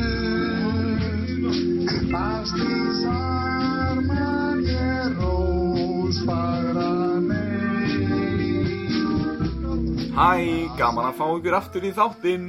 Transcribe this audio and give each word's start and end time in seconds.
Bastísar 2.12 3.96
mann 4.08 4.66
er 4.66 5.08
rósfagra 5.20 6.92
mei 7.20 7.38
Hæ, 10.18 10.30
gaman 10.78 11.06
að 11.12 11.18
fá 11.18 11.26
ykkur 11.36 11.54
aftur 11.60 11.84
í 11.86 11.92
þáttinn. 11.94 12.48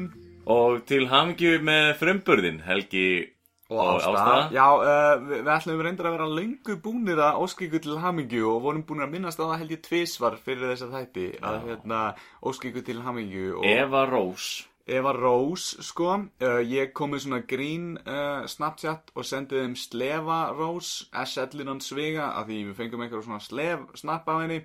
Og 0.49 0.81
til 0.89 1.05
hamingju 1.11 1.59
með 1.61 1.91
frumburðin, 1.99 2.63
Helgi 2.65 3.09
og 3.69 3.99
Ásta. 4.01 4.49
Já, 4.53 4.65
uh, 4.65 5.19
við, 5.21 5.43
við 5.45 5.51
ætlum 5.53 5.83
reyndar 5.85 6.09
að 6.09 6.15
vera 6.17 6.29
lengu 6.39 6.77
búnir 6.81 7.21
að 7.21 7.43
óska 7.43 7.67
ykkur 7.67 7.83
til 7.85 7.99
hamingju 8.01 8.47
og 8.49 8.63
vorum 8.65 8.85
búin 8.87 9.05
að 9.05 9.13
minnast 9.13 9.41
á 9.41 9.45
það 9.45 9.59
held 9.61 9.75
ég 9.75 9.83
tvisvar 9.85 10.39
fyrir 10.41 10.71
þessa 10.71 10.89
þætti 10.95 11.27
að 11.45 11.59
hérna 11.67 12.01
óska 12.41 12.71
ykkur 12.71 12.87
til 12.89 13.03
hamingju 13.05 13.59
og 13.59 13.69
Eva 13.69 14.03
Rós. 14.09 14.49
Eva 14.89 15.13
Rose, 15.13 15.83
sko, 15.85 16.15
uh, 16.17 16.61
ég 16.65 16.95
kom 16.97 17.13
með 17.13 17.27
svona 17.27 17.43
grín 17.45 17.91
uh, 18.01 18.47
Snapchat 18.49 19.11
og 19.13 19.27
sendið 19.27 19.61
þeim 19.61 19.75
Slefa 19.77 20.39
Rose, 20.57 21.05
S-ellinan 21.13 21.83
Svega, 21.85 22.31
af 22.39 22.49
því 22.49 22.63
við 22.71 22.79
fengum 22.79 23.05
einhverjum 23.05 23.27
svona 23.27 23.43
slef 23.45 23.85
snapp 24.01 24.29
af 24.33 24.41
henni. 24.41 24.63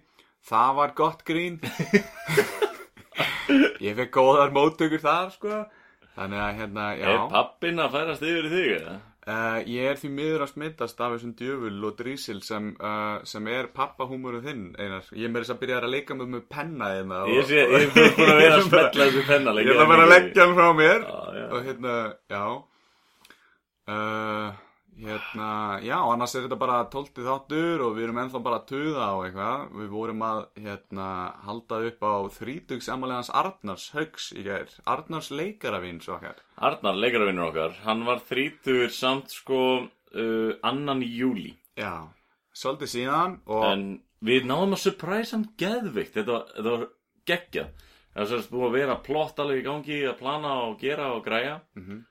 Það 0.48 0.76
var 0.80 0.96
gott 0.96 1.26
grín. 1.28 1.60
ég 3.84 3.96
fekk 3.98 4.14
góðar 4.16 4.52
móttökur 4.54 5.02
þar, 5.02 5.32
sko. 5.34 5.64
Þannig 6.14 6.40
að, 6.44 6.52
hérna, 6.60 6.84
já. 6.98 7.08
Er 7.10 7.26
pappin 7.32 7.82
að 7.82 7.94
færast 7.96 8.22
yfir 8.22 8.46
í 8.46 8.52
þig, 8.52 8.70
eða? 8.78 8.94
Uh, 9.24 9.56
ég 9.72 9.86
er 9.88 9.96
því 9.96 10.08
miður 10.12 10.42
að 10.44 10.50
smittast 10.50 10.98
af 11.00 11.14
þessum 11.14 11.30
djöful 11.38 11.86
og 11.88 11.94
drísil 11.96 12.42
sem, 12.44 12.66
uh, 12.76 13.22
sem 13.24 13.46
er 13.48 13.70
pappahúmurinn 13.72 14.44
þinn, 14.44 14.66
Einar. 14.76 15.06
Ég 15.16 15.24
er 15.24 15.32
með 15.32 15.46
þess 15.46 15.54
að 15.54 15.62
byrja 15.62 15.78
að 15.80 15.94
leika 15.94 16.16
mig 16.18 16.28
með 16.34 16.42
penna 16.52 16.90
einna. 16.98 17.22
Ég 17.32 17.48
sé, 17.48 17.62
ég 17.64 17.86
er 17.88 18.12
búin 18.18 18.34
að 18.34 18.42
vera 18.42 18.58
að 18.58 18.66
smetla 18.68 19.08
þessu 19.08 19.24
penna 19.30 19.56
Ég 19.56 19.72
ætla 19.72 19.88
bara 19.94 20.04
að 20.04 20.12
leggja 20.12 20.44
hann 20.44 20.54
frá 20.58 20.68
mér 20.76 21.08
já. 21.08 21.46
og 21.48 21.58
hérna, 21.70 21.96
já 22.34 22.44
uh, 23.88 24.60
hérna, 25.00 25.48
já, 25.82 25.96
annars 25.98 26.34
er 26.34 26.44
þetta 26.46 26.58
bara 26.60 26.76
12 26.92 27.24
þáttur 27.26 27.82
og 27.86 27.96
við 27.96 28.06
erum 28.06 28.20
ennþá 28.22 28.42
bara 28.44 28.60
að 28.60 28.66
tuða 28.70 29.08
á 29.10 29.14
eitthvað 29.26 29.64
við 29.80 29.88
vorum 29.94 30.24
að, 30.26 30.40
hérna, 30.66 31.08
halda 31.46 31.80
upp 31.90 32.06
á 32.06 32.14
þrítugsamalegans 32.38 33.30
Arnars 33.34 33.88
Haugs 33.96 34.30
í 34.36 34.44
gær, 34.46 34.70
Arnars 34.86 35.30
leikarafins 35.34 36.08
okkar 36.08 36.38
Arnar, 36.56 36.94
leikaravinnur 37.02 37.50
okkar, 37.50 37.76
hann 37.84 38.04
var 38.06 38.22
þrítur 38.28 38.88
samt 38.94 39.34
sko 39.34 39.60
uh, 39.84 40.52
annan 40.62 41.02
í 41.02 41.10
júli. 41.18 41.54
já, 41.76 42.06
svolítið 42.54 42.92
síðan 42.94 43.38
og 43.50 43.64
En 43.72 43.86
við 44.24 44.46
náðum 44.48 44.76
að 44.78 44.84
surprise 44.86 45.34
hann 45.34 45.48
geðvikt, 45.60 46.14
þetta 46.14 46.32
var, 46.32 46.44
þetta 46.54 46.70
var 46.70 46.86
geggjað. 47.28 47.70
Það 48.14 48.22
var 48.22 48.28
sérst 48.30 48.50
búið 48.52 48.66
að 48.68 48.76
vera 48.78 48.94
plott 49.02 49.40
alveg 49.42 49.58
í 49.58 49.64
gangi 49.66 49.96
að 50.06 50.18
plana 50.20 50.52
og 50.68 50.76
gera 50.80 51.08
og 51.16 51.24
græja. 51.26 51.56
Mhm. 51.76 52.04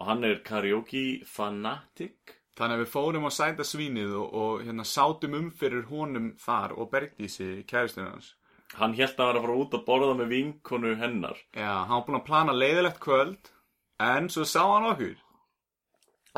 Og 0.00 0.08
hann 0.08 0.24
er 0.24 0.40
karaoke 0.44 1.20
fanatic. 1.28 2.36
Þannig 2.56 2.76
að 2.76 2.82
við 2.82 2.92
fórum 2.92 3.28
á 3.28 3.30
sæta 3.32 3.64
svínið 3.64 4.16
og, 4.16 4.34
og 4.42 4.66
hérna 4.66 4.84
sátum 4.88 5.36
um 5.38 5.48
fyrir 5.56 5.86
honum 5.92 6.32
þar 6.40 6.74
og 6.76 6.90
Bergdísi, 6.92 7.62
kæristunum 7.68 8.14
hans. 8.14 8.34
Hann 8.80 8.94
held 8.98 9.16
að 9.16 9.30
vera 9.30 9.40
að 9.40 9.46
fara 9.46 9.58
út 9.62 9.76
að 9.76 9.86
borða 9.86 10.12
með 10.18 10.32
vinkonu 10.34 10.92
hennar. 11.00 11.40
Já, 11.56 11.72
hann 11.86 11.96
var 11.96 12.04
búinn 12.06 12.20
að 12.20 12.28
plana 12.28 12.54
leiðilegt 12.54 13.00
kvöld, 13.02 13.50
en 14.02 14.28
svo 14.32 14.46
sá 14.48 14.62
hann 14.62 14.90
okkur. 14.92 15.16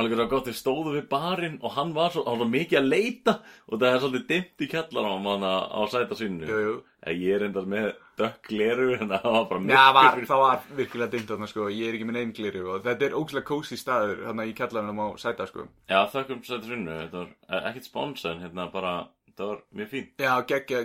Alveg 0.00 0.16
það 0.16 0.22
var 0.22 0.30
gott, 0.30 0.46
við 0.48 0.56
stóðum 0.56 0.94
við 0.96 1.08
barinn 1.10 1.58
og 1.60 1.74
hann 1.76 1.90
var 1.96 2.14
svo, 2.14 2.22
hann 2.24 2.40
var 2.40 2.48
mikið 2.54 2.78
að 2.78 2.88
leita 2.88 3.34
og 3.68 3.74
það 3.76 3.88
er 3.90 4.00
svolítið 4.04 4.30
dimmt 4.30 4.64
í 4.64 4.70
kjallar 4.72 5.08
á 5.08 5.12
hann 5.12 5.44
á 5.44 5.82
sæta 5.92 6.16
svinnu. 6.16 6.48
Jú, 6.48 6.62
jú. 6.64 6.78
Ég 7.12 7.36
er 7.36 7.44
endast 7.50 7.68
með 7.68 7.90
dökk 8.20 8.50
leru 8.52 8.88
en 8.96 9.08
það 9.12 9.26
var 9.34 9.46
bara 9.50 9.62
Já, 9.72 9.82
var, 9.96 10.18
það 10.28 10.42
var 10.42 10.66
virkilega 10.78 11.12
dimmt 11.14 11.30
þarna 11.32 11.48
sko, 11.50 11.68
ég 11.72 11.88
er 11.88 11.96
ekki 11.98 12.08
með 12.08 12.18
neinn 12.18 12.34
gliru 12.36 12.64
og 12.74 12.84
þetta 12.86 13.06
er 13.08 13.16
ógæslega 13.18 13.48
kósi 13.48 13.78
staður 13.80 14.22
þarna 14.26 14.46
í 14.48 14.54
kjallarunum 14.58 15.02
á 15.02 15.06
sæta 15.22 15.46
sko. 15.48 15.66
Já, 15.88 15.98
þakkum 16.12 16.42
sæta 16.46 16.68
svinnu, 16.68 16.98
þetta 17.04 17.22
var 17.22 17.30
eh, 17.48 17.68
ekkert 17.70 17.88
spons 17.88 18.26
en 18.28 18.44
hérna 18.44 18.68
bara, 18.72 18.94
þetta 19.32 19.46
var 19.48 19.60
mjög 19.78 19.88
fín. 19.90 20.06
Já, 20.20 20.32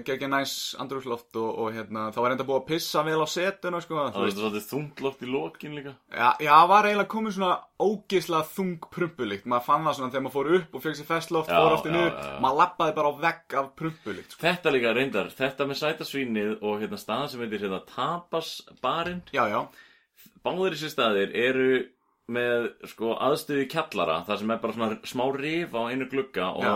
geggja, 0.07 0.27
næs 0.31 0.53
andrúsloft 0.79 1.37
og, 1.39 1.49
og 1.63 1.73
hérna, 1.75 2.05
það 2.15 2.23
var 2.25 2.35
enda 2.35 2.45
búið 2.47 2.59
að 2.61 2.67
pissa 2.71 3.03
vel 3.03 3.17
á 3.19 3.27
setuna 3.27 3.81
sko. 3.83 3.97
Það 3.99 4.23
var 4.23 4.31
svolítið 4.35 4.67
þungloft 4.71 5.25
í 5.25 5.31
lokin 5.31 5.75
líka. 5.77 5.93
Já, 6.11 6.29
já, 6.39 6.51
það 6.53 6.69
var 6.71 6.87
eiginlega 6.89 7.11
komið 7.13 7.35
svona 7.37 7.57
ógeðslega 7.87 8.51
þung 8.55 8.87
prumpulikt, 8.95 9.49
maður 9.51 9.67
fann 9.67 9.89
það 9.89 9.97
svona 9.99 10.13
þegar 10.13 10.25
maður 10.27 10.37
fór 10.37 10.51
upp 10.61 10.77
og 10.79 10.85
fekk 10.85 10.99
sér 11.01 11.09
festloft, 11.11 11.51
Já, 11.51 11.59
fór 11.59 11.91
já, 11.91 12.05
já. 12.07 12.31
maður 12.45 12.61
lappaði 12.63 12.95
bara 12.97 13.11
á 13.11 13.13
vegg 13.27 13.57
af 13.61 13.67
prumpulikt 13.81 14.31
sko. 14.33 14.43
Þetta 14.47 14.73
líka 14.73 14.95
reyndar, 14.97 15.33
þetta 15.35 15.67
með 15.67 15.81
sæta 15.83 16.07
svínið 16.07 16.55
og 16.63 16.79
hérna 16.81 17.01
staðan 17.01 17.33
sem 17.33 17.43
heitir 17.43 17.67
hérna 17.67 17.83
Tapas 17.91 18.55
barinn. 18.81 19.21
Já, 19.35 19.43
já, 19.51 19.61
Báðir 20.47 20.73
þessi 20.77 20.89
staðir 20.93 21.33
eru 21.35 21.69
með 22.31 22.67
sko 22.91 23.13
aðstöðu 23.23 23.67
kjallara 23.71 24.21
þar 24.27 24.41
sem 24.41 24.51
er 24.51 24.61
bara 24.63 24.75
svona 24.75 24.97
smá 25.07 25.23
rif 25.35 25.75
á 25.75 25.81
einu 25.87 26.07
glugga 26.11 26.49
og 26.55 26.65
Já. 26.65 26.73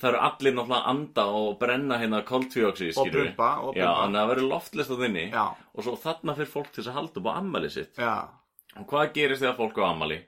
Það 0.00 0.08
eru 0.10 0.20
allir 0.28 0.54
náttúrulega 0.56 0.90
anda 0.92 1.24
og 1.40 1.58
brenna 1.60 1.98
hérna 2.02 2.22
koltvíoxi 2.26 2.90
Og 2.98 3.10
prumpa. 3.12 3.50
þannig 3.74 3.84
að 3.88 4.14
það 4.18 4.30
verður 4.32 4.48
loftlist 4.50 4.90
á 4.90 4.96
þinni 5.02 5.26
Já. 5.32 5.44
og 5.74 5.84
svo 5.86 5.94
þarna 6.04 6.34
fyrir 6.38 6.50
fólk 6.54 6.70
til 6.74 6.84
að 6.88 6.96
halda 6.98 7.20
upp 7.20 7.28
á 7.30 7.32
ammali 7.38 7.70
sitt 7.70 7.98
já 7.98 8.14
og 8.74 8.86
hvað 8.90 9.12
gerist 9.14 9.42
þegar 9.44 9.56
fólk 9.60 9.78
á 9.78 9.84
ammali? 9.92 10.18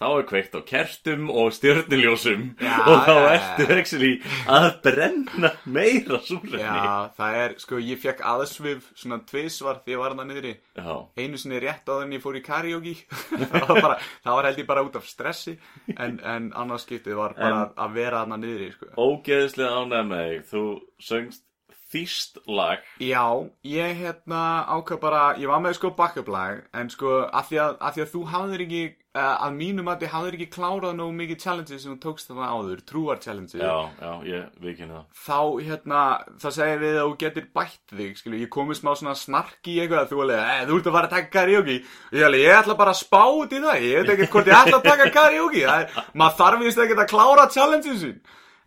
Þá 0.00 0.06
er 0.16 0.22
kveikt 0.30 0.54
á 0.56 0.60
kertum 0.64 1.26
og 1.28 1.50
stjörnuljósum. 1.52 2.44
Já, 2.56 2.76
og 2.88 3.02
þá 3.04 3.10
já. 3.12 3.32
ertu 3.34 3.64
actually 3.74 4.12
að 4.48 4.68
brenna 4.86 5.50
meira 5.68 6.20
súrefni. 6.24 6.62
Já, 6.62 7.10
það 7.18 7.36
er, 7.42 7.54
sko, 7.60 7.80
ég 7.84 8.00
fekk 8.00 8.22
aðsvif 8.30 8.86
svona 8.96 9.18
tvisvar 9.28 9.82
því 9.84 9.92
ég 9.92 10.00
var 10.00 10.16
hann 10.16 10.32
niðri. 10.32 10.54
Já. 10.80 10.94
Einu 11.20 11.40
sinni 11.42 11.60
rétt 11.60 11.84
áður 11.92 12.06
en 12.06 12.16
ég 12.16 12.24
fór 12.24 12.40
í 12.40 12.42
karaoke. 12.46 12.94
Það, 13.50 13.66
var 13.68 13.82
bara, 13.84 13.98
það 14.24 14.38
var 14.38 14.48
held 14.48 14.62
ég 14.64 14.70
bara 14.72 14.86
út 14.88 14.96
af 14.96 15.06
stressi. 15.10 15.56
En, 15.98 16.16
en 16.24 16.48
annars 16.56 16.88
skiptið 16.88 17.20
var 17.20 17.36
bara 17.36 17.60
En- 17.66 17.76
að 17.84 17.94
vera 18.00 18.24
hann 18.24 18.40
niðri, 18.40 18.72
sko. 18.78 18.88
Ógeðslega 18.96 19.84
ánægð 19.84 20.10
með 20.14 20.26
þig. 20.30 20.42
Þú 20.54 20.64
söngst 21.10 21.44
þýst 21.90 22.40
lag. 22.46 22.84
Já, 23.02 23.26
ég 23.66 23.98
hérna 23.98 24.40
ákvað 24.70 25.02
bara, 25.02 25.22
ég 25.40 25.50
var 25.50 25.60
með 25.64 25.76
sko 25.80 25.90
backup 25.98 26.30
lag 26.30 26.62
En 26.76 26.90
sko, 26.92 27.24
af 27.26 27.50
því 27.50 27.60
að, 27.64 27.76
af 27.82 27.94
því 27.96 28.02
að 28.04 28.10
þú 28.12 28.20
hafðir 28.30 28.64
ekki, 28.64 28.82
uh, 29.16 29.36
að 29.46 29.56
mínum 29.58 29.90
að 29.90 30.04
þið 30.04 30.12
hafðir 30.14 30.36
ekki 30.38 30.48
klárað 30.54 30.96
nógu 30.98 31.14
mikið 31.18 31.40
challenges 31.44 31.82
sem 31.84 31.92
þú 31.94 31.98
tókst 32.04 32.30
þarna 32.30 32.50
áður 32.54 32.82
Trúar 32.86 33.22
challenges. 33.22 33.58
Já, 33.58 33.76
já, 33.98 34.12
ég 34.30 34.42
viðkynna 34.62 34.94
það. 35.00 35.06
Þá 35.26 35.40
hérna, 35.68 36.00
það 36.44 36.56
segir 36.58 36.82
við 36.84 36.94
að 36.96 37.06
þú 37.06 37.14
getur 37.24 37.46
bætt 37.60 37.96
þig, 38.00 38.12
skilu, 38.20 38.42
ég 38.44 38.52
komið 38.54 38.80
smá 38.80 38.92
svona 38.94 39.16
snarki 39.18 39.74
í 39.74 39.80
eitthvað, 39.84 40.10
þú 40.12 40.24
alveg, 40.26 40.40
e, 40.40 40.66
þú 40.70 40.80
ert 40.80 40.90
að 40.90 40.98
fara 40.98 41.10
að 41.10 41.16
taka 41.16 41.32
karaoke, 41.38 41.78
ég 42.14 42.28
alveg, 42.28 42.44
ég 42.46 42.60
ætla 42.60 42.78
bara 42.80 42.94
að 42.94 43.02
spá 43.02 43.22
út 43.26 43.50
í 43.50 43.62
það, 43.66 43.88
ég 43.88 43.94
veit 43.98 44.14
ekkert 44.14 44.36
hvort 44.36 44.50
ég 44.50 44.60
ætla 44.60 44.78
að 44.78 44.88
taka 44.90 45.06
karaoke, 45.18 45.64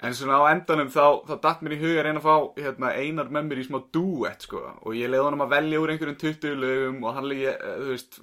maður 0.04 0.10
að 0.10 0.10
en 0.10 0.18
svona 0.20 0.36
á 0.36 0.52
endanum 0.52 0.90
þá, 0.92 1.06
þá 1.28 1.34
datt 1.44 1.62
mér 1.64 1.74
í 1.74 1.80
huga 1.80 2.00
að 2.02 2.06
reyna 2.08 2.20
að 2.20 2.26
fá, 2.28 2.36
hérna, 2.60 2.90
einar 3.00 3.30
með 3.32 3.46
mér 3.50 3.62
í 3.62 3.66
smá 3.68 3.80
duett, 3.96 4.42
sko, 4.44 4.62
og 4.84 4.98
ég 5.00 5.08
leiði 5.10 5.24
honum 5.24 5.44
að 5.46 5.54
velja 5.56 5.80
úr 5.80 5.94
einhverjum 5.94 6.18
20 6.20 6.58
lögum 6.60 7.04
og 7.08 7.14
hann 7.16 7.28
leiði, 7.30 7.54
þú 7.64 7.88
veist, 7.94 8.20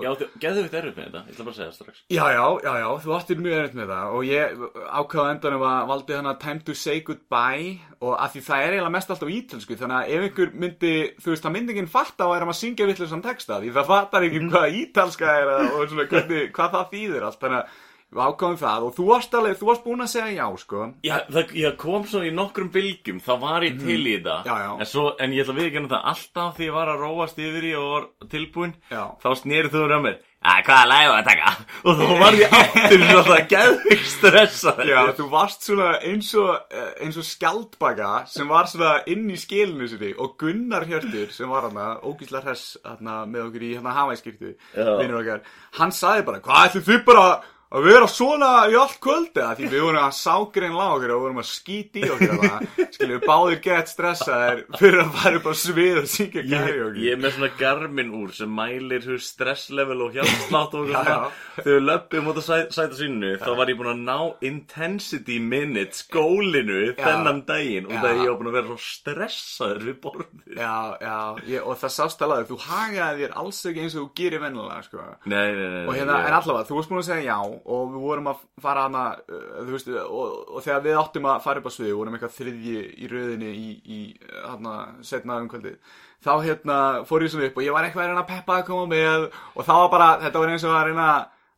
og- 0.00 0.24
geðu 0.40 0.64
við 0.66 0.74
erfið 0.80 0.96
með 0.96 1.06
þetta, 1.06 1.22
ég 1.26 1.34
ætla 1.34 1.44
bara 1.44 1.54
að 1.54 1.58
segja 1.60 1.70
það 1.70 1.78
strax. 1.78 2.02
Já, 2.10 2.24
já, 2.34 2.44
já, 2.66 2.72
já, 2.82 2.88
þú 3.04 3.14
áttir 3.18 3.40
mjög 3.44 3.58
erfitt 3.60 3.78
með 3.78 3.92
það. 3.94 4.14
Og 4.16 4.22
ég 4.30 4.64
ákvaða 5.00 5.34
endanum 5.36 5.66
að 5.70 5.86
valdi 5.90 6.16
hana 6.18 6.34
Time 6.40 6.60
to 6.66 6.74
say 6.74 7.00
goodbye. 7.00 7.78
Og 8.00 8.16
að 8.16 8.32
því 8.32 8.40
það 8.46 8.62
er 8.64 8.72
eiginlega 8.74 8.94
mest 8.96 9.10
alltaf 9.12 9.28
ítölsku 9.28 9.76
þannig 9.76 9.98
að 10.00 10.08
ef 10.10 10.22
einhver 10.24 10.52
myndi, 10.56 10.92
þú 11.20 11.28
veist, 11.34 11.44
það 11.44 11.52
myndi 11.52 11.74
enginn 11.74 11.90
fatta 11.92 12.24
að 12.24 12.36
er 12.36 12.46
að 12.48 12.56
syngja 12.56 12.86
vittlega 12.88 13.22
texta 13.22 13.60
því 13.60 13.72
það 13.76 13.86
fattar 13.90 14.22
ekki 14.24 14.40
hvað 14.50 14.78
ítalska 14.80 15.28
er 15.42 15.46
að- 15.52 15.70
og 15.76 15.88
svona 15.90 16.06
hvernig, 16.08 16.50
hvað 16.56 16.72
það 16.72 16.90
þýðir 16.94 17.22
allt. 17.28 17.40
Þannig 17.40 17.60
að 17.60 17.66
við 18.10 18.22
ákvaðum 18.26 18.58
það 18.60 18.86
og 18.88 18.94
þú 18.96 19.04
varst 19.10 19.34
alveg, 19.38 19.58
þú 19.60 19.66
varst 19.70 19.84
búin 19.84 20.04
að 20.04 20.08
segja 20.14 20.32
já, 20.34 20.46
sko 20.64 20.80
Já, 21.06 21.16
það, 21.30 21.52
ég 21.60 21.76
kom 21.78 22.06
svo 22.10 22.22
í 22.26 22.32
nokkrum 22.34 22.70
bylgjum, 22.74 23.20
þá 23.22 23.32
var 23.44 23.62
ég 23.68 23.78
til 23.78 24.00
í 24.06 24.16
Mhm. 24.20 24.46
Já, 24.46 24.56
já. 24.64 24.70
En, 24.80 24.86
svo, 24.86 25.04
en 25.20 25.30
ég 25.36 25.44
ætla 25.44 25.54
að 25.54 25.60
viðkynna 25.62 25.88
það 25.92 26.08
alltaf 26.14 26.56
því 26.58 26.66
ég 26.66 26.74
var 26.74 26.88
að 26.88 27.00
róast 27.04 27.38
yfir 27.38 27.68
í 27.70 27.76
og 27.78 27.90
var 27.92 28.08
tilbúin 28.32 28.74
Já. 28.90 29.04
Þá 29.22 29.28
snerið 29.38 29.70
þú 29.76 30.02
mér 30.02 30.18
Já, 30.40 30.62
hvaða 30.64 30.84
lag 30.88 31.08
var 31.10 31.18
að 31.20 31.26
taka? 31.28 31.50
Og 31.84 31.98
þá 32.00 32.06
var 32.20 32.36
ég 32.40 32.54
aftur 32.56 33.02
svona 33.10 33.40
geðvig 33.50 34.04
stressa 34.08 34.72
Já, 34.88 35.00
þú 35.18 35.26
varst 35.30 35.66
svona 35.68 35.88
eins 36.00 36.30
og, 36.40 36.54
eh, 36.72 37.04
eins 37.04 37.18
og 37.20 37.26
skjaldbaka 37.28 38.12
sem 38.26 38.48
var 38.48 38.64
svona 38.70 38.94
inn 39.12 39.26
í 39.28 39.36
skilinu 39.36 39.88
sinni 39.90 40.14
og 40.16 40.38
Gunnar 40.40 40.86
Hjörtur 40.88 41.28
sem 41.36 41.48
var 41.52 41.68
hana, 41.68 42.00
ógísla 42.00 42.40
hress 42.42 42.78
hana, 42.84 43.26
með 43.28 43.50
okkur 43.50 43.66
í 43.68 43.74
hana 43.76 43.92
hafæskirtu, 43.98 44.54
Já. 44.72 44.88
vinnur 45.02 45.20
okkar, 45.20 45.42
hann 45.76 45.92
sagði 45.92 46.24
bara, 46.30 46.40
hvað 46.40 46.70
ætlum 46.70 46.86
þið 46.88 47.04
bara 47.04 47.26
að 47.70 47.84
vera 47.86 48.06
svona 48.10 48.48
í 48.66 48.74
allt 48.74 48.96
kvöldi 49.04 49.42
að 49.46 49.60
því 49.60 49.68
við 49.70 49.82
vorum 49.86 50.00
að 50.02 50.14
ságrein 50.18 50.72
lág 50.74 50.94
okkur 50.96 51.12
og 51.14 51.20
vorum 51.22 51.40
að 51.42 51.46
skýti 51.50 52.00
í 52.02 52.08
okkur 52.10 52.32
það 52.42 52.64
skilju 52.96 53.18
við 53.20 53.26
báðir 53.30 53.60
gett 53.66 53.92
stressaðir 53.92 54.62
fyrir 54.80 55.02
að 55.04 55.12
fara 55.20 55.38
upp 55.38 55.46
á 55.46 55.54
svið 55.60 56.00
og 56.00 56.08
syngja 56.10 56.42
Ég, 56.42 56.50
karaoke. 56.66 57.04
ég 57.04 57.14
er 57.14 57.20
með 57.22 57.36
svona 57.36 57.50
garmin 57.60 58.10
úr 58.18 58.32
sem 58.34 58.50
mælir 58.58 59.06
stresslevel 59.22 60.00
og 60.02 60.16
hjartslátt 60.18 60.74
og 60.80 60.90
svona. 60.90 61.04
Já. 61.06 61.20
Þegar 61.60 61.76
við 61.78 61.86
löpum 61.86 62.30
út 62.32 62.40
að 62.42 62.46
sæ, 62.48 62.58
sæta 62.74 62.98
sínu 62.98 63.30
þá 63.44 63.48
var 63.60 63.70
ég 63.70 63.78
búinn 63.78 63.92
að 63.94 64.02
ná 64.08 64.50
intensity 64.50 65.38
minutes 65.38 66.02
skólinu 66.04 66.80
þennan 66.98 67.40
daginn 67.48 67.86
og 67.86 67.94
það 68.02 68.18
ég 68.24 68.30
var 68.32 68.38
búinn 68.40 68.50
að 68.50 68.56
vera 68.58 68.68
svo 68.72 68.78
stressaður 68.82 69.84
við 69.86 69.96
borðið. 70.02 70.42
Já, 70.58 70.74
já, 71.06 71.16
ég, 71.54 71.62
og 71.70 71.78
það 71.80 71.94
sást 72.00 72.22
alveg 72.26 72.50
þú 72.50 72.58
hagaði 72.66 73.24
þér 73.24 73.34
alls 73.44 73.62
ekki 73.70 73.84
eins 73.84 73.96
og 73.96 74.02
þú 74.08 74.10
gerir 74.20 74.42
vennilega 74.42 74.82
sko. 74.86 75.06
Nei, 75.30 75.46
nei, 75.54 75.68
nei 75.76 75.84
og 75.86 75.94
hérna, 75.98 76.18
ég- 76.20 76.30
en 76.30 76.38
allavega, 76.40 76.68
þú 76.70 76.78
varst 76.80 76.90
búin 76.92 77.02
að 77.02 77.08
segja 77.10 77.30
já 77.30 77.38
og 77.64 77.90
við 77.94 78.04
vorum 78.04 78.30
að 78.32 78.44
fara 78.62 78.84
hana 78.86 79.04
uh, 79.20 79.64
veist, 79.68 79.90
og, 79.90 80.36
og 80.50 80.64
þegar 80.64 80.84
við 80.86 81.00
áttum 81.00 81.26
að 81.30 81.42
fara 81.46 81.62
upp 81.62 81.68
á 81.68 81.72
sviði, 81.74 81.96
vorum 81.98 82.16
eitthvað 82.16 82.36
þriðji 82.38 82.84
í 82.90 83.10
röðinni 83.10 83.50
í, 83.50 83.72
í 83.80 84.00
hana, 84.44 84.76
setna 85.06 85.40
um 85.42 85.50
kvöldið, 85.50 85.76
þá 86.24 86.32
hérna 86.46 86.78
fór 87.08 87.26
ég 87.26 87.34
svona 87.34 87.50
upp 87.50 87.60
og 87.60 87.66
ég 87.66 87.76
var 87.76 87.88
eitthvað 87.88 88.06
að 88.06 88.14
reyna 88.14 88.24
að 88.24 88.32
peppa 88.32 88.56
að 88.60 88.64
koma 88.70 88.88
með 88.94 89.28
og 89.30 89.60
það 89.66 89.84
var 89.84 89.92
bara, 89.96 90.08
þetta 90.24 90.42
var 90.42 90.54
eins 90.54 90.66
og 90.66 90.74
að 90.76 90.88
reyna 90.90 91.10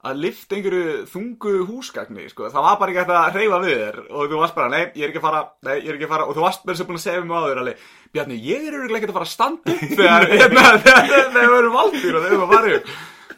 að 0.03 0.19
lifta 0.19 0.57
einhverju 0.59 0.95
þungu 1.13 1.53
húsgagni, 1.69 2.25
sko, 2.33 2.49
það 2.51 2.65
var 2.67 2.79
bara 2.81 2.91
ekki 2.91 3.03
hægt 3.05 3.13
að 3.15 3.37
reyfa 3.39 3.61
við 3.63 3.77
þér 3.85 3.99
og 4.03 4.33
þú 4.33 4.41
varst 4.41 4.57
bara, 4.57 4.73
nei, 4.73 4.81
ég 4.99 5.05
er 5.05 5.13
ekki 5.13 5.21
að 5.21 5.27
fara 5.29 5.43
nei, 5.63 5.77
ég 5.77 5.91
er 5.93 5.99
ekki 5.99 6.09
að 6.09 6.15
fara, 6.17 6.27
og 6.27 6.35
þú 6.35 6.43
varst 6.43 6.65
bara 6.67 6.81
sem 6.81 6.89
búin 6.89 6.99
að 6.99 7.05
segja 7.05 7.23
um 7.23 7.35
áður 7.37 7.61
alveg, 7.63 7.85
Bjarni, 8.13 8.41
ég 8.43 8.67
er 8.67 8.81
ekki 8.83 9.09
að 9.13 9.15
fara 9.15 9.29
að 9.29 9.33
standa 9.37 9.77
þegar, 9.79 10.27
hérna, 10.33 10.65
þegar, 10.83 11.07
þegar, 11.07 11.31
þegar 11.37 11.53
við 11.53 11.59
erum 11.61 11.79
valdir 11.79 12.19
og 12.19 12.27
þegar 12.27 12.27
við 12.27 12.41
erum 12.41 12.57
að 12.59 12.73
upp 12.81 12.91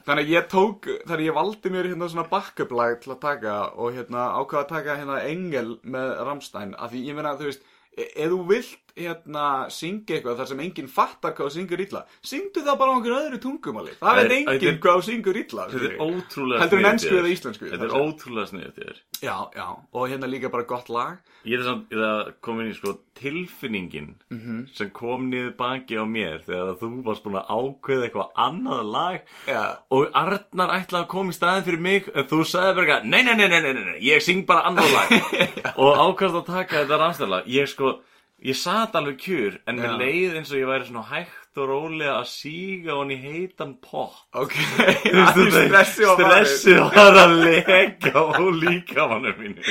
Þannig 0.05 0.27
að 0.27 0.33
ég 0.35 0.49
tók, 0.53 0.87
þannig 1.09 1.23
að 1.23 1.29
ég 1.31 1.37
valdi 1.39 1.71
mér 1.73 1.87
hérna 1.89 2.07
svona 2.13 2.29
backup 2.29 2.73
lag 2.77 2.99
til 3.01 3.15
að 3.15 3.23
taka 3.23 3.53
og 3.81 3.95
hérna 3.97 4.25
ákvaða 4.37 4.65
að 4.67 4.73
taka 4.75 4.97
hérna 4.99 5.21
Engel 5.31 5.71
með 5.95 6.11
Rammstein 6.29 6.75
af 6.77 6.93
því 6.93 7.05
ég 7.07 7.17
meina 7.17 7.33
þú 7.39 7.49
veist, 7.49 7.63
e- 7.97 8.11
ef 8.13 8.35
þú 8.35 8.41
vilt 8.51 8.84
hérna 8.97 9.45
syngja 9.75 10.17
eitthvað 10.21 10.37
þar 10.39 10.49
sem 10.53 10.61
enginn 10.65 10.89
fattar 10.89 11.33
hvað 11.35 11.49
þú 11.49 11.55
syngur 11.57 11.81
illa, 11.85 12.03
syngdu 12.23 12.63
það 12.63 12.79
bara 12.79 12.91
á 12.91 12.95
einhverju 12.95 13.17
öðru 13.25 13.41
tungumáli. 13.43 13.95
Það 13.99 14.21
Það 14.21 14.29
veit 14.35 14.49
enginn 14.55 14.79
hvað 14.85 14.99
þú 15.01 15.07
syngur 15.09 15.39
illa. 15.41 15.65
Þetta 15.73 15.89
er 15.91 15.97
ótrúlega 16.05 16.61
Heldur 16.63 16.85
en 16.85 17.01
þér. 17.03 17.17
eða 17.19 17.33
íslensku, 17.35 17.65
Þetta 17.73 17.81
það 17.83 17.95
er 17.95 18.05
ótrúlega 18.05 18.51
sniðið 18.53 18.79
þér 18.79 19.01
Já, 19.25 19.37
já, 19.57 19.67
og 19.95 20.09
hérna 20.13 20.29
líka 20.31 20.51
bara 20.53 20.63
gott 20.69 20.89
lag. 20.93 21.19
Ég 21.45 21.59
er 21.61 21.65
samt, 21.65 21.91
ég 21.91 21.99
er 21.99 22.05
að 22.05 22.33
koma 22.41 22.63
inn 22.65 22.71
í 22.71 22.77
sko 22.77 22.95
tilfinningin 23.15 24.15
Mhm. 24.31 24.69
sem 24.75 24.91
kom 24.91 25.31
niður 25.31 25.57
baki 25.57 25.97
á 25.99 26.05
mér 26.07 26.41
þegar 26.47 26.79
þú 26.81 27.03
varst 27.05 27.23
búin 27.25 27.39
að 27.41 27.47
ákveða 27.51 28.09
eitthvað 28.09 28.31
annað 28.37 28.85
lag 28.93 29.21
Já. 29.47 29.77
og 29.91 30.11
Arnar 30.15 30.71
ætlaði 30.81 31.05
að 31.05 31.09
koma 31.09 31.31
í 31.31 31.35
staðin 31.35 31.65
fyrir 31.65 31.81
mig 31.81 32.09
en 32.15 32.25
þú 32.25 32.41
sagði 32.45 32.75
bara 32.75 32.87
eitthvað, 32.87 33.05
nei, 33.05 33.23
nei, 33.23 33.35
nei, 33.35 33.49
nei, 33.49 33.61
nei, 33.61 33.73
nei, 33.73 33.85
nei, 33.85 34.01
ég 34.03 34.23
syng 34.23 34.47
bara 34.47 34.63
annað 34.69 34.93
lag 34.93 35.09
og 35.83 35.97
ákvæmst 35.97 36.41
að 36.41 36.47
taka 36.47 36.85
þetta 36.85 36.99
rannstæðla 36.99 37.43
ég 37.47 37.69
sko, 37.69 38.01
ég 38.43 38.57
satt 38.59 38.97
alveg 38.99 39.17
kjur 39.23 39.59
en 39.67 39.79
mér 39.79 39.93
Já. 39.95 39.99
leið 40.03 40.37
eins 40.41 40.51
og 40.53 40.59
ég 40.59 40.69
væri 40.69 40.89
svona 40.89 41.05
hægt 41.13 41.61
og 41.63 41.69
rólega 41.71 42.17
að 42.19 42.27
síga 42.33 42.97
hon 42.99 43.13
í 43.15 43.19
heitan 43.23 43.77
pott. 43.79 44.25
Ok, 44.35 44.57
Þú 45.07 45.45
veist, 45.45 45.59
stressi 45.69 46.09
og 46.09 46.19
Stressi 46.19 46.75
var 46.81 47.21
að 47.23 47.37
lega 47.45 48.11
á 48.11 48.25
líka 48.59 49.07
mannu 49.13 49.35
mínu 49.39 49.63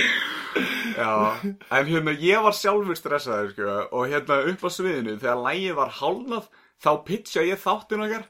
Já, 0.94 1.12
en 1.44 1.88
hérna 1.90 2.14
ég 2.22 2.44
var 2.46 2.54
sjálfur 2.56 2.96
stressaður 2.98 3.52
sko 3.56 3.76
og 3.98 4.12
hérna 4.12 4.40
upp 4.54 4.64
á 4.64 4.70
sviðinu 4.72 5.18
þegar 5.18 5.42
lægið 5.48 5.76
var 5.82 5.94
hálnað 6.00 6.50
þá 6.84 6.92
pitcha 7.08 7.44
ég 7.48 7.60
þáttin 7.62 8.06
okkar 8.06 8.28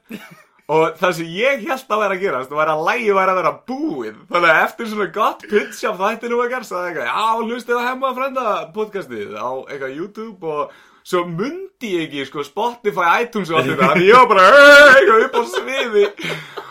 og 0.72 0.96
það 0.96 1.12
sem 1.18 1.32
ég 1.36 1.66
held 1.68 1.90
að 1.92 2.02
vera 2.04 2.16
að 2.16 2.22
gerast 2.24 2.54
var 2.56 2.70
að 2.72 2.86
lægið 2.86 3.18
væri 3.18 3.32
að 3.34 3.38
vera 3.40 3.52
búið. 3.68 4.16
Þannig 4.30 4.52
að 4.54 4.62
eftir 4.62 4.90
svona 4.90 5.10
gott 5.18 5.44
pitch 5.50 5.84
af 5.90 6.00
þættinu 6.00 6.40
okkar 6.40 6.66
sagði 6.68 6.90
eitthvað, 6.90 7.10
já, 7.10 7.26
hlustið 7.44 7.76
að 7.76 7.86
hemma 7.90 8.10
að 8.10 8.18
frenda 8.20 8.56
podcastið 8.78 9.36
á 9.36 9.50
eitthvað 9.68 9.96
YouTube 9.98 10.54
og 10.54 10.78
svo 11.04 11.26
mundi 11.28 11.90
ég 11.94 12.06
ekki 12.06 12.24
sko 12.30 12.44
Spotify, 12.46 13.24
iTunes 13.24 13.50
og 13.52 13.60
allt 13.60 13.72
þetta 13.74 13.88
þannig 13.90 14.06
ég 14.08 14.20
var 14.22 14.28
bara 14.30 15.24
upp 15.26 15.36
á 15.36 15.42
sviði. 15.52 16.04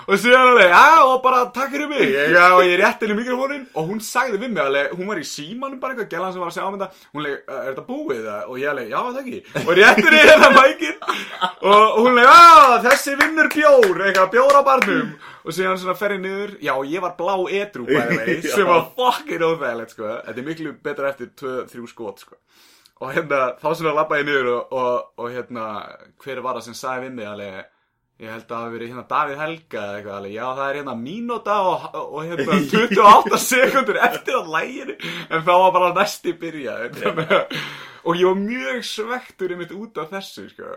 Og 0.03 0.17
síðan 0.19 0.49
alveg, 0.49 0.71
já, 0.73 0.87
og 1.07 1.19
bara 1.23 1.43
takk 1.55 1.69
fyrir 1.71 1.87
mig. 1.87 2.09
Já, 2.33 2.47
og 2.57 2.65
ég 2.67 2.73
rétti 2.81 3.05
henni 3.05 3.15
mikrofónin 3.21 3.61
og 3.79 3.85
hún 3.87 4.01
sagði 4.03 4.41
við 4.41 4.49
mig 4.51 4.63
alveg, 4.65 4.95
hún 4.97 5.07
var 5.07 5.21
í 5.21 5.27
símanum 5.27 5.77
bara 5.79 5.93
eitthvað 5.93 6.09
gælan 6.11 6.33
sem 6.33 6.43
var 6.43 6.49
að 6.49 6.57
sjá 6.57 6.65
um 6.65 6.75
þetta 6.75 7.05
hún 7.13 7.23
leik, 7.23 7.45
er 7.45 7.69
þetta 7.69 7.85
búið? 7.87 8.19
Það? 8.25 8.41
og 8.49 8.59
ég 8.59 8.71
alveg, 8.73 8.89
já, 8.89 8.97
það 9.05 9.21
ekki. 9.21 9.39
Og 9.61 9.71
rétti 9.79 10.05
henni 10.09 10.25
hérna 10.25 10.49
mækin. 10.57 10.97
Og 11.71 12.01
hún 12.01 12.19
leik, 12.19 12.27
já, 12.27 12.81
þessi 12.89 13.15
vinnur 13.21 13.51
bjór 13.53 14.03
eitthvað 14.09 14.33
bjór 14.35 14.59
á 14.59 14.61
barnum. 14.67 15.15
Og 15.43 15.55
síðan 15.55 15.79
svona 15.79 15.97
fer 15.99 16.17
ég 16.17 16.23
niður, 16.25 16.53
já, 16.63 16.73
ég 16.89 17.05
var 17.05 17.15
blá 17.19 17.37
edru 17.61 17.87
bæði 17.87 18.41
sem 18.57 18.67
var 18.67 18.89
fucking 18.97 19.47
óþægilegt 19.47 19.95
sko, 19.95 20.11
þetta 20.27 20.43
er 20.43 20.47
miklu 20.51 20.75
betra 20.83 21.13
eftir 21.13 21.31
2-3 21.39 21.87
skot 21.93 22.23
sko 22.25 22.39
og 23.03 23.11
hérna, 23.17 23.39
þá 23.59 23.67
labba 23.99 24.19
ég 24.21 24.27
niður 24.29 24.49
og, 24.53 24.73
og, 24.79 25.07
og 25.19 25.31
hérna, 25.33 25.67
hver 26.23 26.41
var 26.45 26.59
það 26.59 26.67
sem 26.69 26.77
sagði 26.79 27.07
við 27.09 27.17
mig 27.17 27.29
alveg, 27.33 27.57
ég 28.23 28.29
held 28.31 28.43
að 28.45 28.53
það 28.53 28.61
hafi 28.63 28.75
verið 28.77 28.91
hérna 28.93 29.03
Davíð 29.11 29.41
Helga 29.43 29.81
eða 29.83 29.97
eitthvað 29.97 30.17
alveg, 30.19 30.33
já 30.37 30.45
það 30.59 30.63
er 30.69 30.79
hérna 30.79 30.95
mínúta 31.01 31.57
og, 31.67 31.85
og 32.03 32.17
hérna 32.29 32.57
28 32.71 33.41
sekundur 33.43 33.99
eftir 34.07 34.39
að 34.39 34.51
læginu, 34.55 34.97
en 35.27 35.45
þá 35.49 35.53
var 35.65 35.75
bara 35.77 35.93
næsti 35.99 36.35
að, 36.39 36.97
og 38.03 38.19
ég 38.19 38.27
var 38.29 38.41
mjög 38.41 38.81
svektur 38.93 39.55
einmitt 39.55 39.75
út 39.75 40.01
af 40.03 40.11
þessu, 40.13 40.47
sko. 40.53 40.75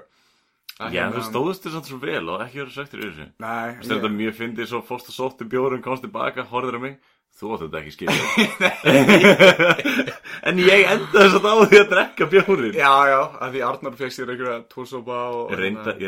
Já, 0.77 0.91
hérna- 0.93 1.15
þú 1.17 1.23
stóðst 1.31 1.65
þér 1.65 1.73
samt 1.79 1.87
svo 1.89 1.99
vel 2.03 2.25
og 2.29 2.43
ekki 2.45 2.59
verið 2.61 2.75
söktur 2.77 3.01
yfir 3.01 3.13
þessu. 3.15 3.29
Nei, 3.41 3.69
Þú 3.71 3.79
veist 3.81 3.93
þetta 3.95 4.11
mjög 4.17 4.35
fyndið 4.41 4.67
svo 4.73 4.81
fórst 4.85 5.09
og 5.09 5.17
sóttu 5.17 5.47
bjórum, 5.49 5.81
komst 5.85 6.05
tilbaka, 6.05 6.45
horfður 6.51 6.77
á 6.77 6.81
mig 6.83 6.99
Þú 7.37 7.51
átti 7.53 7.67
þetta 7.67 7.79
ekki 7.83 7.93
skilja 7.93 8.25
En 10.47 10.61
ég 10.61 10.87
endaði 10.89 11.27
þess 11.27 11.37
að 11.37 11.47
á 11.47 11.55
því 11.67 11.79
að 11.81 11.91
drekka 11.91 12.29
bjórin. 12.33 12.77
Já, 12.77 12.93
já, 13.11 13.19
að 13.43 13.55
því 13.55 13.63
Arnar 13.67 13.97
fekk 13.99 14.15
sér 14.15 14.31
einhverja 14.33 14.59
tósopa 14.71 15.19
og... 15.35 15.53
Ég 15.53 15.59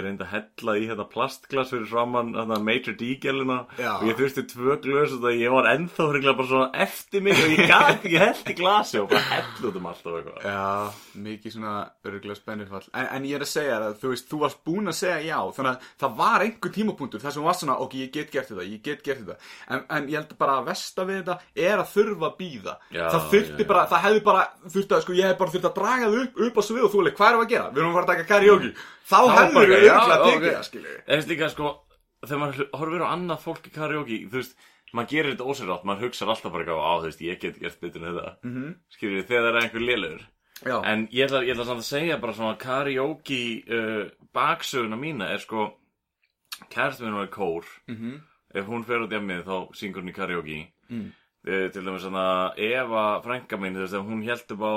reynda 0.05 0.25
að 0.25 0.33
hella 0.33 0.77
í 0.79 0.87
þetta 0.89 1.07
plastglas 1.13 1.73
fyrir 1.73 1.89
framann 1.91 2.33
Major 2.65 2.97
D-gelina 2.99 3.59
Já. 3.79 3.91
og 3.99 4.07
ég 4.09 4.19
þurfti 4.19 4.45
tvö 4.53 4.77
glös 4.85 5.15
og 5.17 5.25
það 5.25 5.43
ég 5.43 5.55
var 5.55 5.69
hrygglega 5.69 6.37
bara 6.39 6.49
svona 6.49 6.69
eftir 6.85 7.25
mig 7.25 7.37
og 7.37 7.53
ég 7.53 7.65
gæti 7.69 8.09
ekki 8.09 8.23
held 8.23 8.53
í 8.53 8.57
glasi 8.59 9.01
og 9.03 9.09
bara 9.13 9.25
hell 9.33 9.69
út 9.69 9.79
um 9.81 9.89
allt 9.91 10.09
og 10.09 10.19
eitthvað. 10.19 10.47
Já, 10.49 10.65
mikið 11.29 11.55
svona 11.57 11.75
örgulega 12.09 12.39
spennufall. 12.39 12.85
En, 12.93 13.09
en 13.19 13.29
ég 13.29 13.39
er 13.39 13.45
að 13.45 13.53
segja 13.53 13.75
þér 13.75 13.87
að 13.89 13.99
þú 14.03 14.13
veist, 14.15 14.29
þú 14.31 14.41
varst 14.45 14.63
búinn 14.67 14.93
að 14.93 14.99
segja 15.03 15.19
já 15.27 15.39
Þannig 15.59 15.73
að 15.73 15.93
það 16.03 16.17
var 16.19 16.45
einhver 16.45 16.75
tímapunktur 16.75 17.23
þar 17.23 17.35
sem 17.35 17.47
varst 17.49 17.65
svona, 17.65 17.79
ok, 17.85 17.97
ég 17.99 18.13
get 18.15 18.33
gert 18.35 18.53
þetta, 18.53 18.67
ég 18.69 18.83
get 18.85 19.05
gert 19.07 19.23
þetta. 19.25 19.37
En, 19.69 19.85
en 19.99 20.11
ég 20.13 20.19
við 21.19 21.27
þetta 21.29 21.67
er 21.69 21.83
að 21.83 21.91
þurfa 21.95 22.29
að 22.31 22.37
býða 22.39 22.75
Já, 22.97 23.05
Það 23.13 23.27
þurfti 23.33 23.59
já, 23.59 23.65
já. 23.65 23.69
bara, 23.73 23.83
það 23.93 24.03
hefði 24.07 24.23
bara 24.29 24.43
þurfti 24.75 24.95
að, 24.99 25.03
sko, 25.05 25.13
ég 25.19 25.27
hef 25.29 25.39
bara 25.43 25.53
þurfti 25.55 25.69
að 25.71 25.77
draga 25.81 26.07
það 26.09 26.19
upp, 26.23 26.41
upp 26.49 26.57
á 26.59 26.63
svið 26.69 26.87
og 26.89 26.93
þú 26.95 27.05
leik, 27.09 27.17
hvað 27.19 27.29
erum 27.29 27.41
við 27.43 27.47
að 27.49 27.53
gera? 27.55 27.69
Við 27.75 27.79
erum 27.83 27.91
að 27.93 27.99
fara 27.99 28.07
að 28.07 28.13
taka 28.15 28.29
karaoke 28.33 28.73
Þá 29.09 29.21
hefði 29.39 29.55
bara, 29.59 29.69
við 29.69 29.87
já, 29.89 29.99
ok. 29.99 30.25
tekið 30.29 30.51
það, 30.55 30.65
skilju 30.69 30.97
Það 31.09 31.15
er 31.19 31.29
líka 31.33 31.49
sko, 31.55 31.75
þegar 32.27 32.41
maður 32.43 32.69
horfir 32.81 33.05
á 33.05 33.09
annað 33.13 33.45
fólk 33.45 33.69
í 33.69 33.75
karaoke, 33.75 34.19
þú 34.29 34.41
veist, 34.41 34.57
maður 34.97 35.11
gerir 35.13 35.35
þetta 35.35 35.49
ósýrátt, 35.53 35.85
maður 35.85 36.05
hugsar 36.09 36.29
alltaf 36.33 36.53
bara 36.53 36.77
á, 36.81 36.93
þú 36.99 37.09
veist, 37.09 37.21
ég 37.23 37.41
get 37.43 37.59
gert 37.61 37.81
betur 37.81 38.03
en 38.05 38.09
þetta. 38.15 38.33
Mm. 38.43 38.55
-hmm. 38.57 38.75
Skilur 38.91 39.23
þegar 39.29 39.43
það 39.45 39.57
er 39.57 39.63
einhver. 39.63 40.27
Já, 40.67 40.83
En 40.85 41.07
ég 41.13 41.29
ætla, 41.29 41.43
ég 41.47 41.55
ætla 41.55 41.65
samt 41.65 41.79
að 41.85 41.87
segja 41.87 42.17
bara 42.19 42.33
svona 42.33 42.57
karaoke 42.59 43.63
uh, 43.71 44.11
baksöguna 44.35 44.97
mína 44.99 45.29
er 45.31 45.39
sko, 45.39 45.69
kærst 46.73 47.01
minn 47.01 47.15
var 47.15 47.27
í 47.29 47.31
kór, 47.31 47.65
Mhm. 47.89 48.21
ef 48.55 48.67
hún 48.67 48.85
fer 48.85 48.99
út 49.05 49.11
hjemmið 49.13 49.45
þá 49.45 49.69
syngur 49.77 50.03
hún 50.03 50.09
í 50.11 50.15
karaoke. 50.17 50.69
Mm. 50.91 51.13
Uh, 51.49 51.69
til 51.73 51.85
dæmis 51.87 52.03
svona 52.03 52.53
Eva 52.59 53.21
frænka 53.25 53.57
mín, 53.57 53.77
veist, 53.79 53.95
ef 53.95 54.03
hún 54.05 54.25
held 54.27 54.51
upp 54.53 54.61
á, 54.67 54.75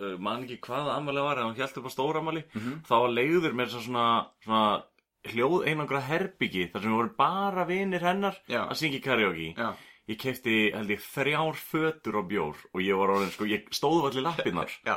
uh, 0.00 0.18
man 0.22 0.44
ekki 0.44 0.60
hvaða 0.62 0.94
ammali 0.96 1.20
var, 1.20 1.38
en 1.42 1.50
hún 1.50 1.56
held 1.58 1.76
upp 1.80 1.88
á 1.88 1.92
stóra 1.92 2.20
ammali, 2.22 2.44
Mhm. 2.54 2.82
þá 2.86 2.96
leiður 3.10 3.52
mér 3.58 3.68
svo 3.72 3.80
svona, 3.82 4.26
svona 4.44 4.82
hljóð 5.26 5.66
einangra 5.66 6.00
herbyggi 6.06 6.70
þar 6.72 6.82
sem 6.82 6.92
voru 6.94 7.10
bara 7.18 7.64
vinir 7.66 8.00
hennar 8.00 8.36
Já. 8.48 8.68
að 8.70 8.76
syngja 8.78 9.02
karaoke 9.02 9.54
já, 9.58 9.74
ég 10.08 10.18
kefti 10.22 10.72
held 10.72 10.88
ég 10.94 11.00
þrjár 11.02 11.56
fötur 11.58 12.14
á 12.14 12.22
bjór 12.22 12.54
og 12.72 12.80
ég 12.80 12.94
var 12.96 13.08
orðin 13.10 13.32
sko, 13.34 13.44
ég 13.50 13.66
stóð 13.74 14.06
allir 14.06 14.22
lappirnar 14.22 14.70
já 14.86 14.96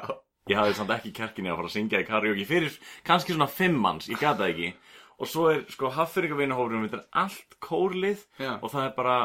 ég 0.50 0.56
hafði 0.56 0.76
samt 0.78 0.90
ekki 0.94 1.12
kjarkinni 1.18 1.50
að 1.50 1.56
fara 1.58 1.68
að 1.68 1.74
syngja 1.74 2.00
í 2.04 2.06
karaoke 2.06 2.46
fyrir 2.46 2.78
kannski 3.04 3.34
svona 3.34 3.50
fimm 3.50 3.82
manns, 3.82 4.08
ég 4.08 4.20
gata 4.22 4.46
ekki 4.54 4.74
og 5.18 5.28
svo 5.28 5.50
er 5.50 5.66
sko 5.74 5.90
haffyrirkavinahófrum 5.98 6.86
þetta 6.88 7.02
er 7.02 7.10
allt 7.26 7.58
kórlið 7.60 8.22
Já. 8.40 8.60
og 8.62 8.70
það 8.70 8.86
er 8.86 8.94
bara 8.96 9.18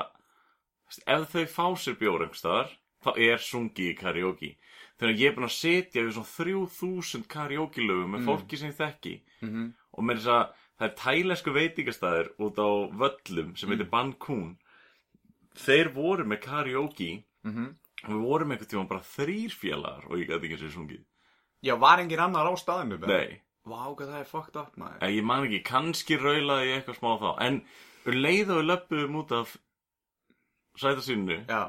ef 1.06 1.30
þau 1.32 1.44
fá 1.46 1.66
sér 1.76 1.96
bjór 2.00 2.24
einhverstaðar 2.26 2.70
þá 3.04 3.10
er 3.20 3.38
sungið 3.38 3.90
í 3.92 3.96
karaoke. 3.98 4.56
Þannig 4.98 5.14
að 5.16 5.20
ég 5.20 5.28
er 5.30 5.34
búin 5.36 5.48
að 5.48 5.56
setja 5.58 6.02
við 6.04 6.12
svona 6.14 6.32
3000 6.38 7.26
karaoke 7.28 7.80
lögum 7.82 8.14
með 8.14 8.24
fólki 8.28 8.56
sem 8.58 8.70
ég 8.70 8.76
þekki 8.78 9.14
Mhm. 9.42 9.72
og 9.92 10.04
með 10.04 10.16
þess 10.16 10.26
að 10.34 10.52
það 10.78 10.88
er 10.88 10.94
tælesku 11.04 11.50
veitingastæður 11.54 12.28
út 12.38 12.56
á 12.58 12.68
völlum 13.02 13.56
sem 13.58 13.68
heitir 13.70 13.90
Bankún 13.90 14.56
þeir 15.54 15.92
voru 15.94 16.24
með 16.24 16.40
karaoke 16.42 17.24
Mhm. 17.44 17.74
og 18.04 18.10
við 18.10 18.22
vorum 18.24 18.50
einhvern 18.52 18.68
tíma 18.70 18.88
bara 18.88 19.00
þrýr 19.00 19.50
félagar 19.52 20.04
og 20.10 20.16
ég 20.18 20.28
gæti 20.28 20.44
ekki 20.48 20.56
að 20.58 20.62
sér 20.64 20.74
sungið. 20.76 21.04
Já, 21.62 21.74
var 21.78 21.98
engin 21.98 22.18
annar 22.20 22.46
á 22.46 22.54
staðinu? 22.56 22.98
nei, 23.06 23.40
Vá, 23.66 23.94
hvað 23.96 24.08
það 24.12 24.20
er 24.20 24.24
fucked 24.24 24.56
up, 24.56 24.76
maður. 24.76 25.00
Ég 25.08 25.24
man 25.24 25.46
ekki, 25.46 25.62
kannski 25.64 26.18
raulaði 26.20 26.66
ég 26.68 26.82
eitthvað 26.84 26.98
smá 26.98 27.18
þá. 27.18 27.36
En 27.40 27.54
um 28.06 28.12
leið 28.12 28.50
og 28.50 28.58
við 28.60 28.66
löpum 28.68 29.14
út 29.16 29.32
af 29.32 29.56
sætasínu 30.80 31.38
Já, 31.48 31.62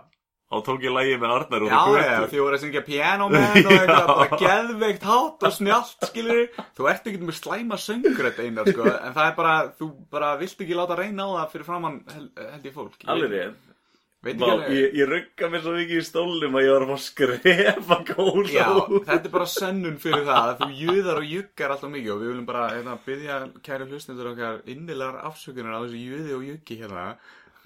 og 0.56 0.64
tók 0.66 0.86
ég 0.86 0.96
lægi 0.96 1.20
með 1.22 1.36
Arnar 1.36 1.66
út 1.66 1.74
já, 1.74 1.78
á 1.78 1.86
já, 2.00 2.18
því 2.32 2.42
voru 2.46 2.58
að 2.58 2.64
syngja 2.64 2.86
piano 2.86 3.30
man 3.34 3.60
og 3.60 3.76
eitthvað, 3.80 4.10
bara 4.12 4.42
geðveikt 4.42 5.06
hátt 5.10 5.46
og 5.50 5.56
snjált, 5.60 6.10
skilur 6.10 6.42
Þú 6.78 6.90
ert 6.92 7.12
ekki 7.12 7.22
með 7.22 7.40
slæma 7.42 7.80
söngrödd 7.82 8.42
einar, 8.42 8.72
sko, 8.72 8.90
en 8.90 9.16
það 9.18 9.30
er 9.30 9.38
bara, 9.40 9.56
þú 9.80 9.92
bara 10.14 10.34
vilt 10.42 10.66
ekki 10.66 10.78
láta 10.78 11.00
reyna 11.00 11.30
á 11.30 11.32
það 11.40 11.56
fyrir 11.56 11.70
framann 11.70 12.04
hel, 12.14 12.28
held 12.56 12.70
ég 12.70 12.76
fólk. 12.76 13.00
Alveg 13.06 13.56
alveg. 14.34 14.72
ég, 14.74 14.96
ég 14.98 15.10
rugga 15.10 15.50
mér 15.52 15.62
svo 15.62 15.74
mikið 15.76 16.02
í 16.02 16.06
stólnum 16.06 16.58
að 16.58 16.66
ég 16.66 16.74
var 16.74 16.86
að 16.88 17.02
skrefa 17.04 17.98
góla 18.10 18.50
Já, 18.50 18.70
þetta 19.06 19.18
er 19.20 19.34
bara 19.36 19.48
sönnun 19.52 20.00
fyrir 20.02 20.26
það 20.26 20.50
að 20.50 20.62
þú 20.64 20.70
júðar 20.80 21.22
og 21.22 21.28
juggar 21.30 21.74
alltaf 21.76 21.94
mikið 21.94 22.14
og 22.14 22.22
við 22.22 22.32
viljum 22.32 22.48
bara 22.50 22.68
hérna, 22.74 22.98
byggja 23.06 23.40
kæri 23.66 23.90
hlustendur 23.92 24.32
okkar 24.32 24.62
innilegar 24.72 25.20
afsökunar 25.30 25.78
á 25.78 25.84
þessu 25.84 26.02
júði 26.02 26.38
og 26.38 26.48
juggi 26.50 26.80
hérna 26.82 27.06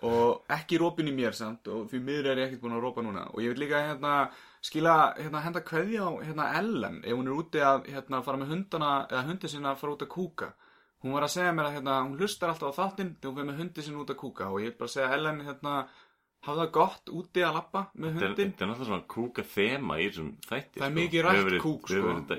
og 0.08 0.46
ekki 0.56 0.80
rópin 0.80 1.10
í 1.12 1.16
mér 1.16 1.36
samt 1.36 1.68
og 1.68 1.90
því 1.92 2.00
miður 2.06 2.30
er 2.32 2.42
ég 2.42 2.48
ekkert 2.50 2.62
búin 2.64 2.76
að 2.78 2.84
rópa 2.86 3.04
núna. 3.06 3.26
Og 3.34 3.42
ég 3.44 3.54
vil 3.54 3.64
líka 3.66 3.82
hérna 3.90 4.14
skila 4.62 4.96
hérna 5.18 5.42
henda 5.44 5.62
kveðja 5.66 6.08
á 6.08 6.12
hérna 6.24 6.50
Ellen. 6.60 7.00
Ef 7.04 7.16
hún 7.18 7.28
er 7.28 7.38
úti 7.40 7.64
að 7.64 7.88
hérna 7.92 8.24
fara 8.24 8.38
með 8.42 8.54
hundana 8.56 8.92
eða 9.10 9.26
hundi 9.30 9.52
sinna 9.52 9.74
að 9.74 9.82
fara 9.84 9.96
út 9.96 10.06
að 10.06 10.14
kúka. 10.16 10.52
Hún 11.04 11.16
var 11.16 11.24
að 11.24 11.34
segja 11.38 11.56
mér 11.56 11.70
að 11.70 11.76
hérna 11.80 11.98
hún 12.04 12.18
hlustar 12.20 12.52
alltaf 12.52 12.76
á 12.76 12.80
þáttinn 12.80 13.16
þegar 13.20 13.30
hún 13.32 13.38
fyrir 13.40 13.50
með 13.52 13.60
hundi 13.64 13.86
sinna 13.88 14.04
út 14.04 14.14
að 14.14 14.22
kúka. 14.24 14.50
Og 14.52 14.62
ég 14.64 14.72
vil 14.72 14.80
bara 14.80 14.94
segja 14.96 15.12
Ellen 15.16 15.44
hérna 15.48 15.76
hafa 16.46 16.62
það 16.62 16.72
gott 16.80 17.12
úti 17.12 17.44
að 17.44 17.58
lappa 17.60 17.82
með 18.00 18.16
hundin 18.16 18.36
þetta 18.54 18.64
er 18.64 18.70
náttúrulega 18.72 18.90
svona 18.90 19.08
kúka 19.12 19.44
þema 19.44 19.98
í 20.00 20.06
þessum 20.08 20.30
þætti 20.48 20.80
Það 20.80 20.86
er 20.86 20.92
sko. 20.92 21.00
mikið 21.00 21.26
rætt 21.26 21.58
kúk, 21.64 21.90
sko. 21.92 22.38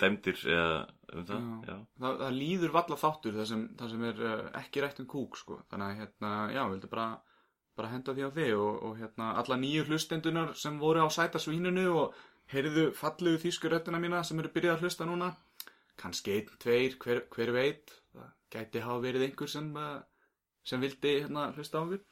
dæmdir 0.00 0.42
eða 0.46 0.76
um 1.16 1.26
það 1.28 1.44
Já. 1.68 1.74
Það, 2.02 2.16
það 2.22 2.38
líður 2.38 2.74
valla 2.76 2.98
þáttur 3.00 3.36
þar 3.38 3.50
sem, 3.50 3.66
þar 3.80 3.92
sem 3.94 4.06
er 4.10 4.22
uh, 4.26 4.46
ekki 4.60 4.84
rætt 4.84 5.02
um 5.02 5.10
kúk 5.10 5.38
sko. 5.40 5.60
þannig 5.70 5.86
að 5.86 6.00
hérna, 6.02 6.32
já, 6.54 6.62
vildu 6.72 6.90
bara 6.92 7.08
bara 7.78 7.92
henda 7.92 8.14
því 8.16 8.26
á 8.28 8.30
þig 8.36 8.56
og, 8.58 8.82
og 8.86 8.98
hérna 9.00 9.30
alla 9.40 9.56
nýju 9.60 9.86
hlustendunar 9.88 10.52
sem 10.58 10.76
voru 10.80 11.06
á 11.06 11.08
sæta 11.12 11.40
svínunu 11.40 11.86
og 11.96 12.18
heyrðu 12.52 12.90
fallegu 12.98 13.40
þýsku 13.44 13.70
röddina 13.70 14.00
mína 14.02 14.22
sem 14.26 14.40
eru 14.42 14.50
byrjað 14.52 14.76
að 14.76 14.84
hlusta 14.84 15.06
núna 15.08 15.30
kannski 16.00 16.34
einn, 16.36 16.50
tveir, 16.60 16.96
hver, 17.00 17.24
hver 17.32 17.52
veit 17.54 17.94
það 18.12 18.30
gæti 18.52 18.82
hafa 18.84 19.04
verið 19.04 19.26
einhver 19.28 19.52
sem 19.52 19.68
uh, 19.78 20.00
sem 20.66 20.82
vildi 20.82 21.16
hérna 21.22 21.50
hlusta 21.54 21.80
á 21.80 21.82
okkur 21.84 22.02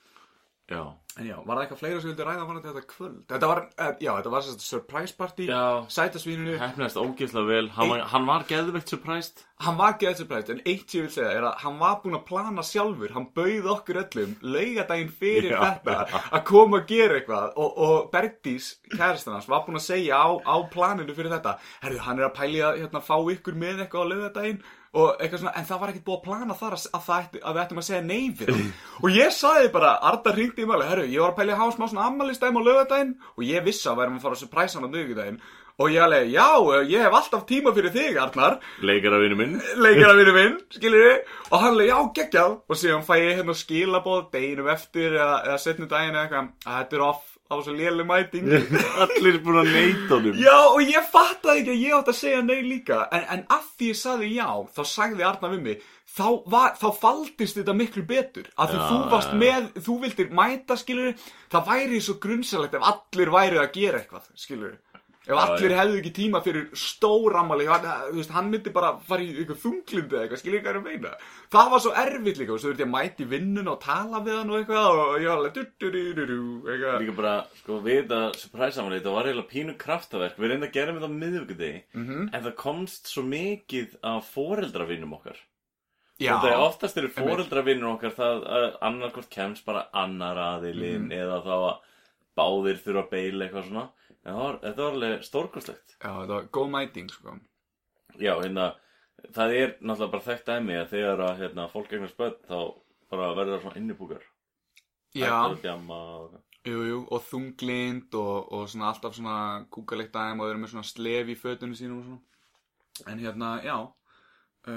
Já. 0.68 0.82
en 1.18 1.26
já, 1.26 1.34
var 1.42 1.56
það 1.56 1.62
eitthvað 1.64 1.78
fleira 1.80 2.00
sem 2.02 2.10
vildi 2.12 2.24
ræða 2.28 2.42
varandi 2.46 2.68
þetta 2.68 2.82
kvöld? 2.92 3.22
Þetta 3.32 3.48
var, 3.50 3.60
uh, 3.80 3.92
já, 4.04 4.10
þetta 4.18 4.30
var 4.34 4.42
sérst 4.46 4.60
surprise 4.62 5.14
party 5.18 5.46
Já. 5.48 5.62
sæta 5.90 6.20
svínunu 6.22 6.58
Hefnast 6.60 6.98
ógeðslega 7.00 7.48
vel. 7.48 7.68
Hann, 7.74 7.88
var- 7.90 8.04
hann 8.12 8.26
var 8.28 8.44
geðveikt 8.50 8.92
surprised. 8.92 9.42
Hann 9.64 9.78
var 9.80 9.96
geðið 9.98 10.20
surprised 10.20 10.50
en 10.54 10.60
eitt 10.64 10.94
ég 10.94 11.06
vil 11.08 11.10
segja 11.16 11.32
er 11.34 11.46
að 11.48 11.56
hann 11.64 11.78
var 11.80 11.96
búinn 12.04 12.18
að 12.20 12.26
plana 12.28 12.62
sjálfur. 12.62 13.10
Hann 13.16 13.26
bauð 13.34 13.66
okkur 13.74 13.98
öllum 14.04 14.36
laugadaginn 14.44 15.10
fyrir 15.10 15.50
Já, 15.56 15.58
þetta 15.80 16.20
að 16.38 16.44
koma 16.52 16.78
að 16.82 16.86
gera 16.92 17.18
eitthvað. 17.18 17.48
Og, 17.56 17.78
og 17.88 18.10
Bergdís 18.12 18.68
kæristan 18.92 19.34
hans 19.34 19.48
var 19.50 19.64
búinn 19.66 19.80
að 19.80 19.88
segja 19.88 20.20
á, 20.20 20.28
á 20.38 20.56
planinu 20.70 21.16
fyrir 21.16 21.32
þetta. 21.34 21.56
Herðu 21.82 22.04
hann 22.06 22.20
er 22.22 22.28
að 22.28 22.36
pæli 22.38 22.60
að 22.62 22.78
hérna, 22.84 23.02
fá 23.02 23.16
ykkur 23.34 23.56
með 23.58 23.82
eitthvað 23.88 24.04
á 24.06 24.10
laugadaginn 24.12 24.62
og 24.98 25.22
eitthvað 25.22 25.44
svona, 25.44 25.54
en 25.58 25.68
það 25.68 25.80
var 25.82 25.92
ekkert 25.92 26.06
búið 26.08 26.18
að 26.18 26.26
plana 26.26 26.58
þar 26.58 26.76
að, 26.76 26.88
að, 26.90 27.06
það 27.06 27.22
ætti, 27.22 27.42
að 27.42 27.56
við 27.56 27.62
ættum 27.64 27.80
að 27.82 27.88
segja 27.88 28.02
nei 28.08 28.24
við 28.40 28.52
hann. 28.54 28.66
og 29.04 29.14
ég 29.14 29.36
sagði 29.36 29.70
bara, 29.78 29.94
Arda 30.10 30.34
ringdi 30.34 30.64
í 30.64 30.68
mæli 30.68 30.90
herru, 30.90 31.06
ég 31.06 31.24
var 31.24 31.34
að 31.34 31.38
pæli 31.38 31.54
að 31.54 31.62
hafa 31.62 31.76
smá 31.76 31.86
svona 31.86 32.10
ammælistæm 32.10 32.58
á 32.58 32.62
laugadaginn 32.66 33.14
og 33.36 33.46
ég 33.46 33.64
vissi 33.68 33.88
að 33.90 34.02
værum 34.02 34.18
að 34.18 34.26
fara 34.26 34.38
að 34.38 34.44
surprise 34.44 34.78
hann 34.78 34.88
á 34.88 34.92
miðvikudaginn. 34.92 35.40
Og 35.78 35.92
ég 35.94 36.02
alveg, 36.02 36.32
já, 36.34 36.46
ég 36.90 37.04
hef 37.06 37.14
alltaf 37.14 37.44
tíma 37.46 37.70
fyrir 37.70 37.92
þig, 37.94 38.16
Arnar. 38.18 38.56
Leikarafinu 38.82 39.36
minn. 39.38 39.52
Leikara 39.84 40.16
mínu 40.18 40.32
minn, 40.34 40.56
skiljur 40.74 41.04
við 41.04 41.28
og 41.52 41.62
hann 41.62 41.78
leik, 41.78 41.92
já, 41.92 41.98
geggjað. 42.16 42.56
Og 42.66 42.80
síðan 42.80 43.04
fæ 43.06 43.12
ég 43.20 43.38
hérna 43.38 43.54
skilabóð 43.54 44.24
deginum 44.32 44.72
eftir 44.74 45.14
eða, 45.14 45.36
eða 45.46 45.60
setnum 45.62 45.90
daginn 45.92 46.16
eða 46.18 46.24
eitthvað 46.24 46.48
að 46.66 46.80
þetta 46.80 46.98
er 46.98 47.04
off, 47.06 47.37
það 47.48 47.56
var 47.56 47.62
svo 47.66 47.74
léleg 47.78 48.08
mæting. 48.08 48.48
Allir 49.04 49.38
búin 49.44 49.60
að 49.62 49.70
neita 49.72 50.16
honum. 50.18 50.40
Já, 50.40 50.56
og 50.68 50.80
ég 50.84 51.06
fattaði 51.12 51.62
ekki 51.62 51.72
að 51.74 51.84
ég 51.84 51.94
átt 51.98 52.10
að 52.12 52.18
segja 52.20 52.42
nei 52.44 52.58
líka. 52.66 52.98
En, 53.16 53.24
en 53.36 53.46
að 53.56 53.70
því 53.78 53.92
ég 53.92 54.00
sagði 54.02 54.32
já 54.36 54.48
þá 54.76 54.82
sagði 54.92 55.26
Arna 55.28 55.52
við 55.54 55.62
mig 55.68 55.86
þá, 56.18 56.26
var, 56.50 56.74
þá 56.80 56.88
faldist 57.02 57.58
þetta 57.60 57.76
miklu 57.76 58.04
betur. 58.08 58.50
Að 58.56 58.74
því 58.74 58.78
Já, 58.80 58.84
þú 58.90 58.98
varst 59.14 59.32
já. 59.32 59.38
með, 59.44 59.70
þú 59.86 59.96
vildir 60.04 60.30
mæta 60.40 60.76
skilur 60.80 61.14
það 61.52 61.72
væri 61.72 62.02
svo 62.04 62.18
grunnsalegt 62.22 62.76
ef 62.78 62.86
allir 62.92 63.32
væri 63.38 63.60
að 63.62 63.72
gera 63.76 64.02
eitthvað 64.02 64.28
skilur 64.36 64.76
ef 65.28 65.36
allir 65.44 65.74
hefðu 65.76 65.98
ekki 66.00 66.12
tíma 66.16 66.40
fyrir 66.42 66.68
stóramali 66.72 67.66
hann, 67.68 68.48
myndi 68.50 68.72
bara 68.72 68.94
fara 69.04 69.20
í 69.22 69.34
eitthvað 69.42 69.60
þunglindi 69.64 70.16
eða 70.16 70.22
eitthvað, 70.24 70.40
skilur 70.40 70.62
hvað 70.64 70.70
er 70.72 70.78
að 70.80 70.86
meina? 70.88 71.10
Það 71.52 71.70
var 71.74 71.82
svo 71.84 71.92
erfitt 72.02 72.38
líka, 72.40 72.52
og 72.54 72.60
svo 72.62 72.70
þurfti 72.72 72.84
ég 72.84 72.88
að 72.88 72.94
mæta 72.94 73.24
í 73.24 73.28
vinnun 73.34 73.68
og 73.72 73.80
tala 73.84 74.22
við 74.24 74.38
hann 74.38 74.50
og 74.54 74.58
eitthvað 74.62 74.88
og 74.88 75.18
ég 75.20 75.28
var 75.28 75.36
alveg 75.42 75.58
Líka 77.02 77.16
bara, 77.18 77.34
sko, 77.60 77.80
við 77.84 78.00
þetta 78.02 78.20
surprise 78.38 78.74
samanlega, 78.78 79.02
þetta 79.02 79.14
var 79.18 79.28
eiginlega 79.28 79.52
pínu 79.52 79.76
kraftaverk. 79.78 80.38
Við 80.40 80.50
reynda 80.52 80.66
að 80.68 80.72
gera 80.78 80.92
þetta 80.96 81.10
á 81.12 81.18
miðvikudegi 81.22 81.82
Mhm. 81.94 82.30
En 82.34 82.42
það 82.44 82.54
komst 82.56 83.06
svo 83.12 83.22
mikið 83.22 83.96
af 84.02 84.24
foreldravinnum 84.34 85.12
okkar. 85.18 85.36
Já, 86.18 86.34
Þetta 86.40 86.50
er 86.50 86.58
oftast 86.64 86.96
eru 86.98 87.08
foreldravinnur 87.14 87.92
okkar 87.94 88.10
það 88.16 88.46
að 88.48 88.78
annarkvort 88.82 89.30
kemst 89.30 89.64
bara 89.64 89.86
annar 89.94 90.36
aðilinn 90.36 91.06
Mhm. 91.08 91.12
eða 91.12 91.42
þá 91.44 91.54
að 91.68 91.78
báðir 92.38 92.78
þurfa 92.82 93.02
að 93.04 93.10
beila 93.10 93.44
eitthvað 93.48 93.68
svona 93.68 93.88
var, 94.36 94.58
þetta 94.62 94.84
var 94.84 94.96
alveg 94.96 95.24
stórkostlegt. 95.26 95.94
Já, 95.96 96.10
þetta 96.10 96.34
var 96.34 96.48
góð 96.56 96.68
mæting 96.74 97.10
sko. 97.12 97.34
Já, 98.18 98.32
hérna, 98.40 98.66
það 99.34 99.54
er 99.60 99.74
náttúrulega 99.78 100.12
bara 100.14 100.26
þekkt 100.26 100.50
dæmi 100.50 100.78
að 100.78 100.92
þegar 100.94 101.24
að 101.26 101.42
hérna, 101.42 101.68
fólk 101.72 101.94
eignast 101.94 102.18
börn 102.18 102.38
þá 102.48 102.58
bara 103.12 103.32
verður 103.36 103.54
það 103.56 103.64
svona 103.66 103.82
innibúkar. 103.82 104.24
Já, 105.16 105.32
og... 105.48 106.38
jú, 106.68 106.80
jú, 106.84 106.98
og 107.08 107.22
þunglind 107.30 108.16
og, 108.20 108.50
og 108.52 108.66
svona 108.68 108.90
alltaf 108.92 109.16
svona 109.16 109.38
kúkalegt 109.72 110.12
dæm 110.14 110.42
og 110.42 110.50
eru 110.50 110.62
með 110.62 110.74
svona 110.74 110.90
slef 110.90 111.30
í 111.32 111.38
fötunum 111.38 111.78
sínum 111.78 112.02
og 112.02 112.08
svona. 112.08 112.24
En 113.08 113.22
hérna, 113.22 113.54
já 113.64 113.78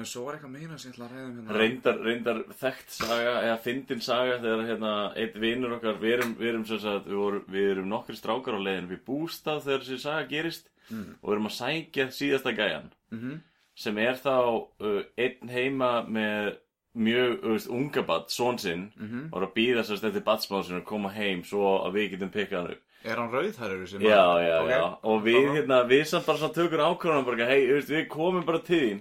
svo 0.05 0.23
var 0.25 0.35
eitthvað 0.37 0.51
meira 0.55 0.77
sem 0.77 0.91
ég 0.91 0.95
ætla 0.97 1.05
að 1.07 1.13
ræða 1.15 1.27
um 1.29 1.37
hérna 1.41 1.57
Reyndar, 1.61 1.97
reyndar 2.05 2.39
þekkt 2.61 2.89
saga 2.97 3.33
eða 3.45 3.57
fyndin 3.65 4.01
saga 4.01 4.37
þegar 4.43 4.65
hérna 4.69 4.91
eitt 5.15 5.35
vinnur 5.43 5.75
okkar 5.77 5.99
við 6.01 6.13
erum, 6.17 6.35
við 6.39 6.49
erum, 6.53 6.65
sem 6.65 6.79
sagt, 6.79 7.07
við 7.07 7.19
vorum, 7.21 7.45
við 7.51 7.69
erum 7.75 7.89
nokkri 7.91 8.15
strákar 8.19 8.57
á 8.57 8.61
leiðin 8.65 8.89
við 8.91 9.01
bústað 9.07 9.63
þegar 9.67 9.85
þessi 9.87 9.99
saga 10.07 10.27
gerist 10.27 10.67
Mm. 10.91 11.15
og 11.21 11.29
við 11.29 11.33
erum 11.37 11.45
að 11.47 11.55
sækja 11.55 12.05
síðasta 12.11 12.51
gæjan 12.57 12.89
Mhm. 13.11 13.39
sem 13.75 13.97
er 13.97 14.15
þá 14.19 14.35
uh, 14.81 15.03
einn 15.17 15.47
heima 15.49 15.91
með 16.03 16.57
mjög 16.97 17.45
uh, 17.47 17.67
unga 17.71 18.01
badd, 18.03 18.25
són 18.27 18.57
sinn 18.59 18.91
Mhm. 18.99 19.29
og 19.31 19.41
er 19.41 19.45
að 19.47 19.53
býða 19.55 19.83
sérst 19.87 20.03
eftir 20.03 20.21
baddsmáðsinn 20.25 20.81
að 20.81 20.85
koma 20.89 21.09
heim 21.15 21.43
svo 21.47 21.85
að 21.85 21.93
við 21.95 22.09
getum 22.11 22.29
pikkað 22.33 22.57
hann 22.59 22.71
upp 22.71 22.81
er 23.05 23.15
hann 23.15 23.31
rauðhærður 23.31 23.87
sem 23.87 24.01
Já, 24.01 24.19
að- 24.19 24.43
já, 24.47 24.57
ok. 24.61 24.69
já 24.69 24.97
og 25.03 25.23
við, 25.23 25.47
hérna, 25.55 25.77
við 25.87 26.03
samt 26.05 26.25
bara 26.25 26.49
tökur 26.59 26.83
ákvörðan 26.85 27.25
bara, 27.25 27.45
hei, 27.47 27.67
við 27.81 28.07
komum 28.09 28.45
bara 28.45 28.59
til 28.59 28.81
þín 28.81 28.99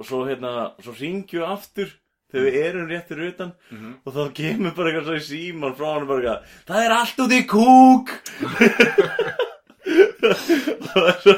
og 0.00 0.08
svo, 0.08 0.22
hérna, 0.28 0.54
svo 0.80 0.94
ringjum 0.96 1.44
við 1.44 1.50
aftur 1.50 1.92
þegar 2.30 2.46
við 2.46 2.58
erum 2.64 2.88
réttir 2.88 3.22
utan. 3.26 3.52
Mhm. 3.70 3.92
og 4.06 4.16
þá 4.16 4.22
kemur 4.40 4.74
bara 4.76 4.90
eitthvað 4.90 5.06
svo 5.10 5.18
í 5.20 5.28
síman 5.28 5.76
frá 5.76 5.88
hann 5.92 6.08
bara 6.08 6.20
eitthvað, 6.20 6.58
það 6.70 6.84
er 6.86 6.96
allt 6.96 7.22
út 7.26 7.36
í 7.36 7.42
kúk. 7.50 8.16
Og 9.90 10.84
það 10.92 11.06
er 11.08 11.20
svo 11.22 11.34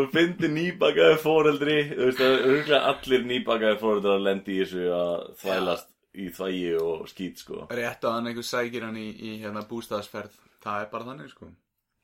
og 0.00 0.10
fyndi 0.14 0.48
nýbakaði 0.52 1.16
fóreldri 1.20 1.76
þú 1.88 2.04
veist, 2.06 2.20
það 2.20 2.34
er 2.34 2.44
örgulega 2.50 2.80
allir 2.90 3.24
nýbakaði 3.30 3.78
fóreldrar 3.80 4.18
að 4.18 4.26
lendi 4.28 4.54
í 4.54 4.60
þessu 4.60 4.84
að 4.94 5.24
þvælast 5.40 5.88
í 6.10 6.28
þvægi 6.36 6.70
og 6.82 7.08
skít, 7.10 7.42
sko. 7.42 7.64
Rétt 7.70 8.06
að 8.06 8.16
hann 8.16 8.30
einhver 8.30 8.46
sækir 8.46 8.86
hann 8.86 9.00
í, 9.00 9.08
í 9.10 9.34
hérna 9.42 9.64
bústæðasferð 9.68 10.38
það 10.64 10.84
er 10.84 10.88
bara 10.92 11.08
þannig 11.10 11.34
sko. 11.34 11.50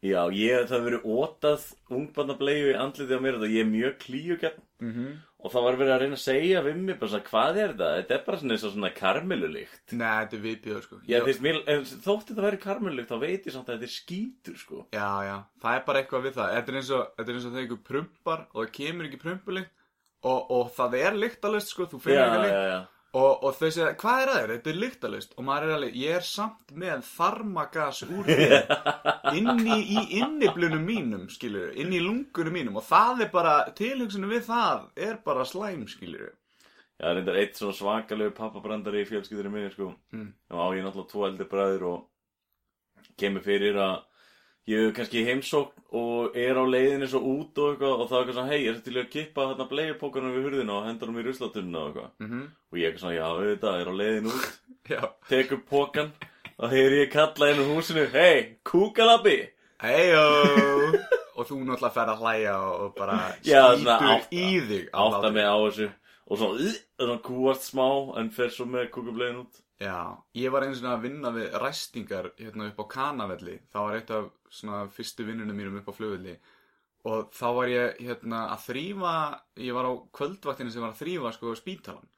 Já, 0.05 0.21
ég, 0.37 0.67
það 0.69 0.75
hefur 0.77 0.87
verið 0.87 1.07
ótað 1.17 1.65
ungbarnableiðu 1.97 2.73
í 2.73 2.77
andliti 2.79 3.17
á 3.17 3.21
mér 3.23 3.39
þetta, 3.39 3.53
ég 3.55 3.65
er 3.65 3.71
mjög 3.73 3.95
mm 4.77 4.93
-hmm. 4.93 5.15
Og 5.37 5.53
það 5.53 5.65
var 5.67 5.77
verið 5.79 5.93
að 5.95 6.01
reyna 6.03 6.17
að 6.17 6.23
segja 6.25 6.61
við 6.65 6.77
mig 6.81 6.97
bara 7.01 7.11
svona, 7.13 7.27
hvað 7.31 7.59
er 7.63 7.73
þetta? 7.75 7.89
Þetta 8.01 8.15
er 8.17 8.23
bara 8.27 8.39
svona 8.41 8.55
eins 8.57 8.65
og 8.67 8.73
svona 8.75 8.91
karmelulykt. 8.97 9.83
Nei, 9.93 10.07
þetta 10.25 10.37
er 10.39 10.43
viðbjöður 10.47 10.85
sko. 10.87 10.99
Já, 11.07 11.17
þú 11.21 11.29
veist, 11.31 11.43
mér, 11.45 11.59
en 11.75 11.85
þótt 12.07 12.31
þetta 12.33 12.47
væri 12.47 12.61
karmelulykt 12.65 13.13
þá 13.13 13.17
veit 13.27 13.47
ég 13.51 13.55
samt 13.55 13.69
að 13.71 13.77
þetta 13.77 13.89
er 13.91 13.95
skítur, 13.97 14.57
sko. 14.63 14.81
Já, 14.97 15.09
já, 15.29 15.37
það 15.63 15.79
er 15.79 15.87
bara 15.91 16.03
eitthvað 16.03 16.27
við 16.27 16.37
það. 16.41 16.53
Þetta 16.57 16.73
er 16.75 16.81
eins 16.81 16.91
og, 16.97 17.07
þetta 17.21 17.31
er 17.35 17.39
eins 17.41 17.47
og 17.51 17.55
þegar 17.57 17.69
ykkur 17.69 17.83
prumpar 17.93 18.45
og 18.53 18.59
það 18.65 18.73
kemur 18.81 19.09
ekki 19.11 19.23
prumpulikt 19.23 19.73
og, 20.27 20.51
og 20.57 20.71
það 20.75 20.99
er 21.05 21.19
lyktalist 21.21 21.71
sko, 21.75 21.87
þú 21.93 22.01
finnur 22.03 22.23
Já, 22.23 22.27
ekki 22.33 22.45
lykt. 22.47 22.57
já, 22.57 22.69
já 22.73 22.81
og, 23.15 23.45
og 23.47 23.53
þau 23.57 23.69
segja, 23.71 23.93
hvað 24.01 24.23
er 24.23 24.31
að 24.33 24.41
þér? 24.41 24.53
Þetta 24.55 24.73
er 24.73 24.81
lyktalist 24.83 25.37
og 25.37 25.47
maður 25.47 25.67
er 25.67 25.75
alveg, 25.77 25.99
ég 26.01 26.17
er 26.19 26.27
samt 26.27 26.73
með 26.77 27.05
þarmagas 27.11 28.03
úr 28.07 28.27
þér. 28.31 28.57
Inni 29.39 29.79
í 29.83 30.03
inniblunum 30.21 30.83
mínum 30.87 31.29
skilur, 31.33 31.71
inni 31.77 32.01
í 32.01 32.05
lungunum 32.05 32.55
mínum. 32.55 32.81
Og 32.81 32.87
það 32.87 33.25
er 33.27 33.31
bara, 33.33 33.55
tilhugsunum 33.79 34.35
við 34.35 34.45
það 34.51 35.07
er 35.09 35.23
bara 35.25 35.47
slæm 35.49 35.87
skilur 35.91 36.35
Já, 36.97 37.11
reyndar 37.13 37.37
eitt 37.37 37.59
svona 37.59 37.77
svakalegu 37.77 38.33
pappabrandari 38.37 39.03
í 39.03 39.09
fjölskyldurinn 39.09 39.53
minni, 39.53 39.73
sko. 39.75 39.91
Mm. 40.17 40.31
og 40.49 40.61
á 40.65 40.67
ég 40.73 40.85
náttúrulega 40.87 41.11
tvo 41.11 41.27
eldri 41.27 41.47
bræður 41.51 41.83
og 41.91 43.11
kemur 43.21 43.45
fyrir 43.45 43.77
að 43.77 43.99
ég 44.67 44.83
hef 44.83 44.95
kannski 44.97 45.25
heimsókn 45.27 45.83
og 45.97 46.37
er 46.37 46.59
á 46.59 46.65
leiðinni 46.67 47.07
svo 47.11 47.21
út 47.23 47.59
og 47.63 47.73
eitthvað 47.73 48.01
og 48.03 48.09
það 48.11 48.17
er 48.17 48.23
eitthvað 48.23 48.39
svona, 48.39 48.51
hei, 48.51 48.63
er 48.67 48.77
þetta 48.77 48.89
til 48.91 49.01
að 49.01 49.11
kippa 49.13 49.45
þarna 49.51 49.67
bleiðpókanum 49.73 50.35
við 50.35 50.47
hurðina 50.49 50.75
og 50.77 50.89
henda 50.89 51.07
hann 51.07 51.21
í 51.21 51.27
ruslatunna 51.27 51.83
og 51.83 51.91
eitthvað? 51.91 52.09
Mm 52.19 52.31
-hmm. 52.31 52.47
og 52.71 52.79
ég 52.79 52.83
er 52.83 52.89
eitthvað 52.91 53.05
svona, 53.05 53.19
já, 53.19 53.27
auðvitað, 53.27 53.81
er 53.81 53.91
á 53.91 53.95
leiðin 54.01 54.31
út. 54.33 54.49
Já, 54.97 55.03
tek 55.29 55.53
upp 55.53 55.65
pókan 55.71 56.11
og 56.59 56.71
heyri 56.71 57.01
ég 57.05 57.13
kalla 57.13 57.51
inn 57.51 57.61
úr 57.61 57.71
húsinu 57.75 58.07
Hei, 58.13 58.59
kúkalabbi! 58.65 59.51
Heyo! 59.83 60.27
Og 61.37 61.45
þú 61.45 61.59
náttúrulega 61.67 61.93
fer 61.93 62.11
að 62.13 62.23
hlæja 62.23 62.55
og 62.65 62.95
bara 62.97 63.17
skýtur 63.43 64.23
í 64.31 64.47
þig 64.69 64.87
Átta 64.95 65.31
mig 65.35 65.45
á 65.45 65.57
þessu 65.67 65.89
Og 66.27 66.39
svona, 66.39 66.71
svona 66.97 67.19
kúast 67.27 67.67
smá 67.67 67.89
En 68.23 68.31
fer 68.31 68.49
svo 68.55 68.65
með 68.71 68.89
kúkablegin 68.95 69.43
út 69.43 69.61
Já, 69.77 70.17
ég 70.33 70.53
var 70.55 70.65
eins 70.65 70.81
og 70.81 70.89
að 70.89 71.03
vinna 71.05 71.31
við 71.35 71.57
ræstingar 71.61 72.31
hérna 72.39 72.71
upp 72.71 72.79
á 72.81 72.85
Kanavelli. 72.95 73.57
Það 73.73 73.87
var 73.87 73.97
eitt 73.99 74.13
af 74.17 74.29
svona 74.49 74.79
fyrstu 74.89 75.27
vinnunum 75.29 75.59
mínum 75.59 75.77
upp 75.83 75.91
á 75.93 75.99
flugvelli. 75.99 76.37
Og 77.07 77.29
þá 77.37 77.49
var 77.59 77.69
ég 77.71 78.01
hérna 78.07 78.47
að 78.55 78.63
þrýfa, 78.71 79.17
ég 79.67 79.77
var 79.77 79.89
á 79.91 79.93
kvöldvaktinu 80.17 80.73
sem 80.73 80.83
var 80.83 80.95
að 80.95 81.03
þrýfa 81.03 81.33
sko 81.37 81.53
spítalan. 81.61 82.09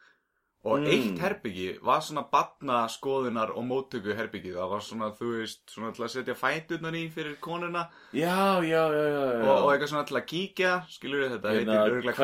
Og 0.69 0.81
Mm. 0.83 0.87
eitt 0.93 1.19
herbyggi 1.23 1.69
var 1.83 2.01
svona 2.05 2.25
batna 2.31 2.83
skoðunar 2.93 3.51
og 3.57 3.65
móttöku 3.65 4.13
herbyggi. 4.19 4.53
Það 4.53 4.69
var 4.71 4.81
svona, 4.85 5.09
þú 5.17 5.29
veist, 5.39 5.63
svona 5.73 5.93
til 5.97 6.05
að 6.05 6.11
setja 6.13 6.35
fæturnar 6.37 6.97
í 6.99 7.05
fyrir 7.15 7.37
konuna. 7.41 7.87
Já, 8.13 8.61
já, 8.61 8.83
já, 8.93 9.05
já, 9.09 9.25
já. 9.33 9.49
og, 9.49 9.65
og 9.65 9.73
eitthvað 9.73 9.89
svona 9.93 10.07
til 10.11 10.19
að 10.21 10.27
kíkja 10.33 10.73
skilur 10.93 11.23
við 11.25 11.31
þetta, 11.37 11.55
Hérna, 11.57 11.73
heitir 11.79 11.97
örgulega 11.97 12.17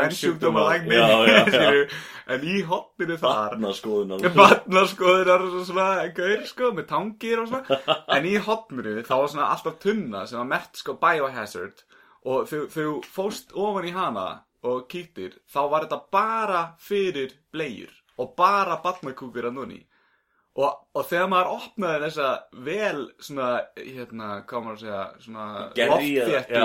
já. 1.24 1.44
skilurðu. 1.54 1.88
en 2.34 2.40
í 2.52 2.56
hotninu 2.68 3.16
þar 3.24 3.56
Barnaskoðunar 3.56 4.34
barnaskoðunar 4.40 5.44
og 5.48 5.66
svona 5.68 5.88
gaur 6.16 6.44
sko 6.48 6.70
með 6.76 6.86
tangir 6.90 7.42
og 7.42 7.48
svona 7.50 7.98
en 8.18 8.28
í 8.30 8.34
hotninu 8.46 8.94
þá 9.04 9.14
var 9.20 9.28
svona 9.34 9.50
alltaf 9.54 9.78
tunna 9.82 10.26
sem 10.26 10.38
var 10.40 10.48
mert 10.52 10.80
sko 10.80 10.96
biohazard 11.00 11.84
og 12.24 12.48
þegar 12.48 12.70
þú 12.76 12.94
fóst 13.14 13.52
ofan 13.54 13.88
í 13.90 13.92
hana 13.96 14.26
og 14.64 14.86
kíktir 14.88 15.36
þá 15.52 15.60
var 15.70 15.84
þetta 15.84 16.00
bara 16.14 16.62
fyrir 16.80 17.34
bleiur 17.52 17.92
og 18.20 18.34
bara 18.38 18.80
barnakúkur 18.84 19.50
að 19.50 19.58
núni 19.58 19.82
Og, 20.54 20.74
og 20.94 21.06
þegar 21.10 21.30
maður 21.32 21.48
opnaði 21.56 22.00
þessa 22.04 22.26
vel 22.62 22.98
svona, 23.26 23.46
hérna, 23.74 24.26
hvað 24.46 24.62
maður 24.62 24.76
að 24.76 24.84
segja, 24.84 25.00
svona 25.24 25.46
loftþéttu, 25.80 26.60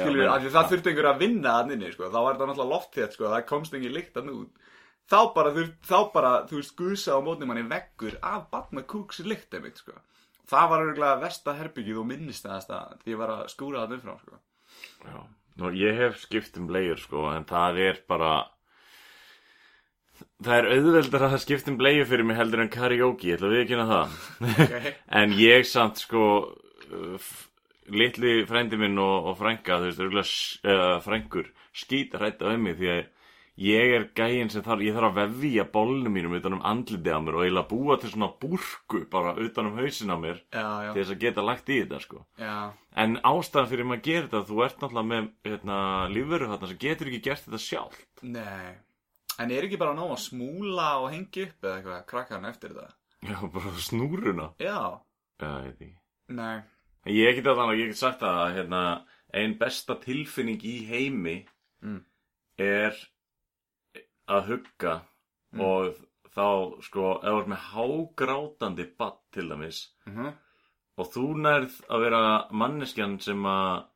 skilur, 0.00 0.22
af 0.26 0.40
því 0.40 0.50
það 0.56 0.72
þurfti 0.72 0.90
einhver 0.90 1.08
að 1.12 1.20
vinna 1.20 1.52
að 1.60 1.70
inni, 1.76 1.92
sko, 1.94 2.08
þá 2.08 2.18
var 2.18 2.32
þetta 2.32 2.48
náttúrulega 2.48 2.72
loftþétt, 2.72 3.14
sko, 3.14 3.28
það 3.30 3.46
komst 3.52 3.76
engin 3.78 3.94
líkt 3.94 4.18
að 4.18 4.32
út. 4.34 4.66
Þá 5.10 5.18
bara, 5.36 5.54
þú, 5.54 5.66
þá 5.86 5.96
bara, 6.16 6.32
þú 6.50 6.58
veist, 6.58 6.74
gusa 6.80 7.14
á 7.14 7.18
mótni 7.22 7.46
manni 7.46 7.64
veggur 7.70 8.18
af 8.32 8.50
batna 8.50 8.82
kúks 8.90 9.22
líkt 9.22 9.54
einmitt, 9.54 9.78
sko. 9.78 9.94
Það 10.50 10.70
var 10.72 10.84
örgulega 10.88 11.22
versta 11.22 11.54
herbyggið 11.54 12.02
og 12.02 12.10
minnistæðast 12.10 12.74
að 12.74 12.98
því 13.04 13.14
ég 13.14 13.22
var 13.22 13.36
að 13.36 13.44
skúra 13.54 13.84
það 13.84 14.00
umfram, 14.00 14.22
sko. 14.24 14.40
Já, 15.06 15.20
nú 15.62 15.70
ég 15.78 16.02
hef 16.02 16.18
skipt 16.24 16.58
um 16.58 16.66
bleiur 16.66 16.98
sko, 16.98 17.28
en 17.30 17.46
það 17.46 17.78
er 17.86 18.02
bara 18.10 18.32
Það 20.40 20.56
er 20.56 20.68
auðveldar 20.74 21.26
að 21.26 21.34
það 21.34 21.42
skipt 21.44 21.68
um 21.68 21.76
bleiur 21.80 22.08
fyrir 22.08 22.26
mig 22.28 22.38
heldur 22.40 22.62
en 22.64 22.72
karaoke, 22.72 23.28
ég 23.28 23.38
ætla 23.38 23.50
að 23.50 23.56
viðkynna 23.58 23.86
það 23.90 24.18
Okay. 24.56 24.94
En 25.20 25.36
ég 25.36 25.68
samt 25.68 26.00
sko 26.00 26.24
uh, 26.48 27.30
litli 27.90 28.40
frændi 28.48 28.78
minn 28.80 28.98
og, 29.02 29.30
og 29.30 29.38
frænka, 29.40 29.80
þú 29.80 29.88
veist, 29.90 30.04
örgulega 30.04 30.74
uh, 30.74 31.00
frængur 31.04 31.50
skýta 31.76 32.20
hrætt 32.20 32.42
á 32.42 32.50
mig 32.58 32.78
því 32.80 32.92
að 32.96 33.02
ég 33.60 33.92
er 33.92 34.04
gæinn 34.16 34.48
sem 34.50 34.62
þarf, 34.64 34.80
ég 34.86 34.94
þarf 34.96 35.18
að 35.20 35.34
vefja 35.36 35.64
bollnum 35.68 36.14
mínum 36.16 36.36
utan 36.38 36.54
um 36.56 36.62
andlitið 36.64 37.12
á 37.12 37.20
mér 37.20 37.36
og 37.36 37.42
eiginlega 37.44 37.68
búa 37.68 37.96
til 38.00 38.12
svona 38.14 38.30
búrku 38.40 39.02
bara 39.12 39.34
utan 39.36 39.68
um 39.68 39.76
hausin 39.76 40.12
á 40.14 40.16
mér 40.16 40.38
Já, 40.48 40.64
já, 40.86 40.92
til 40.94 41.02
þess 41.02 41.12
að 41.12 41.24
geta 41.26 41.44
lagt 41.44 41.68
í 41.68 41.80
þetta 41.82 42.00
sko 42.00 42.22
já, 42.40 42.54
En 42.96 43.18
ástæðan 43.20 43.68
fyrir 43.70 43.86
maður 43.86 44.00
að 44.00 44.06
gera 44.08 44.28
þetta, 44.30 44.44
þú 44.48 44.62
ert 44.64 44.80
náttúrulega 44.80 45.10
með 45.10 45.28
hérna, 45.50 45.76
lífveru 46.14 46.48
þarna 46.50 46.70
sem 46.70 46.80
getur 46.86 47.10
ekki 47.10 47.20
gert 47.28 47.44
þetta 47.44 47.60
sjálf. 47.66 48.00
nei. 48.22 48.78
En 49.38 49.50
er 49.50 49.62
ekki 49.64 49.78
bara 49.80 49.94
nóg 49.94 50.10
að 50.16 50.22
smúla 50.24 50.88
og 51.02 51.10
hengja 51.12 51.46
upp 51.46 51.62
eða 51.64 51.76
eitthvað, 51.78 52.06
krakkan 52.06 52.44
eftir 52.44 52.74
það? 52.76 52.90
Já, 53.22 53.36
bara 53.52 53.70
snúruna. 53.78 54.48
Já, 54.60 55.00
Já, 55.40 55.48
ég 55.48 55.64
veit 55.64 55.80
ekki. 55.80 55.94
nei, 56.28 56.62
Ég 57.06 57.34
get 57.38 57.46
að 57.46 57.78
ég 57.78 57.86
get 57.88 57.96
sagt 57.96 58.20
að 58.22 58.54
hérna, 58.58 59.04
ein 59.32 59.54
besta 59.58 59.94
tilfinning 60.00 60.60
í 60.64 60.86
heimi 60.88 61.46
Mm. 61.82 62.02
er 62.58 62.92
að 64.28 64.46
hugga 64.50 65.00
Mm. 65.54 65.60
og 65.60 65.94
þá, 66.34 66.82
sko, 66.82 67.14
ef 67.18 67.24
þú 67.24 67.38
ert 67.40 67.48
með 67.48 67.64
hágrátandi 67.72 68.84
badd 68.98 69.16
til 69.32 69.48
dæmis 69.48 69.88
mhm, 70.06 70.28
og 70.98 71.06
þú 71.10 71.24
nærð 71.40 71.80
að 71.90 72.00
vera 72.04 72.20
manneskjan 72.52 73.16
sem 73.20 73.42
að 73.42 73.86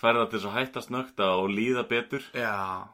færða 0.00 0.30
til 0.30 0.38
þess 0.38 0.46
að 0.48 0.56
hætta 0.56 0.80
snögta 0.86 1.28
og 1.42 1.50
líða 1.50 1.84
betur 1.88 2.22
já, 2.32 2.88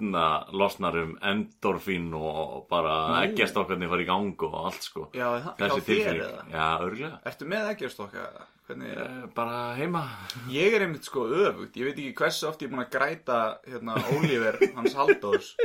þarna 0.00 0.24
losnar 0.56 0.96
um 1.02 1.10
endorfín 1.22 2.08
og 2.16 2.66
bara 2.70 2.94
eggjastokkarnir 3.26 3.88
fara 3.92 4.02
í 4.02 4.06
gang 4.08 4.42
og 4.48 4.54
allt 4.64 4.82
sko. 4.82 5.08
Já, 5.14 5.26
það- 5.44 5.56
þessi 5.60 5.84
þér 5.86 6.20
eða? 6.24 6.44
já, 6.50 6.66
örglega 6.80 7.20
Ertu 7.26 7.46
með 7.46 7.68
eggjastokka? 7.74 8.24
Hvernig 8.70 8.90
er 8.96 9.00
Eh, 9.02 9.26
bara 9.34 9.74
heima. 9.76 10.02
Ég 10.48 10.74
er 10.74 10.80
einmitt 10.86 11.04
sko 11.04 11.26
öfugt, 11.26 11.74
ég 11.76 11.84
veit 11.84 11.98
ekki 11.98 12.14
hversu 12.14 12.48
oft 12.48 12.60
ég 12.62 12.68
er 12.70 12.74
búin 12.76 12.84
að 12.86 12.90
græta 12.94 13.38
hérna 13.66 13.96
Oliver, 14.16 14.58
hans 14.76 14.94
Halldórs. 14.94 15.56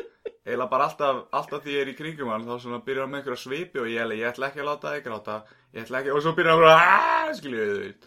Eila 0.46 0.68
bara 0.70 0.86
alltaf, 0.90 1.24
alltaf 1.34 1.64
því 1.64 1.72
ég 1.74 1.82
er 1.82 1.92
í 1.94 1.96
kringum 1.98 2.30
hann 2.30 2.46
þá 2.46 2.60
svona 2.62 2.82
byrjar 2.86 3.06
hann 3.06 3.12
með 3.16 3.22
einhverja 3.24 3.42
svipi 3.42 3.80
og 3.82 3.88
ég, 3.90 3.98
ég, 4.02 4.20
ég 4.20 4.30
ætla 4.30 4.50
ekki 4.52 4.62
að 4.62 4.70
láta 4.70 4.92
þig 4.94 5.04
gráta. 5.08 5.38
Ég 5.74 5.86
ætla 5.86 6.00
ekki, 6.02 6.12
og 6.14 6.22
svo 6.22 6.34
byrjar 6.38 6.54
hann 6.60 6.70
aaaah, 6.74 7.32
skiljið 7.40 7.66
þið 7.72 7.80
veit 7.86 8.06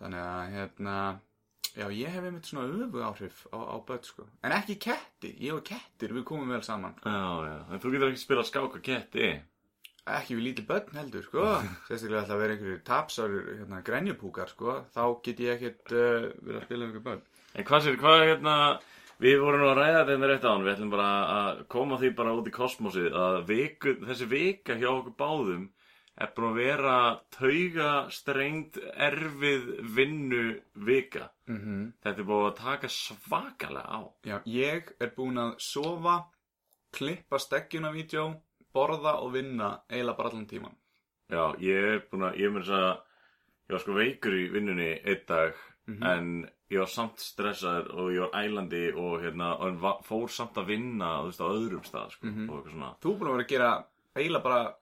Þannig 0.00 0.20
að 0.24 0.52
hérna, 0.56 0.96
já 1.76 1.86
ég 1.94 2.10
hef 2.10 2.26
einmitt 2.26 2.48
svona 2.48 2.66
öfug 2.68 3.04
áhrif 3.06 3.46
á, 3.54 3.58
á 3.58 3.76
börn 3.86 4.04
sko. 4.06 4.26
En 4.44 4.54
ekki 4.56 4.76
ketti, 4.82 5.32
ég 5.38 5.56
og 5.56 5.64
kettir, 5.66 6.14
við 6.16 6.26
komum 6.28 6.50
vel 6.52 6.62
saman. 6.66 6.96
Já, 7.04 7.22
já, 7.46 7.56
en 7.70 7.82
þú 7.82 7.94
getur 7.94 8.10
ekki 8.10 8.22
spila 8.24 8.44
skák 8.46 8.76
og 8.78 8.84
ketti. 8.84 9.32
Ekki 10.10 10.38
við 10.38 10.46
lítið 10.48 10.68
börn 10.70 11.00
heldur 11.00 11.26
sko. 11.26 11.48
Sérstaklega 11.88 12.24
ætla 12.24 12.36
að 12.36 12.44
vera 12.44 12.56
einhverjir 12.56 12.84
tapsar 12.86 13.36
hérna, 13.40 13.82
grenjupúkar 13.86 14.52
sko. 14.52 14.78
Þá 14.94 15.02
get 15.26 15.44
ég 15.44 15.58
ekkert 15.58 15.92
uh, 15.94 16.30
verið 16.40 16.62
að 16.62 16.66
spila 16.68 16.86
um 16.86 16.88
einhver 16.88 17.06
börn. 17.10 17.26
En 17.54 17.66
hvað 17.66 17.84
sér, 17.86 18.00
hvað 18.00 18.24
hérna 18.28 18.56
við 19.20 19.42
vorum 19.42 19.60
nú 19.60 19.68
að 19.68 19.78
ræða 19.80 19.98
þetta 19.98 20.14
hérna 20.14 20.30
rétt 20.30 20.46
á 20.48 20.50
hann 20.50 20.64
við 20.64 20.72
ætlum 20.74 20.92
bara 20.94 21.08
að 21.36 21.60
koma 21.74 21.98
því 22.00 22.10
bara 22.16 22.34
út 22.38 22.48
í 22.48 22.54
kosmosið 22.54 23.16
að 23.20 23.38
viku, 23.50 23.94
þessi 24.08 24.28
vika 24.30 24.76
hjá 24.80 24.88
okkur 24.94 25.16
báðum 25.18 25.66
er 26.20 26.32
búin 26.36 26.50
að 26.50 26.58
vera 26.60 26.96
tauga 27.32 27.90
strengt 28.12 28.76
erfið 29.08 29.70
vinnu 29.96 30.42
vika 30.86 31.30
mm 31.48 31.92
þetta 32.02 32.18
er 32.20 32.28
búin 32.28 32.50
að 32.50 32.56
taka 32.60 32.88
svakalega 32.88 33.88
á 33.88 34.00
Já, 34.24 34.36
ég 34.46 34.92
er 35.00 35.10
búinn 35.16 35.38
að 35.38 35.54
sofa, 35.58 36.18
klippa 36.92 37.38
steggjuna 37.38 37.92
vídeo, 37.94 38.34
borða 38.74 39.16
og 39.22 39.32
vinna 39.34 39.80
eiginlega 39.90 40.16
bara 40.16 40.28
allan 40.30 40.46
tíman. 40.46 40.76
Já, 41.30 41.54
ég 41.62 41.84
er 41.94 42.00
búin 42.10 42.26
að, 42.28 42.36
ég 42.42 42.52
þess 42.58 42.70
að, 42.74 42.88
ég 43.68 43.74
var 43.76 43.82
sko 43.84 43.92
veikur 43.94 44.34
í 44.34 44.46
vinnunni 44.52 44.90
einn 45.04 45.26
dag, 45.28 45.54
Mhm. 45.88 46.02
en 46.04 46.50
ég 46.70 46.78
var 46.78 46.86
samt 46.86 47.18
stressaður 47.18 47.94
og 47.98 48.10
ég 48.12 48.20
var 48.20 48.42
ælandi 48.44 48.92
og 48.94 49.20
hérna, 49.22 49.56
og 49.58 50.04
fór 50.04 50.28
samt 50.30 50.54
að 50.54 50.66
vinna, 50.66 51.22
þú 51.22 51.26
veist, 51.26 51.40
á 51.40 51.48
öðrum 51.50 51.84
stað, 51.84 52.10
sko, 52.10 52.26
Mhm. 52.26 52.50
og 52.50 52.56
eitthvað 52.64 52.72
svona. 52.72 52.94
Þú 53.00 53.18
búinn 53.18 53.30
að 53.30 53.36
vera 53.36 53.44
að 53.44 53.48
gera 53.48 53.84
eiginlega 54.16 54.42
bara 54.42 54.74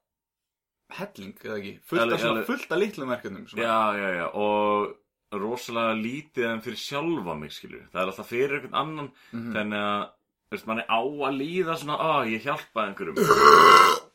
helling, 0.96 1.34
eða 1.44 1.58
ekki? 1.60 1.72
Fullt 1.90 2.12
af, 2.12 2.20
svona, 2.22 2.44
fullt 2.48 2.72
af 2.72 2.78
litlum 2.80 3.08
verkefnum. 3.12 3.46
Svona. 3.48 3.62
Já, 3.62 3.96
já, 3.98 4.08
já, 4.18 4.26
og 4.34 4.94
rosalega 5.42 5.94
lítið 6.00 6.46
en 6.52 6.62
fyrir 6.64 6.80
sjálfa 6.80 7.34
mig, 7.38 7.50
skilur. 7.52 7.82
Það 7.92 8.00
er 8.02 8.06
alltaf 8.12 8.28
fyrir 8.32 8.54
einhvern 8.58 8.74
annan, 8.82 9.10
Mhm. 9.32 9.52
þannig 9.52 9.82
að, 9.84 10.04
þú 10.48 10.56
veist, 10.56 10.66
mann 10.66 10.78
er 10.80 10.86
á 10.88 11.00
að 11.04 11.36
líða 11.42 11.74
svona, 11.76 11.98
að 12.00 12.30
ég 12.32 12.42
hjálpaði 12.48 12.88
einhverjum. 12.88 14.08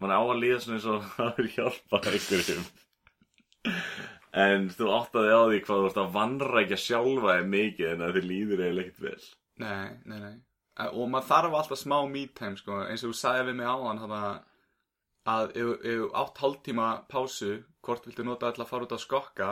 mann 0.00 0.10
er 0.10 0.18
á 0.18 0.24
að 0.26 0.40
líða 0.42 0.60
svona 0.60 0.76
eins 0.78 0.86
og 0.86 1.02
að 1.22 1.36
vera 1.36 1.48
hjálpað 1.56 2.08
einhverjum. 2.12 2.64
En 4.32 4.68
þú 4.72 4.86
áttaði 4.96 5.32
á 5.36 5.40
því 5.48 5.58
hvað 5.66 5.80
þú 5.82 5.88
ert 5.90 5.98
að 6.02 6.12
vanrækja 6.16 6.78
sjálfa 6.80 7.34
þig 7.36 7.50
mikið 7.52 7.90
en 7.92 8.00
að 8.06 8.14
þið 8.16 8.24
líður 8.30 8.62
eiginlega 8.64 8.86
ekkert 8.88 9.04
vel. 9.04 9.26
Nei, 9.62 9.88
nei, 10.08 10.18
nei. 10.22 10.36
Og 10.88 11.08
maður 11.12 11.28
þarf 11.28 11.56
alltaf 11.58 11.78
smá 11.82 11.98
me 12.08 12.22
time, 12.32 12.56
sko, 12.56 12.78
eins 12.88 13.04
og 13.04 13.12
þú 13.12 13.18
sagði 13.20 13.44
við 13.50 13.56
mig 13.60 13.66
áðan, 13.68 14.00
þarna, 14.00 14.20
að 15.28 15.52
ef 15.56 15.74
þú 15.84 16.08
átt 16.22 16.40
hálftíma 16.42 16.88
pásu, 17.10 17.52
hvort 17.84 18.08
viltu 18.08 18.24
nota 18.26 18.50
til 18.54 18.64
að 18.64 18.70
fara 18.72 18.86
út 18.88 18.94
að 18.96 19.02
skokka, 19.04 19.50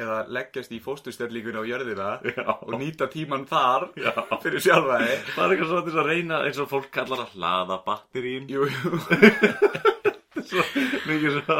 eða 0.00 0.16
leggjast 0.32 0.72
í 0.72 0.78
fósturstellíkunni 0.80 1.60
á 1.60 1.64
jörðina 1.68 2.08
Já, 2.24 2.44
og 2.56 2.72
nýta 2.80 3.06
tíman 3.12 3.42
þar 3.50 3.90
já. 4.00 4.12
fyrir 4.40 4.62
sjálfa 4.64 4.96
þig. 5.02 5.26
Það 5.34 5.44
er 5.44 5.52
eitthvað 5.54 5.70
svona 5.74 5.84
til 5.90 5.98
að 6.00 6.08
reyna 6.08 6.38
eins 6.46 6.60
og 6.62 6.70
fólk 6.70 6.88
kallar 6.94 7.22
að 7.26 7.34
hlaða 7.36 7.76
batterín. 7.84 8.48
Jú, 8.48 8.64
jú. 8.70 9.00
Svo, 10.50 10.62
mikið 11.06 11.34
svo, 11.44 11.56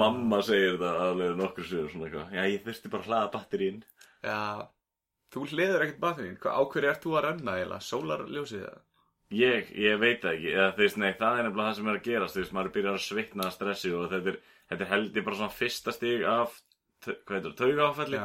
mamma 0.00 0.38
segir 0.42 0.78
þetta 0.78 1.04
alveg 1.10 1.34
nokkur 1.38 1.66
sér 1.68 1.84
svona 1.92 2.06
eitthvað. 2.08 2.30
Já, 2.34 2.42
ég 2.50 2.62
þurfti 2.64 2.90
bara 2.90 3.04
að 3.04 3.10
hlaða 3.10 3.28
batterín. 3.34 3.76
Já, 4.24 4.38
þú 5.34 5.42
hliður 5.52 5.84
ekkert 5.84 6.00
batterín. 6.02 6.38
Á 6.40 6.62
hverju 6.72 6.90
ert 6.90 7.04
þú 7.04 7.12
að 7.18 7.24
renna 7.28 7.54
eiginlega? 7.58 7.84
Sólarljósið 7.84 8.64
það? 8.64 8.80
Ég, 9.28 9.66
ég 9.76 9.98
veit 10.00 10.22
það 10.22 10.34
ekki, 10.38 10.52
eða 10.54 10.68
veist, 10.78 10.96
nei, 10.96 11.10
það 11.18 11.38
er 11.38 11.44
nefnilega 11.44 11.68
það 11.68 11.76
sem 11.76 11.88
er 11.90 11.96
að 11.98 12.06
gerast, 12.06 12.36
þú 12.36 12.40
veist, 12.40 12.54
maður 12.56 12.72
byrjar 12.78 12.94
að 12.96 13.02
svitna 13.04 13.44
að 13.44 13.54
stressi 13.58 13.90
og 13.92 14.06
þetta 14.12 14.32
er, 14.32 14.38
þetta 14.70 14.86
er 14.86 14.92
held 14.94 15.18
ég 15.18 15.26
bara 15.26 15.38
svona 15.40 15.56
fyrsta 15.58 15.92
stig 15.92 16.24
af, 16.24 16.54
hvað 17.04 17.34
heitir 17.36 17.50
það, 17.50 17.58
tauga 17.60 17.82
áfælli? 17.90 18.18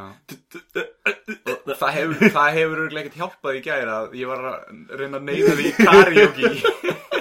Og 1.68 1.74
það 1.82 1.92
hefur, 1.98 2.16
það 2.38 2.56
hefur 2.60 2.78
örugglega 2.78 3.04
ekkert 3.04 3.20
hjálpað 3.20 3.60
í 3.60 3.66
gæra 3.68 3.98
að 4.00 4.16
ég 4.22 4.32
var 4.32 4.48
að 4.54 4.58
reyna 5.02 5.20
að 5.20 5.28
neyða 5.28 5.58
því 5.60 5.66
í 5.68 5.76
karaoke. 5.82 6.54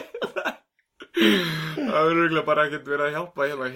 Það 1.92 2.08
er 2.08 2.14
rúglega 2.16 2.42
bara 2.46 2.62
ekkert 2.66 2.86
verið 2.88 3.04
að 3.04 3.16
hjálpa 3.16 3.46
hérna 3.46 3.66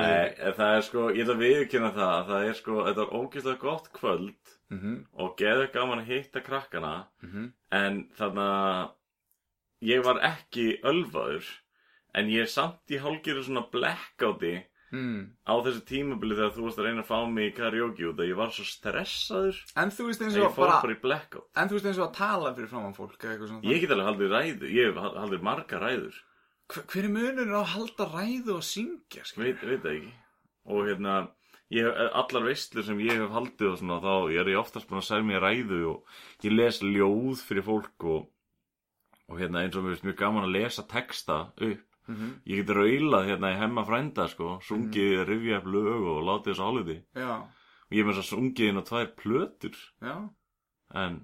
Nei, 0.00 0.28
en 0.48 0.54
það 0.56 0.76
er 0.76 0.84
sko, 0.86 1.02
ég 1.12 1.24
ætla 1.26 1.34
að 1.36 1.42
viðkynna 1.44 1.90
það 1.94 2.12
að 2.14 2.30
Það 2.30 2.46
er 2.46 2.56
sko, 2.58 2.76
þetta 2.86 3.02
var 3.02 3.12
ógeðslega 3.20 3.60
gott 3.62 3.90
kvöld 3.96 4.52
Mhm, 4.72 4.94
Og 5.22 5.36
geðu 5.38 5.66
gaman 5.74 6.00
að 6.02 6.08
hitta 6.10 6.40
krakkana 6.42 6.94
mhm. 7.22 7.44
En 7.76 8.00
þannig 8.18 8.48
að 8.56 8.88
Ég 9.84 10.04
var 10.04 10.22
ekki 10.24 10.80
ölvaður 10.86 11.44
En 12.16 12.30
ég 12.32 12.46
er 12.46 12.48
samt 12.48 12.88
í 12.88 13.00
hálgiru 13.02 13.42
svona 13.44 13.66
blackouti 13.72 14.56
Mm. 14.94 15.32
Á 15.42 15.54
þessu 15.66 15.80
tímabili 15.82 16.36
þegar 16.38 16.52
þú 16.54 16.62
varst 16.62 16.78
að 16.78 16.86
reyna 16.86 17.02
að 17.02 17.08
fá 17.08 17.16
mig 17.26 17.48
í 17.50 17.54
karaoke 17.56 18.04
út 18.06 18.20
að 18.22 18.28
ég 18.30 18.36
var 18.38 18.52
svo 18.54 18.64
stressaður 18.68 19.56
En 19.82 19.90
þú 19.90 20.06
veist 20.06 20.22
eins 20.22 20.36
að 20.38 20.44
og 20.46 20.54
fór 20.54 20.70
bara 20.70 21.40
En 21.58 21.66
þú 21.70 21.76
veist 21.76 21.88
eins 21.90 21.98
og 21.98 22.04
að 22.06 22.14
tala 22.20 22.52
fyrir 22.54 22.70
framann 22.70 22.94
fólk 22.94 23.26
Ég 23.66 23.82
get 23.82 23.94
alveg 23.96 24.06
haldið 24.06 24.34
ræðu, 24.36 24.70
ég 24.70 24.92
hef 24.92 25.00
haldið 25.18 25.42
marga 25.48 25.80
ræður. 25.82 26.20
Hver, 26.70 26.86
hver 26.92 27.08
er 27.08 27.12
munurinn 27.16 27.58
á 27.58 27.60
að 27.64 27.72
halda 27.74 28.06
ræðu 28.12 28.54
og 28.54 28.64
syngja 28.66 29.26
veit, 29.34 29.66
veit 29.66 29.82
það 29.82 29.92
ekki. 29.96 30.14
Og 30.70 30.86
hérna 30.86 31.18
ég, 31.74 31.90
allar 32.22 32.46
veistlur 32.46 32.86
sem 32.86 33.02
ég 33.02 33.18
hef 33.24 33.34
haldið 33.34 33.72
og 33.72 33.78
svona 33.82 33.98
þá 34.06 34.14
ég 34.36 34.40
er 34.44 34.52
ég 34.54 34.62
oftast 34.62 34.86
búin 34.90 35.02
að 35.02 35.08
segja 35.10 35.26
mér 35.26 35.44
ræðu 35.48 35.82
og 35.96 36.16
ég 36.46 36.54
les 36.54 36.80
ljóð 36.86 37.42
fyrir 37.42 37.66
fólk 37.66 38.06
og, 38.06 38.30
og 39.28 39.40
hérna 39.40 39.64
eins 39.64 39.76
og 39.76 39.84
mér 39.84 39.94
finnst 39.94 40.06
mjög 40.06 40.18
gaman 40.22 40.46
að 40.46 40.56
lesa 40.58 40.86
texta 40.88 41.38
upp. 41.56 41.84
Mhm. 42.06 42.28
ég 42.46 42.60
get 42.60 42.68
raulað 42.70 43.26
hérna 43.26 43.48
í 43.50 43.58
hemma 43.58 43.82
frænda 43.82 44.28
sko 44.30 44.60
sungið, 44.62 45.16
mm. 45.16 45.24
rifja 45.26 45.56
upp 45.58 45.66
lög 45.66 46.04
og 46.06 46.20
látið 46.22 46.52
þessu 46.52 46.66
áliti. 46.68 46.98
Já, 47.18 47.32
og 47.42 47.92
ég 47.98 48.06
þess 48.06 48.22
að 48.22 48.28
sungið 48.30 48.68
inn 48.68 48.78
á 48.78 48.84
tvær 48.86 49.08
plötur. 49.18 49.76
Já, 50.00 50.14
en 50.94 51.16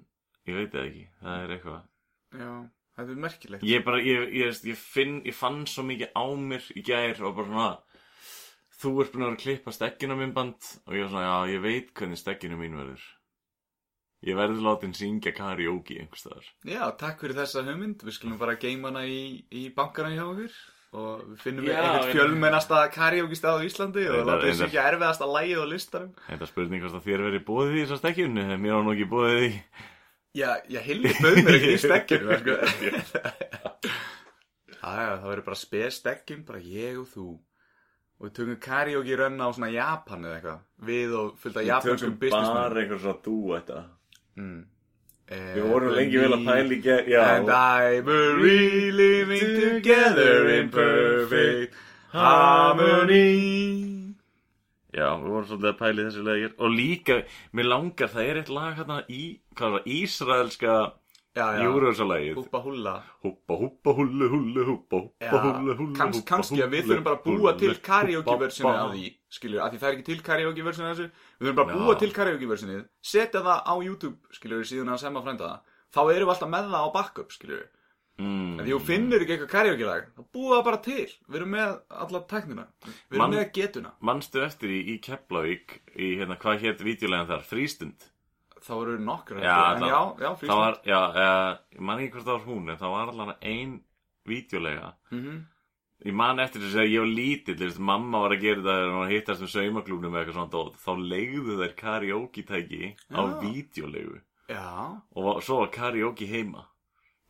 ég 0.45 0.59
veit 0.59 0.71
það 0.75 0.87
ekki, 0.89 1.05
það 1.21 1.43
er 1.43 1.55
eitthvað. 1.55 1.83
Já 2.35 2.51
Þetta 2.93 3.09
er 3.09 3.21
merkilegt. 3.23 3.63
Ég 3.65 3.85
bara, 3.85 3.99
ég, 4.05 4.27
ég, 4.37 4.59
ég 4.69 4.77
finn 4.77 5.15
ég 5.25 5.33
fann 5.33 5.63
svo 5.65 5.81
mikið 5.87 6.11
á 6.13 6.25
mér 6.37 6.67
í 6.77 6.83
gær 6.85 7.23
og 7.25 7.39
bara 7.39 7.49
svona 7.49 7.69
þú 8.83 8.91
ert 9.01 9.13
búin 9.13 9.23
að 9.23 9.29
vera 9.29 9.37
að 9.37 9.43
klippa 9.43 9.73
stekkinu 9.73 10.13
á 10.13 10.17
minn 10.19 10.35
band 10.35 10.69
og 10.85 10.93
ég 10.93 11.05
var 11.05 11.11
svona, 11.13 11.25
já, 11.25 11.53
ég 11.55 11.63
veit 11.63 11.93
hvernig 11.97 12.19
stekkinu 12.19 12.59
mín 12.59 12.77
verður 12.77 13.05
ég 14.23 14.37
verður 14.39 14.61
látin 14.65 14.93
syngja 14.95 15.33
karaoke 15.35 15.97
einhvers 15.99 16.23
staðar. 16.25 16.45
Já, 16.67 16.83
takk 16.99 17.19
fyrir 17.23 17.35
þessa 17.41 17.63
hugmynd. 17.67 18.03
Við 18.07 18.15
skulum 18.17 18.37
bara 18.41 18.55
geima 18.61 18.91
hana 18.91 19.03
í, 19.09 19.43
í 19.51 19.67
bankana 19.75 20.13
hjá 20.15 20.23
okkur. 20.29 20.55
Og 20.93 21.23
við 21.31 21.39
finnum 21.41 21.65
Já, 21.65 21.79
einhvern 21.81 22.03
en- 22.07 22.13
fjölmennasta 22.15 22.81
karaoke 22.93 23.35
stað 23.39 23.63
á 23.63 23.65
Íslandi 23.65 24.03
og 24.13 24.27
látum 24.29 24.45
við 24.51 24.59
syngja 24.61 24.83
erfiðasta 24.91 25.25
lægið 25.33 25.63
á 25.63 25.65
listanum. 25.71 26.11
Þetta 26.29 26.49
spurning 26.51 26.83
hvort 26.85 26.99
að 26.99 27.07
þér 27.07 27.23
verið 27.29 27.45
bóðið 27.47 27.73
í 27.79 27.81
þessa 27.87 27.97
stekkjunu 28.03 28.43
en 28.45 28.61
mér 28.61 28.75
var 28.77 28.85
nú 28.85 28.93
ekki 28.93 29.09
bóðið 29.15 29.47
í. 29.47 29.51
Já, 30.33 30.49
já, 30.69 30.79
Hilmi 30.85 31.09
bauð 31.21 31.39
mér 31.45 31.57
ekki 31.59 31.73
í 31.73 31.81
stekkinu 31.81 32.37
sko. 32.43 32.59
Já, 34.83 35.17
það 35.17 35.27
verður 35.29 35.45
bara 35.47 35.57
spes 35.59 35.97
stekkin 36.01 36.41
bara 36.47 36.59
ég 36.61 36.97
og 36.99 37.07
þú. 37.11 37.25
Og 38.19 38.27
við 38.27 38.33
tökum 38.37 38.57
karaoke 38.63 39.15
rönna 39.19 39.47
á 39.47 39.55
svona 39.55 39.69
Japan 39.73 40.25
eða 40.27 40.37
eitthvað. 40.37 40.63
Við 40.89 41.13
og 41.19 41.29
fullt 41.41 41.57
af 41.57 41.63
við 41.63 41.69
japanskum 41.71 42.17
tökum 42.19 42.33
bara 42.35 42.81
einhver 42.83 43.01
svona 43.03 43.21
dú 43.25 43.35
þetta 43.53 43.79
mm. 44.39 44.61
við 45.55 45.67
vorum 45.69 45.95
lengi 45.97 46.21
vel 46.21 46.33
að 46.37 46.45
pæla 46.47 46.75
í 46.75 46.79
ger 46.83 47.09
já, 47.09 47.21
And 47.37 47.49
I 47.49 48.01
were 48.05 48.37
living 48.41 49.53
together 49.59 50.49
in 50.57 50.69
perfect 50.73 51.75
harmony. 52.13 53.53
Já, 54.93 55.07
við 55.17 55.29
vorum 55.33 55.47
svolítið 55.49 55.69
að 55.71 55.79
pæla 55.79 55.95
í 55.95 56.03
þessu 56.07 56.25
legir 56.27 56.51
og 56.59 56.75
líka, 56.77 57.21
mér 57.57 57.71
langar, 57.71 58.11
það 58.13 58.27
er 58.27 58.41
eitt 58.43 58.51
lag 58.53 58.75
hérna 58.77 58.99
í, 59.09 59.23
hvað 59.57 59.77
var 59.77 59.81
það, 59.85 59.95
Ísraelska 59.97 60.75
Júruvísalagið 61.33 62.35
húpa 62.37 62.59
húlla. 62.61 62.93
Húpa, 63.23 63.55
húpa, 63.57 63.93
húllu, 63.97 64.27
húllu, 64.29 64.65
húpa, 64.67 64.99
Já, 65.19 65.31
húpa, 65.33 65.53
húllu, 65.57 65.75
húllu 65.79 65.95
kanns, 65.97 66.17
húppa, 66.19 66.29
kannski 66.29 66.61
að 66.61 66.73
við 66.75 66.83
þurfum 66.89 67.03
bara 67.07 67.17
að 67.17 67.23
búa 67.25 67.53
til 67.57 67.69
húppa, 67.73 68.73
af 68.77 68.91
því 68.93 69.05
skilju, 69.33 69.59
af 69.65 69.71
því 69.73 69.79
það 69.81 69.89
er 69.89 69.95
ekki 69.97 70.05
til 70.11 70.21
karaoke-versinu 70.29 70.85
af 70.89 70.97
þessu. 70.97 71.09
Við 71.39 71.47
þurfum 71.47 71.59
bara 71.61 71.73
að 71.73 71.79
búa 71.81 71.95
til 72.03 72.11
karaoke-versinu 72.13 72.79
setja 73.01 73.41
það 73.41 73.63
á 73.65 73.73
YouTube, 73.81 74.17
skilju, 74.37 74.61
síðan 74.69 74.93
að 74.93 75.01
semma 75.07 75.23
frænda 75.25 75.47
það. 75.49 75.71
Þá 75.93 76.01
erum 76.13 76.27
við 76.29 76.33
alltaf 76.35 76.49
með 76.53 76.69
það 76.69 76.85
á 76.85 76.89
backup, 76.93 77.31
skilju 77.33 77.63
Mm. 78.13 78.59
en 78.59 78.65
því 78.67 78.73
þú 78.75 78.79
finnur 78.85 79.23
ekki 79.23 79.33
eitthvað 79.33 79.49
karaoke-lag 79.49 80.03
þá 80.13 80.21
búa 80.37 80.57
það 80.59 80.65
bara 80.67 80.77
til, 80.85 81.05
við 81.25 81.35
erum 81.39 81.49
með 81.49 81.71
alla 81.89 82.19
tæknina, 82.29 82.65
við 82.85 83.17
erum 83.17 83.17
Man- 83.23 83.31
með 83.33 83.47
getuna. 83.57 83.91
Manstu 84.05 84.43
eftir 84.45 84.69
í, 84.69 84.79
í 84.93 84.99
Keflavík 85.01 85.79
í 85.97 86.11
hérna, 86.19 86.37
hvað 86.37 86.59
hétt 86.61 86.83
vídeolegin 86.85 87.25
þar, 87.31 87.41
Frístund 87.41 88.05
þá 88.63 88.73
eru 88.81 88.97
nokkur 88.99 89.39
Já, 89.43 89.55
en 89.75 89.81
já, 89.87 90.01
já, 90.23 90.29
var, 90.59 90.77
já, 90.87 91.01
uh, 91.09 91.57
ég 91.75 91.79
man 91.89 91.99
ekki 91.99 92.13
hvort 92.15 92.25
það 92.27 92.37
var 92.37 92.45
hún 92.47 92.69
en 92.73 92.77
það 92.81 92.93
var 92.97 93.11
allan 93.13 93.35
ein 93.41 93.81
vídeolega 94.27 94.93
Mhm. 95.11 95.41
Ég 96.03 96.11
man 96.19 96.39
eftir 96.43 96.59
þess 96.59 96.75
að 96.81 96.89
ég 96.91 96.99
var 96.99 97.11
lítill, 97.15 97.55
veist, 97.55 97.79
mamma 97.79 98.19
var 98.25 98.31
að 98.35 98.41
gera 98.41 98.61
það 98.65 98.89
að 99.03 99.11
hittast 99.13 99.41
um 99.45 99.47
saumaklúnum 99.47 100.11
eða 100.11 100.23
eitthvað 100.25 100.35
svona 100.35 100.51
dót, 100.51 100.75
þá 100.75 100.91
leigðu 101.13 101.53
þær 101.61 101.75
karaoke-tæki 101.79 102.89
á 103.15 103.21
já, 104.49 104.99
og 105.15 105.23
var- 105.23 105.39
svo 105.41 105.59
var 105.61 105.67
karaoke 105.71 106.27
heima. 106.27 106.65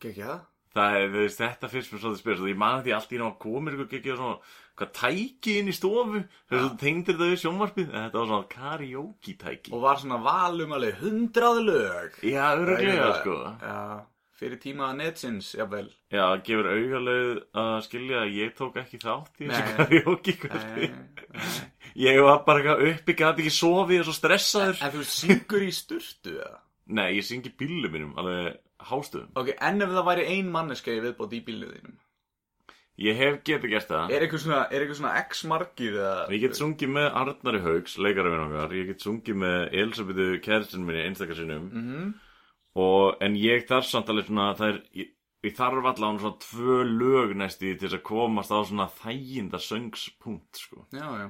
Gekkja 0.00 0.40
Það 0.40 0.40
er, 0.74 1.08
þú 1.12 1.20
veist, 1.22 1.40
þetta 1.40 1.68
fyrst 1.70 1.92
mér 1.92 2.00
svolítið 2.02 2.20
spyrst 2.22 2.42
og 2.44 2.48
ég 2.50 2.56
man 2.58 2.78
að 2.78 2.86
því 2.86 2.94
allt 2.96 3.12
í 3.12 3.18
náttúrulega 3.20 3.42
komir 3.44 3.74
eitthvað 3.74 3.98
ekki 3.98 4.16
svona, 4.18 4.54
hvað 4.74 4.90
tæki 4.98 5.54
inn 5.60 5.70
í 5.70 5.74
stofu? 5.76 6.22
Þess 6.48 6.58
að 6.58 6.64
þú 6.64 6.78
tengdir 6.80 7.14
þetta 7.14 7.28
við 7.30 7.42
sjónvarpið? 7.44 7.92
En 7.92 8.00
þetta 8.00 8.18
var 8.18 8.32
svona 8.32 8.48
karaoke 8.54 9.36
tæki 9.44 9.74
og 9.74 9.84
var 9.84 10.00
svona 10.02 10.18
valum 10.24 10.74
alveg 10.78 10.98
hundrað 11.04 11.60
lög. 11.68 12.18
Já, 12.26 12.42
öruglega, 12.58 13.12
sko. 13.20 13.36
Já, 13.62 13.78
fyrir 14.40 14.60
tíma 14.64 14.90
netsins, 14.98 15.52
jafnvel. 15.54 15.86
Já, 16.10 16.24
það 16.24 16.42
gefur 16.50 16.70
augalegu 16.72 17.38
að 17.62 17.76
skilja 17.86 18.24
að 18.24 18.34
ég 18.40 18.58
tók 18.58 18.82
ekki 18.82 19.00
þátt 19.04 19.40
í 19.46 19.52
þessu 19.52 19.78
karaoke 19.78 20.36
kvöldi. 20.42 20.90
Ég 21.94 22.18
var 22.26 22.42
bara 22.42 22.58
eitthvað 22.58 22.86
uppi, 22.90 23.14
gæti 23.14 23.44
ekki 23.44 23.54
sofið 23.54 24.00
og 24.02 24.08
svo 24.08 24.18
stressaður. 24.18 24.80
En 24.82 24.94
þú 24.96 25.04
syngur 25.06 25.62
í 25.62 25.70
sturtu 25.70 26.34
eða? 26.34 26.56
Nei, 26.98 27.14
ég 27.14 27.24
syngi 27.24 27.54
bílum 27.54 27.94
mínum, 27.94 28.16
alveg 28.20 28.58
hástöðum 28.90 29.30
Ok, 29.40 29.52
en 29.60 29.82
ef 29.84 29.94
það 29.94 30.08
væri 30.10 30.26
ein 30.36 30.50
manneska 30.54 30.92
í 30.94 31.00
viðbót 31.04 31.32
í 31.36 31.40
bílnum 31.46 31.72
þínum 31.76 31.96
Ég 33.04 33.16
hef 33.18 33.40
getið 33.42 33.72
gert 33.72 33.88
það 33.90 34.12
Er 34.14 34.22
eitthvað 34.22 34.42
svona, 34.44 34.60
er 34.70 34.84
eitthvað 34.84 34.98
svona 35.00 35.14
x 35.24 35.40
margir 35.50 35.96
eða 35.98 36.28
Ég 36.30 36.44
get 36.44 36.58
sungið 36.60 36.92
með 36.94 37.08
Arnari 37.22 37.62
Haugs, 37.64 37.96
leikarafinn 37.98 38.44
okkar 38.44 38.76
Ég 38.78 38.86
get 38.92 39.02
sungið 39.02 39.40
með 39.42 39.74
Elisabetu 39.82 40.28
kæristinu 40.44 40.86
minni 40.86 41.02
einstakarsinnum 41.08 41.66
Mhm. 41.74 42.14
og, 42.76 43.16
En 43.20 43.34
ég 43.34 43.66
þarf 43.66 43.88
samt 43.90 44.08
alveg 44.14 44.28
svona 44.30 44.46
Það 44.54 44.68
er, 44.68 44.78
ég, 45.02 45.10
ég 45.48 45.56
þarf 45.58 45.90
allavega 45.90 46.22
svona 46.22 46.38
tvö 46.46 46.78
lög 46.86 47.34
næsti 47.36 47.74
til 47.74 47.88
þess 47.88 47.98
að 47.98 48.06
komast 48.06 48.54
á 48.54 48.58
svona 48.62 48.86
þæginda 49.02 49.58
söngspunkt 49.60 50.56
sko. 50.62 50.86
Já, 50.94 51.04
já 51.18 51.26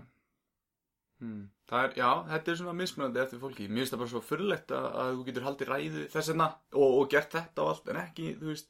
hmm. 1.20 1.48
Er, 1.72 1.92
já, 1.96 2.08
þetta 2.28 2.50
er 2.52 2.56
svona 2.60 2.74
mismunandi 2.76 3.20
eftir 3.22 3.40
fólki. 3.40 3.66
Mér 3.72 3.82
finnst 3.84 3.94
það 3.94 4.00
bara 4.04 4.12
svo 4.12 4.20
fyrirlegt 4.22 4.72
að, 4.76 4.88
að 5.00 5.12
þú 5.16 5.22
getur 5.28 5.44
haldið 5.46 5.70
ræðu 5.72 6.02
þess 6.12 6.28
vegna 6.30 6.48
og, 6.76 6.90
og 7.00 7.06
gert 7.14 7.32
þetta 7.32 7.62
og 7.64 7.70
allt 7.72 7.88
en 7.94 8.00
ekki, 8.02 8.26
þú 8.40 8.50
veist 8.52 8.68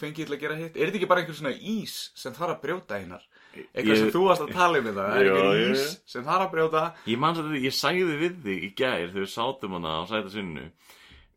fengið 0.00 0.26
til 0.30 0.36
að 0.36 0.40
gera 0.46 0.56
hitt. 0.60 0.76
Er 0.76 0.88
þetta 0.88 0.98
ekki 1.00 1.08
bara 1.12 1.22
einhver 1.22 1.36
svona 1.38 1.52
ís 1.56 1.96
sem 2.16 2.34
þarf 2.36 2.54
að 2.56 2.62
brjóta 2.64 2.98
einar? 3.00 3.22
Eitthvað 3.56 3.92
Ég- 3.92 4.00
sem 4.02 4.10
þú 4.16 4.22
varst 4.26 4.44
að 4.46 4.52
tala 4.56 4.80
um 4.80 4.88
þetta. 4.90 5.06
Er 5.20 5.30
einhver 5.30 5.62
ís 5.70 5.84
já. 5.84 5.94
sem 6.16 6.26
þarf 6.26 6.46
að 6.48 6.52
brjóta? 6.56 6.82
Ég 7.12 7.20
man 7.22 7.40
að 7.40 7.54
ég 7.62 7.76
sagði 7.76 8.18
við 8.24 8.36
þig 8.48 8.66
í 8.66 8.74
gær 8.80 8.98
þegar 9.06 9.22
við 9.22 9.32
sátum 9.36 9.76
hana 9.78 9.94
á 9.96 10.02
sæta 10.10 10.32
sinnu 10.34 10.66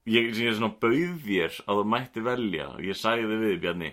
ég, 0.10 0.32
ég 0.36 0.58
svona 0.58 0.74
bauð 0.80 1.16
þér 1.28 1.60
að 1.68 1.80
þú 1.84 1.86
mætti 1.94 2.24
velja. 2.26 2.68
Og 2.76 2.84
ég 2.88 3.00
sagði 3.00 3.30
við 3.36 3.46
þig 3.52 3.62
Bjarni 3.68 3.92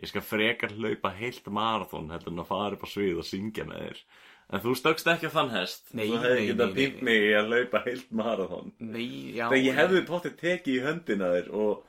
ég 0.00 0.08
skal 0.08 0.22
frekar 0.24 0.72
hlaupa 0.76 1.10
heilt 1.12 1.48
marathon 1.52 2.08
heldur 2.12 2.32
en 2.32 2.40
að 2.44 2.48
fara 2.48 2.76
upp 2.76 2.84
á 2.84 2.88
svið 2.88 3.18
og 3.20 3.26
syngja 3.28 3.66
með 3.68 3.82
þér 3.88 4.04
en 4.50 4.64
þú 4.64 4.74
stökkst 4.78 5.12
ekki 5.12 5.30
á 5.30 5.36
þann 5.36 5.52
hest 5.54 5.92
Nei, 5.94 6.08
þú 6.08 6.16
nei, 6.16 6.24
hefði 6.24 6.48
getað 6.50 6.74
nei, 6.74 6.88
nei. 6.88 7.04
mig 7.08 7.28
í 7.28 7.30
að 7.38 7.52
hlaupa 7.52 7.84
heilt 7.86 8.10
marathon 8.22 8.72
Nei, 8.78 9.06
já 9.36 9.46
þegar 9.46 9.64
ég 9.66 9.78
hefði 9.80 10.02
pottið 10.10 10.36
tekið 10.42 10.74
í 10.74 10.82
höndina 10.88 11.30
þér 11.36 11.54
og 11.64 11.86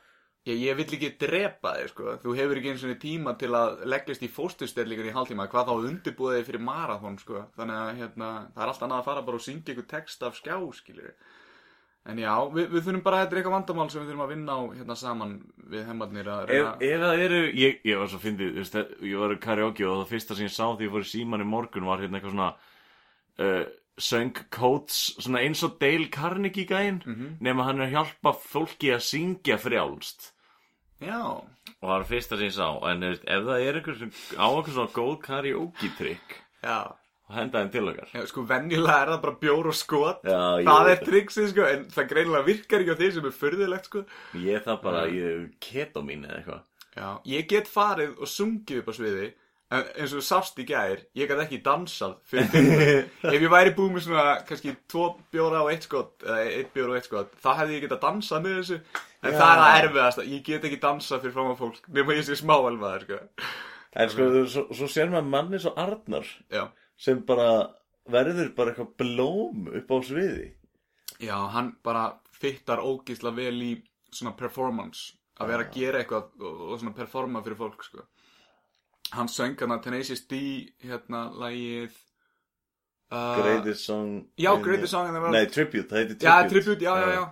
Ég, 0.49 0.57
ég 0.57 0.73
vill 0.79 0.87
ekki 0.95 1.09
drepa 1.21 1.75
þig, 1.77 1.89
sko. 1.91 2.13
Þú 2.23 2.31
hefur 2.33 2.57
ekki 2.57 2.71
eins 2.71 2.83
og 2.87 2.95
tíma 3.03 3.35
til 3.37 3.51
að 3.53 3.83
leggjast 3.93 4.23
í 4.25 4.29
fósturstellingar 4.33 5.05
í 5.05 5.13
hálftíma. 5.13 5.45
Hvað 5.51 5.67
þá 5.69 5.73
undirbúið 5.89 6.39
þig 6.39 6.47
fyrir 6.47 6.63
marathon, 6.65 7.19
sko. 7.21 7.43
Þannig 7.59 7.77
að, 7.77 7.91
hérna, 7.99 8.29
það 8.55 8.63
er 8.63 8.71
allt 8.71 8.85
annað 8.87 9.03
að 9.03 9.09
fara 9.11 9.23
bara 9.27 9.37
og 9.37 9.45
syngja 9.45 9.75
ykkur 9.75 9.87
text 9.91 10.25
af 10.25 10.39
skjá, 10.39 10.55
skiljur. 10.79 11.13
En 12.09 12.17
já, 12.17 12.31
við, 12.49 12.69
við 12.73 12.81
þurfum 12.87 13.01
bara, 13.05 13.17
þetta 13.21 13.35
er 13.35 13.39
eitthvað 13.41 13.53
vandamál 13.53 13.89
sem 13.93 14.01
við 14.01 14.07
þurfum 14.09 14.23
að 14.25 14.31
vinna 14.33 14.53
á, 14.57 14.61
hérna, 14.73 14.95
saman 14.97 15.33
við 15.69 15.83
heimarnir 15.85 16.29
að 16.33 16.39
ef, 16.41 16.49
reyna... 16.49 16.71
ef 16.87 17.03
það 17.03 17.19
eru 17.27 17.41
ég, 17.61 17.75
ég 17.85 17.99
var 18.01 18.09
svo 18.09 18.19
fyndið, 18.23 18.57
ég 19.05 19.19
var 19.21 19.35
í 19.35 19.37
karaoke 19.43 19.85
og 19.85 19.99
það 20.01 20.09
fyrsta 20.15 20.37
sem 20.39 20.47
ég 20.47 20.55
sá 20.55 20.65
því 20.71 20.87
ég 20.87 20.95
fór 20.95 21.05
í 21.05 21.11
síman 21.11 21.43
í 21.45 21.47
morgun 21.51 21.85
var 21.85 22.01
hérna 22.01 22.17
eitthvað 22.17 22.33
svona 22.33 22.49
uh, 23.45 23.63
söng 24.01 24.41
coats 24.57 24.97
svona 25.21 25.43
eins 25.45 25.61
og 25.67 25.75
Dale 25.83 26.09
Carnegie 26.09 26.65
gæinn 26.65 27.03
Mhm. 27.05 27.35
nema 27.45 27.67
hann 27.69 27.81
er 27.83 27.91
að 27.91 27.93
hjálpa 27.99 28.33
fólki 28.49 28.89
að 28.95 29.05
syngja 29.05 29.59
frjálst 29.61 30.31
Já, 31.01 31.21
og 31.21 31.85
það 31.85 31.93
var 31.93 32.03
fyrsta 32.09 32.37
sem 32.37 32.47
ég 32.49 32.57
sá 32.57 32.67
en 32.89 33.03
ef 33.11 33.21
það 33.27 33.61
er 33.67 33.77
einhver 33.77 33.97
sem 34.01 34.11
á 34.41 34.45
einhver 34.49 34.73
svona 34.73 34.93
góð 34.97 35.15
karaoke 35.21 35.89
trikk 36.01 36.35
já. 36.65 36.81
Og 37.31 37.35
henda 37.39 37.61
þeim 37.63 37.71
til 37.73 37.83
okkar 37.93 38.13
Já, 38.19 38.25
sko, 38.29 38.43
venjulega 38.51 38.97
er 39.05 39.13
það 39.15 39.21
bara 39.25 39.37
bjór 39.45 39.71
og 39.71 39.77
skot. 39.79 40.21
Já, 40.27 40.41
ég 40.61 40.67
það 40.69 40.87
veit 40.91 40.97
er 40.99 41.05
triksið, 41.09 41.49
sko, 41.55 41.67
en 41.71 41.85
það 41.95 42.09
greinilega 42.13 42.49
virkar 42.51 42.83
ekki 42.83 42.91
á 42.95 42.99
því 43.01 43.11
sem 43.17 43.29
er 43.31 43.37
furðilegt, 43.41 43.87
sko. 43.91 44.03
ég 44.45 44.65
það 44.67 44.81
bara, 44.83 45.05
ég 45.15 45.45
ketomín 45.63 46.27
eða 46.27 46.41
eitthvað 46.41 46.67
Já, 46.91 47.07
ég 47.31 47.47
get 47.47 47.69
farið 47.71 48.17
og 48.19 48.27
sungið 48.27 48.81
upp 48.83 48.91
á 48.91 48.93
sviði 48.99 49.29
En 49.71 49.85
eins 50.03 50.11
og 50.11 50.23
sást 50.27 50.57
í 50.59 50.65
gær, 50.67 50.99
ég 51.15 51.29
gæti 51.31 51.43
ekki 51.45 51.57
dansað 51.63 52.17
fyrir 52.27 52.49
fimm. 52.51 52.71
Ef 53.31 53.37
ég 53.37 53.45
væri 53.53 53.71
búið 53.77 53.93
með 53.95 54.01
svona, 54.03 54.25
kannski, 54.49 54.73
tvo 54.91 55.05
bjóra 55.31 55.61
og 55.63 55.69
eitt 55.71 55.85
skot, 55.87 56.09
eða 56.27 56.41
eitt 56.57 56.73
bjóra 56.75 56.91
og 56.91 56.97
eitt 56.99 57.07
skot, 57.07 57.29
þá 57.39 57.47
hefði 57.61 57.77
ég 57.77 57.85
getað 57.85 58.01
dansað 58.03 58.43
með 58.43 58.57
þessu. 58.57 58.79
En 59.23 59.31
Já. 59.31 59.37
það 59.39 59.53
er 59.53 59.61
að 59.63 59.77
erfiðast, 59.85 60.19
ég 60.27 60.43
get 60.49 60.67
ekki 60.67 60.81
dansað 60.83 61.23
fyrir 61.23 61.35
fram 61.37 61.53
á 61.53 61.61
fólk, 61.61 61.79
nema 61.95 62.17
ég 62.19 62.27
sé 62.27 62.35
smá 62.41 62.53
elmaður, 62.67 63.05
sko. 63.07 63.21
En 64.03 64.11
sko, 64.11 64.27
þú- 64.35 64.43
svo, 64.57 64.65
svo 64.81 64.91
sér 64.91 65.15
maður 65.15 65.31
manni 65.37 65.63
svo 65.63 65.71
Arnar 65.85 66.27
Já. 66.51 66.65
Sem 67.01 67.23
bara 67.25 67.49
verður 68.11 68.51
bara 68.57 68.73
eitthvað 68.73 68.93
blóm 69.01 69.71
upp 69.71 69.93
á 69.93 69.97
sviði. 70.05 70.51
Já, 71.21 71.35
hann 71.53 71.73
bara 71.85 72.05
fittar 72.33 72.81
ógísla 72.81 73.33
vel 73.35 73.57
í 73.61 73.71
svona 74.11 74.33
performance, 74.37 75.15
að 75.39 75.53
vera 75.53 75.67
að 75.67 75.75
gera 75.77 76.01
eitthvað 76.01 76.45
og, 76.47 76.77
svona 76.79 76.95
performa 76.97 77.43
fyrir 77.45 77.59
fólk, 77.59 77.83
sko. 77.87 78.07
Hann 79.11 79.29
söng 79.31 79.59
hann 79.59 79.75
að 79.75 79.83
Tenacious 79.89 80.23
D, 80.29 80.39
hérna, 80.85 81.27
lagið... 81.35 81.99
Uh, 83.11 83.41
Greatest 83.41 83.89
song. 83.89 84.11
Já, 84.39 84.53
Greatest 84.63 84.93
Song 84.93 85.09
World. 85.11 85.35
Nei, 85.35 85.49
Tribute, 85.51 85.89
það 85.89 85.99
heitir 85.99 86.15
Tribute. 86.15 86.29
Já, 86.29 86.49
tribute, 86.53 86.85
já, 86.85 86.93
já, 87.01 87.15
já 87.17 87.23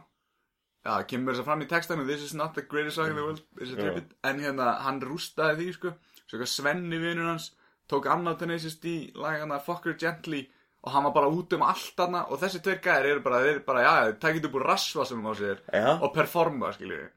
Já, 0.80 1.04
kemur 1.08 1.36
þess 1.36 1.44
að 1.44 1.48
fram 1.50 1.64
í 1.64 1.68
textanu 1.70 2.04
This 2.08 2.22
is 2.24 2.34
not 2.36 2.54
the 2.56 2.64
greatest 2.64 2.96
song 2.96 3.12
in 3.12 3.18
the 3.20 3.24
world 3.24 3.42
This 3.60 3.70
is 3.70 3.76
a 3.76 3.80
tribute 3.80 4.16
En 4.28 4.40
hérna, 4.44 4.70
hann 4.86 5.02
rústaði 5.04 5.58
því, 5.60 5.74
sko 5.76 5.92
Svo 6.22 6.38
eitthvað 6.38 6.52
Svenni 6.54 7.00
vinur 7.02 7.28
hans 7.28 7.50
Tók 7.90 8.08
annað 8.14 8.40
Tenacious 8.44 8.80
D 8.84 8.96
Lag 9.18 9.40
hann 9.44 9.54
að 9.56 9.64
Fucker 9.68 9.96
Gently 10.00 10.44
Og 10.86 10.94
hann 10.94 11.04
var 11.10 11.16
bara 11.16 11.32
út 11.34 11.54
um 11.58 11.64
allt 11.68 11.98
hana 12.00 12.26
Og 12.30 12.40
þessi 12.42 12.62
tveir 12.64 12.82
gæðir 12.86 13.14
eru 13.16 13.24
bara 13.26 13.42
Þeir 13.44 13.54
eru 13.58 13.64
bara, 13.68 13.86
já, 13.86 14.12
tækið 14.22 14.46
upp 14.50 14.60
úr 14.60 14.68
rasva 14.70 15.06
sem 15.10 15.26
á 15.26 15.34
sér 15.40 15.64
Já. 15.74 15.88
Og 16.00 16.14
performa, 16.16 16.70
skiljið 16.78 17.08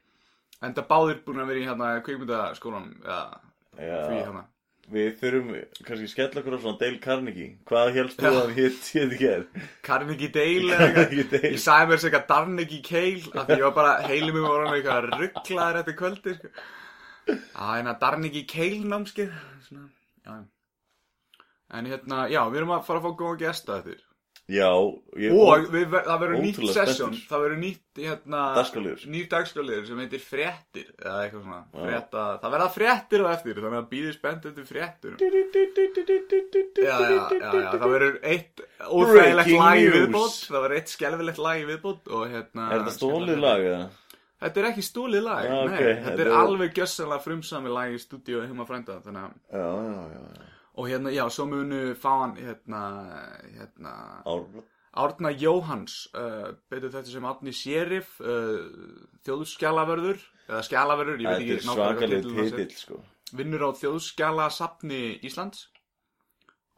En 0.63 0.73
það 0.75 0.89
báðir 0.89 1.21
búin 1.27 1.43
að 1.43 1.51
vera 1.53 1.61
í 1.61 1.67
hérna 1.67 1.91
Kvikmyndaskólanum 2.07 2.97
Eða 3.03 3.21
Já. 3.77 4.01
því 4.09 4.17
hérna 4.23 4.43
Við 4.93 5.13
þurfum 5.21 5.51
kannski 5.87 6.07
skella 6.11 6.41
okkur 6.41 6.55
á 6.55 6.59
svona 6.59 6.79
Dale 6.81 6.97
Carnegie. 6.99 7.53
Hvað 7.69 7.91
helst 7.95 8.17
þú 8.19 8.25
Já. 8.27 8.39
að 8.41 8.49
hétt 8.57 8.87
ekki 8.99 9.27
er? 9.31 9.45
Carnegie 9.87 10.27
Dale 10.35 10.73
eða 10.75 11.05
eitthvað. 11.05 11.45
Ég 11.47 11.61
sagði 11.63 11.87
mér 11.87 12.01
þessi 12.01 12.09
eitthvað 12.09 12.25
Darnegie 12.33 12.81
Kale 12.83 13.31
af 13.31 13.47
því 13.47 13.57
ég 13.61 13.63
var 13.63 13.75
bara, 13.77 13.93
heilum 14.09 14.35
mig 14.35 14.43
var 14.43 14.65
hann 14.65 14.75
eitthvað 14.75 15.07
rugglaður 15.21 15.79
eftir 15.79 15.97
kvöldi 16.01 16.33
sko. 16.35 16.51
Hérna 17.55 17.95
Darnegie 18.03 18.43
Kale 18.51 18.83
námskeið 18.91 19.31
svona, 19.69 19.87
já 20.27 20.35
En 21.73 21.87
hérna, 21.89 22.25
já, 22.29 22.41
við 22.53 22.63
erum 22.63 22.75
að 22.75 22.83
fara 22.89 22.99
að 23.01 23.05
fá 23.07 23.15
góða 23.23 23.39
gesta 23.47 23.77
eftir. 23.81 24.01
Já, 24.51 24.67
ég... 25.15 25.31
Og 25.39 25.69
við, 25.71 25.93
það 25.93 26.17
verður 26.19 26.41
nýtt 26.43 26.57
spenntur. 26.67 27.13
Það 27.29 27.43
verður 27.45 27.59
nýtt, 27.61 27.83
hérna 27.95 28.39
Dagskrárliður. 28.57 29.03
Nýtt 29.13 29.29
dagskraliður 29.31 29.85
sem 29.87 30.01
heitir 30.03 30.19
fréttir 30.19 30.89
Eða 30.97 31.13
eitthvað 31.23 31.45
svona, 31.45 31.59
Já. 31.63 31.85
frétta 31.85 32.23
Það 32.41 32.53
verða 32.57 32.67
fréttir 32.75 33.23
á 33.23 33.27
eftir, 33.31 33.61
þannig 33.63 33.79
að 33.79 33.87
býðið 33.93 34.17
spennt 34.17 34.47
eftir 34.49 34.65
fréttur 34.67 35.15
Já, 35.15 35.29
já, 36.83 37.07
já, 37.07 37.39
já, 37.39 37.69
það 37.71 37.87
verður 37.93 38.17
eitt 38.33 38.63
óþægilegt 38.83 39.53
lag 39.55 39.79
í 39.79 39.87
viðbót. 39.95 40.35
Það 40.43 40.59
verður 40.65 40.77
eitt 40.81 40.91
skelfilegt 40.91 41.41
lag 41.47 41.61
í 41.61 41.67
viðbót 41.71 42.11
og 42.11 42.25
hérna 42.33 42.65
Er 42.67 42.83
þetta 42.83 42.95
stólið 42.97 43.39
lag 43.47 43.67
eða? 43.69 43.85
Þetta 44.43 44.59
er 44.59 44.67
ekki 44.73 44.83
stúlið 44.83 45.23
lag, 45.23 45.45
Já, 45.47 45.55
nei, 45.71 45.77
þetta 46.03 46.19
er 46.19 46.27
er- 46.27 46.35
alveg 46.35 46.75
gjössanlega 46.75 47.23
frumsami 47.23 47.71
lag 47.71 47.93
í 47.95 48.01
stúdíu 48.03 48.43
Já, 50.75 50.89
já, 50.89 50.89
já, 50.89 50.89
já. 50.89 50.89
og 50.89 50.89
hérna, 50.89 51.11
já, 51.13 51.29
svo 51.29 51.45
munu 51.45 51.95
fá 51.95 52.19
hann, 52.21 52.35
hérna, 52.35 52.81
hérna, 53.57 54.23
Árna. 54.25 54.63
Árna 54.93 55.31
Jóhans, 55.31 56.07
uh, 56.13 56.53
betur 56.69 56.91
þetta 56.93 57.09
sem 57.09 57.25
Árni 57.25 57.53
Sheriff, 57.53 58.19
uh, 58.21 58.61
þjóðskjalavörður, 59.25 60.19
eða 60.49 60.63
skjalavörður, 60.67 61.21
ég 61.21 61.29
veit 61.29 61.45
ekki 61.45 61.67
nákvæmlega 61.67 62.57
titill, 62.57 62.77
sko. 62.77 62.99
vinnur 63.33 63.65
á 63.65 63.69
þjóðskjalasafni 63.79 65.19
Íslands 65.25 65.69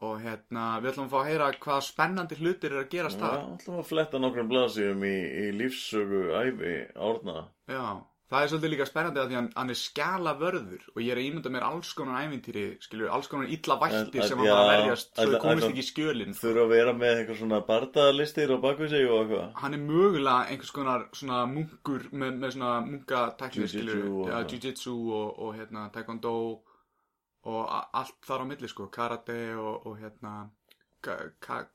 og 0.04 0.18
hérna, 0.20 0.80
við 0.80 0.90
ætlum 0.92 1.06
að 1.06 1.12
fá 1.12 1.18
að 1.20 1.28
heyra 1.30 1.46
hvað 1.60 1.84
spennandi 1.86 2.36
hlutir 2.40 2.74
er 2.74 2.82
að 2.82 2.90
gerast 2.92 3.20
Já, 3.20 3.24
það. 3.24 3.44
ætlum 3.56 3.78
að 3.80 3.86
fletta 3.88 4.20
nokkrum 4.20 4.50
blaðsíðum 4.50 5.04
í, 5.08 5.16
í 5.40 5.46
lífsögu 5.56 6.22
æfi 6.36 6.74
Árna. 6.96 7.46
Já, 7.68 7.84
það 8.26 8.42
er 8.42 8.50
svolítið 8.50 8.72
líka 8.72 8.86
spennandi 8.88 9.20
að 9.22 9.28
því 9.30 9.36
hann, 9.38 9.48
hann 9.54 9.72
er 9.72 9.78
skjalavörður 9.78 10.86
og 10.92 11.00
ég 11.02 11.10
er 11.12 11.20
að 11.20 11.26
ímynda 11.28 11.52
mér 11.54 11.66
alls 11.68 11.92
konar 11.98 12.24
ævintýri, 12.26 12.64
skilju, 12.82 13.10
alls 13.14 13.30
konar 13.30 13.52
illa 13.56 13.76
vættir 13.82 14.26
sem 14.26 14.42
hann 14.42 14.50
var 14.50 14.62
að 14.62 14.70
verjast 14.72 15.12
þið 15.20 15.36
komist 15.44 15.68
ekki 15.68 15.84
í 15.84 15.86
skjölinn. 15.90 16.36
Þurfa 16.40 16.64
að 16.64 16.74
vera 16.74 16.94
með 16.98 17.20
eitthvað 17.20 17.40
svona 17.42 17.60
bardaðalistir 17.70 18.54
á 18.54 18.58
bakvið 18.66 18.94
sig 18.94 19.06
og 19.06 19.18
eitthvað. 19.20 19.48
Hann 19.62 19.78
er 19.78 19.84
mögulega 19.84 20.50
einhvers 20.50 20.74
konar 20.80 21.08
svona 21.20 21.42
munkur 21.52 22.08
með, 22.10 22.38
með 22.42 22.56
svona 22.56 22.74
munkatækni, 22.88 23.70
skilju, 23.70 24.02
og 24.24 24.32
ja, 24.32 24.42
jiu-jitsu 24.50 24.96
og, 24.96 25.28
og 25.46 25.54
hérna 25.60 25.86
taekwondo 25.94 26.36
og 27.46 27.60
allt 27.70 28.18
þar 28.26 28.42
á 28.42 28.46
milli, 28.50 28.70
sko, 28.70 28.88
karate 28.90 29.38
og, 29.54 29.86
og 29.86 30.00
hérna 30.02 30.48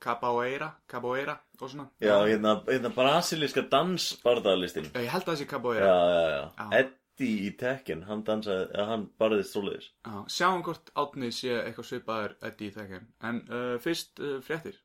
capoeira, 0.01 0.71
capoeira 0.87 1.35
og 1.61 1.69
svona. 1.69 1.87
Já, 2.01 2.15
hérna, 2.27 2.55
hérna 2.67 2.91
brasilíska 2.95 3.63
dansbardaðalistin. 3.71 4.89
Ég 4.95 5.09
held 5.13 5.23
að 5.27 5.31
það 5.33 5.39
sé 5.41 5.45
Já, 5.45 5.51
capoeira. 5.53 5.85
já, 5.85 6.29
já. 6.35 6.43
Já. 6.57 6.67
Eddie 6.81 7.47
í 7.47 7.51
Tekken, 7.57 8.03
hann 8.07 8.23
dansaði, 8.27 8.67
eða 8.73 8.85
hann 8.91 9.03
barðist 9.21 9.53
svoleiðis. 9.55 9.89
Já, 10.07 10.15
sjáum 10.37 10.63
hvort 10.65 10.91
átnið 10.97 11.35
sé 11.37 11.51
eitthvað 11.61 11.89
svipaður 11.91 12.37
Eddie 12.49 12.71
í 12.71 12.75
þekkjum. 12.77 13.05
En 13.29 13.41
uh, 13.49 13.75
fyrst 13.83 14.19
uh, 14.23 14.39
fréttir. 14.45 14.79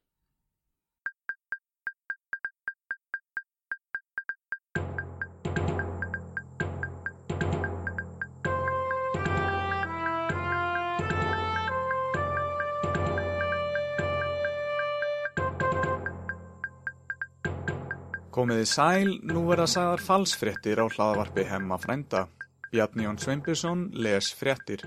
Komiði 18.36 18.66
sæl, 18.68 19.14
nú 19.24 19.46
verða 19.48 19.64
sagðar 19.64 20.02
falsfréttir 20.04 20.76
á 20.76 20.84
hlaðavarpi 20.84 21.46
hemma 21.48 21.78
frænda. 21.80 22.26
Bjarni 22.68 23.06
Jón 23.06 23.16
Sveinbjörnsson 23.16 23.86
les 23.96 24.28
fréttir. 24.36 24.84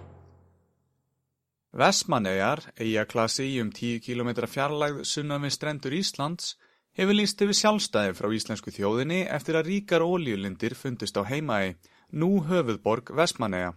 Vestmannegar, 1.74 2.62
eigaklasi 2.78 3.48
í 3.50 3.58
um 3.64 3.74
10 3.74 4.06
km 4.06 4.46
fjarlægð 4.54 5.02
sunnan 5.02 5.42
við 5.48 5.56
strendur 5.58 5.98
Íslands, 5.98 6.54
hefur 6.94 7.18
líst 7.18 7.42
yfir 7.42 7.58
sjálfstæði 7.64 8.16
frá 8.22 8.30
íslensku 8.38 8.76
þjóðinni 8.78 9.24
eftir 9.26 9.58
að 9.58 9.74
ríkar 9.74 10.06
ólíulindir 10.06 10.78
fundist 10.78 11.18
á 11.18 11.26
heimaði, 11.26 11.74
nú 12.14 12.44
höfuðborg 12.46 13.16
Vestmanneja. 13.18 13.74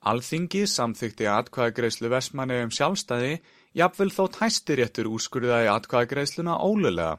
Alþingi 0.00 0.64
samþykti 0.64 1.28
atkvæðagreislu 1.28 2.08
Vestmanneja 2.08 2.64
um 2.64 2.72
sjálfstæði, 2.72 3.42
jafnvel 3.76 4.14
þótt 4.16 4.40
hæstiréttur 4.40 5.12
úrskurðaði 5.12 5.74
atkvæðagreisluna 5.76 6.56
ólulega. 6.64 7.18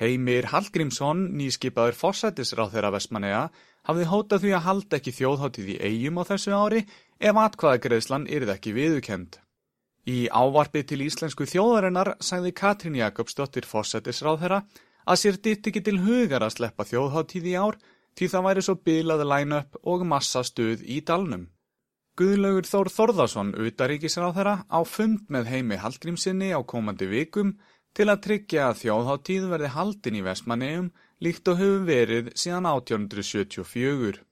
Heimir 0.00 0.48
Hallgrímsson, 0.48 1.26
nýskipaður 1.36 1.96
fórsættisráð 1.98 2.74
þeirra 2.74 2.90
Vestmanneja, 2.94 3.42
hafði 3.88 4.08
hótað 4.08 4.44
því 4.44 4.52
að 4.56 4.66
halda 4.66 4.98
ekki 4.98 5.14
þjóðháttíð 5.18 5.72
í 5.74 5.78
eigum 5.88 6.20
á 6.20 6.22
þessu 6.30 6.54
ári 6.56 6.84
ef 7.20 7.40
atkvæðagreðslan 7.44 8.28
yrði 8.30 8.54
ekki 8.56 8.74
viðukend. 8.76 9.38
Í 10.08 10.26
ávarpi 10.32 10.82
til 10.82 11.02
íslensku 11.04 11.46
þjóðarinnar 11.46 12.16
sagði 12.24 12.54
Katrín 12.58 12.96
Jakobsdóttir 12.98 13.68
fórsættisráð 13.68 14.40
þeirra 14.40 14.62
að 15.04 15.20
sér 15.20 15.38
ditt 15.44 15.68
ekki 15.68 15.82
til 15.84 15.98
hugar 16.02 16.42
að 16.42 16.56
sleppa 16.56 16.86
þjóðháttíð 16.88 17.50
í 17.52 17.54
ár 17.58 17.78
því 18.18 18.28
það 18.32 18.46
væri 18.48 18.64
svo 18.66 18.74
bilað 18.88 19.26
line-up 19.28 19.78
og 19.82 20.06
massa 20.08 20.42
stuð 20.46 20.82
í 20.82 21.02
dalnum. 21.06 21.46
Guðlaugur 22.18 22.66
Þór 22.68 22.90
Þórðarsson 22.92 23.54
utaríkisráð 23.56 24.34
þeirra 24.36 24.56
á 24.68 24.80
fund 24.84 25.30
með 25.32 25.52
heimi 25.52 25.78
Hallgrímsinni 25.80 26.50
á 26.52 26.60
komandi 26.60 27.08
vikum 27.08 27.54
til 27.96 28.08
að 28.08 28.20
tryggja 28.26 28.68
að 28.70 28.78
þjóðháttíð 28.82 29.48
verði 29.52 29.72
haldin 29.76 30.18
í 30.18 30.26
Vestmanneum 30.26 30.92
líkt 31.22 31.48
og 31.52 31.58
hefur 31.60 31.88
verið 31.88 32.30
síðan 32.38 32.68
1874. 32.70 34.22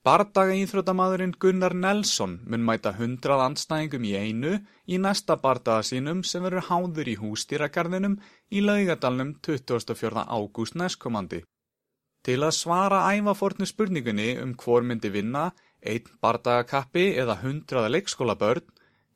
Bardaga 0.00 0.54
íþróttamaðurinn 0.56 1.34
Gunnar 1.36 1.74
Nelson 1.76 2.38
mun 2.48 2.62
mæta 2.64 2.94
hundrað 2.96 3.42
andstæðingum 3.44 4.06
í 4.08 4.12
einu 4.16 4.54
í 4.88 4.96
næsta 4.96 5.36
bardaga 5.42 5.84
sínum 5.84 6.22
sem 6.24 6.40
verður 6.46 6.70
háður 6.70 7.10
í 7.12 7.16
hústýragarðinum 7.20 8.14
í 8.48 8.62
laugadalnum 8.64 9.34
24. 9.44 10.24
ágúst 10.24 10.78
næstkomandi. 10.80 11.42
Til 12.24 12.38
að 12.44 12.56
svara 12.56 13.02
ævafornu 13.12 13.68
spurningunni 13.68 14.30
um 14.40 14.56
hvor 14.56 14.80
myndi 14.84 15.12
vinna, 15.12 15.50
einn 15.84 16.08
bardagakappi 16.24 17.06
eða 17.20 17.36
hundraða 17.44 17.92
leikskólabörn, 17.92 18.64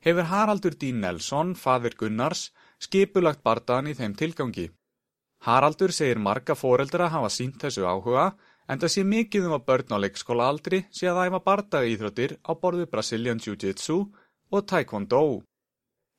hefur 0.05 0.29
Haraldur 0.29 0.77
D. 0.77 0.93
Nelson, 0.93 1.55
fadir 1.57 1.97
Gunnars, 1.97 2.51
skipulagt 2.81 3.43
bardagan 3.43 3.91
í 3.91 3.95
þeim 3.95 4.17
tilgangi. 4.19 4.71
Haraldur 5.45 5.93
segir 5.93 6.19
marga 6.19 6.57
foreldra 6.57 7.11
hafa 7.13 7.31
sínt 7.31 7.61
þessu 7.61 7.85
áhuga 7.85 8.33
en 8.69 8.81
það 8.81 8.93
sé 8.95 9.05
mikið 9.05 9.49
um 9.49 9.57
að 9.59 9.67
börn 9.69 9.97
á 9.97 9.99
leikskóla 10.05 10.47
aldri 10.49 10.85
sé 10.91 11.11
að 11.11 11.27
æfa 11.27 11.41
bardaga 11.49 11.91
íþróttir 11.93 12.39
á 12.41 12.53
borðu 12.57 12.87
Brazilian 12.89 13.43
Jiu-Jitsu 13.45 13.99
og 14.51 14.67
Taekwondo. 14.71 15.43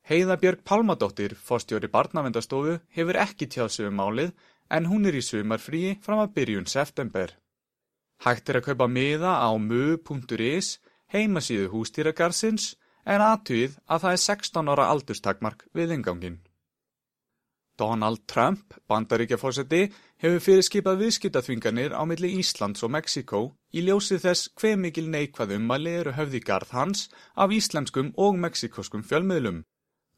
Heiða 0.05 0.37
Björg 0.37 0.61
Pálmadóttir, 0.61 1.33
fórstjóri 1.33 1.89
barnavendastofu, 1.89 2.77
hefur 2.93 3.17
ekki 3.17 3.47
tjáð 3.49 3.71
sig 3.73 3.87
um 3.89 3.97
málið 3.97 4.35
en 4.69 4.85
hún 4.85 5.09
er 5.09 5.17
í 5.17 5.23
sumarfríi 5.25 5.95
fram 6.05 6.21
að 6.21 6.35
byrjun 6.37 6.69
september. 6.69 7.33
Hægt 8.21 8.49
er 8.49 8.59
að 8.61 8.67
kaupa 8.69 8.87
miða 8.87 9.33
á 9.41 9.49
mu.is, 9.57 10.77
heimasíðu 11.09 11.71
hústýragarsins, 11.73 12.75
en 13.05 13.21
aðtugið 13.21 13.79
að 13.85 14.05
það 14.05 14.15
er 14.15 14.21
16 14.23 14.71
ára 14.73 14.89
aldurstakmark 14.93 15.65
við 15.73 15.97
ingangin. 15.97 16.37
Donald 17.77 18.23
Trump, 18.31 18.73
bandaríkjafósetti, 18.87 19.89
hefur 20.23 20.41
fyrirskipað 20.45 21.01
viðskiptaþvinganir 21.03 21.95
á 21.95 22.01
milli 22.07 22.31
Íslands 22.39 22.83
og 22.87 22.93
Mexiko 22.95 23.41
í 23.75 23.83
ljósi 23.83 24.17
þess 24.23 24.49
hver 24.55 24.79
mikil 24.79 25.09
neikvað 25.11 25.57
ummæli 25.57 25.95
eru 26.01 26.15
höfði 26.15 26.41
garð 26.47 26.71
hans 26.77 27.07
af 27.35 27.51
íslenskum 27.51 28.13
og 28.15 28.39
mexikoskum 28.39 29.03
fjölmiðlum. 29.03 29.63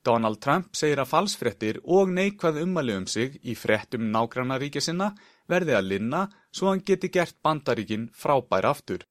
Donald 0.06 0.40
Trump 0.40 0.78
segir 0.78 1.02
að 1.02 1.12
falsfrettir 1.12 1.82
og 1.84 2.14
neikvað 2.14 2.62
ummæli 2.62 2.96
um 3.02 3.08
sig 3.10 3.40
í 3.44 3.58
frettum 3.58 4.08
nágrannaríkja 4.14 4.84
sinna 4.86 5.12
verði 5.52 5.76
að 5.76 5.90
linna 5.92 6.28
svo 6.54 6.70
hann 6.72 6.86
geti 6.86 7.10
gert 7.10 7.36
bandaríkin 7.44 8.08
frábær 8.14 8.70
aftur. 8.70 9.02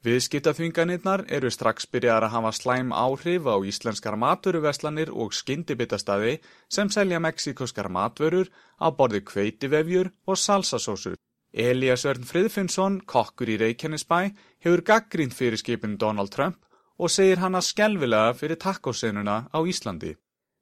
Viðskiptaþvinganirnar 0.00 1.26
eru 1.28 1.50
strax 1.52 1.84
byrjar 1.92 2.24
að 2.24 2.32
hafa 2.32 2.50
slæm 2.56 2.92
áhrif 2.96 3.44
á 3.44 3.60
íslenskar 3.68 4.14
matvöruverslanir 4.16 5.10
og 5.12 5.34
skyndibitastaði 5.36 6.38
sem 6.72 6.88
selja 6.88 7.18
mexikoskar 7.20 7.90
matvörur 7.92 8.48
á 8.80 8.88
borði 8.96 9.20
kveitivefjur 9.28 10.08
og 10.24 10.40
salsasósur. 10.40 11.18
Elias 11.52 12.06
Örn 12.08 12.24
Friðfinnsson, 12.24 13.02
kokkur 13.04 13.52
í 13.52 13.58
Reykjanesbæ, 13.60 14.30
hefur 14.64 14.82
gaggrínt 14.88 15.36
fyrir 15.36 15.60
skipin 15.60 15.98
Donald 16.00 16.32
Trump 16.32 16.64
og 16.96 17.12
segir 17.12 17.44
hana 17.44 17.60
skelvilega 17.60 18.32
fyrir 18.40 18.56
takkósenuna 18.56 19.50
á 19.52 19.58
Íslandi. 19.68 20.14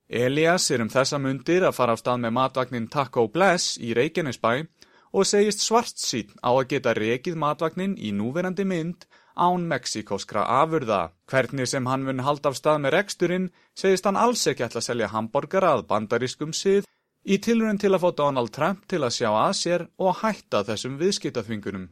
Elias 0.08 0.70
er 0.72 0.82
um 0.82 0.90
þessa 0.90 1.22
mundir 1.22 1.62
að 1.62 1.76
fara 1.78 1.94
á 1.94 2.00
stað 2.00 2.24
með 2.24 2.34
matvagnin 2.40 2.90
Taco 2.90 3.28
Bless 3.30 3.78
í 3.78 3.94
Reykjanesbæ 3.94 4.66
og 5.12 5.30
segist 5.30 5.62
svart 5.62 5.94
sín 6.00 6.34
á 6.42 6.50
að 6.50 6.68
geta 6.74 6.94
rekið 6.96 7.38
matvagnin 7.38 7.94
í 7.94 8.10
núverandi 8.10 8.66
mynd 8.66 9.06
án 9.38 9.64
mexikoskra 9.70 10.42
afurða. 10.60 11.12
Hvernig 11.30 11.68
sem 11.70 11.86
hann 11.86 12.04
mun 12.04 12.24
halda 12.26 12.50
af 12.50 12.58
stað 12.58 12.82
með 12.82 12.94
reksturinn 12.96 13.50
segist 13.78 14.06
hann 14.08 14.18
alls 14.18 14.46
ekki 14.50 14.66
ætla 14.66 14.82
að 14.82 14.88
selja 14.90 15.12
hambúrgara 15.14 15.72
að 15.76 15.86
bandarískum 15.92 16.52
sið 16.52 16.88
í 17.24 17.38
tilrönd 17.44 17.80
til 17.82 17.94
að 17.94 18.02
fá 18.04 18.10
Donald 18.20 18.52
Trump 18.56 18.86
til 18.90 19.02
að 19.04 19.16
sjá 19.18 19.30
að 19.30 19.54
sér 19.62 19.86
og 19.98 20.20
hætta 20.22 20.64
þessum 20.68 20.98
viðskiptaþvingunum. 21.00 21.88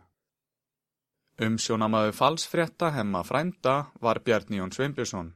Umsjónamaðu 1.47 2.15
falsfrétta 2.17 2.95
hemma 2.97 3.21
frænda 3.23 3.75
var 4.01 4.23
Bjarni 4.25 4.57
Jón 4.57 4.73
Sveinbjörnsson. 4.73 5.35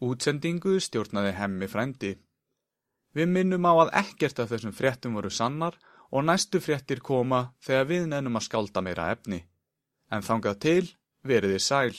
Útsendingu 0.00 0.78
stjórnaði 0.80 1.34
hemmi 1.36 1.68
frændi. 1.68 2.14
Við 3.12 3.28
minnum 3.34 3.66
á 3.68 3.72
að 3.84 3.94
ekkert 4.00 4.40
af 4.40 4.52
þessum 4.52 4.72
fréttum 4.72 5.18
voru 5.18 5.30
sannar 5.30 5.76
og 6.10 6.24
næstu 6.24 6.60
fréttir 6.64 7.02
koma 7.04 7.52
þegar 7.60 7.88
við 7.90 8.06
nennum 8.12 8.38
að 8.40 8.46
skálda 8.46 8.80
meira 8.84 9.10
efni. 9.12 9.42
En 10.08 10.24
þangað 10.24 10.60
til 10.64 10.84
Veriði 11.28 11.58
sæl. 11.60 11.92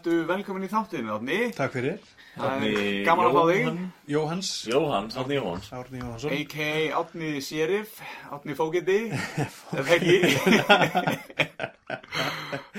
Verðu 0.00 0.24
velkomin 0.24 0.64
í 0.64 0.68
þáttinu, 0.70 1.10
Átni. 1.12 1.38
Takk 1.52 1.74
fyrir. 1.74 2.04
Er 2.40 2.62
gaman 3.04 3.26
að 3.26 3.34
fá 3.34 3.42
þig. 3.50 3.80
Jóhanns. 4.08 4.52
Jóhann, 4.70 5.10
Átni 5.12 5.36
Jóhanns 5.36 5.68
Árni 5.76 6.00
Jóhansson. 6.00 6.32
A.k.a. 6.32 6.70
Átni 6.96 7.32
Sérif, 7.44 7.98
Átni 8.32 8.54
er 8.56 9.84
það 9.84 9.92
ekki? 9.98 10.16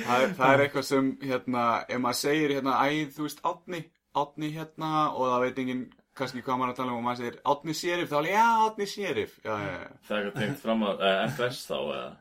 það, 0.02 0.18
er, 0.18 0.34
það 0.34 0.48
er 0.48 0.64
eitthvað 0.66 0.88
sem, 0.88 1.12
hérna, 1.22 1.68
ef 1.86 2.02
maður 2.02 2.20
segir, 2.24 2.56
hérna, 2.58 2.80
æð, 2.90 3.14
þú 3.20 3.28
veist, 3.28 3.46
Átni, 3.52 3.84
Átni, 4.18 4.52
hérna, 4.58 4.92
og 5.14 5.30
það 5.30 5.46
veit 5.46 5.64
enginn 5.66 5.88
kannski 6.18 6.42
hvað 6.42 6.62
maður 6.64 6.74
að 6.74 6.82
tala 6.82 6.96
um 6.96 7.04
og 7.04 7.06
maður 7.06 7.22
segir 7.22 7.42
Átni 7.54 7.78
Sérif, 7.78 8.10
þá 8.10 8.18
er 8.24 8.32
ég, 8.32 8.40
já, 8.40 8.48
Átni 8.66 8.90
Sérif, 8.96 9.38
já, 9.46 9.54
já, 9.54 9.74
já. 9.78 9.90
Það 10.10 10.18
er 10.18 10.26
eitthvað 10.26 10.42
tengt 10.48 10.66
fram 10.66 10.88
að, 10.90 11.06
uh, 11.06 11.26
FS 11.30 11.66
þá 11.70 11.78
eða 11.84 12.12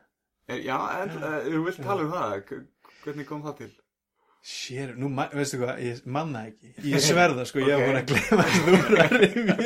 Er, 0.50 0.64
já, 0.66 0.78
en, 0.98 1.20
uh, 1.22 1.36
þú 1.46 1.68
vilt 1.70 1.84
tala 1.86 2.04
um 2.04 2.12
það, 2.18 2.64
hvernig 3.04 3.28
kom 3.28 3.46
það 3.46 3.62
til? 3.62 3.76
Sér, 4.40 4.94
nú, 4.96 5.10
veistu 5.36 5.58
hvað, 5.60 5.80
ég 5.84 5.98
manna 6.08 6.46
ekki. 6.48 6.70
Ég 6.88 7.02
sverða, 7.04 7.42
sko, 7.44 7.60
ég 7.60 7.74
hef 7.76 7.82
búin 7.84 7.98
að 7.98 8.06
glema 8.08 8.44
að 8.46 8.54
þú 8.54 8.76
eru 8.78 9.00
að 9.02 9.10
rifja 9.20 9.56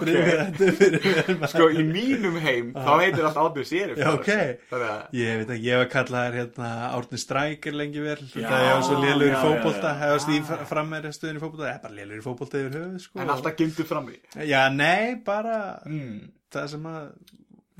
rifja 0.00 0.38
þetta 0.40 0.70
fyrir 0.80 1.04
mér. 1.38 1.44
Sko, 1.52 1.68
í 1.70 1.84
mínum 1.86 2.38
heim, 2.42 2.72
þá 2.74 2.90
heitir 3.04 3.28
allt 3.28 3.38
Átni 3.44 3.64
Sérif. 3.70 4.00
Já, 4.02 4.08
ok. 4.16 4.30
Að, 4.74 4.86
Ég 5.14 5.38
veit 5.42 5.52
ekki, 5.54 5.68
ég 5.68 5.76
hef 5.78 5.84
að 5.84 5.92
kalla 5.94 6.24
þær 6.26 6.38
hérna 6.40 6.70
Árni 6.98 7.20
Strækir 7.22 7.78
lengi 7.78 8.02
vel. 8.02 8.16
Já, 8.18 8.32
Þetta 8.34 8.60
ég 8.64 8.72
var 8.74 8.82
svo 8.88 8.98
lélur 9.04 9.28
í 9.28 9.30
já, 9.30 9.38
fótbolta, 9.44 9.86
já, 9.86 9.94
já. 9.94 10.00
hefast 10.02 10.32
í 10.34 10.66
frammeiri 10.72 11.12
stöðin 11.14 11.38
í 11.38 11.44
fótbolta. 11.44 11.68
Ég 11.70 11.76
er 11.78 11.84
bara 11.86 11.98
lélur 12.00 12.18
í 12.18 12.24
fótbolta 12.26 12.64
yfir 12.64 12.76
höfuð, 12.80 12.98
sko. 13.06 13.20
en 13.22 13.32
alltaf 13.36 13.56
gimdu 13.62 13.86
fram 13.88 14.10
í. 14.10 14.18
Já, 14.50 14.60
nei, 14.74 15.14
bara 15.30 15.60
Mm. 15.86 16.18
það 16.50 16.66
sem 16.74 16.90
að 16.90 17.06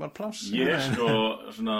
var 0.01 0.09
pláss. 0.15 0.47
Ég 0.55 0.79
sko, 0.87 1.11
svona 1.59 1.77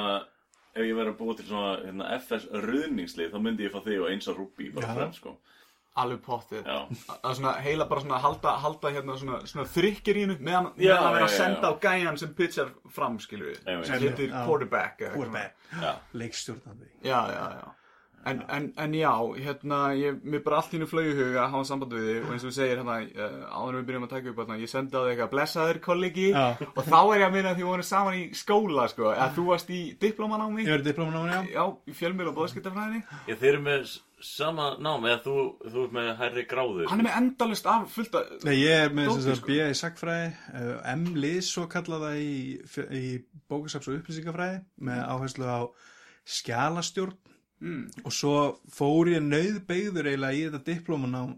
Ef 0.72 0.86
ég 0.88 0.96
verið 0.96 1.12
að 1.14 1.18
búa 1.20 1.34
til 1.36 1.46
svona 1.50 1.72
hérna, 1.82 2.06
FS 2.20 2.46
ruðningslið 2.64 3.34
þá 3.34 3.40
myndi 3.44 3.66
ég 3.68 3.74
fá 3.74 3.82
þig 3.84 3.98
og 4.06 4.12
eins 4.14 4.30
og 4.32 4.38
Rúbi 4.40 4.70
bara 4.76 4.94
frem 4.96 5.12
sko. 5.18 5.34
Alveg 6.00 6.22
pottið. 6.24 6.70
Að 6.72 7.34
svona 7.36 7.52
heila 7.60 7.84
bara 7.90 8.00
svona 8.06 8.20
halda, 8.24 8.54
halda 8.64 8.92
hérna 8.96 9.18
svona, 9.20 9.42
svona 9.52 9.66
þrykkir 9.68 10.16
í 10.16 10.24
hennu 10.24 10.38
meðan, 10.40 10.70
Já, 10.80 10.94
meðan 10.94 11.08
að 11.10 11.18
vera 11.18 11.26
að 11.28 11.36
senda 11.36 11.68
já. 11.68 11.76
á 11.76 11.82
gæjan 11.84 12.20
sem 12.22 12.32
pitchar 12.38 12.70
fram 12.96 13.20
skilur 13.20 13.50
við. 13.52 13.60
Einmitt. 13.68 13.90
sem 13.92 14.06
heitir 14.06 14.32
quarterback 14.48 15.04
Quarterback, 15.12 15.56
leikstjórnandi. 16.16 16.88
já, 17.04 17.20
já, 17.36 17.44
já 17.60 17.68
en, 18.30 18.42
en, 18.54 18.68
en 18.78 18.94
já, 18.96 19.12
hérna 19.38 19.80
ég, 19.98 20.20
mér 20.24 20.44
bara 20.46 20.60
allt 20.62 20.76
hínu 20.76 20.88
flögu 20.90 21.14
í 21.14 21.18
huga 21.18 21.46
að 21.46 21.56
hafa 21.56 21.70
samband 21.72 21.96
við 21.96 22.08
þig 22.10 22.20
og 22.26 22.34
eins 22.36 22.46
og 22.46 22.52
þú 22.52 22.56
segir 22.58 22.82
hérna 22.82 22.98
uh, 23.02 23.40
áður 23.56 23.72
en 23.72 23.80
við 23.80 23.88
byrjum 23.90 24.06
að 24.08 24.14
taka 24.14 24.32
upp 24.32 24.42
hérna, 24.44 24.60
ég 24.62 24.72
sendi 24.72 24.94
á 24.94 25.02
þig 25.02 25.12
eitthvað 25.14 25.34
blessaður 25.34 25.82
kollegi 25.88 26.28
Já. 26.32 26.46
og 26.68 26.84
þá 26.86 27.00
er 27.02 27.18
ég 27.22 27.26
að 27.28 27.36
minna 27.38 27.52
að 27.56 27.60
því 27.62 27.68
voru 27.72 27.88
saman 27.88 28.20
í 28.20 28.24
skóla 28.38 28.88
sko, 28.92 29.10
eða 29.16 29.32
þú 29.38 29.48
varst 29.50 29.74
í 29.74 29.82
diplomanámi 30.06 30.66
Ég 30.66 30.72
verið 30.76 30.92
diplómanámi, 30.92 31.34
já. 31.34 31.42
já, 31.58 31.66
í 31.90 31.98
fjölmjöl 31.98 32.32
og 32.32 32.40
bóðskiptafræðinni 32.40 33.04
Ég 33.32 33.42
þeir 33.42 33.54
eru 33.56 33.66
með 33.66 33.98
sama 34.22 34.68
nám 34.78 35.06
eða 35.10 35.22
þú, 35.24 35.36
þú 35.66 35.84
ert 35.88 35.94
með 35.98 36.10
hærri 36.20 36.44
gráðu 36.46 36.86
hann 36.92 37.02
er 37.02 37.08
með 37.08 37.16
endalist 37.18 37.66
af 37.72 37.88
fullt 37.90 38.18
að 38.20 38.36
Nei, 38.46 38.54
ég 38.60 38.84
er 38.86 38.94
með 38.94 39.16
að 39.16 39.32
sko. 39.40 39.48
B.A. 39.50 39.70
í 39.74 39.78
sagfræði, 39.80 40.28
uh, 40.54 40.76
M-lið 40.94 41.40
svo 41.48 41.66
kallað 41.72 42.06
það 42.06 42.20
í, 42.22 42.36
í 43.02 43.06
bókasaps 43.50 43.90
og 43.90 43.98
upplýsingafræði 43.98 44.62
með 44.86 45.02
áherslu 45.10 45.50
á 45.50 45.60
skjalastjórn 46.38 47.18
mm, 47.62 48.04
og 48.04 48.16
svo 48.16 48.36
fór 48.74 49.14
ég 49.14 49.24
nauðbeigður 49.26 50.12
eiginlega 50.12 50.38
í 50.38 50.44
þetta 50.48 50.66
diplómanám 50.72 51.38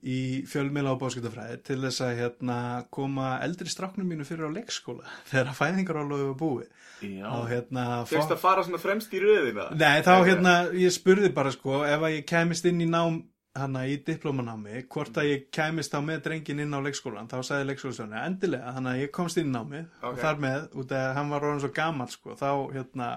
í 0.00 0.18
fjölmiðla 0.48 0.94
og 0.94 1.00
bóðskiptafræði 1.02 1.56
til 1.66 1.76
þess 1.82 2.02
að 2.06 2.14
hérna, 2.22 2.58
koma 2.94 3.34
eldri 3.44 3.68
stráknum 3.68 4.08
mínu 4.08 4.24
fyrir 4.24 4.48
á 4.48 4.56
leikskóla 4.56 5.10
þegar 5.30 5.56
fæðingarálofu 5.58 6.30
var 6.30 6.38
búið. 6.40 6.70
Já, 7.00 7.26
og 7.32 7.50
hérna 7.50 7.84
að 8.00 8.36
fara 8.40 8.64
svona 8.64 8.80
fremst 8.80 9.12
í 9.16 9.20
röðina? 9.20 9.68
Nei, 9.76 10.00
þá 10.04 10.14
hérna, 10.24 10.54
ég 10.76 10.94
spurði 10.94 11.32
bara 11.36 11.52
sko, 11.52 11.82
ef 11.88 12.00
að 12.00 12.16
ég 12.18 12.26
kæmist 12.28 12.68
inn 12.68 12.80
í 12.84 12.88
nám 12.88 13.22
hana 13.56 13.82
í 13.90 13.96
diplómanámi, 14.06 14.84
hvort 14.92 15.16
að 15.18 15.26
ég 15.32 15.48
kæmist 15.52 15.92
þá 15.92 15.98
með 16.06 16.20
drengin 16.28 16.62
inn 16.62 16.76
á 16.76 16.80
leikskólan, 16.84 17.28
þá 17.28 17.40
sagði 17.42 17.66
leikskólastjóðan, 17.70 18.20
endilega, 18.22 18.74
að 18.78 19.00
ég 19.00 19.10
komst 19.14 19.40
inn 19.40 19.50
í 19.50 19.54
námið 19.56 19.88
Ok. 19.98 20.12
og 20.12 20.20
þar 20.22 20.44
með, 20.44 20.68
út 20.78 20.94
af 20.94 21.02
að 21.08 21.16
hann 21.18 21.32
var 21.34 21.46
orðin 21.48 21.64
svo 21.64 21.72
gammal 21.74 22.06
sko, 22.12 22.36
þá 22.38 22.50
hérna 22.76 23.08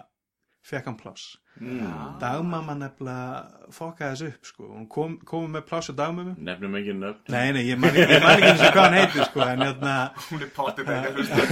fekk 0.63 0.85
hann 0.87 0.95
pláss. 0.99 1.23
mm. 1.59 2.19
Dagmamma 2.21 2.73
nefnilega 2.79 3.43
fokkaði 3.75 4.13
þessu 4.13 4.27
upp 4.31 4.45
sko, 4.47 4.63
hún 4.71 4.85
kom, 4.89 5.17
kom 5.27 5.51
með 5.53 5.63
pláss 5.69 5.89
á 5.91 5.93
dagmömmu. 5.99 6.33
Nefnum 6.47 6.75
ekki 6.79 6.93
nöfn 6.97 7.21
Nei, 7.33 7.47
nei, 7.55 7.63
ég 7.67 7.77
man 7.81 7.89
ekki, 7.91 8.13
ég 8.15 8.21
man 8.23 8.33
ekki 8.37 8.49
eins 8.53 8.63
og 8.63 8.71
hvað 8.77 8.85
hann 8.87 8.97
heitir 8.97 9.21
sko, 9.27 9.39
en 9.45 9.63
hérna, 9.67 9.93
hún 10.29 10.41
er 10.41 10.49
að 10.95 11.01
hlusta 11.19 11.35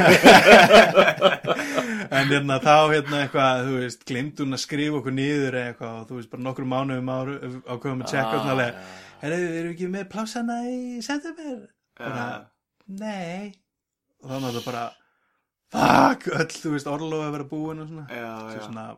en 2.18 2.26
hérna 2.32 2.56
þá 2.64 2.76
hérna 2.96 3.16
eitthvað, 3.26 3.54
þú 3.68 3.74
veist, 3.84 4.02
glemd 4.10 4.36
hún 4.44 4.56
að 4.58 4.64
skrifa 4.66 4.96
okkur 5.02 5.16
niður 5.20 5.54
eða 5.60 5.68
eitthvað 5.74 5.94
og 6.00 6.04
þú 6.10 6.14
veist, 6.20 6.32
bara 6.32 6.46
nokkrum 6.48 6.72
mánuðum 6.74 7.14
áru, 7.14 7.34
ákveðum 7.68 8.04
að 8.06 8.12
tjekka 8.16 8.36
ah, 8.40 8.50
alveg, 8.56 8.72
Herru, 9.22 9.38
erum 9.38 9.54
við 9.68 9.72
ekki 9.76 9.88
með 9.94 10.06
pláss 10.16 10.34
hana 10.40 10.56
í 10.72 10.74
september? 11.06 11.56
Bara, 12.00 12.26
nei. 12.88 13.42
Og 14.24 14.28
þannig 14.32 14.48
að 14.50 14.56
það 14.58 14.66
bara, 14.72 14.84
fuck, 15.72 16.28
öll, 16.40 16.52
þú 16.58 16.76
veist, 16.76 16.92
orlofi 16.92 17.28
að 17.28 17.38
vera 17.38 17.48
búin 17.54 17.86
og 17.86 17.90
svona. 17.92 18.10
já, 18.12 18.34
já. 18.56 18.66
svona 18.68 18.92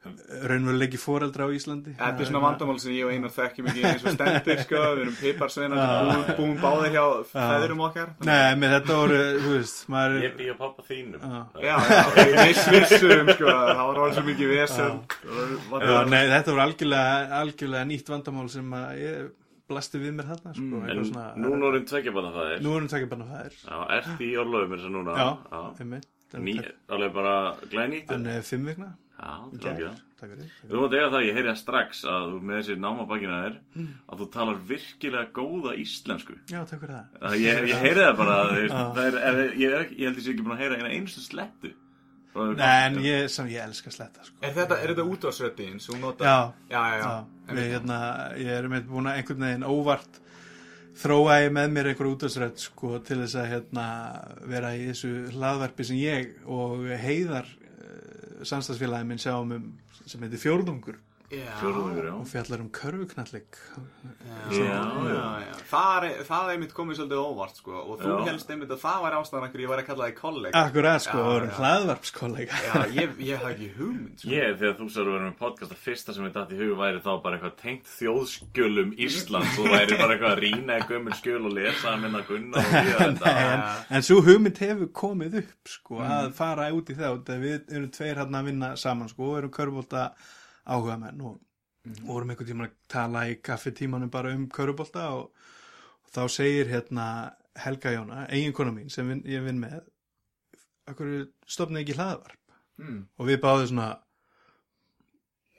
raunverulegi 0.00 0.96
foreldra 0.96 1.44
á 1.44 1.52
Íslandi. 1.52 1.92
Þetta 1.98 2.24
er 2.24 2.28
svona 2.30 2.40
vandamál 2.40 2.78
sem 2.80 2.94
ég 2.96 3.04
og 3.04 3.12
Einar 3.12 3.32
þekkjum 3.34 3.66
ekki 3.68 3.82
eins 3.84 4.04
og 4.06 4.14
stendir 4.14 4.62
sko, 4.62 4.78
við 4.96 5.02
erum 5.02 5.16
piparsveinar 5.18 5.82
búum, 6.06 6.22
búum 6.38 6.54
báðir 6.62 6.94
hjá 6.94 7.02
feðurum 7.34 7.82
okkar. 7.84 8.14
Nei, 8.24 8.56
með 8.62 8.72
þetta 8.78 8.96
voru, 9.02 9.18
þú 9.42 9.52
veist, 9.58 9.82
maður... 9.92 10.16
Ég 10.24 10.38
býja 10.38 10.54
pappa 10.56 10.86
þínum. 10.88 11.26
Já. 11.66 11.74
Við 12.16 12.38
viss 12.38 12.70
vissum 12.72 13.32
sko, 13.34 13.50
það 13.50 13.82
var 13.82 14.00
alveg 14.00 14.16
svo 14.16 14.24
mikið 14.30 14.54
vesen. 14.54 14.96
Nei, 16.14 16.22
þetta 16.32 16.54
voru 16.54 16.64
algjörlega, 16.64 17.20
algjörlega 17.42 17.90
nýtt 17.92 18.14
vandamál 18.14 18.48
sem 18.56 18.74
að 18.80 19.04
ég 19.04 19.30
blasti 19.70 20.00
við 20.02 20.14
mér 20.18 20.28
þarna, 20.34 20.54
sko. 20.54 20.66
Mm, 20.66 20.88
En 20.90 21.04
svona, 21.08 21.26
núna 21.40 21.68
orðin 21.70 21.86
tvekja 21.90 22.12
bara 22.18 22.32
það 22.36 22.54
er 22.56 22.64
Nú 22.66 22.76
erum 22.76 22.88
tvekja 22.92 23.10
barna 23.14 23.28
fæðir. 23.30 23.58
Já, 23.64 23.78
ert 23.98 24.24
í 24.26 24.30
orlofu 24.42 24.70
mér 24.74 24.82
sem 24.84 24.92
núna 24.98 25.16
Já, 25.20 25.30
einmitt. 25.80 26.10
Alveg 26.90 27.12
bara 27.14 27.36
glænýtt 27.72 28.10
er 28.14 28.42
fimm 28.46 28.66
vikna. 28.70 28.92
Já, 29.20 29.32
til 29.50 29.58
Gær. 29.60 29.72
að 29.74 29.78
gera 29.82 29.96
Takk 30.20 30.30
fyrir 30.30 30.50
Þú 30.70 30.78
mátt 30.80 30.94
eiga 30.96 31.08
það, 31.12 31.24
ég 31.26 31.34
heyri 31.36 31.48
það 31.50 31.58
strax 31.60 31.98
að 32.08 32.22
þú 32.30 32.38
með 32.48 32.56
þessi 32.60 32.76
námabakina 32.80 33.40
þér 33.44 33.56
Mm. 33.76 33.88
að 34.08 34.20
þú 34.22 34.26
talar 34.32 34.60
virkilega 34.70 35.32
góða 35.36 35.72
íslensku 35.82 36.34
Já, 36.48 36.60
takk 36.70 36.80
fyrir 36.80 36.94
það 36.96 37.20
Að 37.28 37.34
Ég, 37.40 37.60
ég 37.68 37.82
heyri 37.84 38.00
það 38.00 38.16
bara, 38.16 38.36
Já. 38.70 38.80
það 38.96 39.04
er, 39.04 39.18
er, 39.28 39.40
ég, 39.60 39.68
er, 39.74 39.84
ekki- 39.84 39.98
ég 40.00 40.06
held 40.08 40.16
ég 40.16 40.24
sé 40.24 40.30
ekki 40.32 40.44
búin 40.46 40.56
að 40.56 40.62
heyra 40.64 40.78
eina 40.80 40.92
einustu 40.96 41.20
slettu 41.26 41.72
Nei, 42.34 42.86
en 42.86 42.98
ég, 43.02 43.24
sem 43.32 43.48
ég 43.50 43.58
elska 43.64 43.90
sletta 43.90 44.22
sko. 44.22 44.36
Er 44.46 44.52
þetta, 44.54 44.76
er 44.78 44.92
þetta 44.92 45.06
útvarsröddin 45.10 45.80
sem 45.82 45.94
hún 45.96 46.04
nota? 46.06 46.24
Já, 46.24 46.52
Já, 46.70 46.82
já, 46.94 46.98
já. 47.02 47.54
við, 47.56 47.70
hérna, 47.74 47.98
Ég 48.38 48.50
er 48.54 48.68
með 48.70 48.86
búin 48.92 49.10
að 49.10 49.18
einhvern 49.18 49.46
veginn 49.48 49.66
óvart 49.66 50.20
þróa 51.00 51.40
ég 51.42 51.52
með 51.56 51.70
mér 51.74 51.90
einhver 51.90 52.10
útvarsrödd 52.12 52.58
sko, 52.62 52.98
til 53.06 53.18
þess 53.24 53.38
að 53.40 53.48
hérna, 53.54 53.86
vera 54.52 54.72
í 54.76 54.86
þessu 54.90 55.12
hlaðvarpi 55.34 55.86
sem 55.88 55.98
ég 56.00 56.34
og 56.46 56.86
heiðar 57.02 57.48
uh, 57.50 58.42
samstagsfélagi 58.46 59.08
minn 59.10 59.22
sjáum 59.22 59.54
um 59.56 59.70
sem 60.06 60.22
heitir 60.24 60.42
Fjórðungur 60.42 60.98
Já 61.30 61.52
og 61.62 62.24
fjallar 62.26 62.58
um 62.60 62.68
körfuknallik 62.74 63.54
já, 64.50 64.50
Já, 64.50 64.80
já, 65.06 65.42
já. 65.46 65.52
Það 65.70 66.06
er, 66.08 66.14
það 66.26 66.46
er 66.48 66.52
einmitt 66.56 66.72
komið 66.74 66.96
svolítið 66.98 67.20
óvart, 67.22 67.60
sko, 67.60 67.74
og 67.84 68.00
þú 68.00 68.10
Já. 68.10 68.24
helst 68.26 68.50
einmitt 68.50 68.72
að 68.74 68.80
það 68.82 69.04
var 69.04 69.16
ástæðan 69.20 69.46
okkur 69.46 69.62
ég 69.62 69.70
var 69.70 69.82
að 69.82 69.86
kalla 69.86 70.08
þig 70.08 70.16
kolleg. 70.18 70.56
Akkurat 70.58 71.04
sko, 71.04 71.18
Já, 71.20 71.26
og 71.28 71.36
erum 71.36 71.52
já. 71.52 71.54
hlaðvarpskollega 71.60 72.58
Já, 72.64 72.74
ég, 72.96 73.12
ég 73.28 73.44
hafði 73.44 73.52
ekki 73.54 73.68
hugmynd, 73.76 74.16
sko. 74.18 74.32
Ég, 74.34 74.56
þegar 74.58 74.74
þú 74.80 74.88
sagði 74.90 75.04
að 75.06 75.14
vera 75.14 75.28
með 75.28 75.36
podcast 75.44 75.76
að 75.76 75.84
fyrsta 75.84 76.16
sem 76.16 76.26
ég 76.26 76.34
dætt 76.34 76.50
í 76.50 76.58
hug 76.64 76.74
væri 76.82 77.04
þá 77.06 77.10
bara 77.28 77.38
eitthvað 77.38 77.54
tengt 77.62 77.92
þjóðskjölum 77.94 78.90
Íslands 79.06 79.62
og 79.62 79.70
væri 79.70 80.00
bara 80.02 80.16
eitthvað 80.16 80.34
að 80.34 80.42
rýna 80.48 80.80
í 80.80 80.88
gömul 80.90 81.16
skjöl 81.20 81.44
og 81.46 81.56
lesa 81.60 81.94
að 81.94 82.02
minna 82.08 82.24
gunna 82.26 82.66
Nei, 83.20 83.36
en, 83.46 83.62
en 83.86 84.06
svo 84.10 84.18
hugmynd 84.26 84.58
hefur 84.66 84.90
komið 84.98 85.38
upp 85.44 85.72
sko, 85.78 86.02
að 86.02 86.34
fara 86.34 86.66
út 86.74 86.90
í 86.90 86.98
það 86.98 87.22
af 87.22 87.32
við 87.46 87.70
erum 87.70 87.90
tveir 87.94 88.18
hérna 88.18 88.42
að 88.42 88.50
vinna 88.50 88.74
saman 88.80 89.10
sko, 89.12 89.30
og 89.30 89.40
erum 89.44 89.54
körfbólta 89.54 90.08
áhuga 90.66 90.96
menn 91.00 91.20
og, 91.20 91.38
og 91.86 92.02
vorum 92.06 92.30
einhvern 92.34 92.48
tíma 92.50 92.66
að 92.68 92.74
tala 92.88 93.26
í 93.30 93.38
kaffitímanum 93.42 94.10
bara 94.10 94.34
um 94.36 94.48
körfbólta 94.48 95.06
og, 95.16 95.30
og 96.04 96.10
þá 96.14 96.22
segir 96.28 96.68
hérna 96.72 97.06
Helga 97.60 97.90
Jóna, 97.92 98.26
eiginkona 98.30 98.70
mín 98.72 98.88
sem 98.90 99.08
vin, 99.08 99.22
ég 99.26 99.42
vinn 99.44 99.58
með 99.60 99.80
okkur 100.90 101.26
stofnið 101.46 101.84
ekki 101.86 101.98
hlaðvarp 101.98 102.36
Mm. 102.80 103.02
og 103.20 103.26
við 103.28 103.36
báðum 103.42 103.66
svona 103.68 103.86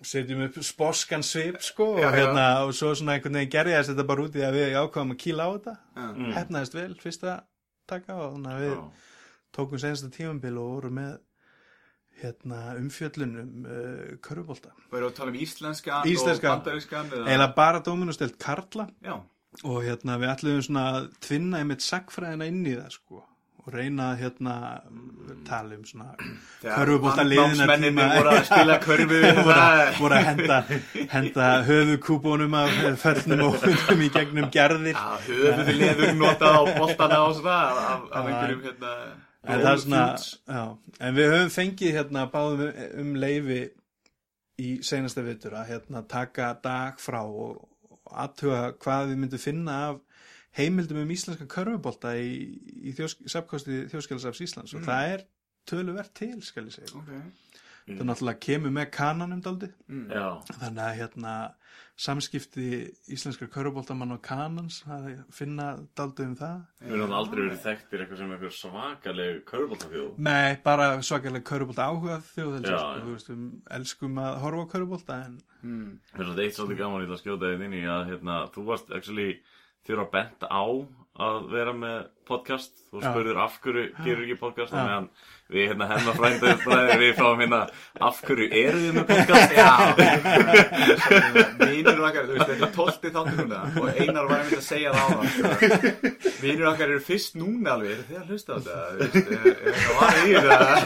setjum 0.01 0.39
upp 0.47 0.55
sposkan 0.65 1.21
svip 1.23 1.59
sko 1.61 1.85
Já, 1.99 2.07
og 2.07 2.15
já. 2.15 2.15
hérna 2.15 2.45
og 2.65 2.71
svo 2.73 2.95
svona 2.97 3.13
einhvern 3.13 3.35
veginn 3.37 3.51
gerðist 3.53 3.91
þetta 3.91 4.05
bara 4.09 4.23
út 4.25 4.37
í 4.39 4.41
að 4.41 4.55
við 4.57 4.77
ákvaðum 4.79 5.11
að 5.13 5.19
kýla 5.21 5.45
á 5.45 5.49
þetta 5.53 5.73
Já. 5.75 6.07
Mm. 6.15 6.31
hefnaðist 6.33 6.77
vel 6.79 6.95
fyrsta 7.03 7.35
taka 7.91 8.15
og 8.17 8.31
þannig 8.39 8.55
að 8.55 8.63
við 8.65 8.73
Já. 8.73 8.81
tókum 9.59 9.83
sensta 9.83 10.09
tímambil 10.15 10.55
og 10.63 10.71
vorum 10.79 10.97
með 10.97 11.11
hérna, 12.22 12.76
umfjöllun 12.78 13.36
um 13.41 13.66
uh, 13.66 14.18
körfubólta. 14.22 14.70
Og 14.91 14.97
erum 14.99 15.07
við 15.07 15.12
að 15.14 15.18
tala 15.18 15.32
um 15.32 15.39
íslenskan 15.47 16.05
Íslenskan. 16.12 16.51
og 16.51 16.64
bandarískan? 16.66 17.12
eða- 17.16 17.32
bara 17.55 17.80
dóminustelt 17.80 18.38
Karla. 18.39 18.88
Já, 19.01 19.16
og 19.64 19.84
hérna, 19.84 20.18
við 20.22 20.30
ætlum 20.36 20.62
svona 20.62 20.86
að 20.99 21.09
tvinna 21.22 21.57
einmitt 21.64 21.82
sagfræðina 21.82 22.45
inn 22.47 22.66
í 22.66 22.76
það 22.78 22.91
sko. 22.91 23.24
Og 23.62 23.74
reyna 23.76 24.07
að 24.16 24.22
hérna 24.24 24.53
tala 25.45 25.76
um 25.78 25.84
svona 25.86 26.16
körfubólta 26.64 27.22
liðina 27.22 27.66
Landnámsmennirnir 27.70 28.16
voru 28.18 28.30
að 28.32 28.45
spila 28.47 28.78
körfu 28.82 29.20
voru, 30.01 30.16
að- 30.16 30.26
henda, 30.30 30.57
henda 31.12 31.49
höfukúbónum 31.68 32.55
af 32.57 32.72
föllnum 33.03 33.43
og 33.49 33.59
hundum 33.62 34.01
í 34.01 34.09
gegnum 34.16 34.49
gerðir. 34.53 34.97
Já, 34.97 35.18
höfuði 35.28 35.76
leður 35.78 36.16
notað 36.18 36.57
á 36.57 36.62
boltana 36.80 37.20
og 37.28 37.36
svona 37.38 37.59
af, 37.70 38.07
af, 38.09 38.26
einhverjum 38.32 38.64
hérna 38.66 38.95
en, 39.43 39.61
það 39.61 39.71
er 39.71 39.81
svona, 39.83 40.05
já, 40.47 40.63
en 40.99 41.17
við 41.17 41.31
höfum 41.35 41.53
fengið 41.55 41.95
hérna 41.97 42.27
báðum 42.33 42.63
um, 42.67 42.81
um 43.03 43.11
leifi 43.21 43.61
í 44.61 44.71
seinasta 44.85 45.23
vitur 45.25 45.57
að 45.57 45.73
hérna 45.73 46.03
taka 46.09 46.53
dag 46.63 47.01
frá 47.01 47.21
og, 47.23 47.61
og 47.89 48.15
aðtuga 48.23 48.63
hvað 48.81 49.11
við 49.11 49.21
myndum 49.23 49.41
finna 49.41 49.77
af 49.89 50.01
heimildum 50.57 51.01
um 51.05 51.13
íslenska 51.13 51.47
körfubólta 51.49 52.13
í, 52.19 52.59
í 52.91 52.95
sapkosti 52.99 53.85
þjóðskjálasafs 53.91 54.43
Íslands. 54.45 54.75
Og 54.75 54.83
það 54.85 55.13
er 55.13 55.23
töluvert 55.69 56.13
til, 56.17 56.35
skal 56.43 56.67
ég 56.67 56.75
segja. 56.75 56.91
Ok. 56.99 57.13
Það 57.87 58.05
náttúrulega 58.07 58.43
kemur 58.45 58.73
með 58.75 58.91
kananum 58.93 59.39
daldi, 59.43 59.71
Já, 59.89 60.27
þannig 60.51 60.83
að 60.85 60.97
hérna 60.99 61.31
samskipti 62.01 62.67
íslenskra 63.13 63.47
körfubóltamann 63.51 64.15
og 64.15 64.21
kanans, 64.25 64.79
að 64.89 65.11
finna 65.35 65.67
daldi 65.97 66.25
um 66.25 66.33
það. 66.39 66.63
við 66.81 66.95
erum 66.97 67.13
aldrei 67.17 67.41
verið 67.43 67.61
þekktir 67.65 68.03
eitthvað 68.03 68.21
sem 68.21 68.33
eitthvað 68.35 68.55
svakaleg 68.57 69.41
körbóltafjóð 69.51 70.21
Nei, 70.27 70.57
bara 70.65 70.87
svakalega 71.05 71.47
körubólta 71.51 71.87
áhuga 71.91 72.17
þjóð 72.31 72.57
þú 72.65 73.11
veist, 73.11 73.31
um, 73.35 73.45
elskum 73.77 74.21
að 74.23 74.39
horfa 74.45 74.65
á 74.65 74.71
körubólta 74.73 75.19
en 75.27 75.37
mm. 75.61 75.91
Mér 75.91 76.17
finnst 76.17 76.31
þetta 76.31 76.45
eitt 76.47 76.57
svolítið 76.57 76.81
gaman 76.81 77.05
í 77.05 77.11
að 77.11 77.21
skjóta 77.21 77.51
þið 77.51 77.65
inn 77.67 77.77
í 77.77 77.83
að 77.97 78.03
hérna, 78.09 78.41
þú 78.55 78.65
varst 78.71 78.95
actually 78.97 79.29
þér 79.85 80.03
að 80.05 80.11
bent 80.17 80.49
á 80.49 80.65
að 81.20 81.41
vera 81.51 81.74
með 81.76 82.05
podcast. 82.32 82.72
Þú 82.91 83.01
spurður 83.03 83.38
af 83.43 83.53
hverju 83.64 83.84
gerur 84.05 84.24
ekki 84.26 84.36
podcast 84.39 84.72
og 84.76 84.80
meðan 84.88 85.05
við 85.51 85.66
hérna 85.68 85.88
hennar 85.89 86.16
frændu 86.16 86.51
fræðir 86.64 87.01
við 87.01 87.14
fáum 87.20 87.41
hérna 87.43 87.59
af 88.07 88.22
hverju 88.24 88.47
eru 88.62 88.80
þið 88.82 88.93
með 88.95 89.05
podcast? 89.12 89.51
Já, 89.55 89.72
vinur 91.72 92.01
okkar, 92.07 92.26
þú 92.30 92.36
veist, 92.38 92.49
þetta 92.51 92.68
er 92.68 92.74
tólti 92.76 93.12
þáttur 93.16 93.38
núna 93.41 93.59
og 93.82 93.88
Einar 93.91 94.30
var 94.30 94.38
einmitt 94.41 94.57
að 94.59 94.66
segja 94.66 94.93
það 94.95 95.01
á 95.01 95.20
það 95.22 96.38
Vinur 96.41 96.68
okkar 96.72 96.88
eru 96.95 97.03
fyrst 97.05 97.38
núna 97.39 97.76
alveg, 97.76 97.91
eru 97.95 98.07
þið 98.09 98.18
að 98.22 98.32
hlusta 98.32 98.49
á 98.51 98.57
þetta, 98.59 98.76
þú 98.91 98.97
veist, 99.01 99.16
er- 99.22 99.30
er 99.41 99.55
eitthvað 99.72 99.95
var 100.01 100.14
í 100.22 100.34
það. 100.47 100.78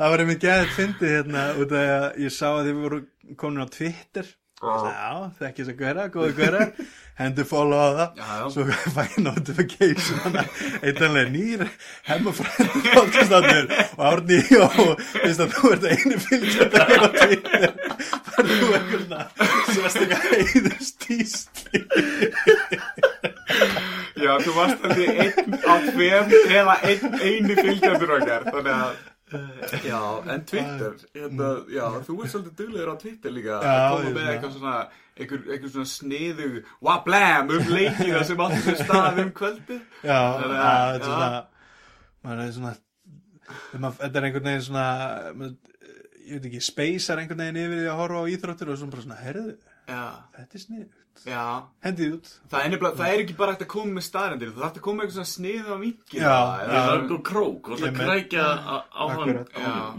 Það 0.00 0.08
var 0.14 0.24
einmitt 0.24 0.46
gæðið 0.46 0.74
fyndið 0.78 1.14
hérna 1.16 1.44
út 1.64 1.70
af 1.76 1.86
að 1.96 2.08
ég 2.26 2.34
sá 2.38 2.46
að 2.52 2.64
þið 2.70 2.76
voru 2.86 3.00
komin 3.42 3.62
á 3.62 3.68
Twitter 3.76 4.26
Já, 4.66 5.30
þekki 5.38 5.62
þess 5.64 5.72
að 5.72 5.82
gera, 5.82 6.06
góðu 6.14 6.32
gera 6.36 6.64
hendur 7.20 7.46
follow 7.48 7.78
á 7.80 7.88
það. 7.96 8.08
Já, 8.18 8.26
já. 8.36 8.46
svo 8.52 8.62
fæ 8.92 9.02
ég 9.06 9.18
notification 9.24 10.38
eitthvað 10.82 11.18
nýr 11.32 11.62
hemmafrændi 12.08 12.82
podcastáttur 12.92 13.64
og 13.86 14.02
Árni 14.10 14.40
og 14.60 15.00
veist 15.22 15.42
að 15.44 15.54
þú 15.56 15.72
ert 15.76 15.86
einu 15.94 16.20
fylgjönda 16.26 16.82
á 16.84 17.08
Twitter. 17.16 17.70
Þar 18.36 18.50
þú 18.52 18.66
eitthvað 18.76 19.02
svona 19.06 19.20
sérstaklega 19.72 20.20
heiðustísli 20.34 21.78
Já, 24.16 24.32
þú 24.42 24.54
varst 24.56 24.86
alveg 24.88 25.20
einn 25.24 25.58
á 25.62 25.74
tveim 25.86 26.32
eða 26.56 26.74
einu 26.84 27.54
fylgjandur 27.60 28.16
okkar, 28.18 28.48
þannig 28.50 28.74
að 28.76 28.96
Já, 29.90 30.00
en 30.34 30.44
Twitter, 30.50 30.94
hérna, 31.16 31.50
já, 31.72 31.84
þú 32.06 32.16
ert 32.22 32.32
svolítið 32.34 32.54
duglegur 32.60 32.92
á 32.92 32.96
Twitter 33.02 33.34
líka 33.36 33.58
að 33.60 33.84
koma 33.96 34.14
með 34.16 34.30
eitthvað 34.32 34.56
svona, 34.56 34.74
einhver 35.16 35.70
svona 35.74 35.90
sniðug 35.92 36.56
wablam 36.88 37.52
um 37.56 37.70
leikina 37.72 38.24
sem 38.28 38.42
áttu 38.46 38.60
sér 38.66 38.80
stað 38.84 39.22
um 39.24 39.30
kvöldi 39.36 39.78
Já, 40.06 40.18
Þannig 40.40 40.58
að, 40.58 40.66
að- 40.66 40.92
þetta 40.96 41.06
er 41.06 41.08
svona 41.12 41.30
maður 42.26 42.44
er 42.46 42.52
svona 42.58 42.74
þetta 44.00 44.18
er 44.20 44.28
einhvern 44.28 44.48
veginn 44.50 44.66
svona 44.66 44.86
ég 46.26 46.40
veit 46.40 46.46
ekki, 46.50 46.60
speysar 46.66 47.20
einhvern 47.22 47.42
veginn 47.44 47.60
yfir 47.64 47.80
því 47.84 47.90
að 47.92 48.00
horfa 48.00 48.22
á 48.22 48.30
íþróttur 48.34 48.70
og 48.72 48.78
svona 48.80 48.94
bara 48.96 49.04
svona, 49.06 49.18
herðu, 49.22 49.52
þetta 50.36 50.58
er 50.58 50.62
snið 50.64 50.86
já. 51.26 51.44
Hendið 51.86 52.14
út. 52.16 52.30
Það 52.50 52.64
er, 52.64 52.70
nefnilega, 52.72 52.98
það 53.00 53.12
er 53.12 53.22
ekki 53.22 53.36
bara 53.38 53.54
hægt 53.54 53.64
að 53.64 53.70
koma 53.72 53.96
með 53.96 54.04
staðrendir, 54.06 54.50
þú 54.52 54.62
þarf 54.62 54.76
að 54.80 54.84
koma 54.86 54.96
með 54.96 55.06
eitthvað 55.06 55.16
svona 55.16 55.32
snið 55.32 55.66
á 55.66 55.76
Já, 56.16 56.34
Það 56.36 56.62
er 56.66 56.72
það 56.76 57.14
og 57.16 57.22
krók. 57.30 57.70
Og 57.70 57.82
það 57.82 58.00
krækja 58.00 58.44
á 58.46 58.76
á 58.86 59.04
hann. 59.16 59.32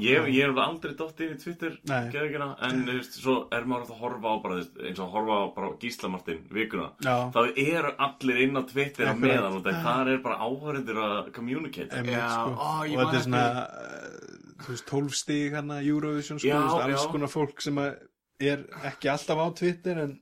Ég 0.03 0.29
ég 0.33 0.47
hef 0.47 0.61
aldrei 0.67 0.95
dótt 1.01 1.23
inn 1.25 1.33
í 1.33 1.39
Twitter 1.41 1.77
Nei. 1.87 2.01
geðvikina, 2.13 2.49
en 2.67 2.83
veist, 2.91 3.19
svo 3.21 3.37
er 3.55 3.67
maður 3.69 3.93
að 3.95 4.01
horfa 4.03 4.33
á 4.33 4.35
bara, 4.45 4.59
eins 4.61 4.99
og 5.01 5.05
að 5.07 5.13
horfa 5.17 5.37
á 5.37 5.45
bara 5.57 5.71
Gísla 5.81 6.11
Martin 6.13 6.43
vikuna. 6.53 6.89
Já. 7.05 7.15
þá 7.33 7.41
eru 7.55 7.93
allir 8.07 8.43
inn 8.45 8.59
á 8.59 8.63
Twitter 8.67 9.11
Akkurat. 9.11 9.23
meðan 9.23 9.57
og 9.57 9.67
það 9.67 10.13
er 10.13 10.21
bara 10.25 10.41
áhörendur 10.43 11.01
að 11.07 11.31
communicate. 11.35 12.03
Sko. 12.07 12.53
og 12.57 12.93
þetta 12.93 13.17
er 13.17 13.25
svona 13.25 13.45
uh, 13.65 14.37
þú 14.63 14.73
veist, 14.73 14.87
12 14.89 15.17
stig 15.17 15.55
hérna 15.55 15.81
Eurovision 15.85 16.39
sko, 16.41 16.49
Já, 16.49 16.59
þú 16.59 16.77
veist, 16.81 16.87
alls 16.87 17.11
konar 17.13 17.31
fólk 17.31 17.63
sem 17.63 17.81
að 17.81 17.91
er 18.47 18.63
ekki 18.85 19.09
alltaf 19.11 19.41
á 19.41 19.47
Twitter 19.57 20.01
en, 20.03 20.15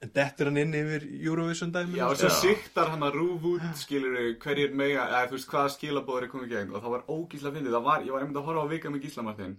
en 0.00 0.12
dettur 0.16 0.48
hann 0.48 0.56
inn 0.62 0.74
yfir 0.74 1.02
Eurovision 1.28 1.72
dæmi 1.74 1.98
Já, 1.98 2.06
og 2.08 2.16
svo 2.16 2.30
siktar 2.32 2.88
hann 2.94 3.02
að 3.04 3.18
rúf 3.18 3.42
út, 3.54 3.64
skilur 3.76 4.14
hverjir 4.40 4.72
mega, 4.74 5.06
eða 5.10 5.26
þú 5.28 5.36
veist 5.36 5.50
hvaða 5.52 5.72
skilabóður 5.74 6.26
er 6.26 6.32
komið 6.32 6.54
gegn. 6.54 6.70
Og 6.74 6.84
það 6.84 6.94
var 6.94 7.02
ógísla 7.16 7.52
fyndið, 7.56 7.74
það 7.76 7.84
var, 7.90 8.06
ég 8.06 8.14
var 8.14 8.24
einmitt 8.24 8.40
að 8.40 8.48
horfa 8.48 8.64
á 8.64 8.72
vika 8.72 8.92
með 8.94 9.04
Gísla 9.04 9.24
Martin. 9.26 9.58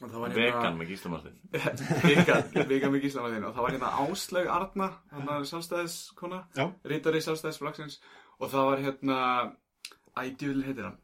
Og 0.00 0.08
það 0.08 0.20
var 0.24 0.30
hérna- 0.34 0.40
vegan 0.60 0.78
með 0.80 0.90
Gísla 0.94 1.10
Martin. 1.12 1.36
Vegan, 2.08 2.68
vegan 2.72 2.92
með 2.94 3.02
Gísla 3.04 3.22
Martin. 3.26 3.44
Og 3.44 3.54
það 3.54 3.66
var 3.66 3.74
hérna 3.76 3.92
Áslaug 4.06 4.50
Arna, 4.56 4.88
hann 5.12 5.28
er 5.36 5.46
sjálfstæðiskona, 5.50 6.40
Já. 6.56 6.66
rítari 6.94 7.20
sjálfstæðisflagsins 7.26 8.00
og 8.40 8.48
það 8.50 8.68
var 8.70 8.84
hérna, 8.86 9.18
ædjúl 10.24 10.62
heitir 10.64 10.86
hann, 10.88 10.98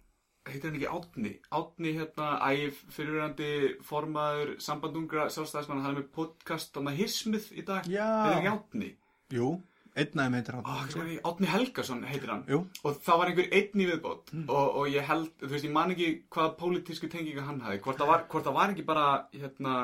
heitir 0.47 0.70
hann 0.70 0.78
ekki 0.78 0.90
Átni, 0.97 1.32
Átni 1.59 1.94
hérna, 1.97 2.32
æf 2.51 2.82
fyrirverandi 2.94 3.53
formaður 3.86 4.57
sambandungra 4.62 5.28
sjálfstæðismann, 5.34 5.82
hann 5.84 5.97
er 5.97 6.03
með 6.03 6.12
podcast, 6.16 6.74
hann 6.76 6.90
að 6.92 7.01
Hismið 7.03 7.49
í 7.57 7.64
dag, 7.66 7.88
heitir 7.88 8.38
ekki 8.40 8.53
Átni? 8.53 8.92
Jú, 9.34 9.57
Einn 9.97 10.20
aðeim 10.20 10.34
heitir 10.36 10.59
Átni 10.61 11.05
ég? 11.14 11.20
Átni 11.24 11.49
Helgason 11.49 12.03
heitir 12.05 12.32
hann. 12.34 12.42
Jú. 12.51 12.59
og 12.84 12.99
það 13.07 13.20
var 13.20 13.30
einhver 13.30 13.47
einn 13.59 13.80
í 13.80 13.86
viðbót. 13.88 14.32
Og, 14.44 14.66
og 14.82 14.90
ég 14.92 15.07
held, 15.09 15.30
þú 15.40 15.53
veist, 15.55 15.68
ég 15.68 15.72
man 15.72 15.94
ekki 15.94 16.09
hvaða 16.36 16.53
pólitísku 16.61 17.09
tenginga 17.12 17.47
hann 17.47 17.62
hafði 17.64 17.80
hvort 17.86 18.03
það 18.03 18.12
var, 18.12 18.26
var 18.59 18.74
ekki 18.74 18.84
bara 18.90 19.07
hérna, 19.32 19.76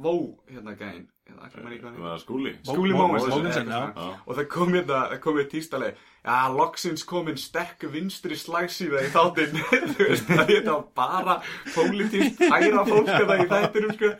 vó, 0.00 0.14
hérna 0.48 0.76
gæinn 0.80 1.04
Það 1.30 2.20
skúli. 2.22 2.52
Skúli 2.66 2.92
Mó- 2.94 3.06
Mómens 3.08 3.26
Mogensen, 3.30 3.68
já. 3.68 3.82
og 4.26 4.36
það 4.36 4.46
kom 4.52 4.72
hérna, 4.74 5.00
það 5.12 5.20
kom 5.24 5.36
hérna 5.38 5.50
tístaleg 5.52 5.94
já, 6.20 6.36
loksins 6.52 7.04
komin 7.08 7.38
sterk 7.40 7.84
vinstri 7.92 8.36
slagsíða 8.36 9.02
í 9.06 9.10
þáttinn. 9.14 9.54
Þú 9.96 10.06
veist, 10.10 10.26
það 10.28 10.50
þetta 10.50 10.74
var 10.74 10.84
bara 11.00 11.36
pólitískt 11.74 12.42
hæra 12.52 12.84
fólk 12.88 13.08
að 13.14 13.26
það 13.30 13.42
í 13.44 13.48
þættinum 13.54 13.94
sko. 13.96 14.10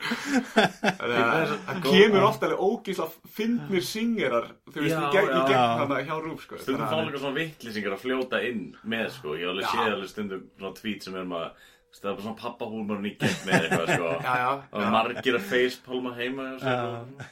Þannig 0.55 1.19
að 1.21 1.53
það 1.67 1.81
kemur 1.87 2.25
ofta 2.27 2.49
alveg 2.49 2.63
ógísla 2.67 3.07
fyndnir 3.37 3.85
syngerar 3.85 4.49
þú 4.71 4.85
veist, 4.85 4.95
Já, 4.95 5.01
í 5.01 5.11
gegn, 5.17 5.51
Já. 5.53 5.63
hana 5.81 5.99
hjá 6.07 6.15
Rúf 6.25 6.45
sko. 6.47 6.61
Stundum 6.61 6.85
Þannig 6.87 7.01
að- 7.01 7.11
líka 7.11 7.23
svona 7.25 7.37
vittlýsingar 7.41 7.97
að 7.97 8.03
fljóta 8.05 8.41
inn 8.49 8.63
með 8.95 9.09
sko. 9.19 9.35
Ég 9.37 9.45
hef 9.45 9.53
alveg 9.55 9.69
séð 9.75 9.93
alveg 9.95 10.09
stundum 10.15 10.47
svona 10.57 10.73
tweet 10.81 11.03
sem 11.07 11.15
er 11.21 11.29
maður 11.29 11.69
Það 11.91 12.07
er 12.09 12.15
bara 12.15 12.23
svona 12.25 12.39
pappahúmorn 12.39 13.05
í 13.05 13.13
gegn 13.19 13.37
með 13.45 13.67
eitthvað 13.67 13.93
sko. 13.95 14.09
Já, 14.27 14.33
já, 14.41 14.49
Og 14.71 14.81
já. 14.81 14.89
margir 14.95 15.37
að 15.37 15.47
facepalma 15.51 16.11
heima 16.17 16.45
og- 16.55 16.63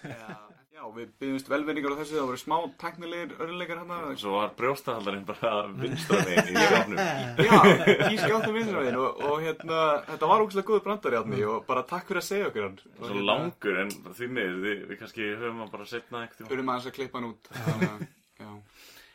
Já, 0.09 0.37
já, 0.79 0.83
við 0.95 1.07
byggjumst 1.21 1.49
velvinningar 1.51 1.93
á 1.95 1.99
þessu, 1.99 2.15
það 2.19 2.27
voru 2.29 2.39
smá 2.41 2.57
teknilegir 2.83 3.33
örleikar 3.43 3.79
hann 3.81 4.17
Svo 4.19 4.35
var 4.37 4.51
brjóstahaldarinn 4.59 5.25
bara 5.27 5.51
vinstra 5.79 6.19
megin 6.27 6.51
í 6.59 6.67
skapnum 6.67 6.99
Já, 6.99 7.57
í 8.13 8.19
skjáttum 8.21 8.55
vinsravegin 8.59 8.99
og, 8.99 9.23
og 9.31 9.41
hérna, 9.43 9.79
þetta 10.11 10.29
var 10.31 10.43
ógæslega 10.45 10.69
góður 10.69 10.85
brandari 10.87 11.19
átni 11.19 11.41
og 11.51 11.65
bara 11.67 11.83
takk 11.89 12.07
fyrir 12.11 12.21
að 12.23 12.27
segja 12.29 12.47
okkur 12.51 12.67
hann. 12.67 12.77
Og 12.99 13.03
Svo 13.03 13.11
hérna, 13.15 13.25
langur 13.31 13.81
en 13.83 13.91
því 14.19 14.29
miður 14.37 14.61
við, 14.67 14.85
við 14.91 15.01
kannski 15.03 15.27
höfum 15.33 15.65
að 15.65 15.73
bara 15.75 15.89
setna 15.95 16.23
eitthvað 16.27 16.51
Þurfum 16.53 16.71
aðeins 16.75 16.89
að 16.91 16.97
klippa 16.99 17.19
hann 17.19 17.29
út. 17.33 17.51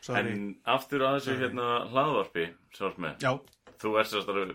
Þannig 0.04 0.34
En 0.36 0.42
aftur 0.68 1.00
að 1.06 1.14
þessu 1.20 1.34
hérna 1.40 1.68
hlaðvarpi 1.92 2.48
Svart 2.76 2.98
með 3.00 3.24
Já, 3.24 3.30
Þú 3.80 3.94
ert 4.00 4.10
sérst 4.12 4.28
alveg 4.30 4.50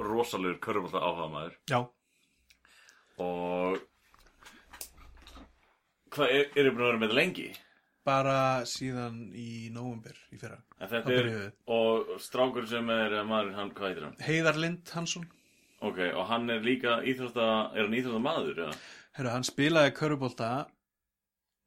rosalegur 0.00 0.60
körfbólta 0.64 1.02
áhuga 1.02 1.28
maður 1.32 1.56
já. 1.70 1.80
Og 3.20 3.80
Hvað 6.10 6.32
er, 6.34 6.46
eru 6.58 6.72
búin 6.74 6.82
að 6.82 6.88
vera 6.88 6.98
með 6.98 7.10
þetta 7.10 7.18
lengi? 7.20 7.50
Bara 8.08 8.38
síðan 8.66 9.18
í 9.36 9.68
nóvumber 9.70 10.16
í 10.34 10.38
fyrra. 10.40 10.56
En 10.80 10.88
þetta 10.90 11.12
Þá 11.12 11.18
er, 11.20 11.52
og 11.70 12.08
strákur 12.24 12.66
sem 12.66 12.88
er 12.90 13.14
eh, 13.20 13.26
maður, 13.28 13.52
hann, 13.58 13.70
hvað 13.76 13.92
heitir 13.92 14.06
hann? 14.08 14.16
Heiðar 14.24 14.58
Lind 14.58 14.90
Hansson. 14.96 15.28
Ok, 15.86 16.00
og 16.08 16.24
hann 16.28 16.50
er 16.50 16.64
líka 16.64 16.98
íþrótta, 17.06 17.46
er 17.76 17.86
hann 17.86 17.94
íþrótta 18.00 18.22
maður, 18.24 18.64
já? 18.64 18.80
Herra, 19.16 19.36
hann 19.36 19.46
spilaði 19.46 19.94
körubólta 20.00 20.50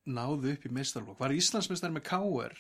náðu 0.04 0.54
upp 0.58 0.68
í 0.68 0.74
meistarlokk 0.76 1.22
var 1.22 1.34
Íslandsmeistar 1.36 1.94
með 1.96 2.06
KR 2.10 2.60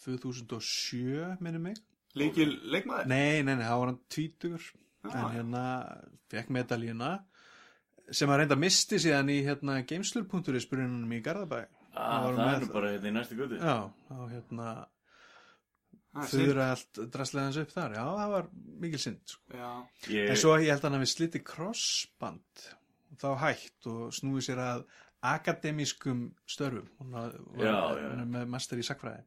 2007 0.00 1.38
minni 1.44 1.62
mig. 1.62 1.80
Líkil 2.18 2.50
leikmaður? 2.72 3.06
Nei, 3.10 3.42
nei, 3.46 3.54
nei, 3.54 3.66
þá 3.68 3.76
var 3.76 3.92
hann 3.92 4.00
tvítugur 4.10 4.66
Já, 5.04 5.16
en 5.16 5.34
hérna 5.34 5.64
fekk 6.30 6.50
medalíuna 6.52 7.10
sem 8.10 8.28
að 8.28 8.42
reynda 8.42 8.56
misti 8.58 8.98
síðan 9.00 9.30
í 9.32 9.38
hérna 9.46 9.78
geimslur.is 9.86 10.66
brununum 10.68 11.12
í 11.14 11.20
Garðabæ. 11.24 11.60
Ah, 11.94 12.22
það 12.26 12.36
með- 12.38 12.54
er 12.54 12.64
nú 12.66 12.72
bara 12.72 12.90
hérna 12.94 13.08
í 13.08 13.14
næstu 13.16 13.36
guti 13.38 13.58
já, 13.58 13.76
þá 14.10 14.16
hérna 14.34 14.66
synd. 16.14 16.32
þauðra 16.34 16.66
allt 16.74 17.00
drastlega 17.14 17.44
hans 17.48 17.56
upp 17.62 17.70
þar. 17.74 17.94
Já, 17.96 18.04
það 18.20 18.30
var 18.34 18.48
mikil 18.84 18.98
synd 18.98 19.20
sko. 19.26 19.42
Ég, 20.10 20.30
en 20.30 20.36
svo 20.36 20.56
ég 20.58 20.70
held 20.74 20.80
að 20.84 20.88
hann 20.90 20.98
hafi 21.00 21.10
slitið 21.14 21.44
crossband 21.44 22.66
og 23.10 23.18
þá 23.24 23.28
hætt 23.44 23.86
og 23.90 24.12
snúið 24.14 24.46
sér 24.50 24.62
að 24.66 24.84
akademískum 25.22 26.26
störfum. 26.48 26.88
Hún 27.00 27.14
er 27.60 28.24
með 28.26 28.48
master 28.48 28.78
í 28.78 28.86
sakfræði 28.86 29.24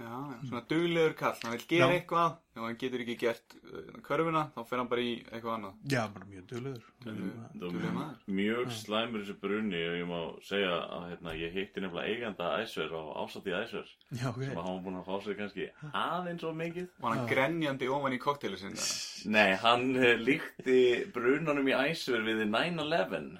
já, 0.00 0.16
svona 0.48 0.62
duglegur 0.70 1.14
kall. 1.18 1.38
Hann 1.42 1.54
vil 1.56 1.64
gera 1.68 1.88
Já. 1.92 2.00
eitthvað 2.00 2.34
Ef 2.56 2.62
hann 2.64 2.76
getur 2.80 3.02
ekki 3.04 3.14
gert 3.20 3.54
uh, 3.68 3.88
körfuna 4.04 4.46
Þá 4.54 4.60
fer 4.68 4.80
hann 4.80 4.88
bara 4.88 5.02
í 5.04 5.10
eitthvað 5.28 5.54
annað. 5.58 5.74
Já, 5.92 6.00
bara 6.14 6.28
mjög 6.30 6.46
duglegur. 6.52 6.86
Duglegur. 7.04 7.42
Duglegur 7.60 7.92
maður. 7.96 8.22
mjög 8.38 8.70
slæmur 8.78 9.24
þessu 9.24 9.36
brunni 9.42 9.82
og 9.90 9.96
ég 10.00 10.08
má 10.08 10.20
segja 10.48 10.70
að 10.96 11.04
hérna, 11.10 11.34
ég 11.36 11.56
hitti 11.58 11.84
nefnilega 11.84 12.14
eiganda 12.14 12.48
æsver 12.62 12.94
á 12.96 13.02
ásatíð 13.24 13.58
æsver 13.60 13.90
já, 14.16 14.26
ok. 14.30 14.40
sem 14.40 14.56
að 14.56 14.64
hann 14.64 14.78
var 14.78 14.84
búin 14.86 15.00
að 15.02 15.10
fá 15.10 15.16
sér 15.26 15.38
kannski 15.40 15.68
aðeins 15.92 16.46
og 16.48 16.56
mikið. 16.62 16.88
Var 17.04 17.14
hann 17.16 17.28
grenjandi 17.34 17.90
ofan 17.92 18.16
í 18.16 18.22
kokteilu 18.22 18.60
sinna 18.60 18.88
Nei, 19.36 19.52
hann 19.60 19.90
eh, 20.00 20.16
líkti 20.16 20.80
brunanum 21.12 21.68
í 21.68 21.76
æsver 21.76 22.24
við 22.24 22.46
9-11 22.48 23.36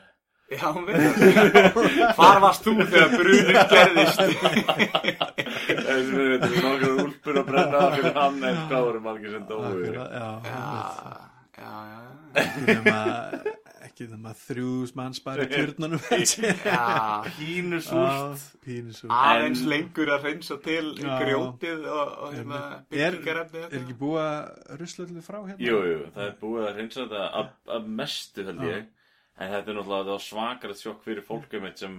Já, 0.46 0.68
hún 0.70 0.84
veit 0.86 0.96
það. 1.02 2.14
Hvar 2.14 2.38
varst 2.44 2.62
þú 2.66 2.74
þegar 2.86 3.08
brunin 3.16 3.56
gerðist? 3.72 4.20
Þessi 5.26 6.12
við 6.12 6.28
veitum 6.32 6.52
við 6.52 6.62
nokkar 6.62 6.92
úlpur 7.02 7.40
að 7.40 7.48
brenna 7.50 7.80
fyrir 7.96 8.14
hann 8.20 8.38
en 8.50 8.60
hvað 8.70 8.84
voru 8.86 9.00
margir 9.06 9.34
sem 9.34 9.46
dói 9.48 9.64
Akkurat, 9.70 10.10
já, 10.14 10.28
Já, 11.56 11.72
já, 11.88 12.00
ekki 12.36 12.66
nema 12.68 12.98
ekki 13.86 14.06
nema 14.12 14.32
þrjú 14.36 14.70
manns 14.98 15.20
bara 15.24 15.46
í 15.46 15.48
tjörnunum 15.50 16.02
Já, 16.66 16.80
Pínu 17.38 17.78
súrt. 17.82 18.42
Pínu 18.66 18.92
svo 18.94 19.08
aðeins 19.16 19.62
En- 19.64 19.70
lengur 19.72 20.10
að 20.14 20.26
reynsa 20.28 20.58
til 20.62 20.90
grjótið 21.00 21.86
og, 21.88 22.10
og 22.26 22.34
hérna, 22.36 22.60
er, 22.92 23.16
byggingarefni 23.16 23.62
er 23.66 23.78
ekki 23.80 23.96
búið 24.02 24.20
að 24.26 24.76
rusla 24.82 25.06
allir 25.08 25.24
frá 25.26 25.38
hérna? 25.46 25.62
Jú, 25.64 25.78
jú, 25.90 26.02
það 26.14 26.28
er 26.28 26.36
búið 26.44 26.68
að 26.68 26.76
reynsa 26.82 27.00
þetta 27.06 27.24
að, 27.40 27.50
að 27.78 27.88
mestu 28.02 28.46
held 28.50 28.66
ég 28.68 28.84
En 29.36 29.50
þetta 29.52 29.72
er 29.72 29.76
náttúrulega 29.78 30.18
svakarið 30.24 30.78
sjokk 30.80 31.02
fyrir 31.04 31.24
fólkum 31.26 31.66
sem 31.76 31.96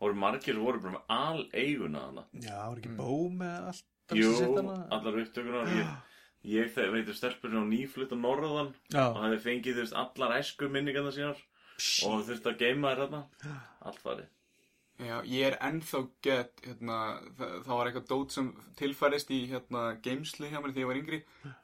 voru 0.00 0.16
margir 0.18 0.58
voru 0.58 0.80
bara 0.82 0.96
með 0.96 1.12
al 1.14 1.42
eiguna 1.52 2.06
hana 2.08 2.24
já, 2.32 2.56
var 2.56 2.80
ekki 2.80 2.94
bó 2.98 3.12
með 3.30 3.68
allt 3.70 3.86
Jú, 4.16 4.30
allar 4.90 5.20
upptökunar 5.20 5.70
Ég, 5.76 5.92
ég 6.50 6.72
þegar 6.74 6.96
veitur 6.96 7.14
stelpur 7.14 7.52
sem 7.52 7.62
á 7.62 7.70
nýflutt 7.70 8.14
á 8.16 8.18
norðan 8.18 8.72
já, 8.90 9.04
og 9.06 9.20
það 9.20 9.26
hefði 9.28 9.40
fengið 9.44 9.76
þú 9.76 9.84
veist 9.84 9.98
allar 10.02 10.36
æsku 10.40 10.70
minningarna 10.72 11.14
sínar 11.14 11.44
og 12.08 12.24
þurfti 12.26 12.50
að 12.50 12.58
geima 12.64 12.90
þér 12.90 13.02
þarna. 13.04 13.20
Allt 13.86 14.02
farið 14.02 14.26
Já, 15.00 15.16
ég 15.24 15.46
er 15.48 15.56
ennþá 15.64 16.00
gett, 16.24 16.60
hérna, 16.66 16.96
það, 17.38 17.52
það 17.64 17.78
var 17.78 17.88
eitthvað 17.88 18.06
dót 18.10 18.34
sem 18.34 18.50
tilfærist 18.76 19.32
í, 19.32 19.38
hérna, 19.48 19.84
geimsli 20.04 20.50
hjá 20.50 20.58
mér 20.58 20.74
þegar 20.74 20.82
ég 20.82 20.90
var 20.90 21.00
yngri. 21.00 21.20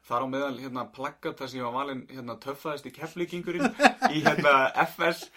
Þar 0.09 0.25
á 0.25 0.27
meðal, 0.33 0.51
hérna, 0.63 0.85
plaggat 0.95 1.41
þar 1.41 1.51
sem 1.51 1.59
ég 1.59 1.67
var 1.67 1.75
valinn, 1.77 2.03
hérna, 2.11 2.37
töffaðist 2.43 2.89
í 2.89 2.93
keflíkingurinn 2.97 3.67
í, 4.09 4.23
hérna, 4.25 4.55
FS 4.87 5.27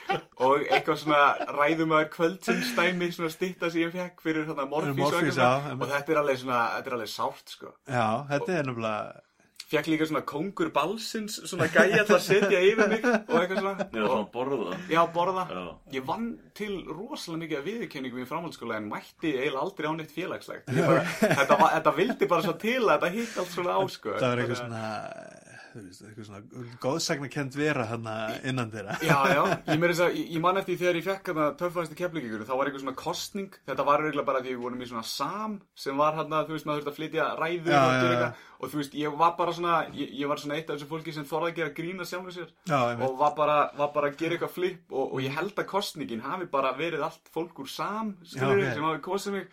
og 0.41 0.65
eitthvað 0.67 1.03
svona 1.05 1.23
ræðumæður 1.59 2.13
kvöldsinnstæmi, 2.17 3.11
svona 3.17 3.33
stitta 3.35 3.73
sem 3.73 3.85
ég 3.85 3.97
fekk 3.97 4.25
fyrir, 4.25 4.49
hérna, 4.49 4.69
morfís 4.71 5.05
og. 5.41 5.75
Og 5.77 5.89
þetta 5.91 6.15
er 6.15 6.23
alveg 6.23 6.45
svona, 6.45 6.63
þetta 6.79 6.95
er 6.95 7.01
alveg 7.01 7.13
sárt, 7.19 7.59
sko. 7.59 7.75
já, 7.85 8.07
þetta 8.33 8.57
er 8.57 8.71
nefnilega 8.71 9.27
Fekk 9.71 9.87
líka 9.87 10.07
svona 10.11 10.25
kóngur 10.27 10.73
balsins, 10.75 11.37
svona 11.47 11.69
gæja 11.71 12.03
til 12.03 12.17
að 12.17 12.25
setja 12.25 12.59
yfir 12.67 12.89
mig 12.91 13.05
og 13.07 13.37
eitthvað 13.39 13.61
svona. 13.61 13.85
Og- 13.87 14.09
svona 14.11 14.25
borða 14.35 14.79
Já, 14.91 15.03
borða. 15.15 15.45
Já. 15.47 15.61
Ég 15.95 16.07
vann 16.09 16.25
til 16.59 16.73
rosalega 16.91 17.43
mikið 17.45 17.59
af 17.61 17.69
viðurkenningum 17.69 18.25
í 18.25 18.27
framhaldsskóla 18.27 18.81
en 18.81 18.89
mætti 18.91 19.31
eiginlega 19.37 19.63
aldrei 19.63 19.87
á 19.87 19.93
neitt 19.95 20.11
félagslegt. 20.17 20.67
Bara, 20.75 21.05
þetta, 21.23 21.59
var, 21.61 21.71
þetta 21.77 21.95
vildi 22.01 22.27
bara 22.35 22.43
svo 22.49 22.57
til 22.59 22.81
að 22.83 22.91
þetta 22.97 23.13
hitt 23.15 23.39
allt 23.45 23.55
svona 23.55 23.79
á, 23.79 23.83
sko. 23.95 24.17
það 24.19 24.27
var 24.33 24.43
eitthvað 24.43 24.59
að- 24.59 24.65
svona 24.65 25.40
þú 25.73 25.83
veist, 25.85 26.03
eitthvað 26.05 26.27
svona 26.29 26.69
góðsagnakent 26.83 27.57
vera 27.59 27.87
hana 27.91 28.15
innan 28.47 28.73
þeirra. 28.73 28.97
Já, 29.07 29.17
já, 29.31 29.41
ég, 29.71 29.81
meira 29.81 29.95
þess 29.95 30.05
að, 30.07 30.19
ég, 30.21 30.39
man 30.45 30.61
eftir 30.61 30.79
þegar 30.81 30.99
ég 31.01 31.07
fekk 31.07 31.31
þarna 31.31 31.49
töffaðist 31.61 31.95
í 31.95 31.99
keflingingur, 32.01 32.45
þá 32.49 32.53
var 32.55 32.71
eitthvað 32.71 32.85
svona 32.85 33.01
kostning, 33.01 33.59
þetta 33.71 33.87
var 33.89 34.05
eiginlega 34.05 34.29
bara 34.31 34.43
því 34.45 34.55
við 34.55 34.65
vorum 34.67 34.85
í 34.85 34.91
svona 34.91 35.07
sam 35.11 35.57
sem 35.85 36.03
var 36.03 36.19
hérna, 36.19 36.43
þú 36.49 36.57
veist, 36.57 36.69
maður 36.69 36.85
þurfti 36.85 36.93
að 36.95 37.01
flytja 37.01 37.29
ræður 37.41 37.75
Já, 37.75 37.81
og 37.81 38.15
já, 38.21 38.31
og 38.61 38.73
þú 38.73 38.81
veist, 38.83 38.99
ég 39.01 39.17
var 39.23 39.35
bara 39.39 39.57
svona, 39.57 39.77
ég, 39.97 40.13
ég 40.21 40.31
var 40.31 40.43
svona 40.43 40.59
eitt 40.59 40.69
af 40.69 40.77
þessu 40.77 40.91
fólki 40.91 41.15
sem 41.17 41.29
þorði 41.29 41.53
að 41.53 41.61
gera 41.61 41.75
grína 41.79 42.07
sjálfur 42.09 42.35
sér. 42.35 42.51
Já, 42.69 42.81
og 43.01 43.17
var 43.21 43.33
bara, 43.39 43.59
var 43.79 43.95
bara 43.95 44.11
að 44.11 44.19
gera 44.21 44.37
eitthvað 44.37 44.57
flip 44.59 44.93
og, 44.93 45.15
og 45.17 45.25
ég 45.25 45.33
held 45.39 45.57
að 45.57 45.71
kostningin 45.71 46.27
hafi 46.27 46.51
bara 46.53 46.75
verið 46.77 47.07
allt 47.07 47.33
fólk 47.33 47.63
úr 47.65 47.71
sam 47.73 48.13
skilur, 48.27 48.61
sem 48.69 48.85
hafi 48.85 49.01
kosið 49.07 49.39
mig. 49.39 49.49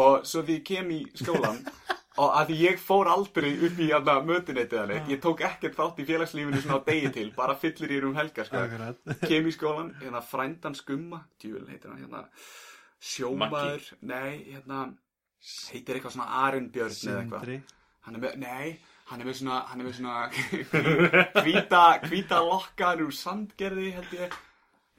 Og 0.00 0.26
svo 0.26 0.42
því 0.46 0.58
ég 0.58 0.66
kem 0.66 0.90
í 0.94 1.00
skólan 1.18 1.62
og 2.20 2.34
að 2.36 2.52
ég 2.58 2.80
fór 2.82 3.08
aldrei 3.10 3.50
upp 3.56 3.78
í 3.80 3.90
hérna 3.90 4.16
mötuneytið 4.26 4.80
hann 4.82 5.10
ég 5.12 5.20
tók 5.22 5.40
ekkert 5.46 5.78
þátt 5.78 6.00
í 6.02 6.06
félagslífinu 6.08 6.60
svona 6.60 6.80
á 6.82 6.86
degi 6.86 7.12
til 7.16 7.28
bara 7.36 7.54
fyllir 7.58 7.94
í 7.96 8.00
um 8.08 8.16
helga 8.18 8.44
sko. 8.48 8.64
Kem 9.24 9.48
í 9.48 9.54
skólan, 9.54 9.94
hérna 10.02 10.20
frændan 10.24 10.76
skumma 10.76 11.22
djúvel 11.40 11.68
heitir 11.70 11.92
hann 11.92 12.02
hérna. 12.02 12.26
Sjómaður, 13.00 13.86
nei, 14.04 14.44
hérna 14.50 14.82
heitir 15.70 15.96
eitthvað 15.96 16.16
svona 16.18 16.28
Arunbjörn 16.44 16.96
eða 17.08 17.22
eitthvað. 17.22 17.76
Hann 18.04 18.16
er 18.16 18.22
með, 18.24 18.36
nei, 18.40 18.66
hann 19.10 19.22
er 19.22 19.28
með 19.28 19.38
svona, 19.40 19.62
hann 19.70 19.80
er 19.80 19.86
með 19.88 19.96
svona 19.96 20.28
hvíta, 21.44 21.82
hvíta 22.04 22.42
lokka, 22.44 22.90
hann 22.90 23.00
er 23.00 23.06
úr 23.06 23.16
sandgerði, 23.16 23.88
held 23.96 24.14
ég, 24.18 24.36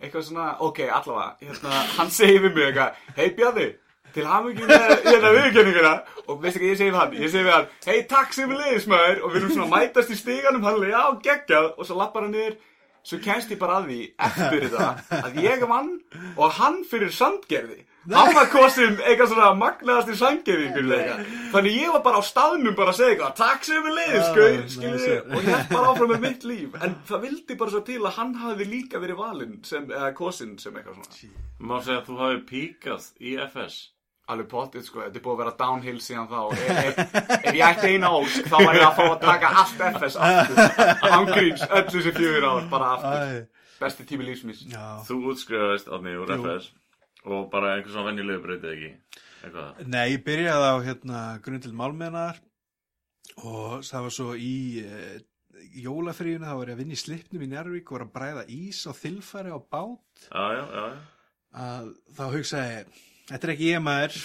eitthvað 0.02 0.26
svona, 0.28 0.48
ok, 0.66 0.82
allavega, 0.90 1.30
hérna, 1.46 1.80
hann 1.98 2.12
segir 2.14 2.42
við 2.46 2.58
mig 2.58 2.68
eitthvað, 2.72 3.00
hei 3.18 3.30
Bjarni, 3.38 3.68
til 4.16 4.26
hamingi 4.30 4.68
með 4.70 4.96
hérna 5.08 5.32
viðkenninguna, 5.38 5.94
og 6.28 6.42
veistu 6.44 6.62
hvað 6.64 6.72
ég 6.72 6.82
segi 6.82 6.90
við 6.92 7.00
hann, 7.02 7.16
ég 7.20 7.32
segi 7.36 7.46
við 7.48 7.56
hann, 7.58 7.70
hei 7.88 8.02
takk 8.16 8.36
sem 8.38 8.52
við 8.52 8.64
leiðismæður, 8.66 9.22
og 9.24 9.32
við 9.36 9.42
erum 9.42 9.54
svona 9.56 9.70
að 9.70 9.76
mætast 9.78 10.12
í 10.16 10.20
stíganum, 10.20 10.68
hann 10.68 10.84
er 10.84 10.94
já, 10.96 11.04
geggjað, 11.30 11.72
og 11.78 11.88
svo 11.90 12.00
lappar 12.02 12.28
hann 12.28 12.36
niður, 12.36 12.60
svo 13.02 13.18
kemst 13.24 13.50
ég 13.54 13.58
bara 13.62 13.80
að 13.82 13.88
því 13.92 14.02
eftir 14.28 14.68
þetta 14.68 15.22
að 15.26 15.40
ég 15.42 15.64
vann 15.70 15.96
og 16.38 16.52
hann 16.60 16.84
fyrir 16.86 17.10
sandgerði. 17.16 17.80
Hann 18.10 18.32
var 18.34 18.48
kosin 18.50 18.96
eitthvað 19.06 19.28
svona 19.30 19.48
magnaðasti 19.58 20.16
sandgerði 20.18 20.72
þannig 21.52 21.76
ég 21.78 21.92
var 21.94 22.02
bara 22.02 22.18
á 22.18 22.24
staðnum 22.26 22.74
bara 22.78 22.90
að 22.94 22.98
segja 22.98 23.12
eitthvað 23.14 23.36
takk 23.38 23.68
sem 23.68 23.84
við 23.86 23.98
leiðis 24.00 24.30
Ah, 24.32 24.64
skiljiði 24.74 25.18
og 25.22 25.46
hér 25.46 25.68
bara 25.70 25.92
áfram 25.92 26.10
með 26.16 26.24
mitt 26.26 26.48
líf. 26.50 26.78
En 26.82 26.96
það 27.10 27.22
vildi 27.28 27.58
bara 27.62 27.74
svo 27.76 27.82
til 27.86 28.00
að 28.02 28.16
hann 28.18 28.34
hafði 28.42 28.68
líka 28.72 29.02
verið 29.04 29.22
valinn 29.22 29.58
sem, 29.70 29.86
eða 29.86 30.10
kosin 30.18 30.56
sem 30.62 30.78
eitthvað 30.82 30.98
svona. 30.98 31.34
Má 31.62 31.76
segja 31.82 32.00
að 32.02 32.08
þú 32.10 32.18
hafi 32.24 32.42
píkað 32.50 33.10
í 33.22 33.36
FS 33.46 33.78
alveg 34.32 34.48
potið 34.52 34.84
sko, 34.86 35.02
þetta 35.06 35.18
er 35.20 35.24
búið 35.26 35.34
að 35.34 35.40
vera 35.42 35.54
downhill 35.60 36.02
síðan 36.04 36.28
þá. 36.30 36.42
Ef, 36.54 36.70
ef, 36.82 37.16
ef 37.42 37.56
ég 37.58 37.64
ætti 37.68 37.90
eina 37.96 38.12
ósk 38.16 38.46
þá 38.52 38.56
var 38.62 38.78
ég 38.78 38.86
að 38.86 39.00
fá 39.00 39.04
að 39.08 39.18
taka 39.26 39.50
allt 39.62 39.82
FS 39.96 40.20
aftur. 40.28 40.86
Ángríns, 41.18 41.66
öll 41.68 41.88
þessi 41.96 42.14
fjögur 42.20 42.48
ár 42.52 42.70
bara 42.72 42.92
aftur, 42.98 43.26
Æ, 43.42 43.74
besti 43.82 44.06
tími 44.12 44.28
lífsmís 44.30 44.62
já. 44.70 44.86
Þú 45.10 45.18
útskrifaðist 45.34 45.90
átni 45.92 46.14
úr 46.22 46.32
Jú. 46.36 46.38
FS 46.46 46.70
og 47.26 47.50
bara 47.52 47.76
einhver 47.76 47.92
svona 47.94 48.12
venjulegu 48.12 48.44
breytið 48.46 48.72
ekki? 48.76 48.94
Eitthvað? 49.42 49.84
Nei, 49.90 50.06
ég 50.14 50.24
byrjaði 50.26 50.70
á 50.70 50.78
hérna 50.86 51.20
grundild 51.46 51.76
málmennar 51.78 52.40
og 53.42 53.82
það 53.86 54.06
var 54.08 54.14
svo 54.16 54.32
í 54.38 54.54
uh, 54.86 55.20
jólafríuna, 55.82 56.48
þá 56.50 56.56
var 56.62 56.72
ég 56.72 56.76
að 56.78 56.82
vinna 56.84 56.96
í 56.98 57.00
slipnum 57.02 57.44
í 57.46 57.50
Njárvík 57.52 57.90
og 57.92 57.98
var 57.98 58.06
að 58.08 58.14
bræða 58.16 58.44
ís 58.54 58.82
á 58.86 58.92
þilfæri 58.98 59.54
á 59.54 59.60
bát. 59.62 60.28
Já, 60.30 60.46
já, 60.56 60.64
já, 60.66 60.84
já. 60.94 61.00
Að 61.62 61.88
þá 62.18 62.24
hugsaði 62.36 62.76
ég, 62.78 63.00
þetta 63.32 63.48
er 63.48 63.54
ekki 63.56 63.70
ég 63.72 63.82
maður. 63.86 64.18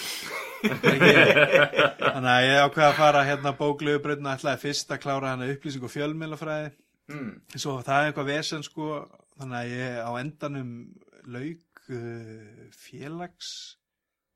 Þetta 0.57 0.89
er 0.89 0.95
ekki 0.97 1.11
ég. 1.13 1.39
Þannig 2.01 2.31
að 2.33 2.45
ég 2.47 2.61
ákveða 2.65 2.89
að 2.91 2.97
fara 2.99 3.23
hérna 3.27 3.53
bóklegu 3.59 4.01
breytna 4.03 4.35
ætlaði 4.37 4.61
fyrst 4.65 4.91
að 4.95 5.01
klára 5.05 5.31
hana 5.35 5.49
upplýsing 5.53 5.85
og 5.87 5.93
fjölmiðlafræði. 5.93 6.71
Mm. 7.07 7.27
svo 7.55 7.77
það 7.87 8.01
er 8.03 8.09
eitthvað 8.11 8.29
vesen 8.33 8.63
sko. 8.67 8.87
Þannig 9.39 9.57
að 9.61 9.69
ég 9.77 9.97
á 10.03 10.11
endanum 10.19 10.71
lauk 11.29 11.83
uh, 11.87 12.67
félags 12.75 13.51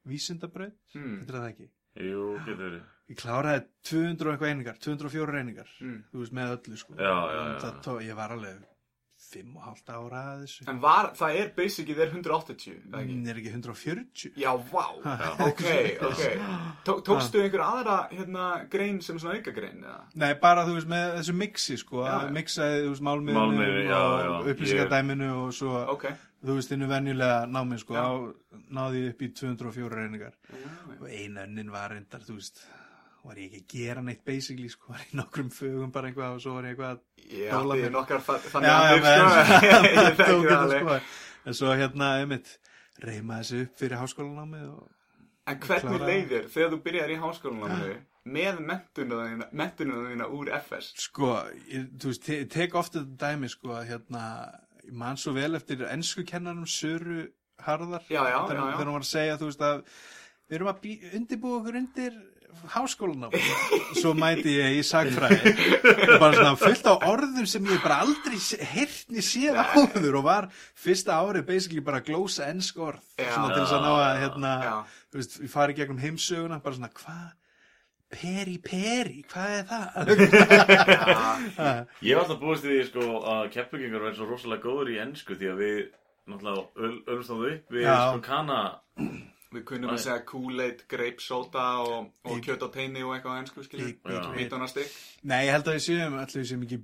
vísindabraut, 0.07 0.77
Mm. 0.95 1.19
þetta 1.21 1.33
er 1.33 1.37
það 1.39 1.49
ekki? 1.51 1.67
Jú, 2.07 2.21
getur 2.45 2.61
verið. 2.63 2.83
Ég 3.11 3.17
kláraði 3.19 3.63
200 3.89 4.27
og 4.29 4.31
eitthvað 4.33 4.51
einingar 4.53 4.77
204 4.85 5.39
einingar, 5.41 5.69
Mm. 5.81 5.97
þú 6.13 6.21
veist 6.23 6.33
með 6.37 6.53
öllu 6.55 6.77
sko. 6.79 6.93
Já, 6.95 7.15
já, 7.35 7.41
já. 7.59 7.71
tó, 7.83 7.97
ég 7.99 8.15
var 8.15 8.31
alveg 8.37 8.55
5 9.31 9.55
og 9.57 9.63
halvt 9.65 9.91
ára 9.95 10.21
að 10.31 10.41
þessu. 10.45 10.65
En 10.71 10.79
var, 10.83 11.09
það 11.17 11.37
er 11.41 11.51
basically 11.55 11.95
þeir 11.97 12.11
180 12.15 12.73
eða 12.75 13.01
ekki? 13.01 13.11
Minn 13.15 13.29
er 13.31 13.39
ekki 13.41 13.53
140 13.53 14.33
Já, 14.41 14.51
vá, 14.71 14.85
ok, 15.49 15.63
ok. 16.09 16.23
Tó, 16.87 16.95
Tókstu 17.07 17.41
einhver 17.43 17.63
aðra 17.65 17.95
hérna, 18.11 18.47
grein 18.73 18.99
sem 19.05 19.19
svona 19.21 19.37
auka 19.39 19.53
grein 19.55 19.79
eða? 19.85 20.01
Nei, 20.19 20.33
bara 20.43 20.65
þú 20.67 20.75
veist 20.79 20.91
með 20.91 21.07
þessu 21.19 21.37
mixi 21.41 21.77
sko, 21.81 22.03
Já, 22.05 22.11
að 22.17 22.27
já. 22.27 22.33
mixaði 22.39 22.83
þú 22.83 22.91
veist 22.95 23.07
Mm, 23.11 23.61
já, 23.87 24.01
og 24.35 24.51
upplýsingadæminu 24.51 25.31
og 25.45 25.53
svo 25.55 25.77
Ok. 25.95 26.05
þú 26.43 26.55
veist 26.57 26.71
innu 26.75 26.87
venjulega 26.89 27.45
námi 27.49 27.77
sko, 27.81 27.95
á, 27.95 28.09
náði 28.73 29.07
upp 29.11 29.21
í 29.21 29.31
204 29.37 29.89
reyningar 29.95 30.33
Já, 30.51 30.69
og 30.99 31.07
einönnin 31.09 31.71
var 31.73 31.91
reyndar, 31.95 32.23
þú 32.27 32.37
veist 32.39 32.63
var 33.25 33.35
ég 33.41 33.51
ekki 33.51 33.61
að 33.61 33.73
gera 33.85 34.01
neitt 34.05 34.23
basically 34.25 34.69
sko, 34.69 34.91
var 34.93 35.01
í 35.05 35.17
nokkrum 35.19 35.49
fögum 35.53 35.91
bara 35.93 36.09
eitthvað 36.11 36.37
og 36.37 36.41
svo 36.43 36.53
var 36.57 36.67
ég 36.69 36.75
eitthvað 36.75 36.91
að 36.95 37.01
Ég 37.31 37.51
Dóla 37.53 37.75
mér. 37.79 37.91
nokkar 37.93 38.23
þa- 38.25 38.39
þannig 38.51 38.71
andir, 38.75 39.03
sko. 39.07 39.25
Ég 40.01 40.15
þekki 40.21 40.47
það 40.51 40.73
sko 40.77 40.95
en 41.51 41.57
svo 41.57 41.75
hérna, 41.79 42.07
einmitt 42.21 42.49
reyma 43.01 43.37
þessu 43.41 43.61
upp 43.65 43.77
fyrir 43.81 44.01
háskólanámið 44.01 44.65
og 44.71 44.89
En 45.51 45.57
hvernig 45.59 45.97
Klára. 45.97 46.07
leiðir 46.11 46.43
þegar 46.53 46.69
þú 46.73 46.79
byrjar 46.85 47.09
í 47.13 47.19
háskólanum 47.21 47.93
með 48.31 48.59
mentununa 48.67 50.09
þína, 50.11 50.27
úr 50.37 50.51
FS? 50.59 50.91
sko, 51.07 51.31
ég, 51.71 51.87
þú 51.97 52.11
veist, 52.11 52.25
te 52.27 52.35
tek 52.45 52.75
ofta 52.77 53.01
dæmi 53.03 53.49
sko 53.49 53.73
að 53.79 53.87
hérna 53.89 54.25
ég 54.85 54.93
man 54.93 55.17
svo 55.17 55.33
vel 55.33 55.55
eftir 55.57 55.81
ennsku 55.89 56.23
kennarum 56.29 56.67
Söru 56.69 57.23
Harðar. 57.61 58.01
Já, 58.09 58.21
já, 58.29 58.37
þegar, 58.49 58.61
hún 58.85 58.93
var 58.95 59.03
að 59.05 59.09
segja, 59.09 59.37
þú 59.41 59.49
veist 59.49 59.65
að 59.65 59.81
við 60.49 60.55
erum 60.59 60.69
að 60.71 60.85
undirbúa 61.19 61.57
okkur 61.61 61.79
undir 61.81 62.15
háskólanám. 62.73 63.33
Svo 63.97 64.13
mæti 64.17 64.55
ég 64.57 64.77
í 64.79 64.83
sagfræði 64.85 65.53
og 65.81 66.15
bara 66.21 66.31
svona 66.37 66.55
fullt 66.59 66.87
á 66.87 66.95
orðum 67.09 67.47
sem 67.49 67.67
ég 67.71 67.83
bara 67.83 68.01
aldrei 68.05 68.37
heyrtni 68.73 69.23
séð 69.25 69.59
áður 69.61 70.19
og 70.21 70.25
var 70.27 70.49
fyrsta 70.77 71.19
árið 71.19 71.47
basically 71.49 71.83
bara 71.85 72.03
glósa 72.05 72.49
ennsk 72.51 72.79
orð 72.81 73.03
Já. 73.17 73.31
svona 73.33 73.53
til 73.53 73.61
þess 73.63 73.77
að 73.77 73.85
ná 73.85 73.91
að 73.97 74.23
hérna, 74.23 74.55
þú 75.11 75.21
veist, 75.21 75.37
ég 75.41 75.53
fari 75.53 75.77
gegnum 75.77 76.01
heimsöguna 76.01 76.61
bara 76.63 76.77
svona, 76.77 76.91
hvað 77.01 77.29
peri 78.11 78.57
peri, 78.59 79.21
hvað 79.31 79.53
er 79.55 79.65
það? 79.69 80.11
Ég 82.07 82.17
var 82.17 82.25
alltaf 82.25 82.39
búist 82.41 82.65
í 82.67 82.73
því 82.73 82.81
sko 82.89 83.05
að 83.31 83.43
keppbyggingar 83.55 84.03
verður 84.03 84.17
svo 84.19 84.27
rosalega 84.33 84.65
góður 84.65 84.91
í 84.91 84.97
ennsku 84.99 85.37
því 85.39 85.51
að 85.53 85.61
við 85.63 85.77
náttúrulega 86.31 86.89
ölstáðu 87.15 87.53
upp 87.53 87.77
við 87.77 87.87
sko 87.87 88.23
kana 88.25 88.57
Við 89.51 89.63
kunnum 89.67 89.91
Æ. 89.91 89.93
að 89.97 90.01
segja 90.05 90.21
Kool-Aid, 90.29 90.83
grape 90.87 91.19
soda 91.23 91.65
og, 91.83 92.11
og 92.23 92.37
kjöt 92.45 92.61
á 92.63 92.69
teini 92.71 93.01
og 93.03 93.13
eitthvað 93.17 93.35
á 93.35 93.39
ennsku, 93.41 93.63
big. 93.75 93.97
Mítónastikk. 94.37 94.93
Nei, 95.27 95.41
ég 95.49 95.51
held 95.57 95.67
að 95.67 95.75
við 95.75 95.83
séum 95.89 96.15
allir 96.21 96.45
séum 96.47 96.63
ekki 96.67 96.79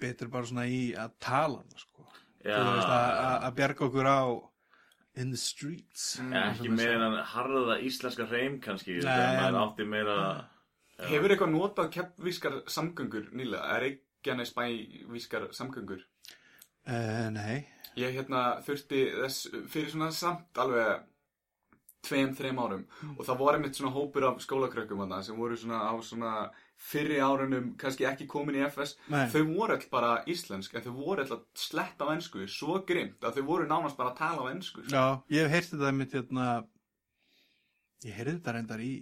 betur 0.00 0.30
bara 0.32 0.48
svona 0.48 0.64
í 0.68 0.80
að 0.96 1.12
tala 1.20 1.60
sko. 1.76 2.06
Já, 2.46 2.56
þú 2.56 2.72
veist 2.76 2.92
að, 2.94 3.10
að- 3.26 3.44
að 3.50 3.54
bjarga 3.60 3.84
okkur 3.90 4.08
á 4.08 4.20
in 5.16 5.30
the 5.32 5.38
streets 5.40 6.02
ja, 6.20 6.42
ekki 6.52 6.68
meira 6.76 7.06
en 7.08 7.14
harða 7.34 7.78
íslenska 7.80 8.26
reym 8.28 8.58
kannski 8.60 8.98
þegar 9.00 9.38
maður 9.40 9.60
átti 9.62 9.86
meira 9.88 10.16
Hefur 10.96 11.32
eitthvað 11.32 11.52
notað 11.52 11.88
keppvískar 11.92 12.54
samgöngur 12.72 13.26
nýlega? 13.36 13.64
Er 13.76 13.82
Reykjanes 13.84 14.52
bæ 14.56 14.64
vískar 15.12 15.48
samgöngur? 15.56 16.00
uh, 16.88 17.28
Nei, 17.32 17.66
Ég 17.96 18.12
hérna 18.16 18.60
þurfti 18.64 19.02
þess 19.22 19.46
fyrir 19.72 19.90
svona 19.92 20.10
samt 20.12 20.60
alveg 20.60 21.04
tveim, 22.06 22.32
þreim 22.38 22.60
árum 22.62 22.84
og 23.16 23.24
það 23.26 23.40
voru 23.42 23.58
einmitt 23.58 23.78
svona 23.78 23.92
hópur 23.94 24.28
af 24.28 24.40
skólakrökkum 24.44 25.02
þarna 25.02 25.20
sem 25.26 25.38
voru 25.38 25.58
svona 25.60 25.82
á 25.90 25.94
svona 26.04 26.32
fyrri 26.76 27.18
árunum 27.24 27.72
kannski 27.80 28.06
ekki 28.08 28.28
komin 28.30 28.58
í 28.60 28.64
FS 28.68 28.96
Nei. 29.12 29.26
þau 29.32 29.42
voru 29.48 29.76
all 29.76 29.88
bara 29.92 30.12
íslensk 30.28 30.76
en 30.76 30.84
þau 30.84 30.94
voru 30.98 31.24
all 31.24 31.36
að 31.38 31.44
sletta 31.56 32.08
á 32.08 32.12
ensku 32.14 32.46
svo 32.52 32.78
grimt 32.88 33.24
að 33.24 33.40
þau 33.40 33.48
voru 33.50 33.68
nánast 33.70 33.98
bara 33.98 34.12
að 34.12 34.20
tala 34.20 34.44
á 34.44 34.52
ensku 34.52 34.84
sko. 34.84 34.92
já, 34.92 35.04
ég 35.32 35.46
hef 35.46 35.54
heyrt 35.56 35.72
þetta 35.72 35.92
mitt 35.96 36.16
hérna 36.16 36.46
ég 38.04 38.16
heyrði 38.18 38.38
þetta 38.38 38.56
reyndar 38.58 38.84
í 38.84 38.94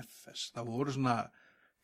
FS, 0.00 0.50
það 0.54 0.70
voru 0.70 0.94
svona 0.94 1.16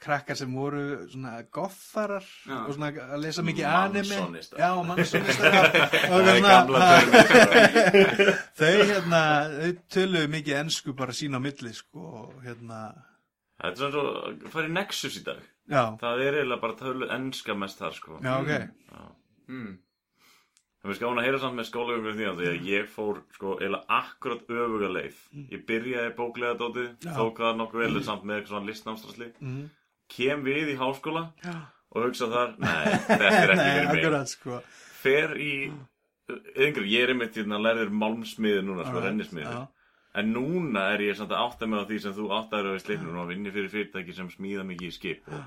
krakkar 0.02 0.36
sem 0.36 0.52
voru 0.52 0.82
svona 1.08 1.38
goffarar 1.52 2.24
Já. 2.46 2.56
og 2.66 2.74
svona 2.76 2.90
að 2.92 3.22
lesa 3.24 3.44
mikið 3.46 3.68
anime 3.70 4.18
Mannssonistar. 4.20 4.58
já, 4.60 4.70
Það 6.10 6.40
gamla 6.44 6.90
þau 8.60 8.72
hérna 8.90 9.22
þau 9.56 9.70
töluðu 9.96 10.32
mikið 10.36 10.58
ensku 10.60 10.94
bara 10.98 11.16
sín 11.16 11.36
á 11.36 11.40
milli 11.40 11.72
sko, 11.76 12.04
og 12.26 12.44
hérna 12.44 12.82
Þetta 13.56 13.72
er 13.72 13.78
svona 13.80 13.94
svo 13.94 14.04
að 14.12 14.46
fara 14.52 14.68
í 14.68 14.74
Nexus 14.76 15.16
í 15.16 15.24
dag 15.24 15.40
já, 15.40 15.82
Það 16.02 16.22
er 16.26 16.38
eiginlega 16.42 16.62
bara 16.66 16.78
tölu 16.82 17.10
ennska 17.16 17.56
mest 17.56 17.80
þar 17.80 17.96
sko 17.96 18.20
já, 18.20 18.32
ok 18.36 18.52
mm. 19.48 19.74
Það 20.86 20.92
er 20.92 20.98
skáðan 21.00 21.18
að 21.18 21.24
heyra 21.26 21.38
samt 21.42 21.56
með 21.58 21.66
skólagöngur 21.66 22.12
því 22.14 22.26
að 22.30 22.36
því 22.40 22.48
að 22.52 22.66
ég 22.70 22.90
fór 22.92 23.16
sko 23.34 23.54
eiginlega 23.56 23.96
akkurat 23.96 24.42
öfuga 24.54 24.90
leið. 24.94 25.16
Ég 25.50 25.64
byrjaði 25.66 26.12
bóklega 26.14 26.58
dótið, 26.60 26.92
Já. 27.02 27.10
tók 27.16 27.40
það 27.42 27.56
nokkuð 27.58 27.82
vel 27.82 28.02
samt 28.06 28.22
með 28.22 28.36
eitthvað 28.36 28.52
svona 28.52 28.68
listnámsdrasli. 28.70 29.28
Mhm. 29.40 29.64
Kem 30.12 30.44
við 30.46 30.72
í 30.74 30.76
háskóla 30.80 31.24
og 31.96 32.04
hugsa 32.06 32.28
þar, 32.30 32.54
nei, 32.62 32.96
þetta 33.08 33.30
er 33.30 33.52
ekki 33.54 33.56
Nei, 33.62 33.86
fyrir 33.94 34.14
mig. 34.14 34.28
sko 34.30 34.60
Fer 35.02 35.32
í, 35.40 35.52
yngri, 36.58 36.86
ég 36.92 37.04
er 37.06 37.12
einmitt 37.14 37.36
hérna 37.38 37.58
lærður 37.62 37.90
málmsmiður 37.94 38.64
núna, 38.66 38.86
sko, 38.88 39.02
já. 39.40 39.66
En 40.16 40.30
núna 40.32 40.86
er 40.94 41.02
ég 41.10 41.16
samt 41.18 41.34
að 41.34 41.42
átta 41.44 41.66
mig 41.68 41.82
á 41.82 41.84
því 41.90 41.98
sem 42.06 42.14
þú 42.16 42.26
áttaður 42.38 42.72
á 42.72 42.76
í 42.78 42.82
sleipnum 42.82 43.18
og 43.20 43.28
vinni 43.30 43.52
fyrir 43.52 43.68
fyrirtæki 43.72 44.14
sem 44.16 44.30
smíða 44.32 44.64
mikið 44.64 44.88
í 44.88 44.94
skip 44.96 45.26
og 45.28 45.42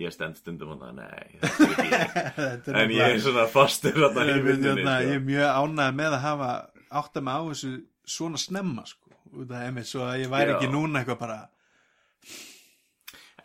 ég 0.00 0.14
stend 0.14 0.38
stundum 0.40 0.72
á 0.74 0.76
það, 0.80 0.94
nei, 1.02 1.26
þetta 1.42 1.58
er 1.58 1.74
ekki 1.74 1.90
ég. 1.92 2.70
Er 2.72 2.78
En 2.80 2.94
ég 2.96 3.04
er 3.18 3.20
svona 3.26 3.44
fastur 3.52 3.98
þarna 4.00 4.24
í 4.24 4.32
Ég, 4.32 4.44
myndinni, 4.48 4.80
hérna, 4.80 4.94
ég 5.04 5.10
sko. 5.10 5.18
er 5.18 5.26
mjög 5.28 5.58
ánægð 5.60 5.98
með 6.00 6.16
að 6.18 6.24
hafa 6.24 6.50
átt 7.02 7.20
að 7.20 7.26
mig 7.28 7.34
á 7.36 7.42
þessu 7.50 7.72
svona 8.16 8.40
snemma 8.40 8.86
sko. 8.88 9.12
út 9.34 9.50
af 9.52 9.66
einmitt 9.68 9.88
svo 9.90 10.02
að 10.08 10.22
ég 10.24 10.32
væri 10.32 10.50
Já. 10.52 10.56
ekki 10.56 10.72
núna 10.72 11.00
eitthvað 11.02 11.20
bara 11.26 11.38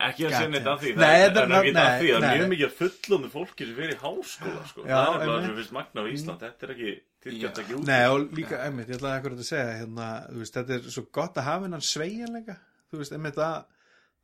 Ekki 0.00 0.24
að 0.26 0.34
segja 0.36 0.50
neitt 0.54 0.68
af 0.70 0.78
því, 0.80 0.90
það 0.96 1.14
er 1.20 1.30
ekki 1.30 1.72
nei, 1.76 1.82
af 1.82 2.00
því, 2.00 2.10
nei. 2.24 2.30
mjög 2.38 2.48
mikið 2.54 2.70
fullónu 2.78 3.28
fólki 3.34 3.66
sem 3.68 3.74
fyrir 3.80 3.98
háskóla, 4.00 4.62
sko. 4.70 4.84
Já, 4.88 4.94
það 4.96 5.16
er 5.20 5.26
bara 5.30 5.42
sem 5.44 5.58
finnst 5.60 5.74
magna 5.76 6.00
á 6.00 6.06
Ísland, 6.14 6.40
þetta 6.46 6.66
er 6.68 6.72
ekki, 6.76 6.94
tilgjönd 7.26 7.60
ekki 7.64 7.76
út. 7.76 7.84
Nei 7.90 8.00
og 8.08 8.24
líka 8.38 8.60
einmitt, 8.64 8.88
ég 8.88 8.96
ætlaði 9.00 9.18
akkurat 9.20 9.42
að 9.44 9.48
segja 9.50 9.74
hérna, 9.82 10.08
veist, 10.38 10.56
þetta 10.56 10.76
er 10.78 10.88
svo 10.96 11.04
gott 11.20 11.36
að 11.42 11.48
hafa 11.50 11.68
hennan 11.68 11.84
sveigjanleika 11.84 12.56
þú 12.90 13.02
veist, 13.02 13.12
einmitt 13.18 13.42
að 13.44 13.60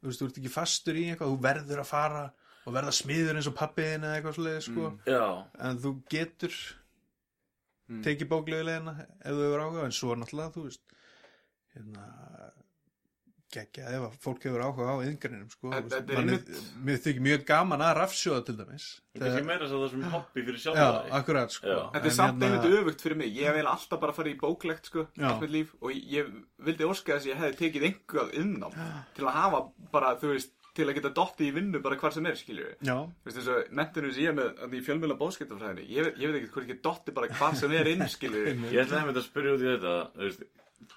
þú 0.01 0.09
veist, 0.11 0.22
þú 0.22 0.31
ert 0.31 0.41
ekki 0.43 0.55
fastur 0.57 0.97
í 0.97 1.05
eitthvað, 1.12 1.35
þú 1.35 1.39
verður 1.51 1.85
að 1.85 1.91
fara 1.93 2.24
og 2.66 2.74
verða 2.74 2.97
smiður 2.97 3.37
eins 3.39 3.47
og 3.53 3.55
pappiðin 3.61 4.09
eða 4.09 4.16
eitthvað 4.18 4.37
svoleiði 4.41 4.64
sko, 4.70 4.89
Já, 5.12 5.22
en 5.68 5.79
þú 5.85 5.95
getur 6.16 6.59
Mm. 7.87 8.01
tekið 8.03 8.27
bóklegu 8.27 8.64
leðina 8.66 8.93
ef 8.99 9.31
þú 9.31 9.43
hefur 9.45 9.61
áhuga, 9.62 9.83
en 9.87 9.93
svo 9.95 10.14
náttúrulega 10.18 10.51
þú 10.57 10.62
veist 10.64 10.81
hérna 11.77 12.07
geggja 13.55 13.91
ef 13.95 14.05
að 14.09 14.17
fólk 14.25 14.43
hefur 14.49 14.63
áhuga 14.67 14.87
á 14.91 14.97
yðingarinum 15.05 15.51
sko. 15.53 15.71
Þetta 15.73 16.01
er 16.17 16.31
mér 16.87 16.99
þykir 17.05 17.23
mjög 17.27 17.45
gaman 17.49 17.85
að 17.87 17.93
rafsjóða 18.01 18.43
til 18.49 18.57
dæmis. 18.59 18.87
Kannski 19.17 19.45
meira 19.47 19.69
svo 19.71 19.79
það 19.85 19.93
sem 19.95 20.03
hobby 20.17 20.43
fyrir 20.49 20.59
já, 20.59 20.65
sjálf 20.67 21.15
akkurat 21.21 21.55
sko. 21.55 21.77
Þetta 21.95 22.01
En 22.03 22.11
er 22.11 22.17
samt 22.19 22.43
hérna- 22.43 22.59
einmitt 22.59 22.81
öfugt 22.81 23.07
fyrir 23.07 23.17
mig. 23.23 23.33
Ég 23.37 23.55
vil 23.57 23.71
alltaf 23.71 24.01
bara 24.03 24.13
fara 24.13 24.29
í 24.33 24.37
bóklegt 24.41 24.91
sko 24.91 25.07
Og 25.81 25.93
ég 25.95 26.35
vildi 26.67 26.85
óska 26.91 27.17
þess 27.17 27.27
að 27.27 27.33
ég 27.33 27.41
hefði 27.45 27.59
tekið 27.63 27.87
einhvað 27.91 28.35
innám 28.43 28.77
Til 29.17 29.25
að 29.25 29.33
hafa 29.41 29.63
bara, 29.93 30.17
þú 30.21 30.35
veist 30.35 30.53
Til 30.77 30.85
að 30.91 30.99
geta 30.99 31.09
dottið 31.17 31.47
í 31.47 31.53
vinnu 31.57 31.79
bara 31.81 31.97
hvar 31.97 32.13
sem 32.13 32.27
er, 32.29 32.35
skilju 32.37 32.67
já, 32.85 32.97
Þú 33.01 33.25
veist, 33.31 33.39
eins 33.41 33.47
og 33.49 33.71
mentinu 33.73 34.11
sem 34.13 34.27
ég 34.27 34.29
er 34.29 34.37
með 34.37 34.75
í 34.77 34.83
fjölmjöla 34.85 35.17
bóðskiptafræðinni 35.23 35.87
Ég, 35.89 36.11
ég 36.21 36.29
veit 36.29 36.37
ekki 36.43 36.51
hvort 36.53 36.67
ég 36.67 36.75
get 36.75 36.83
dottið 36.85 37.15
bara 37.17 37.31
hvar 37.33 37.57
sem 37.57 37.73
er 37.73 37.89
inn, 37.95 38.05
skilju 38.17 38.43
Ég 38.75 38.83
ætlaði 38.83 39.01
einmitt 39.01 39.17
að 39.23 39.25
spyrja 39.31 39.55
út 39.57 39.65
í 39.65 39.71
þetta 39.71 39.95
þú 40.13 40.27
veist, 40.27 40.45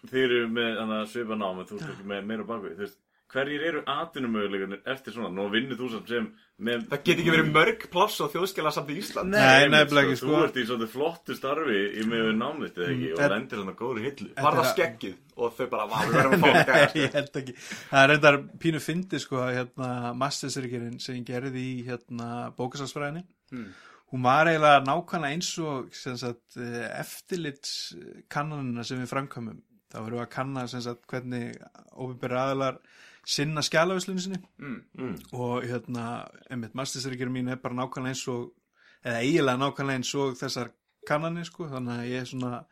Þið 0.09 0.23
eru 0.25 0.41
með 0.55 0.79
hana, 0.79 1.03
svipa 1.11 1.35
nám 1.39 1.63
Þú 1.67 1.77
ert 1.81 1.93
ekki 1.93 2.09
með 2.13 2.25
meira 2.33 2.43
bakvið 2.49 2.75
þú 2.79 2.85
veist, 2.87 2.99
Hverjir 3.29 3.61
eru 3.61 3.81
atvinnumöguleikarnir 3.85 4.79
eftir 4.89 5.13
svona? 5.13 5.29
Nú 5.29 5.43
vinnur 5.53 5.77
þú 5.77 5.89
samt 5.91 6.07
sem 6.09 6.23
með, 6.65 6.87
Það 6.89 7.01
get 7.05 7.19
ekki 7.21 7.33
verið 7.35 7.49
mörg 7.53 7.83
pláss 7.93 8.15
á 8.17 8.25
þjóðskjala 8.33 8.71
samt 8.73 8.89
í 8.89 8.95
Ísland 8.97 9.29
Nei, 9.35 9.67
nefnilega 9.69 10.07
ekki, 10.09 10.17
Þú 10.23 10.31
sko. 10.31 10.39
ert 10.47 10.57
í 10.57 10.63
svona 10.65 10.87
flottu 10.89 11.35
starfi 11.37 11.75
í 12.01 12.05
með 12.09 12.31
námið 12.39 12.79
eða 12.81 12.87
ekki 12.95 13.11
Og 13.11 13.19
þetta- 13.19 13.29
lendir 13.35 13.61
svona 13.61 13.75
góður 13.83 14.01
hillu. 14.07 14.29
Var 14.39 14.57
það 14.57 14.69
skeggið? 14.71 15.19
Og 15.37 15.53
þau 15.59 15.67
bara, 15.75 15.85
vá, 15.91 15.97
við 16.07 16.17
verðum 16.17 16.33
að 16.33 16.41
fá 16.41 16.57
þetta 16.57 16.79
sko. 16.89 16.99
ég 17.03 17.13
held 17.19 17.37
ekki. 17.43 17.55
Það 17.91 18.01
er 18.01 18.09
reyndar 18.15 18.39
pínu 18.65 18.81
fyndi 18.87 19.21
sko 19.21 19.43
hérna, 19.45 19.91
mastersrikirinn 20.25 20.99
sem 21.05 21.21
gerði 21.29 21.67
í 21.69 21.77
hérna, 21.85 22.31
Hmm. 23.49 23.69
hún 24.11 24.21
var 24.25 24.45
eiginlega 24.49 24.81
nákvæmlega 24.89 25.33
eins 25.37 25.47
og 25.61 25.93
sem 25.93 26.17
sagt, 26.17 26.57
eftirlits 26.57 27.95
kannanina 28.29 28.83
sem 28.85 28.99
við 29.01 29.09
framkvæmum 29.13 29.57
þá 29.89 29.97
verðum 30.03 30.19
við 30.19 30.25
að 30.25 30.33
kanna 30.35 30.67
sem 30.67 30.81
sagt, 30.85 31.05
hvernig 31.09 31.55
ofinbæri 31.97 32.37
aðalar 32.39 32.77
sinna 33.29 33.61
skjalavíslunni 33.65 34.21
sinni 34.23 34.39
Mm. 34.57 34.81
mm. 34.97 35.15
og 35.33 35.63
hérna, 35.69 36.05
einmitt, 36.49 36.73
mastersrikirinn 36.77 37.33
mín 37.35 37.51
er 37.51 37.57
bara 37.61 37.75
nákvæmlega 37.77 38.13
eins 38.15 38.27
og 38.27 38.51
eða 39.05 39.21
eiginlega 39.23 39.61
nákvæmlega 39.63 39.99
eins 40.01 40.13
og 40.15 40.35
þessar 40.39 40.71
kannanir 41.07 41.45
sko, 41.47 41.67
þannig 41.71 41.99
að 42.03 42.09
ég 42.11 42.21
er 42.21 42.29
svona 42.29 42.63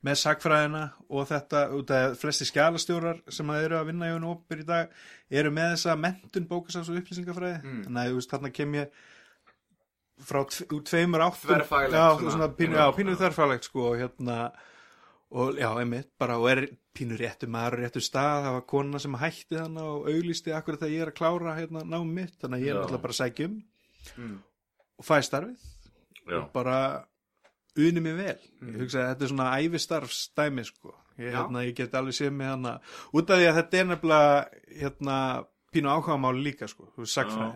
með 0.00 0.16
sagfræðina 0.16 0.82
og 1.12 1.26
þetta 1.28 1.60
út 1.76 1.90
af 1.92 2.14
flesti 2.16 2.46
skjalastjórar 2.48 3.18
sem 3.28 3.50
að 3.52 3.64
eru 3.66 3.76
að 3.76 3.86
vinna 3.90 4.08
í 4.08 4.14
hún 4.14 4.28
opir 4.30 4.62
í 4.62 4.66
dag 4.68 4.88
eru 5.30 5.50
með 5.52 5.74
þessa 5.74 5.96
mentun 6.00 6.46
bókasafs 6.48 6.88
og 6.88 6.96
upplýsingafræði 7.02 7.58
Mm. 7.64 7.82
þannig 7.84 8.00
að 8.04 8.08
þú 8.10 8.14
veist, 8.20 8.30
þarna 8.32 8.52
kem 8.56 8.74
ég 8.78 8.88
frá 10.20 10.40
úr 10.44 10.82
tveimur 10.84 11.22
áttum 11.24 11.48
Þverfaglegt 11.50 11.96
já, 11.96 12.06
svona. 12.16 12.32
svona, 12.34 12.48
pínu, 12.56 12.76
já, 12.76 12.86
pínu 12.96 13.14
þverfaglegt 13.16 13.64
sko 13.68 13.84
og 13.90 13.96
hérna 14.00 14.38
og 15.30 15.58
já, 15.60 15.68
einmitt, 15.78 16.08
bara 16.18 16.38
og 16.40 16.48
er 16.50 16.64
pínu 16.96 17.18
réttu 17.18 17.46
maður 17.50 17.84
réttu 17.84 18.02
stað, 18.02 18.46
það 18.46 18.56
var 18.56 18.64
kona 18.72 19.00
sem 19.02 19.18
hætti 19.20 19.58
þannig 19.58 19.90
og 19.92 20.08
auglisti 20.10 20.54
akkur 20.56 20.78
þegar 20.80 20.94
ég 20.94 21.04
er 21.04 21.12
að 21.12 21.18
klára 21.20 21.54
hérna 21.58 21.84
náum 21.86 22.10
mitt, 22.16 22.34
þannig 22.40 22.58
að 22.58 22.64
ég 22.64 22.72
er 22.72 22.80
náttúrulega 22.80 23.04
bara 23.04 23.14
að 23.14 23.20
sækja 23.20 23.46
um. 23.50 23.60
Mm. 24.16 24.34
og 24.98 25.06
fæ 25.06 25.14
starfið. 25.28 25.68
Já, 26.30 26.36
og 26.40 26.50
bara 26.54 26.80
uni 27.78 28.02
mig 28.02 28.16
vel. 28.18 28.42
Mm. 28.58 28.74
ég 28.74 28.82
hugsa 28.82 29.04
að 29.04 29.08
þetta 29.12 29.26
er 29.26 29.32
svona 29.34 29.48
æfistarfsdæmi 29.60 30.66
sko. 30.66 30.96
ég, 31.20 31.30
hérna, 31.36 31.64
ég 31.68 31.78
get 31.78 31.94
alveg 31.94 32.16
séð 32.16 32.34
með 32.34 32.52
hana 32.54 32.74
út 33.14 33.30
af 33.30 33.38
því 33.38 33.48
að 33.50 33.56
þetta 33.60 33.80
er 33.80 33.88
nefnilega 33.90 34.44
hérna, 34.82 35.16
pínu 35.70 35.94
áhugamáli 35.94 36.46
líka 36.48 36.66
sko, 36.66 36.90
þú 36.96 37.04
veist, 37.04 37.14
sagfræði 37.14 37.52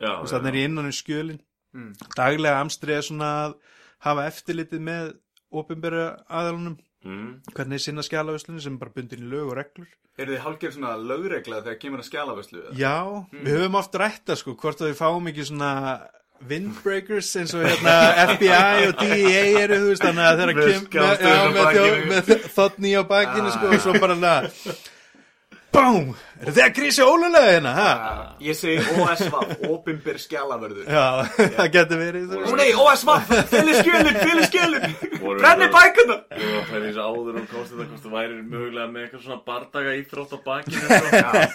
já, 0.00 0.12
þú 0.14 0.20
veist, 0.22 0.34
þannig 0.34 0.50
er 0.54 0.60
ég 0.62 0.68
innan 0.70 0.88
um 0.88 0.96
skjölin. 0.96 1.40
Mm. 1.76 1.90
daglega 2.16 2.60
amstrið 2.62 2.96
er 2.96 3.04
svona 3.04 3.32
að 3.44 3.56
hafa 4.06 4.28
eftirlitið 4.30 4.80
með 4.80 5.10
opinbera 5.52 6.04
aðalunum 6.24 6.78
mm. 7.06 7.30
hvernig 7.54 7.82
sinna 7.82 8.04
skjalavíslunni 8.06 8.62
sem 8.64 8.76
er 8.76 8.82
bara 8.82 8.94
bundin 8.94 9.24
í 9.24 9.30
lög 9.30 9.52
og 9.52 9.58
reglur 9.60 9.88
Eru 10.18 10.34
þið 10.34 10.40
hálfgerð 10.42 10.74
svona 10.74 10.96
lögregla 10.98 11.60
þegar 11.62 11.80
kemur 11.82 12.02
að 12.02 12.08
skjalafæslu? 12.08 12.62
já, 12.74 12.96
við 13.30 13.52
höfum 13.54 13.78
oft 13.78 13.98
rætta 14.02 14.38
sko, 14.38 14.56
hvort 14.58 14.82
að 14.82 14.90
við 14.90 14.98
fáum 14.98 15.30
ekki 15.30 15.46
svona 15.46 15.72
windbreakers 16.48 17.30
eins 17.38 17.54
og 17.54 17.64
hérna 17.66 17.94
FBI 18.34 18.88
og 18.90 19.00
DEA 19.00 19.40
eru 19.64 19.80
þú 19.82 19.88
veist 19.92 20.04
þannig 20.06 20.28
að 20.28 20.42
þeirra 20.42 20.54
Með 20.58 21.72
kem 21.74 22.06
með, 22.12 22.30
þotni 22.54 22.94
á 22.94 23.02
bakinu 23.08 23.54
sko 23.54 23.72
og 23.72 23.82
svo 23.82 23.98
bara 23.98 24.18
hana 24.18 24.36
BÁM, 25.68 26.06
eru 26.40 26.52
þið 26.56 26.62
að 26.64 26.70
grísi 26.78 27.02
ólulega 27.04 27.48
hérna? 27.52 27.72
Ha? 27.76 27.88
Ég 28.40 28.56
segi 28.56 28.78
OSVAF, 29.02 29.50
opinber 29.68 30.16
skjalaförður 30.22 30.86
já, 30.88 31.02
það 31.58 31.68
getur 31.74 32.00
verið 32.00 32.32
Ó 32.40 32.52
nei, 32.56 32.70
OSVAF, 32.72 33.28
fylgir 33.52 33.76
skjölin, 33.82 34.16
fylgir 34.22 34.46
skjölin 34.48 34.96
Voru- 35.20 35.42
Brenni 35.42 35.68
bækuna 35.74 36.16
Ég 36.38 36.48
var 36.54 36.62
að 36.62 36.70
pæla 36.70 36.80
í 36.80 36.88
þessu 36.88 37.04
áður 37.04 37.36
og 37.42 37.52
komst 37.52 37.74
þetta 37.74 37.84
hvort 37.90 38.06
þú 38.06 38.14
væri 38.14 38.40
mögulega 38.54 38.88
með 38.94 39.04
eitthvað 39.04 39.24
svona 39.26 39.40
bardaga 39.50 39.94
íþrótt 40.00 40.32
á 40.32 40.38
bakinu 40.48 40.80
sko. 40.80 40.96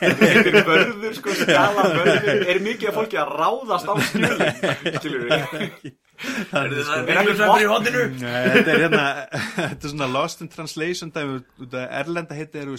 Þetta 0.03 0.53
er 0.53 0.69
vörður, 0.69 1.17
sko, 1.17 1.37
skjalaförður 1.41 2.47
Er 2.53 2.63
mikið 2.69 2.91
af 2.93 2.99
fólki 3.01 3.21
að 3.23 3.35
ráðast 3.41 3.89
á 3.89 3.93
skjölin 4.11 4.39
Skilur 4.99 5.25
við 5.25 5.93
það 6.51 6.67
Er 6.67 6.77
ekki 6.83 7.07
vinnusamur 7.09 7.63
í 7.63 7.69
hotinu 7.71 8.03
Nei, 8.23 8.39
þetta 8.55 8.75
er 8.75 8.83
hérna 8.85 9.07
þetta 9.57 9.79
er 9.79 9.93
svona 9.95 10.09
lost 10.11 10.43
in 10.45 10.51
translation 10.53 11.11
dæmi 11.15 11.41
út 11.65 11.77
af 11.79 11.97
erlenda 12.03 12.37
heiti 12.37 12.61
er 12.61 12.71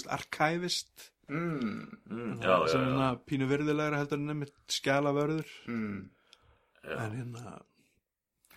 mm, 1.29 1.99
mm, 2.11 2.33
já, 2.45 2.57
sem 2.69 2.81
er 2.81 2.89
hérna 2.91 3.13
pínu 3.29 3.49
virðulegra 3.49 4.01
heldur 4.03 4.21
en 4.21 4.27
nefnir 4.29 4.51
skjalavörður 4.69 5.55
mm. 5.69 6.03
en 6.85 7.17
hérna 7.19 7.55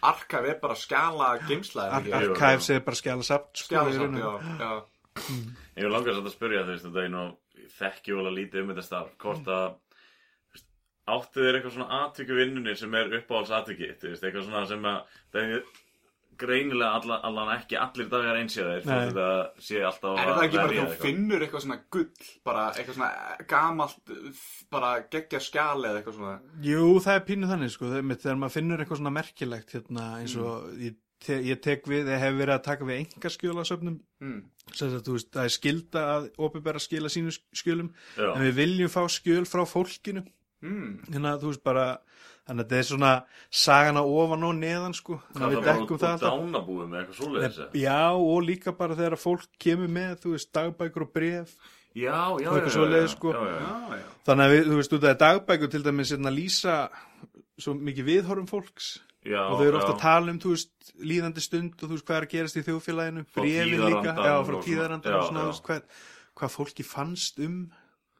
Arkaf 0.07 0.45
er 0.45 0.59
bara 0.61 0.75
skjala 0.77 1.31
geimsla 1.47 1.87
Ar 1.89 2.05
Jú, 2.05 2.11
jú. 2.13 2.33
Archives 2.35 2.69
er 2.69 2.83
bara 2.85 2.99
skjalasapt 2.99 3.63
sko, 3.63 3.65
í 3.65 3.71
Skjalasamt, 3.71 4.19
rauninni. 4.19 4.21
já, 4.21 4.61
já. 4.61 4.97
Ég 5.77 5.87
vil 5.87 5.93
langar 5.93 6.17
samt 6.17 6.29
að 6.29 6.35
spyrja 6.35 6.65
þú 6.67 6.75
veist 6.75 6.85
þetta 6.85 7.03
er 7.03 7.13
nú 7.15 7.23
þekki 7.77 8.15
og 8.17 8.29
lítið 8.35 8.61
um 8.61 8.71
þetta 8.73 8.85
starf 8.85 9.15
hvort 9.23 9.49
að 9.49 9.65
þú 9.67 9.71
veist, 9.71 9.86
áttu 11.07 11.43
þér 11.43 11.59
eitthvað 11.59 11.75
svona 11.77 12.03
atviki 12.03 12.37
vinnunni 12.37 12.77
sem 12.77 12.95
er 12.99 13.19
uppáhalds 13.21 13.53
veist, 13.71 14.23
eitthvað 14.23 14.47
svona 14.47 14.65
sem 14.69 14.87
að 14.87 15.19
það 15.33 15.43
er 15.57 15.67
greinilega 16.37 16.99
alla, 16.99 17.17
allan 17.25 17.51
ekki 17.55 17.77
allir 17.81 18.09
dagar 18.11 18.37
einsjöðir 18.39 18.85
Nei. 18.85 18.93
þetta 19.07 19.27
sé 19.63 19.81
alltaf 19.85 20.19
Er 20.21 20.29
það 20.29 20.43
ekki 20.45 20.59
bara 20.59 20.75
þú 20.91 20.99
finnur 21.01 21.45
eitthvað 21.45 21.65
svona 21.65 21.79
gull 21.95 22.29
bara 22.47 22.67
eitthvað 22.75 22.99
svona 22.99 23.47
gamalt 23.49 24.13
bara 24.73 24.91
geggja 25.15 25.41
skjali 25.43 25.89
eða 25.89 26.01
eitthvað 26.01 26.19
svona 26.19 26.37
Jú, 26.67 26.85
það 27.03 27.19
er 27.19 27.25
pínu 27.31 27.51
þannig 27.51 27.73
sko, 27.73 27.91
þegar 27.95 28.39
maður 28.43 28.55
finnur 28.59 28.83
eitthvað 28.83 29.01
svona 29.01 29.15
merkilegt 29.17 29.75
hérna, 29.77 30.07
eins 30.21 30.37
og 30.41 30.69
ég, 30.83 30.97
te 31.25 31.39
ég 31.47 31.61
tek 31.63 31.89
við, 31.89 32.11
ég 32.13 32.23
hef 32.23 32.37
verið 32.37 32.55
að 32.59 32.65
taka 32.69 32.89
við 32.89 33.01
enga 33.01 33.33
skjólasöfnum 33.33 33.99
mm. 34.21 34.39
þú 34.77 35.17
veist, 35.17 35.33
það 35.33 35.43
er 35.43 35.55
skilda 35.57 36.07
að 36.15 36.31
opinbera 36.49 36.83
skila 36.83 37.11
sínu 37.13 37.33
skjölum 37.33 37.93
Já. 38.13 38.29
en 38.35 38.43
við 38.45 38.57
viljum 38.61 38.93
fá 38.93 39.01
skjöl 39.09 39.45
frá 39.49 39.65
fólkinu 39.65 40.27
Mm. 40.65 40.93
hérna, 41.13 41.35
þú 41.37 41.51
veist, 41.51 41.63
bara 41.63 41.85
þannig 42.47 42.63
að 42.63 42.69
þetta 42.69 42.77
er 42.81 42.85
svona 42.87 43.11
sagana 43.51 44.01
ofan 44.07 44.43
og 44.47 44.55
neðan 44.57 44.95
sko, 44.97 45.19
þannig 45.33 45.37
að 45.37 45.41
það 45.43 45.51
við 45.51 45.57
var 45.57 45.67
dekkum 45.77 45.97
út 45.97 46.01
það 46.01 46.07
á 46.07 46.13
alltaf. 46.17 46.37
dánabúið 46.37 46.87
með 46.93 46.99
eitthvað 47.01 47.17
svoleiðis 47.21 47.57
eða? 47.61 47.81
Já, 47.83 47.99
og 48.17 48.39
líka 48.47 48.73
bara 48.79 48.95
þegar 48.97 49.17
fólk 49.21 49.47
kemur 49.61 49.91
með, 49.97 50.13
þú 50.23 50.31
veist, 50.37 50.51
dagbækur 50.57 51.05
og 51.07 51.11
bref 51.13 51.57
Já, 51.97 52.13
já, 52.37 52.49
Og 52.51 52.57
já, 52.61 52.85
já, 52.93 53.07
sko. 53.09 53.31
já, 53.33 53.41
já. 53.49 53.97
Já, 53.97 54.03
þannig 54.27 54.45
að 54.45 54.51
við, 54.53 54.65
þú 54.71 54.75
veist, 54.77 54.93
út 54.97 55.05
af 55.09 55.17
dagbækur 55.21 55.71
til 55.73 55.83
dæmis 55.85 56.11
hérna, 56.13 56.33
lýsa 56.33 56.75
svo 57.57 57.73
mikið 57.73 58.05
viðhorfum 58.11 58.49
fólks 58.49 58.89
já 59.25 59.39
og 59.43 59.57
þau 59.59 59.65
eru 59.67 59.79
ofta 59.79 59.93
að 59.95 60.01
tala 60.03 60.31
um, 60.31 60.37
þú 60.39 60.51
veist, 60.53 60.91
líðandi 61.01 61.41
stund 61.41 61.73
og 61.81 61.89
þú 61.89 61.95
veist, 61.95 62.05
hvað 62.07 62.17
er 62.21 62.27
að 62.27 62.33
gerast 62.35 62.59
í 62.59 62.65
þjóðfélaginu 62.67 63.23
Frá 63.33 63.41
brefin 63.41 63.81
líka, 63.81 64.13
já, 64.13 64.35
frá 64.45 64.57
Já, 64.57 65.17
og 65.17 65.25
svona, 65.25 65.41
já. 65.41 65.41
þú 65.41 65.49
veist, 65.49 65.65
hvað, 65.65 65.81
hvað 66.37 66.53
fólki 66.53 66.85
fannst 66.85 67.41
um, 67.43 67.57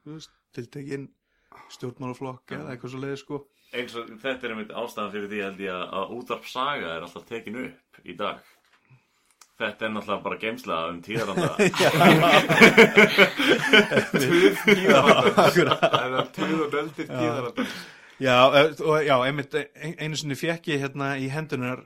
þú 0.04 0.18
veist, 0.18 0.34
tiltekin 0.58 1.06
stjórnmálaflokk 1.76 2.52
eða 2.58 2.74
eitthvað 2.76 2.94
svo 2.94 3.02
leiði, 3.04 3.18
sko. 3.24 3.40
Eins 3.76 3.96
og 4.00 4.04
þetta 4.24 4.48
er 4.48 4.54
einmitt 4.56 4.72
ástæðan 4.80 5.12
fyrir 5.16 5.30
því 5.34 5.42
held 5.44 5.60
ég 5.66 5.74
að, 5.76 5.88
að 6.00 6.14
útvarp 6.18 6.46
saga 6.48 6.94
er 6.96 7.02
alltaf 7.08 7.26
tekin 7.28 7.58
upp 7.66 8.00
í 8.08 8.16
dag. 8.20 8.38
Þetta 9.58 9.88
er 9.88 9.92
náttúrulega 9.96 10.24
bara 10.28 10.38
geimsla 10.38 10.76
um 10.92 11.00
tíðaranda. 11.02 11.50
Tuð 14.14 14.58
tíðarandans 14.68 15.58
Eða 15.58 16.24
tuð 16.36 16.58
og 16.66 16.74
nöldir 16.76 17.08
tíðarandans 17.10 17.78
Já, 18.18 18.34
og, 18.50 18.96
já, 19.06 19.14
einmitt 19.28 19.54
ein- 19.58 19.98
einu 20.02 20.18
sinni 20.18 20.38
fekk 20.38 20.72
ég 20.72 20.80
hérna 20.82 21.12
í 21.22 21.28
hendunar 21.30 21.84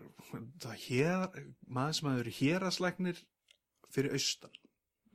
það 0.63 0.75
hér, 0.85 1.25
maður 1.67 1.97
sem 1.97 2.07
hafði 2.07 2.21
verið 2.21 2.37
héraðslæknir 2.39 3.17
fyrir 3.91 4.13
austan 4.15 4.53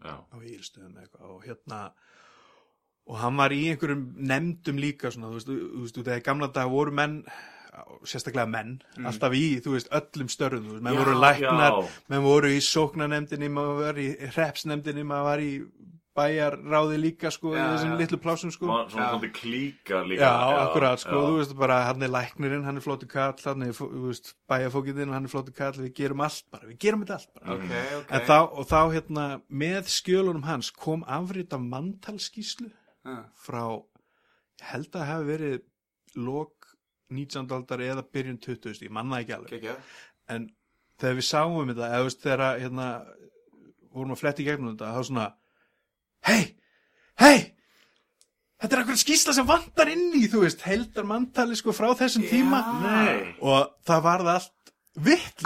já, 0.05 0.13
á 0.29 0.37
Ílstöðum 0.45 0.99
eitthvað 1.01 1.31
og 1.33 1.47
hérna 1.49 1.79
og 3.07 3.19
hann 3.23 3.37
var 3.39 3.55
í 3.55 3.61
einhverjum 3.71 4.07
nefndum 4.31 4.81
líka 4.83 5.13
svona, 5.15 5.31
þú 5.31 5.39
veist, 5.39 5.51
þú 5.53 5.83
veist, 5.85 6.01
þegar 6.01 6.23
í 6.23 6.27
gamla 6.27 6.49
dag 6.57 6.71
voru 6.73 6.95
menn 6.95 7.21
sérstaklega 8.09 8.49
menn, 8.49 8.79
alltaf 9.05 9.35
í, 9.37 9.59
þú 9.63 9.75
veist, 9.77 9.91
öllum 9.95 10.31
störfum, 10.33 10.65
þú 10.65 10.77
veist, 10.79 10.85
menn 10.87 10.97
Já, 10.97 11.01
voru 11.03 11.19
læknar 11.21 11.75
já. 11.77 11.91
menn 12.13 12.25
voru 12.25 12.49
í 12.55 12.63
sóknarnefndinni 12.65 13.51
maður 13.53 13.83
var 13.83 14.01
í 14.01 14.07
hrepsnefndinni, 14.33 15.05
maður 15.07 15.29
var 15.29 15.43
í 15.45 15.51
bæjarráði 16.17 16.97
líka, 17.03 17.29
sko, 17.35 17.51
Já, 17.53 17.67
þessum 17.75 17.91
já. 17.93 17.97
litlu 18.01 18.19
plásum, 18.25 18.53
sko 18.55 18.65
svona 18.71 18.87
Já. 18.89 19.11
svolítið 19.13 19.33
klíka 19.37 20.01
líka 20.09 20.25
Já, 20.25 20.63
akkurat, 20.63 21.03
sko, 21.05 21.13
já. 21.13 21.27
þú 21.29 21.35
veist 21.43 21.55
bara, 21.61 21.77
hann 21.91 22.07
er 22.07 22.13
læknirinn, 22.15 22.65
hann 22.65 22.81
er 22.81 22.87
flottu 22.87 23.11
kall, 23.13 23.37
hann 23.45 23.67
er, 23.69 23.75
þú 23.77 24.07
veist, 24.07 24.33
bæjarfókitinn, 24.49 25.13
hann 25.13 25.29
er 25.29 25.35
flottu 25.35 25.53
kall, 25.53 25.77
við 25.77 25.93
gerum 26.01 26.25
allt 26.25 26.49
bara, 26.51 26.71
við 26.73 26.81
gerum 26.87 27.05
þetta 27.05 27.19
allt 27.21 27.31
bara. 27.37 27.59
Ok, 27.59 27.77
ok 28.01 28.17
þá, 28.31 28.39
og 28.49 28.67
þá, 28.73 28.81
hérna, 28.97 29.27
með 29.53 29.93
skjölunum 29.93 30.49
hans 30.49 30.73
kom 30.73 31.05
afrit 31.05 31.53
af 31.53 31.61
manntalskíslu 31.61 32.73
Já. 33.07 33.17
frá, 33.47 33.63
held 34.73 34.89
að 34.91 34.99
það 35.01 35.11
hafi 35.13 35.29
verið 35.31 35.57
lok 36.27 36.71
19. 37.15 37.53
aldar 37.55 37.83
eða 37.87 38.03
byrjun 38.13 38.39
20. 38.43 38.83
ég 38.83 38.91
manna 38.95 39.21
ekki 39.23 39.35
alveg 39.37 39.53
Kekja. 39.61 39.77
en 40.35 40.49
þegar 40.99 41.19
við 41.21 41.27
sáum 41.29 41.69
þetta 41.71 41.91
eða 41.93 42.23
þegar 42.25 42.45
hérna 42.63 42.87
vorum 43.95 44.15
að 44.17 44.23
fletti 44.25 44.47
gegnum 44.47 44.73
þetta 44.75 44.95
þá 44.97 45.03
svona 45.11 45.27
hei, 46.27 46.43
hei 47.23 47.37
þetta 48.57 48.73
er 48.77 48.83
akkur 48.83 48.99
skýsla 49.05 49.35
sem 49.37 49.47
vantar 49.49 49.91
inn 49.93 50.09
í 50.19 50.25
þú 50.33 50.43
veist, 50.47 50.65
heldar 50.67 51.07
manntali 51.07 51.57
sko 51.61 51.75
frá 51.77 51.93
þessum 52.01 52.27
tíma 52.27 52.63
Nei. 52.83 53.35
og 53.45 53.71
það 53.87 54.03
var 54.09 54.25
það 54.27 54.35
allt 54.41 54.53
sko, 54.97 55.43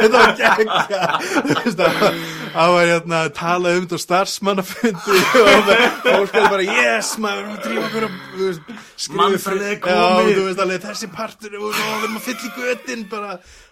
þetta 0.00 0.16
var 0.16 0.32
veist, 0.40 1.76
það 1.76 2.00
var- 2.00 2.22
það 2.54 2.72
var 2.74 2.90
hérna 2.90 3.20
að 3.26 3.32
tala 3.38 3.72
um 3.78 3.86
þetta 3.86 3.98
á 4.00 4.04
starfsmannafundi 4.06 5.16
og 5.44 5.64
það- 5.70 5.96
fólk 6.10 6.36
er 6.40 6.48
bara 6.56 6.66
yes, 6.68 7.14
maður, 7.22 7.40
við 7.40 7.48
erum 7.48 7.56
að 7.56 7.64
drífa 7.66 7.88
okkur 7.88 8.06
að 8.08 8.14
veist, 8.44 8.76
Manntalið 9.16 9.66
er 9.70 9.78
Já, 9.78 9.80
komið. 9.88 10.36
þú 10.36 10.44
veist 10.50 10.62
alveg, 10.66 10.84
þessi 10.84 11.08
partur 11.16 11.58
og 11.60 11.66
við 11.72 11.90
erum 11.96 12.16
að 12.20 12.24
fylla 12.28 12.46
í 12.46 12.52
götin 12.60 13.04
bara, 13.10 13.30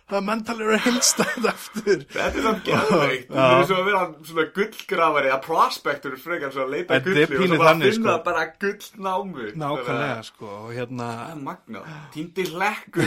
það 0.08 0.22
manntalið 0.28 0.70
er 0.72 0.82
heilstæð 0.86 1.48
aftur 1.50 1.98
Þetta 2.14 2.24
er 2.28 2.46
samt 2.46 2.62
geðveikt. 2.68 3.26
Þú 3.28 3.42
er 3.58 3.66
svo 3.68 3.76
að 3.82 3.88
vera 3.90 4.00
svona 4.30 4.46
gullgrafari 4.56 5.32
að 5.34 5.42
prospektur 5.44 6.16
frekar 6.22 6.54
svo 6.54 6.64
að 6.64 6.72
leita 6.76 6.96
er 6.96 7.04
gulli 7.04 7.26
og 7.26 7.34
svo 7.34 7.50
bara 7.50 7.58
að 7.58 7.68
þannig, 7.68 7.92
finna 7.98 8.14
sko. 8.14 8.24
bara 8.30 8.46
gullnámu. 8.64 9.50
nákvæmlega, 9.64 10.22
sko, 10.30 10.48
og 10.62 10.72
hérna 10.78 11.10
Það 11.18 11.34
er 11.34 11.44
magnað. 11.50 11.92
Týndi 12.16 12.48
hlekkur 12.54 13.04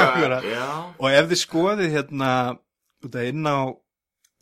og 1.04 1.06
ef 1.12 1.30
þið 1.34 1.40
skoðið 1.44 1.94
hérna 1.98 2.32
út 3.04 3.20
að 3.20 3.30
inn 3.34 3.44
á 3.52 3.58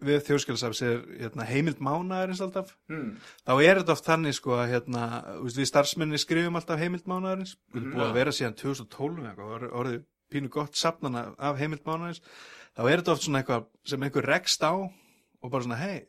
við 0.04 0.20
þjóðskjálfsafs 0.28 0.82
er 0.86 1.00
hérna, 1.18 1.44
heimild 1.48 1.80
mánaðarins 1.82 2.40
alltaf 2.44 2.74
Hmm. 2.88 3.16
þá 3.46 3.52
er 3.64 3.80
þetta 3.80 3.92
oft 3.96 4.06
þannig 4.06 4.34
sko 4.38 4.50
að 4.58 4.68
hérna, 4.72 5.02
við 5.42 5.66
starfsmenni 5.66 6.18
skrifum 6.22 6.54
alltaf 6.60 6.78
heimild 6.78 7.04
mánaðarins 7.10 7.56
við 7.74 7.80
erum 7.82 7.92
búið 7.96 8.06
að 8.08 8.14
vera 8.20 8.30
síðan 8.36 8.54
2012 8.60 9.18
eða 9.18 9.32
eitthvað, 9.32 9.50
or- 9.56 9.74
orðið 9.82 10.04
pínu 10.30 10.48
gott 10.50 10.74
safnana 10.76 11.34
af 11.38 11.58
heimild 11.58 11.82
mánaðarins 11.84 12.20
þá 12.76 12.82
er 12.92 13.00
þetta 13.02 13.12
oft 13.16 13.22
svona 13.26 13.42
eitthvað 13.42 13.66
sem 13.84 14.02
einhver 14.02 14.26
rekst 14.28 14.62
á 14.62 14.72
og 14.76 15.50
bara 15.50 15.62
svona 15.64 15.78
hei 15.82 16.06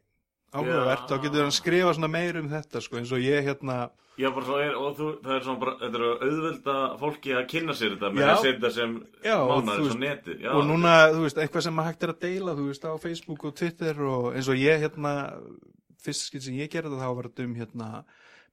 áhugavert, 0.54 1.06
Já. 1.06 1.10
þá 1.10 1.22
getur 1.24 1.42
hann 1.46 1.52
skrifa 1.52 1.94
svona 1.94 2.10
meir 2.10 2.38
um 2.38 2.50
þetta 2.50 2.82
sko 2.82 2.98
eins 2.98 3.12
og 3.12 3.20
ég 3.22 3.44
hérna 3.46 3.90
Já, 4.20 4.28
bara 4.36 4.46
svo 4.50 4.58
er, 4.60 4.74
og 4.76 4.98
þú, 4.98 5.06
það 5.24 5.36
er 5.38 5.44
svona 5.46 5.60
bara, 5.62 5.74
þetta 5.80 6.00
er 6.00 6.06
að 6.06 6.24
auðvelda 6.28 6.74
fólki 7.00 7.36
að 7.40 7.46
kynna 7.54 7.76
sér 7.80 7.94
þetta 7.96 8.10
með 8.18 8.26
að 8.34 8.42
setja 8.44 8.72
sem 8.76 8.96
og 9.00 9.52
mánar 9.64 9.80
veist- 9.80 9.96
á 9.96 10.04
netið. 10.04 10.42
Já, 10.44 10.50
og 10.60 10.66
núna, 10.68 10.94
þú 11.14 11.22
veist, 11.24 11.38
eitthvað 11.40 11.64
sem 11.70 11.78
hægt 11.86 12.04
er 12.04 12.12
að 12.14 12.20
deila 12.26 12.56
þú 12.58 12.66
veist, 12.68 12.84
á 12.84 12.92
Facebook 13.00 13.46
og 13.48 13.56
Twitter 13.56 14.02
og 14.04 14.34
eins 14.36 14.50
og 14.52 14.60
ég 14.60 14.82
hérna, 14.84 15.14
fyrst 16.04 16.26
skil 16.28 16.42
sem 16.42 16.54
ég 16.60 16.70
gerði 16.74 17.00
þá 17.00 17.08
var 17.16 17.30
þetta 17.30 17.46
um 17.48 17.56
hérna 17.56 17.88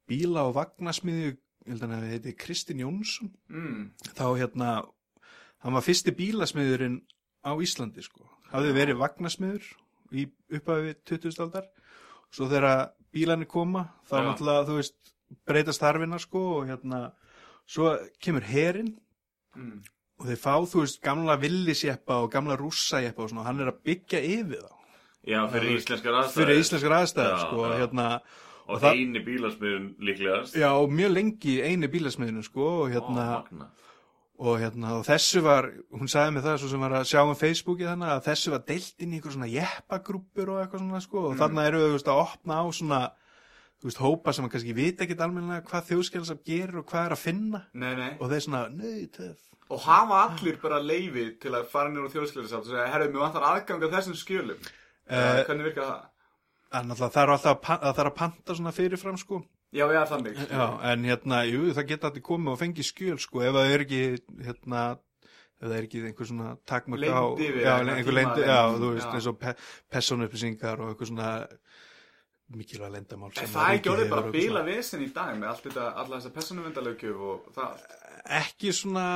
bíla 0.08 0.44
og 0.46 0.54
vagnasmiðju, 0.54 1.32
ég 1.66 1.74
að 1.74 1.80
hann 1.82 1.96
hefði 1.98 2.12
heiti 2.14 2.36
Kristinn 2.38 2.80
Jónsson 2.84 3.30
Mm. 3.50 3.90
þá 4.14 4.24
hérna, 4.38 4.70
hann 5.64 5.72
var 5.74 5.82
fyrsti 5.82 6.14
bílasmiðurinn 6.14 7.00
á 7.42 7.50
Íslandi 7.58 8.02
sko, 8.06 8.22
hafði 8.52 8.72
verið 8.74 9.00
vagnasmiður 9.02 9.66
í 10.14 10.28
upphafi 10.52 10.94
20. 11.04 11.40
aldar 11.42 11.66
svo 12.30 12.46
þegar 12.46 12.90
bílarnir 13.12 13.48
koma 13.50 13.88
þá 14.08 14.22
náttúrulega, 14.30 14.66
þú 14.70 14.76
veist 14.78 14.94
breytast 15.46 15.80
þarfina 15.82 16.18
sko 16.22 16.42
og 16.60 16.66
hérna 16.68 17.12
svo 17.66 17.96
kemur 18.22 18.42
herin 18.42 18.96
Mm. 19.56 19.80
og 20.20 20.26
þeir 20.26 20.36
fá, 20.36 20.54
þú 20.68 20.80
veist, 20.82 21.00
gamla 21.02 21.36
villisjeppa 21.40 22.18
og 22.22 22.30
gamla 22.30 22.56
rússajeppa 22.60 23.22
og 23.24 23.30
svona, 23.30 23.40
og 23.40 23.46
hann 23.46 23.60
er 23.60 23.70
að 23.72 23.78
byggja 23.84 24.20
yfir 24.20 24.60
þá, 24.60 24.72
já 25.26 25.48
fyrir 25.48 25.76
íslenskar 25.78 26.12
aðstæður. 26.12 26.36
fyrir 26.36 26.60
íslenskar 26.60 26.92
aðstæður, 26.98 27.32
Já, 27.38 27.46
sko, 27.46 27.56
já. 27.64 27.78
hérna, 27.80 28.20
Og, 28.68 28.74
og 28.76 28.80
það- 28.82 28.96
eini 29.00 29.24
bílasmiðun 29.24 29.94
líklegast. 29.98 30.54
já, 30.54 30.68
og 30.76 30.90
mjög 30.90 31.12
lengi 31.14 31.60
eini 31.62 31.88
bílasmiðinu, 31.88 32.42
sko, 32.44 32.60
og 32.82 32.90
Ó, 32.90 32.92
hérna, 32.92 33.24
magna. 33.40 33.70
og 34.38 34.58
hérna, 34.60 34.90
og 34.98 35.04
þessu 35.06 35.40
var, 35.40 35.70
hún 35.92 36.08
sagði 36.08 36.32
mig 36.34 36.42
það, 36.44 36.58
svo 36.58 36.68
sem 36.68 36.80
var 36.80 36.90
að 36.90 37.04
sjá 37.08 37.22
um 37.24 37.34
Facebookið 37.34 37.88
þannig, 37.88 38.08
að 38.12 38.24
þessu 38.28 38.50
var 38.50 38.58
deilt 38.68 38.94
inn 38.98 39.12
í 39.12 39.20
einhver 39.20 39.32
svona 39.32 39.48
jeppagrúppur 39.48 40.48
og 40.48 40.58
eitthvað 40.68 40.80
svona, 40.84 41.00
sko, 41.00 41.18
og 41.30 41.34
Mm. 41.36 41.38
þarna 41.40 41.66
eru 41.66 41.78
við, 41.78 41.92
veist, 41.96 42.06
að 42.06 42.20
opna 42.26 42.54
á 42.60 42.64
svona, 42.72 43.10
veist, 43.84 44.00
hópa 44.00 44.32
sem 44.32 44.48
kannski 44.48 44.74
vita 44.76 45.04
ekkit 45.04 45.20
almennilega 45.20 45.66
hvað 45.68 45.90
þjóðskjálsaf 45.90 46.40
gerir 46.46 46.80
og 46.80 46.86
hvað 46.88 47.06
er 47.10 47.16
að 47.16 47.22
finna, 47.22 47.60
Nei, 47.74 47.92
nei. 47.98 48.12
og 48.20 48.30
þeir 48.32 48.44
svona, 48.46 48.62
nei, 48.72 49.06
töf, 49.12 49.36
Og 49.66 49.80
hafa 49.82 50.20
allir 50.28 50.60
bara 50.62 50.78
leifi 50.78 51.24
til 51.42 51.50
að 51.58 51.64
fara 51.72 51.90
nýr 51.90 52.06
á 52.06 52.14
þjóðskjöldsátt 52.14 52.62
og 52.62 52.70
segja, 52.70 52.86
herru, 52.92 53.08
mér 53.10 53.24
vantar 53.24 53.46
aðgang 53.48 53.82
af 53.82 53.96
þessum 53.96 54.14
skjölum. 54.14 54.60
Uh, 55.10 55.42
hvernig 55.42 55.66
virkar 55.72 55.88
það? 55.90 56.04
en 56.76 56.90
alltaf 56.92 57.12
það 57.14 57.22
er 57.22 57.32
alltaf 57.34 57.68
að, 57.70 57.82
að 57.88 58.00
er 58.02 58.08
að 58.10 58.16
panta 58.20 58.54
svona 58.54 58.72
fyrirfram, 58.74 59.18
sko, 59.18 59.40
Já, 59.74 59.84
já, 59.92 60.04
þannig. 60.06 60.38
Já, 60.38 60.66
en 60.92 61.04
hérna, 61.04 61.40
jú, 61.50 61.64
það 61.74 61.88
geta 61.90 62.08
allir 62.10 62.22
komið 62.24 62.52
og 62.52 62.60
fengið 62.60 62.86
skjöl, 62.86 63.16
sko, 63.20 63.42
ef 63.42 63.56
það 63.56 63.72
er 63.74 63.82
ekki, 63.84 64.00
hérna, 64.46 64.84
ef 65.58 65.64
það 65.66 65.74
er 65.76 65.88
ekki 65.88 66.02
einhver 66.06 66.28
svona 66.30 66.52
takmörk 66.70 67.02
á, 67.10 67.18
Leynd 67.26 67.42
yfir, 67.42 67.58
já, 67.64 67.72
einhver 67.80 67.98
tímaleynd, 68.06 68.40
já, 68.46 68.60
þú 68.78 68.92
veist, 68.94 69.10
eins 69.10 69.28
og 69.32 69.38
pe 69.42 69.54
persónuupplýsingar 69.92 70.82
og 70.84 70.92
eitthvað 70.92 71.10
svona 71.10 71.30
mikilvæg 72.54 72.92
leyndamál. 72.94 73.32
En 73.32 73.40
sem 73.40 73.52
það 73.54 73.68
er 73.68 73.78
ekki 73.80 73.92
orðið 73.92 74.12
bara 74.12 74.30
svona. 74.30 74.64
vesen 74.68 75.02
í 75.02 75.08
dag 75.14 75.34
með 75.38 75.48
allt 75.50 75.66
þetta, 75.66 75.86
alla 76.02 76.20
þessa 76.20 76.32
persónuvendalögjöf 76.36 77.24
og 77.30 77.48
það. 77.56 77.84
Ekki 78.40 78.72
svona, 78.76 79.06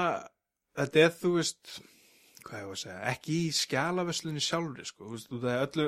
þetta 0.78 1.02
er, 1.04 1.12
þú 1.20 1.32
veist, 1.36 1.74
segja, 2.50 2.96
ekki 3.12 3.36
í 3.46 3.52
skjalaveslunni 3.54 4.42
sjálfri, 4.44 4.86
sko, 4.88 5.10
veist, 5.14 5.30
það 5.30 5.52
er 5.54 5.66
öllu, 5.68 5.86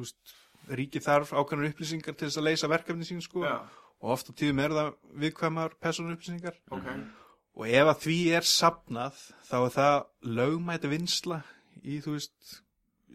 veist, 0.00 0.34
ríkið 0.80 1.06
þarf 1.06 1.34
ákveðnar 1.34 1.70
upplýsingar 1.70 2.16
til 2.16 2.28
þess 2.28 2.40
að 2.40 2.48
leysa 2.48 2.70
verkefni 2.70 3.06
sín, 3.06 3.22
sko, 3.24 3.44
Já, 3.46 3.56
og 4.00 4.14
oft 4.16 4.30
á 4.30 4.32
tíðum 4.38 4.62
er 4.64 4.76
það 4.76 4.90
viðkvæmar 5.24 5.78
persónuupplýsingar. 5.82 6.58
ok. 6.70 6.92
Og 7.60 7.66
ef 7.66 7.88
að 7.90 8.02
því 8.04 8.18
er 8.38 8.46
sapnað, 8.46 9.16
þá 9.48 9.56
er 9.58 9.72
það 9.74 9.96
lögmæti 10.38 10.90
vinsla 10.92 11.40
í, 11.82 11.98
þú 12.00 12.14
veist, 12.14 12.60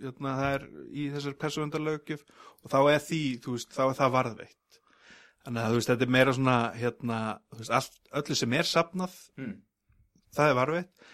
jötna, 0.03 0.33
það 0.39 0.53
er 0.57 0.65
í 0.91 1.05
þessar 1.13 1.35
persónundarlöggjöf 1.43 2.23
og 2.63 2.71
þá 2.73 2.77
er 2.93 2.99
því, 3.05 3.21
þú 3.45 3.55
veist, 3.55 3.71
þá 3.75 3.81
er 3.89 3.97
það 3.99 4.13
varðveitt. 4.17 4.79
Þannig 5.45 5.61
að, 5.61 5.69
þú 5.69 5.79
veist, 5.79 5.89
þetta 5.93 6.05
er 6.07 6.13
meira 6.15 6.33
svona, 6.33 6.57
hérna, 6.73 7.19
þú 7.53 7.59
veist, 7.61 7.73
allt, 7.79 7.99
öllu 8.21 8.35
sem 8.39 8.53
er 8.59 8.63
sapnað, 8.69 9.15
Mm. 9.37 9.55
það 10.35 10.49
er 10.51 10.59
varðveitt, 10.59 11.05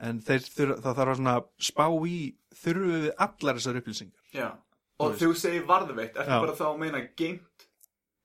en 0.00 0.20
þeir 0.24 0.40
þurfa, 0.46 0.76
það 0.84 0.96
þarf 1.00 1.10
að 1.14 1.16
svona 1.20 1.36
spá 1.60 1.86
í, 2.06 2.18
þurfum 2.62 2.92
við 2.94 3.10
allar 3.26 3.58
þessar 3.58 3.80
upplýsingar. 3.82 4.20
Já. 4.32 4.48
Og 5.00 5.14
Þú 5.16 5.30
þú 5.32 5.36
segir 5.40 5.62
varðveitt, 5.66 6.14
ertu 6.16 6.28
Já. 6.30 6.40
bara 6.40 6.52
þá 6.56 6.64
að 6.70 6.78
meina 6.78 7.00
geimt 7.16 7.66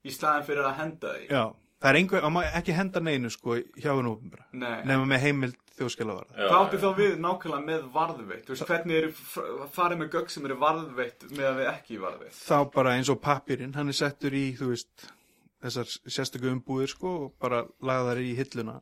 í 0.05 0.11
staðin 0.11 0.45
fyrir 0.45 0.65
að 0.67 0.75
henda 0.79 1.13
því? 1.15 1.27
Já, 1.31 1.43
það 1.81 1.89
er 1.89 1.99
einhver, 2.01 2.21
það 2.21 2.33
má 2.35 2.41
ekki 2.59 2.73
henda 2.75 2.99
neinu, 2.99 3.29
sko, 3.31 3.55
hjá 3.79 3.91
hennu 3.95 4.11
ópenbara, 4.15 4.45
Nei. 4.53 4.83
nema 4.85 5.05
með 5.09 5.19
heimild 5.25 5.64
þjóðskjalavarða. 5.79 6.35
Já, 6.39 6.47
Hvað 6.49 6.61
áttu 6.65 6.79
þá 6.81 6.89
við 6.99 7.13
nákvæmlega 7.25 7.65
með 7.69 7.85
varðveitt? 7.95 8.45
Þú 8.47 8.53
veist, 8.55 8.65
hvernig 8.69 8.97
eru 9.01 9.11
farið 9.75 10.01
með 10.01 10.09
gögg 10.15 10.33
sem 10.33 10.47
eru 10.49 10.57
varðveitt 10.61 11.25
með 11.31 11.45
að 11.49 11.59
við 11.61 11.69
ekki 11.73 11.99
varðveitt? 12.01 12.39
þá 12.39 12.57
bara 12.75 12.95
eins 12.95 13.11
og 13.13 13.21
pappirinn, 13.23 13.73
hann 13.75 13.91
er 13.91 13.97
settur 13.99 14.35
í, 14.35 14.45
þú 14.59 14.71
veist, 14.73 15.07
þessar 15.65 15.93
sérstöku 16.17 16.51
umbúðir, 16.51 16.91
sko, 16.95 17.13
og 17.25 17.33
bara 17.41 17.63
lagðar 17.81 18.21
í 18.23 18.35
hilluna. 18.37 18.79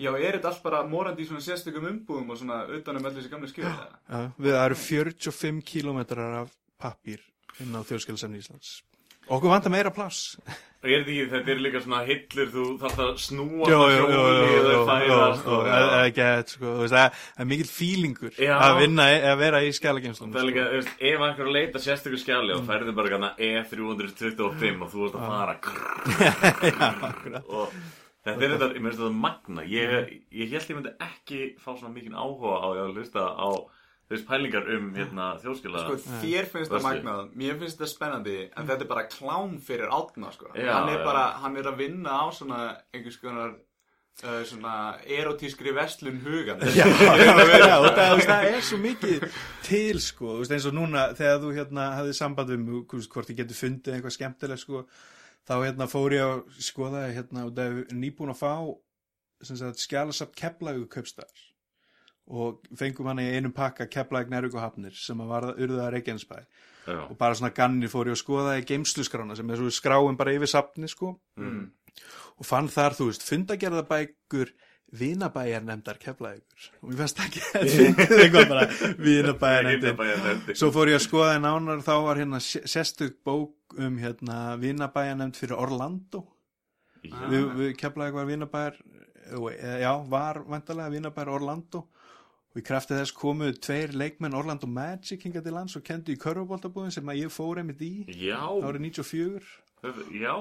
Já, 0.00 0.08
er 0.16 0.38
þetta 0.38 0.48
allt 0.48 0.62
bara 0.64 0.78
morandi 0.88 1.20
í 1.22 1.26
svona 1.28 1.44
sérstökum 1.44 1.84
umbúðum 1.90 2.30
og 2.32 2.38
svona 2.40 2.62
utanum 2.78 3.04
öll 3.04 3.12
þessi 3.18 3.28
gamle 3.28 3.50
skjöld? 3.50 3.68
eða? 3.68 3.98
Já, 4.08 4.30
við 4.38 4.54
það 4.56 4.64
eru 4.70 4.78
45 4.86 5.58
kílómetrar 5.68 6.38
af 6.40 6.54
pappír 6.80 7.20
inn 7.60 7.76
á 7.76 7.84
þjóðskjálfsefni 7.84 8.40
Íslands. 8.40 8.70
Okkur 9.30 9.52
vantar 9.52 9.72
meira 9.72 9.92
pláss. 9.94 10.36
Og 10.82 10.90
er 10.90 11.04
þetta 11.04 11.12
ekki, 11.12 11.26
þetta 11.30 11.50
er 11.52 11.60
líka 11.62 11.80
svona 11.84 12.00
hillur, 12.08 12.48
þú 12.50 12.62
þarf 12.80 13.02
að 13.04 13.10
snúa 13.22 13.68
Jó, 13.70 13.78
jó, 13.92 14.06
jó, 14.10 14.80
fæðast 14.88 15.44
jó, 15.46 15.52
og 15.54 15.68
eða 15.70 15.92
eða 15.92 16.08
gett, 16.16 16.54
sko, 16.56 16.64
þú 16.66 16.80
veist, 16.80 16.96
það 16.96 17.20
það 17.20 17.44
er 17.44 17.48
mikill 17.52 17.68
fílingur 17.70 18.40
Já. 18.42 18.54
að 18.56 18.78
vinna, 18.80 19.06
að 19.30 19.36
vera 19.44 19.60
í 19.62 19.70
skjalageimslunum. 19.78 20.32
Það 20.34 20.42
er 20.42 20.48
líka, 20.48 20.64
þú 20.72 20.80
veist, 20.80 20.96
ef 20.98 21.22
einhver 21.28 21.44
er 21.44 21.50
að 21.52 21.56
leita 21.58 21.82
sérstöku 21.84 22.18
skjali 22.18 22.56
og 22.56 22.66
færðu 22.66 22.96
bara 22.98 23.12
gana 23.14 23.30
E325 23.38 24.82
og 24.82 24.90
þú 24.90 25.06
ert 25.06 25.20
að 25.20 25.30
fara 25.30 25.54
og 27.62 27.76
þetta 28.26 28.42
er 28.46 28.52
þetta, 28.56 28.68
ég 28.74 28.82
myndi 28.82 28.98
þetta 28.98 29.12
magna 29.22 29.64
ég, 29.66 30.10
ég 30.34 30.50
held 30.50 30.66
ég 30.72 30.78
myndi 30.80 30.92
ekki 31.06 31.40
fá 31.62 31.70
svona 31.76 31.94
mikinn 31.94 32.18
áhuga 32.18 32.58
á 32.58 32.68
að 32.74 32.92
hlusta 32.96 33.22
á 33.38 33.50
þú 34.12 34.18
veist 34.18 34.28
pælingar 34.28 34.66
um 34.76 34.88
hérna 34.92 35.26
þjóðskjöla 35.40 35.82
Sko, 35.86 36.14
þér 36.20 36.48
finnst 36.52 36.72
það 36.72 36.84
magnað, 36.84 37.20
mér 37.40 37.58
finnst 37.62 37.78
það 37.80 37.90
spennandi, 37.94 38.38
en 38.50 38.66
þetta 38.68 38.84
er 38.84 38.88
bara 38.90 39.04
klám 39.08 39.52
fyrir 39.64 39.92
átna, 39.96 40.32
sko. 40.34 40.50
Já, 40.52 40.72
hann 40.76 40.90
er 40.92 40.98
já. 40.98 41.04
bara, 41.06 41.22
hann 41.40 41.56
er 41.56 41.68
að 41.70 41.78
vinna 41.80 42.16
á 42.20 42.24
svona 42.36 42.58
einhvers 42.92 43.16
konar, 43.22 43.54
uh, 44.20 44.42
svona 44.50 44.74
erotískri 45.16 45.72
vestlun 45.76 46.18
hugan. 46.26 46.60
Já, 46.76 46.84
já, 46.84 47.78
og 47.78 47.88
það, 47.96 48.48
er 48.50 48.60
svo 48.68 48.80
mikið 48.82 49.24
til, 49.64 50.02
sko, 50.04 50.34
þú 50.34 50.42
veist, 50.42 50.56
eins 50.58 50.68
og 50.68 50.76
núna 50.76 51.06
þegar 51.16 51.40
þú 51.46 51.54
hérna 51.56 51.88
hafði 51.96 52.18
samband 52.18 52.52
veist, 52.52 53.08
hvort 53.14 53.32
ég 53.32 53.40
geti 53.40 53.56
fundið 53.56 53.96
eitthvað 53.96 54.16
skemmtilegt, 54.18 54.64
sko, 54.66 54.84
þá 55.48 55.54
hérna 55.62 55.88
fór 55.88 56.18
ég 56.18 56.26
að 56.26 56.44
skoða, 56.60 57.06
hérna, 57.16 57.46
og 57.48 57.56
það 57.56 57.80
er 57.80 57.96
nýbúin 57.96 58.34
að 58.34 58.42
fá, 58.44 58.52
sem 59.42 59.58
sagt, 59.58 59.80
skjálasapt 59.82 60.36
keflagu 60.38 60.84
kaupstæðar 60.92 61.48
og 62.32 62.66
fengum 62.78 63.10
hann 63.10 63.20
í 63.20 63.28
einum 63.36 63.52
pakka 63.52 63.86
Keflæk 63.92 64.30
Nærvík 64.32 64.56
og 64.56 64.64
Hafnir 64.64 64.96
sem 64.96 65.20
að 65.20 65.32
varða 65.34 65.54
urðaða 65.58 65.92
Reykjanesbæ. 65.96 66.36
Og 66.88 67.14
bara 67.18 67.36
svona 67.38 67.52
gannir 67.54 67.92
fór 67.92 68.08
ég 68.10 68.16
að 68.16 68.22
skoða 68.24 68.56
í 68.58 68.66
geimsluskrána 68.66 69.36
sem 69.38 69.50
er 69.52 69.60
svo 69.60 69.70
skráin 69.70 70.18
bara 70.18 70.34
yfir 70.34 70.50
safni 70.50 70.90
sko. 70.90 71.14
Mm. 71.38 71.70
og 72.40 72.46
fann 72.48 72.70
þar, 72.72 72.94
þú 72.96 73.10
veist, 73.10 73.24
fundagerðabækur 73.28 74.54
vinabæjar 74.92 75.64
nefndar 75.64 75.98
Keflækur 76.00 76.66
og 76.82 76.90
mér 76.90 76.98
fannst 77.02 77.20
ekki 77.20 77.42
nefndin 77.52 78.98
Vinabæjarnefndin. 79.06 80.56
Svo 80.56 80.72
fór 80.72 80.92
ég 80.92 80.98
að 80.98 81.06
skoða 81.06 81.36
en 81.36 81.48
ánar 81.48 81.84
þá 81.84 81.94
var 82.06 82.20
hérna 82.20 82.40
sérstug 82.42 83.16
bók 83.24 83.76
um 83.76 83.96
hérna 84.00 84.56
vinabæjarnefnd 84.60 85.38
fyrir 85.40 85.60
Orlando. 85.60 86.26
Við, 87.02 87.46
við 87.58 87.72
keflaði 87.80 88.16
var 88.16 88.28
vinabæjar 88.28 88.76
eh, 88.82 89.78
já, 89.82 89.92
var 90.08 90.42
vantarlega 90.48 90.92
vinabæjar 90.92 91.32
Orlando 91.36 91.86
og 92.52 92.60
í 92.60 92.64
kraftið 92.68 92.98
þess 93.02 93.14
komu 93.16 93.48
tveir 93.56 93.94
leikmenn 93.96 94.36
Orlando 94.36 94.68
Magic 94.68 95.24
hingað 95.24 95.46
til 95.48 95.54
lands 95.56 95.76
og 95.78 95.84
kendu 95.86 96.12
í 96.12 96.18
körfuboltabúðin 96.20 96.92
sem 96.92 97.08
að 97.08 97.22
ég 97.24 97.32
fór 97.32 97.62
einmitt 97.62 97.80
í 97.86 97.92
Já, 98.12 98.40
árið 98.44 98.84
94 98.90 99.40
já, 100.20 100.34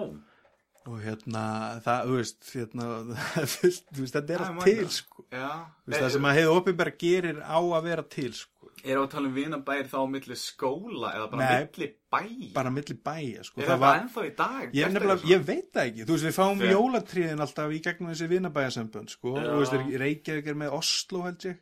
og 0.90 0.98
hérna 1.06 1.44
það, 1.86 2.08
þú 2.10 2.16
veist, 2.20 2.48
hérna 2.56 2.88
veist, 3.62 3.92
þetta 4.16 4.34
er 4.36 4.44
magnað. 4.48 4.66
til 4.66 4.90
sko. 4.96 5.26
Veist, 5.32 6.00
það 6.02 6.10
sem 6.16 6.28
að 6.32 6.40
heiða 6.40 6.56
opinbera 6.58 6.94
gerir 7.04 7.42
á 7.46 7.58
að 7.62 7.86
vera 7.86 8.06
til 8.10 8.32
sko. 8.34 8.70
Er 8.82 8.98
á 8.98 9.02
að 9.06 9.12
tala 9.14 9.30
um 9.30 9.36
vinabæir 9.38 9.90
þá 9.92 9.98
á 10.02 10.06
milli 10.10 10.36
skóla 10.42 11.12
eða 11.14 11.26
bara 11.30 11.42
Nei. 11.46 11.66
milli 11.68 11.88
bæ? 12.10 12.22
bara 12.56 12.72
milli 12.74 12.96
bæja 12.98 13.44
sko. 13.46 13.62
er 13.62 13.68
það 13.70 13.82
var, 13.84 14.00
ennþá 14.02 14.24
í 14.26 14.32
dag? 14.40 14.64
Ég, 14.74 14.88
nefnilega, 14.96 15.28
ég 15.30 15.44
veit 15.46 15.68
það 15.76 15.90
ekki, 15.92 16.06
þú 16.08 16.16
veist 16.16 16.28
við 16.28 16.38
fáum 16.40 16.64
jólatriðin 16.66 17.44
alltaf 17.46 17.76
í 17.78 17.82
gegnum 17.86 18.10
þessi 18.10 18.30
vinabæjasambönd 18.32 19.14
sko, 19.14 19.36
Já. 19.38 19.44
þú 19.52 19.60
veist 19.62 20.02
Reykjavík 20.02 20.50
er 20.50 20.58
með 20.64 20.74
Oslo 20.80 21.22
held 21.28 21.46
ég, 21.46 21.62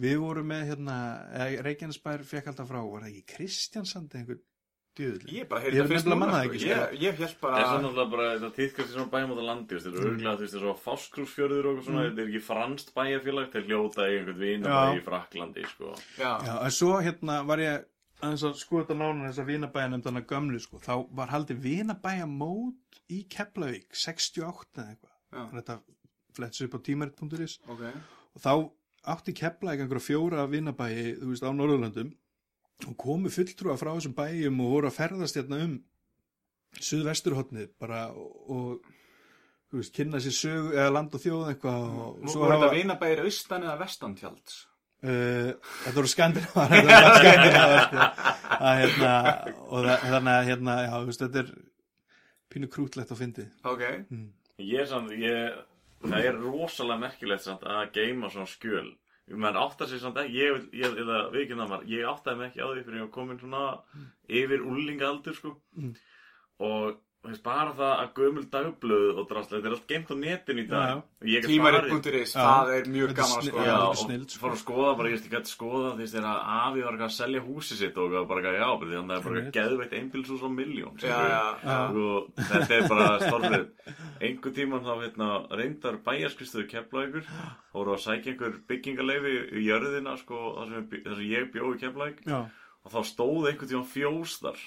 við 0.00 0.16
vorum 0.22 0.48
með 0.50 0.64
hérna, 0.72 0.96
Reykjanesbær 1.64 2.24
fekk 2.26 2.50
alltaf 2.52 2.68
frá, 2.70 2.80
var 2.82 3.04
það 3.06 3.12
ekki 3.12 3.24
Kristjansand 3.36 4.14
einhver 4.18 4.40
djöðl? 4.94 5.28
Ég 5.34 5.48
bara 5.50 5.60
Ég 5.60 5.66
heyrði 5.68 5.80
það 5.84 5.92
fyrst 5.94 6.08
núna 6.10 6.26
sko. 6.30 6.40
ekki, 6.48 6.58
Ég, 6.68 6.82
sko. 6.82 6.98
ég 7.04 7.16
held 7.22 7.36
bara 7.40 7.54
Það 7.54 7.64
er 7.64 7.70
svona 7.72 7.88
alltaf 7.90 8.10
bara, 8.14 8.26
þetta 8.34 8.50
týðkast 8.58 8.88
í 8.90 8.94
svona 8.94 9.10
bæjum 9.14 9.30
á 9.30 9.34
það 9.38 9.48
landi, 9.48 9.78
þetta 9.84 9.88
er 9.98 10.06
örgulega, 10.10 10.34
þú 10.34 10.44
veist, 10.44 10.54
það 10.54 10.60
er 10.60 10.66
svo 10.66 10.74
fáskrúsfjörður 10.84 11.66
og 11.70 11.80
svona, 11.86 12.04
þetta 12.08 12.22
er 12.24 12.28
ekki 12.30 12.42
franskt 12.48 12.92
bæjarfélag 12.94 13.48
til 13.54 13.64
hljóta 13.68 14.06
í 14.10 14.18
einhvern 14.18 14.38
vinabæ 14.44 14.84
Já. 14.84 14.94
í 14.94 15.02
Fraklandi, 15.08 15.64
sko. 15.72 15.94
Já, 16.18 16.30
Já, 16.46 16.54
en 16.68 16.70
svo 16.78 16.92
hérna 17.02 17.40
var 17.46 17.58
ég 17.64 17.84
aðeins 18.22 18.44
að 18.46 18.54
skoða 18.62 18.84
þetta 18.86 18.98
nána 19.02 19.28
þess 19.30 19.42
að 19.42 19.50
vinabæjanemndana 19.50 20.22
gömlu 20.30 20.60
sko, 20.62 20.78
þá 20.78 20.94
var 21.10 21.28
haldið 21.34 21.58
vinabæjamót 21.66 23.02
í 23.10 23.24
Keflavík 23.28 23.90
68 23.98 24.78
eða 24.78 24.94
eitthvað, 24.94 25.16
Já. 25.34 25.42
þetta 25.58 25.76
fletts 26.34 26.62
upp 26.64 26.74
á 26.74 26.78
tímarit.is 26.86 27.58
ok 27.68 27.82
og 28.34 28.40
þá 28.42 28.52
átti 29.10 29.34
Keflavík 29.36 29.84
einhverja 29.84 30.04
fjóra 30.04 30.44
vinabæi, 30.50 31.16
þú 31.20 31.30
veist, 31.32 31.44
á 31.44 31.50
Norðurlöndum 31.52 32.12
og 32.88 32.96
komu 32.98 33.30
fulltrúa 33.32 33.76
frá 33.78 33.92
þessum 33.94 34.14
bæjum 34.16 34.60
og 34.64 34.70
voru 34.74 34.90
að 34.90 34.98
ferðast 34.98 35.38
hérna 35.38 35.60
um 35.64 35.74
suðvesturhotnið 36.82 37.72
bara 37.80 38.06
og, 38.10 38.30
og 38.50 38.94
þú 39.70 39.80
veist, 39.80 39.94
kynna 39.94 40.20
sér 40.22 40.36
sögu 40.36 40.72
eða 40.74 40.94
land 40.96 41.14
og 41.14 41.22
þjóð 41.22 41.50
eitthvað 41.52 41.84
og 41.88 42.22
Nú 42.22 42.32
svo 42.32 42.44
voru 42.44 42.56
hafa 42.56 42.68
þetta 42.68 42.78
vinabæir 42.80 43.24
austan 43.24 43.66
eða 43.66 43.76
vestan 43.82 44.16
tjalds? 44.18 44.62
Uh, 45.04 45.50
þetta 45.84 45.96
voru 45.98 46.10
skandinavar 46.10 46.72
þetta 46.74 47.02
voru 47.04 47.20
skandinavar 47.20 47.84
sko. 47.84 48.08
að, 48.56 48.80
hérna, 48.80 49.12
og 49.68 49.88
það, 49.88 50.08
þannig 50.14 50.32
að 50.34 50.48
hérna, 50.50 50.78
já, 50.86 50.92
þú 50.94 51.10
veist, 51.10 51.26
þetta 51.26 51.42
er 51.44 51.52
pínu 52.54 52.70
krútlegt 52.72 53.12
að 53.14 53.20
fyndi 53.20 53.46
Ok, 53.68 53.84
Ég 54.62 54.84
er 54.84 54.86
samt, 54.86 55.10
ég, 55.18 55.56
það 56.04 56.28
er 56.28 56.38
rosalega 56.40 57.00
merkilegt 57.00 57.46
samt 57.46 57.64
að 57.68 57.90
geima 57.96 58.30
svona 58.32 58.50
skjöl. 58.50 58.90
Man 59.40 59.56
áttar 59.56 59.88
sig 59.88 60.02
samt 60.02 60.18
ekki, 60.20 60.36
ég, 60.36 60.66
ég, 60.76 61.54
námar, 61.56 61.86
ég 61.88 62.04
áttaði 62.08 62.40
mig 62.40 62.50
ekki 62.50 62.60
á 62.60 62.68
því 62.68 62.82
fyrir 62.84 62.98
ég 62.98 63.06
var 63.06 63.14
komin 63.14 63.40
svona 63.40 63.62
yfir 64.28 64.66
úlingaldur, 64.68 65.38
sko. 65.38 65.54
Mm. 65.80 65.94
Og 66.64 66.98
bara 67.44 67.72
það 67.78 67.92
að 68.04 68.08
gömul 68.18 68.44
dagblöð 68.52 69.20
og 69.22 69.28
drastlega, 69.30 69.60
þetta 69.62 69.70
er 69.70 69.76
allt 69.78 69.88
geimt 69.90 70.10
á 70.12 70.16
netinu 70.20 70.60
í 70.60 70.68
dag. 70.68 70.90
Og 71.24 71.30
Já. 72.36 72.44
það 72.44 72.72
er 72.74 72.90
mjög 72.94 73.14
gaman 73.16 73.38
að 73.38 73.48
skoða. 73.48 73.64
Já, 73.64 73.76
og 73.88 73.96
snilld, 74.02 74.28
sko. 74.30 74.40
fór 74.44 74.54
að 74.54 74.60
skoða, 74.60 74.90
bara 74.98 75.08
ég 75.08 75.16
veist, 75.16 75.28
ég 75.30 75.34
gæti 75.38 75.54
skoða 75.54 75.92
því 75.96 76.08
að 76.20 76.42
afi 76.54 76.84
var 76.84 76.98
að 77.06 77.14
selja 77.16 77.44
húsi 77.46 77.78
sitt 77.78 77.96
og 78.04 78.16
bara 78.28 78.52
já, 78.54 78.66
bara 78.68 78.90
því 78.90 78.98
hann 79.00 79.14
er 79.14 79.24
bara 79.24 79.44
geðveitt 79.56 79.96
einbilsús 79.98 80.44
á 80.44 80.50
miljón 80.52 81.00
og 82.04 82.28
þetta 82.38 82.76
er 82.76 82.88
bara 82.92 83.08
stórfrið 83.22 83.66
einhver 84.24 84.54
tíman 84.56 84.84
þá 84.84 84.92
hérna 85.00 85.30
reyndar 85.58 85.98
bæjarskristuðu 86.04 86.66
keflækur 86.70 87.26
voru 87.74 87.96
að 87.96 88.04
sækja 88.04 88.34
einhver 88.34 88.58
byggingaleifi 88.68 89.34
í 89.60 89.64
jörðina 89.68 90.16
sko, 90.20 90.40
þar 90.58 90.72
sem, 90.74 90.86
þar 91.08 91.18
sem 91.18 91.28
ég 91.32 91.50
bjóði 91.54 91.80
keflæk 91.84 92.22
já, 92.28 92.38
og 92.84 92.94
þá 92.94 93.00
stóð 93.10 93.50
einhvern 93.50 93.72
tíman 93.72 93.90
fjós 93.94 94.38
þar 94.44 94.64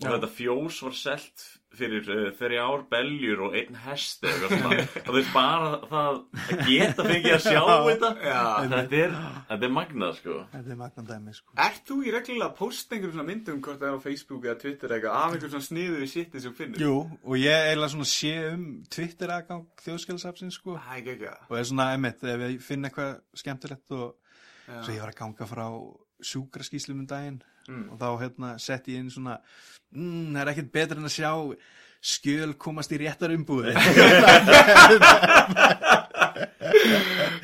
og 0.00 0.04
Já. 0.06 0.12
þetta 0.14 0.28
fjós 0.36 0.76
var 0.86 0.94
selt 0.96 1.48
fyrir 1.70 2.06
uh, 2.10 2.30
þeirri 2.34 2.56
ár 2.58 2.80
beljur 2.90 3.42
og 3.46 3.52
einn 3.54 3.76
hest 3.84 4.24
eða 4.26 4.48
eitthvað 4.48 4.54
svona 4.56 4.78
og 4.80 5.04
þú 5.06 5.12
veist 5.14 5.34
bara 5.34 5.68
það 5.90 6.08
að 6.10 6.62
geta 6.66 7.04
fengið 7.06 7.34
að 7.36 7.44
sjá 7.44 7.60
þetta 7.86 8.10
Já. 8.24 8.40
þetta 8.72 8.98
er, 8.98 9.14
þetta 9.50 9.68
er 9.68 9.74
magnað 9.76 10.16
sko 10.18 10.38
þetta 10.54 10.72
er 10.74 10.80
magnan 10.80 11.08
dæmi 11.10 11.34
sko. 11.36 11.54
Ert 11.66 11.84
þú 11.86 11.98
í 12.02 12.14
reglulega 12.16 12.48
að 12.48 12.56
posta 12.58 12.96
einhverjum 12.96 13.14
svona 13.14 13.28
myndum 13.30 13.60
hvort 13.62 13.78
það 13.84 13.86
er 13.92 14.00
á 14.02 14.06
Facebook 14.08 14.48
eða 14.48 14.56
Twitter 14.64 14.96
eitthvað 14.96 15.18
af 15.20 15.28
einhverjum 15.36 15.54
svona 15.54 15.68
sniður 15.68 16.02
í 16.02 16.10
shitið 16.14 16.44
sem 16.46 16.56
þú 16.56 16.62
finnur? 16.64 16.82
Jú, 16.88 16.96
og 17.22 17.38
ég 17.38 17.68
eiginlega 17.68 17.94
svona 17.94 18.10
sé 18.16 18.34
um 18.50 18.66
Twitter 18.96 19.34
aðgang 19.36 19.64
þjóðskjálasafsins 19.84 20.58
sko. 20.58 20.74
Það 20.80 20.96
er 20.96 21.00
ekki 21.04 21.14
ekki 21.14 21.30
það. 21.30 21.46
og 21.46 21.60
er 21.60 21.70
svona, 21.70 21.88
einmitt, 21.94 22.26
ef 22.34 22.44
ég 22.48 22.60
finn 22.66 22.90
eitthvað 22.90 23.14
skemmtilegt 23.44 23.94
og 23.94 24.08
Já. 24.66 24.82
svo 24.82 24.96
ég 24.96 25.04
var 25.04 25.14
að 25.14 25.20
ganga 25.22 25.50
frá 25.50 25.66
sjúkraskíslum 26.20 27.04
um 27.04 27.06
daginn 27.08 27.38
Mm. 27.70 27.84
og 27.92 28.00
þá 28.00 28.08
hérna 28.24 28.54
sett 28.62 28.88
ég 28.90 28.98
inn 28.98 29.12
svona 29.14 29.38
mm, 29.94 30.32
það 30.34 30.42
er 30.42 30.52
ekkert 30.54 30.72
betur 30.74 31.00
en 31.00 31.10
að 31.10 31.16
sjá 31.16 31.32
skjöl 32.00 32.54
komast 32.58 32.92
í 32.96 33.00
réttar 33.02 33.34
umbúði 33.36 33.74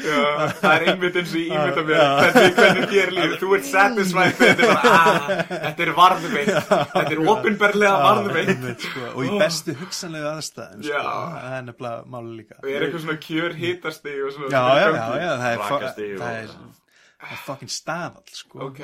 Já, 0.07 0.21
það 0.61 0.73
er 0.73 0.85
einmitt 0.91 1.17
eins 1.19 1.33
og 1.33 1.41
ég 1.41 1.51
ímynda 1.51 1.83
mér. 1.87 2.03
Hvernig, 2.21 2.55
hvernig 2.57 2.87
þér 2.93 3.13
líður, 3.17 3.35
þú 3.41 3.51
ert 3.57 3.67
satisfied 3.69 4.41
með 4.41 4.53
þetta 4.53 4.67
er 4.67 4.71
bara, 4.71 4.93
ah, 4.93 5.29
þetta 5.51 5.85
er 5.87 5.93
varðveitt. 5.97 6.53
Þetta 6.93 7.15
er 7.17 7.23
opinberlega 7.33 7.97
varðveitt. 8.05 8.87
sko, 8.87 9.05
og 9.13 9.27
í 9.27 9.41
bestu 9.43 9.77
hugsanlegu 9.81 10.31
aðstæðum 10.31 10.87
sko. 10.87 11.03
Það 11.37 11.59
er 11.59 11.67
nefnilega 11.69 12.11
máli 12.15 12.35
líka. 12.41 12.59
Og 12.63 12.71
er 12.73 12.87
eitthvað 12.87 13.05
svona 13.07 13.19
kjör 13.27 13.57
hitastig 13.61 14.19
og 14.23 14.35
svona 14.37 14.51
já, 14.53 14.63
já, 14.63 14.87
já, 14.87 15.07
já, 15.27 15.31
það 15.43 15.51
er, 15.51 15.61
það 16.23 16.33
er, 16.33 16.57
það 17.17 17.33
er 17.33 17.41
fucking 17.47 17.73
staðall 17.73 18.35
sko. 18.37 18.59
ok, 18.69 18.81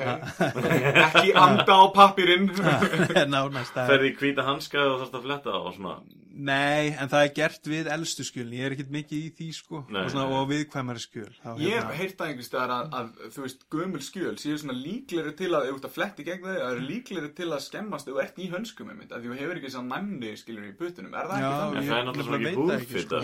ekki 1.05 1.35
anda 1.37 1.77
á 1.77 1.85
pappirinn 1.93 2.49
það 2.57 3.15
er 3.23 3.29
nánast 3.29 3.75
það 3.77 3.91
ferði 3.93 4.11
í 4.11 4.17
hvíta 4.19 4.45
hanska 4.47 4.83
og 4.89 4.99
þarfst 5.03 5.17
að 5.19 5.25
fletta 5.29 5.55
og 5.61 5.71
svona. 5.77 5.95
Nei, 6.33 6.87
en 6.97 7.11
það 7.11 7.23
er 7.27 7.33
gert 7.37 7.67
við 7.69 7.87
elstu 7.93 8.23
skjölin, 8.25 8.55
ég 8.57 8.65
er 8.65 8.73
ekkert 8.73 8.89
mikið 8.95 9.19
í 9.19 9.27
því 9.37 9.47
sko. 9.53 9.83
Nei, 9.93 10.01
og, 10.17 10.31
og 10.39 10.47
viðkvæmari 10.49 11.03
skjöl 11.03 11.27
þá, 11.29 11.51
Ég 11.61 11.75
hérna- 11.75 11.91
hef 11.91 11.99
heyrt 12.01 12.15
það 12.17 12.31
einhvers 12.31 12.49
staðar 12.49 12.73
að, 12.73 12.87
að, 12.97 13.11
þú 13.35 13.43
veist, 13.45 13.61
gömul 13.75 14.01
skjöl 14.01 14.33
séu 14.41 14.55
svona 14.57 14.73
líklegri 14.79 15.35
til 15.37 15.51
að, 15.53 15.67
ef 15.67 15.75
þú 15.75 15.77
ert 15.77 15.85
að 15.91 15.93
fletti 15.99 16.25
gegn 16.25 16.41
þau, 16.47 16.55
það 16.55 16.71
eru 16.71 16.87
líklegri 16.89 17.29
til 17.37 17.49
að 17.53 17.61
skemmast 17.67 18.09
ef 18.09 18.15
þú 18.17 18.23
ert 18.25 18.41
í 18.41 18.49
hönskum 18.55 18.89
einmitt, 18.95 19.13
að 19.13 19.27
þú 19.29 19.37
hefur 19.43 19.61
ekki 19.61 19.73
svona 19.75 19.99
næmni, 20.01 20.33
skilur 20.41 20.65
í 20.65 20.73
putunum, 20.81 21.13
er 21.21 21.29
það 21.29 21.45
Já, 21.45 21.51
ekki 21.53 21.53
En 21.53 21.61
þannig? 21.69 21.91
það 21.93 22.01
er 22.01 22.09
náttúrulega 22.09 22.25
svo 22.25 22.41
veit 22.41 22.57
það 22.57 22.81
mikið 22.81 23.05
sko. 23.05 23.21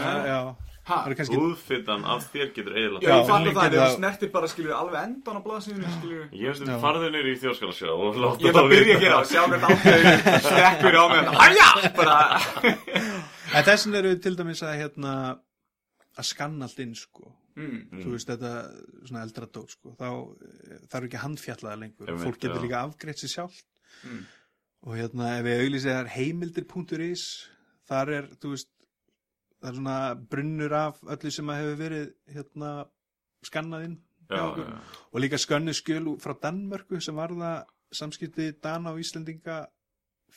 Er 0.98 1.16
kannski 1.20 1.38
húðfittan 1.40 2.06
af 2.10 2.28
þér 2.34 2.52
getur 2.56 2.76
eiginlega 2.76 3.06
Já, 3.06 3.14
ég 3.16 3.28
fann 3.30 3.48
það, 3.48 3.60
ef 3.66 3.74
þú 3.74 3.80
það- 3.80 3.96
snertir 3.96 4.32
bara, 4.34 4.50
skilur, 4.52 4.74
alveg 4.78 5.04
endan 5.08 5.40
á 5.40 5.42
blaðsíðunni, 5.48 5.92
skilur 5.98 6.24
Ég 6.34 6.48
veist 6.50 6.64
Já. 6.66 6.74
um 6.76 6.82
farðinir 6.84 7.30
í 7.30 7.36
þjóðskalasjá 7.44 7.92
og 7.94 8.20
láta 8.24 8.44
Ég 8.44 8.54
ætla 8.54 8.64
að 8.64 8.72
byrja 8.74 8.96
að 8.96 9.04
gera 9.04 9.20
það, 9.20 9.30
sjá 9.34 9.42
hvernig 9.50 9.68
ákveður 9.70 10.40
stekkur 10.48 11.00
á 11.00 11.06
mig, 11.14 11.24
hæja, 11.44 11.70
bara, 12.00 12.18
En 13.50 13.66
þessin 13.66 14.00
eru 14.00 14.14
við 14.14 14.24
til 14.24 14.36
dæmis 14.38 14.64
að 14.64 14.80
hérna 14.84 15.14
að 16.20 16.28
skanna 16.30 16.68
allt 16.68 16.82
inn 16.84 16.96
sko. 16.98 17.32
Mm, 17.60 18.04
þú 18.04 18.12
veist 18.14 18.30
þetta 18.30 18.52
svona 19.08 19.24
eldra 19.26 19.48
dót 19.50 19.74
sko. 19.74 19.96
Þá 20.00 20.10
eh, 20.10 20.84
þarf 20.92 21.08
ekki 21.08 21.18
að 21.18 21.24
handfjallaða 21.26 21.80
lengur. 21.82 22.08
Einmitt, 22.08 22.24
fólk 22.28 22.40
getur 22.44 22.64
líka 22.64 22.84
afgreitt 22.86 23.20
sér 23.20 23.34
sjálft. 23.34 23.66
Mm. 24.06 24.22
og 24.88 24.96
hérna 24.96 25.34
ef 25.40 25.44
við 25.44 25.88
er 25.92 26.08
heimildir.is 26.14 27.24
þar 27.90 28.12
er 28.16 28.28
þú 28.40 28.54
veist 28.54 28.70
það 29.60 29.70
er 29.72 29.78
svona 29.80 29.98
brunnur 30.32 30.74
af 30.80 31.02
öllu 31.16 31.32
sem 31.36 31.50
að 31.52 31.60
hefur 31.64 31.80
verið 31.84 32.14
hérna 32.36 32.72
skannað 33.46 33.86
inn 33.90 33.98
hjá 34.30 34.38
Já, 34.38 34.46
okkur. 34.52 34.70
já. 34.70 34.80
og 35.14 35.20
líka 35.24 35.40
skönnu 35.42 35.74
skjöl 35.74 36.08
frá 36.22 36.34
Danmörku 36.44 37.02
sem 37.02 37.16
var 37.16 37.30
það 37.34 37.64
samskipti 37.92 38.52
Dana 38.62 38.92
og 38.94 39.00
Íslendinga 39.02 39.60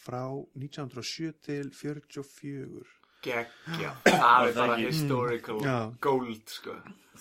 frá 0.02 0.22
1907 0.56 1.32
til 1.44 1.70
44 1.70 2.82
geggja, 3.22 3.92
það 4.08 4.48
er 4.48 4.54
bara 4.56 4.76
historical 4.80 5.60
Já. 5.62 5.76
gold, 6.02 6.40
sko. 6.50 6.72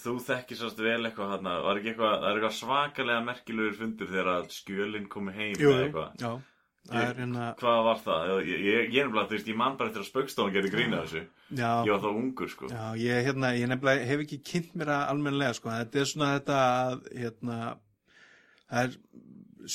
Þú 0.02 0.14
þekkir 0.26 0.58
sérst 0.58 0.80
vel 0.82 1.04
eitthvað 1.06 1.36
þarna, 1.36 1.52
var 1.62 1.78
ekki 1.78 1.92
eitthvað, 1.92 2.16
það 2.24 2.30
er 2.32 2.40
eitthvað 2.40 2.56
svakalega 2.58 3.26
merkilegur 3.28 3.76
fundur 3.78 4.10
þegar 4.10 4.30
að 4.32 4.48
skjölinn 4.56 5.06
komi 5.14 5.34
heim 5.36 5.54
Jú, 5.60 5.70
eða 5.76 5.84
eitthvað. 5.86 6.16
Það 6.90 7.04
er 7.06 7.20
hérna 7.22 7.48
Hvað 7.60 7.84
var 7.88 8.00
það? 8.06 8.32
Ég, 8.48 8.64
ég, 8.66 8.88
ég 8.96 9.00
er 9.02 9.08
nefnilega, 9.10 9.28
þú 9.30 9.36
veist, 9.38 9.50
ég 9.52 9.60
man 9.62 9.78
bara 9.78 9.92
eftir 9.92 10.02
að 10.04 10.10
spaukstofan 10.10 10.54
gerði 10.56 10.72
grína 10.74 11.02
þessu 11.04 11.22
já, 11.22 11.72
Ég 11.86 11.92
var 11.94 12.02
þá 12.02 12.10
ungur, 12.12 12.50
sko 12.56 12.72
Já, 12.72 12.84
ég, 13.02 13.22
hérna, 13.28 13.54
ég 13.60 13.70
nefnilega 13.72 14.10
hef 14.12 14.24
ekki 14.26 14.42
kynnt 14.52 14.74
mér 14.80 14.92
það 14.94 15.06
almennilega, 15.14 15.58
sko. 15.60 15.70
Þetta 15.78 16.02
er 16.02 16.10
svona 16.12 16.32
þetta 16.40 16.60
að, 16.72 17.06
hérna, 17.22 17.60
það 18.72 18.84
er 18.88 18.98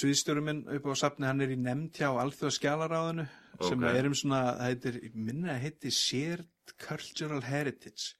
sviðstjórum 0.01 0.47
minn 0.51 0.63
upp 0.77 0.87
á 0.91 0.93
safni, 0.99 1.29
hann 1.31 1.43
er 1.47 1.53
í 1.55 1.59
nefnd 1.63 1.99
hjá 2.01 2.09
Alþjóða 2.11 2.55
skjalaráðinu 2.59 3.27
sem 3.63 3.85
Ok. 3.87 3.91
er 3.95 4.07
um 4.11 4.15
svona, 4.19 4.41
það 4.59 4.71
heitir, 4.73 4.97
ég 5.07 5.15
minna 5.15 5.53
að 5.55 5.61
heiti 5.63 5.93
Shared 5.95 6.75
Cultural 6.83 7.41
Heritage. 7.47 8.17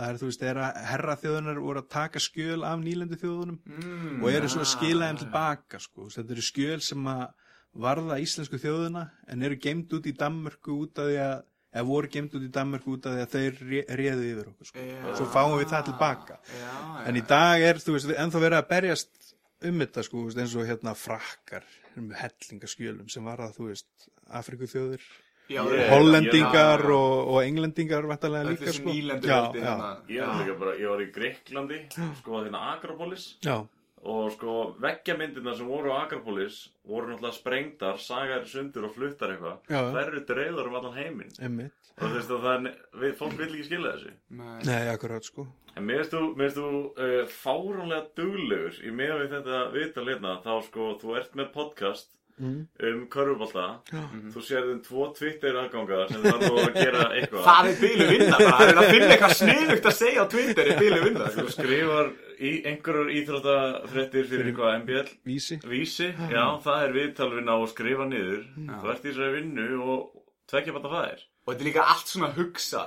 Það 0.00 0.08
er, 0.08 0.16
þú 0.22 0.28
veist, 0.30 0.40
þegar 0.40 0.58
að 0.64 0.78
herra 0.88 1.16
þjóðunar 1.20 1.58
voru 1.60 1.82
að 1.82 1.88
taka 1.92 2.22
skjöl 2.22 2.62
af 2.64 2.80
nýlendu 2.80 3.18
þjóðunum 3.20 3.58
Mm, 3.68 4.22
og 4.22 4.30
eru 4.32 4.48
svo 4.48 4.62
að 4.62 4.66
ah, 4.66 4.70
skila 4.72 5.08
þeim 5.10 5.18
tilbaka, 5.20 5.80
sko. 5.84 6.08
Þetta 6.14 6.34
eru 6.38 6.44
skjöl 6.46 6.80
sem 6.80 7.10
að 7.12 7.24
varða 7.74 8.18
íslensku 8.22 8.58
þjóðuna 8.58 9.04
en 9.30 9.42
eru 9.46 9.56
gemd 9.62 9.92
út 9.94 10.06
í 10.10 10.12
Danmörku 10.18 10.74
út 10.84 10.98
af 10.98 11.06
því 11.10 11.18
að 11.22 11.36
eða 11.70 11.86
voru 11.86 12.08
gemd 12.10 12.32
út 12.34 12.42
í 12.42 12.50
Danmörku 12.50 12.96
út 12.96 13.06
af 13.06 13.14
því 13.14 13.22
að 13.22 13.34
þeir 13.36 13.60
ré- 13.70 13.86
réðu 14.00 14.24
yfir 14.32 14.48
okkur 14.50 14.66
sko. 14.72 14.78
Já. 14.88 15.14
svo 15.20 15.26
fáum 15.30 15.54
við 15.60 15.68
það 15.70 15.84
tilbaka 15.92 16.38
Já, 16.50 16.66
já. 16.66 17.04
en 17.06 17.16
í 17.20 17.22
dag 17.30 17.62
er, 17.62 17.78
þú 17.78 17.94
veist, 17.94 18.10
ennþá 18.10 18.42
verið 18.42 18.58
að 18.58 18.68
berjast 18.74 19.34
um 19.70 19.78
þetta, 19.84 20.02
sko, 20.02 20.16
þú 20.18 20.24
veist, 20.30 20.40
eins 20.42 20.56
og 20.58 20.66
hérna 20.66 20.94
frakkar 20.98 21.64
um 22.00 22.10
hellingaskjölum 22.16 23.08
sem 23.12 23.24
var 23.28 23.38
að, 23.46 23.54
þú 23.60 23.68
veist, 23.70 24.08
Afriku 24.40 24.66
þjóðir 24.70 25.04
Já, 25.50 25.64
hollendingar 25.90 26.78
já, 26.82 26.86
já. 26.86 26.94
og, 26.94 27.28
og 27.34 27.38
englendingar 27.42 28.06
vantarlega 28.06 28.44
Öll 28.46 28.52
líka, 28.54 28.66
þessi 28.68 28.82
sko 28.82 28.92
nýlendu 28.94 29.26
já, 29.30 29.38
veldi 29.40 29.58
já, 29.58 29.64
hérna. 29.66 29.88
Ég 30.08 30.26
var 30.26 30.38
líka 30.42 30.58
bara, 30.60 30.74
ég 30.78 30.90
var 30.92 31.00
í 31.02 31.08
Greiklandi, 31.14 31.78
sko, 32.20 32.36
hérna 32.44 32.60
Akropolis 32.74 33.24
já, 33.42 33.56
og 34.00 34.30
sko 34.32 34.56
veggjamindirna 34.80 35.54
sem 35.56 35.68
voru 35.68 35.92
á 35.92 36.06
Akropolis 36.06 36.62
voru 36.88 37.10
náttúrulega 37.10 37.36
sprengdar, 37.36 38.00
sagaðir 38.00 38.48
sundur 38.48 38.88
og 38.88 38.94
fluttar 38.96 39.34
eitthvað. 39.34 39.58
Þær 39.68 40.02
eru 40.06 40.22
dreifðar 40.28 40.70
um 40.70 40.78
allan 40.80 40.96
heiminn. 40.96 41.34
emmitt 41.40 41.76
Og 42.00 42.06
þú 42.06 42.14
veist 42.16 42.30
að 42.32 42.44
það 42.46 42.54
er, 42.70 42.76
við, 43.02 43.10
fólk 43.18 43.34
vil 43.36 43.48
ekki 43.50 43.66
skilja 43.66 43.90
þessu. 43.92 44.12
Nei. 44.38 44.60
nei, 44.64 44.84
akkurat, 44.88 45.26
sko 45.26 45.44
En 45.78 45.84
mér 45.86 46.00
veist 46.02 46.56
þú, 46.56 46.70
uh, 46.98 47.20
fáránlega 47.30 48.06
duglegur 48.18 48.78
í 48.82 48.94
meða 48.94 49.18
við 49.20 49.34
þetta 49.36 49.60
viðtal 49.74 50.06
hérna, 50.08 50.32
þá 50.44 50.54
sko, 50.66 50.88
þú 51.00 51.14
ert 51.20 51.36
með 51.38 51.52
podcast 51.54 52.10
mm. 52.38 52.58
um 52.90 53.00
körfubolta, 53.12 53.66
þú 54.34 54.42
sérðum 54.46 54.80
tvo 54.84 55.08
Twitter 55.16 55.58
aðganga 55.62 56.02
sem 56.10 56.26
þarf 56.26 56.44
þú 56.46 56.62
að 56.62 56.78
gera 56.78 57.06
eitthvað. 57.16 57.46
Það 57.48 57.70
er 57.70 57.80
bílu 57.80 58.08
vinna 58.10 58.38
bara, 58.38 58.52
það 58.60 58.72
er 58.72 58.80
að 58.82 58.90
finna 58.94 59.10
eitthvað 59.14 59.36
sniðugt 59.40 59.90
að 59.90 59.96
segja 59.98 60.24
á 60.24 60.26
Twitter 60.34 60.70
í 60.70 60.76
bílu 60.80 61.00
vinna. 61.06 61.32
Þú 61.36 61.46
skrifar 61.56 62.12
í 62.40 62.52
einhverjur 62.70 63.12
íþróttafréttir 63.20 64.30
fyrir 64.30 64.52
eitthvað 64.52 64.78
MBL. 64.84 65.10
Vísi. 65.30 65.60
Vísi, 65.74 66.12
já, 66.30 66.44
það 66.64 66.86
er 66.86 66.96
viðtalvinna 67.00 67.58
og 67.60 67.72
skrifa 67.72 68.08
niður. 68.08 68.46
Þú 68.70 68.94
ert 68.94 69.04
í 69.04 69.10
þessari 69.10 69.36
vinnu 69.40 69.68
og 69.80 70.08
tvekja 70.50 70.76
bara 70.76 70.94
það 70.94 71.10
er 71.14 71.26
Og 71.50 71.56
þetta 71.56 71.64
er 71.64 71.66
líka 71.72 71.86
allt 71.90 72.06
svona 72.06 72.28
hugsa 72.36 72.84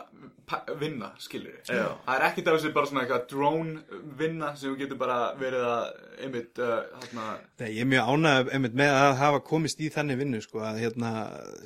vinna, 0.80 1.10
skilur 1.22 1.54
við. 1.56 1.70
Það 2.06 2.14
er 2.14 2.24
ekkert 2.28 2.50
af 2.50 2.58
þessu 2.58 2.72
bara 2.76 2.90
svona 2.90 3.04
eitthvað 3.04 3.24
drone 3.32 4.00
vinna 4.20 4.52
sem 4.60 4.74
við 4.74 4.84
getum 4.84 5.00
bara 5.02 5.18
verið 5.40 5.66
að 5.68 5.86
einmitt, 6.24 6.62
uh, 6.62 6.74
hérna 7.02 7.28
Nei, 7.60 7.70
ég 7.74 7.82
er 7.84 7.90
mjög 7.90 8.12
ánægð 8.12 8.52
einmitt 8.58 8.76
með 8.78 8.92
að 8.98 9.16
hafa 9.22 9.40
komist 9.48 9.82
í 9.84 9.90
þannig 9.94 10.20
vinnu 10.20 10.42
sko, 10.44 10.62
að, 10.68 10.80
hérna, 10.84 11.14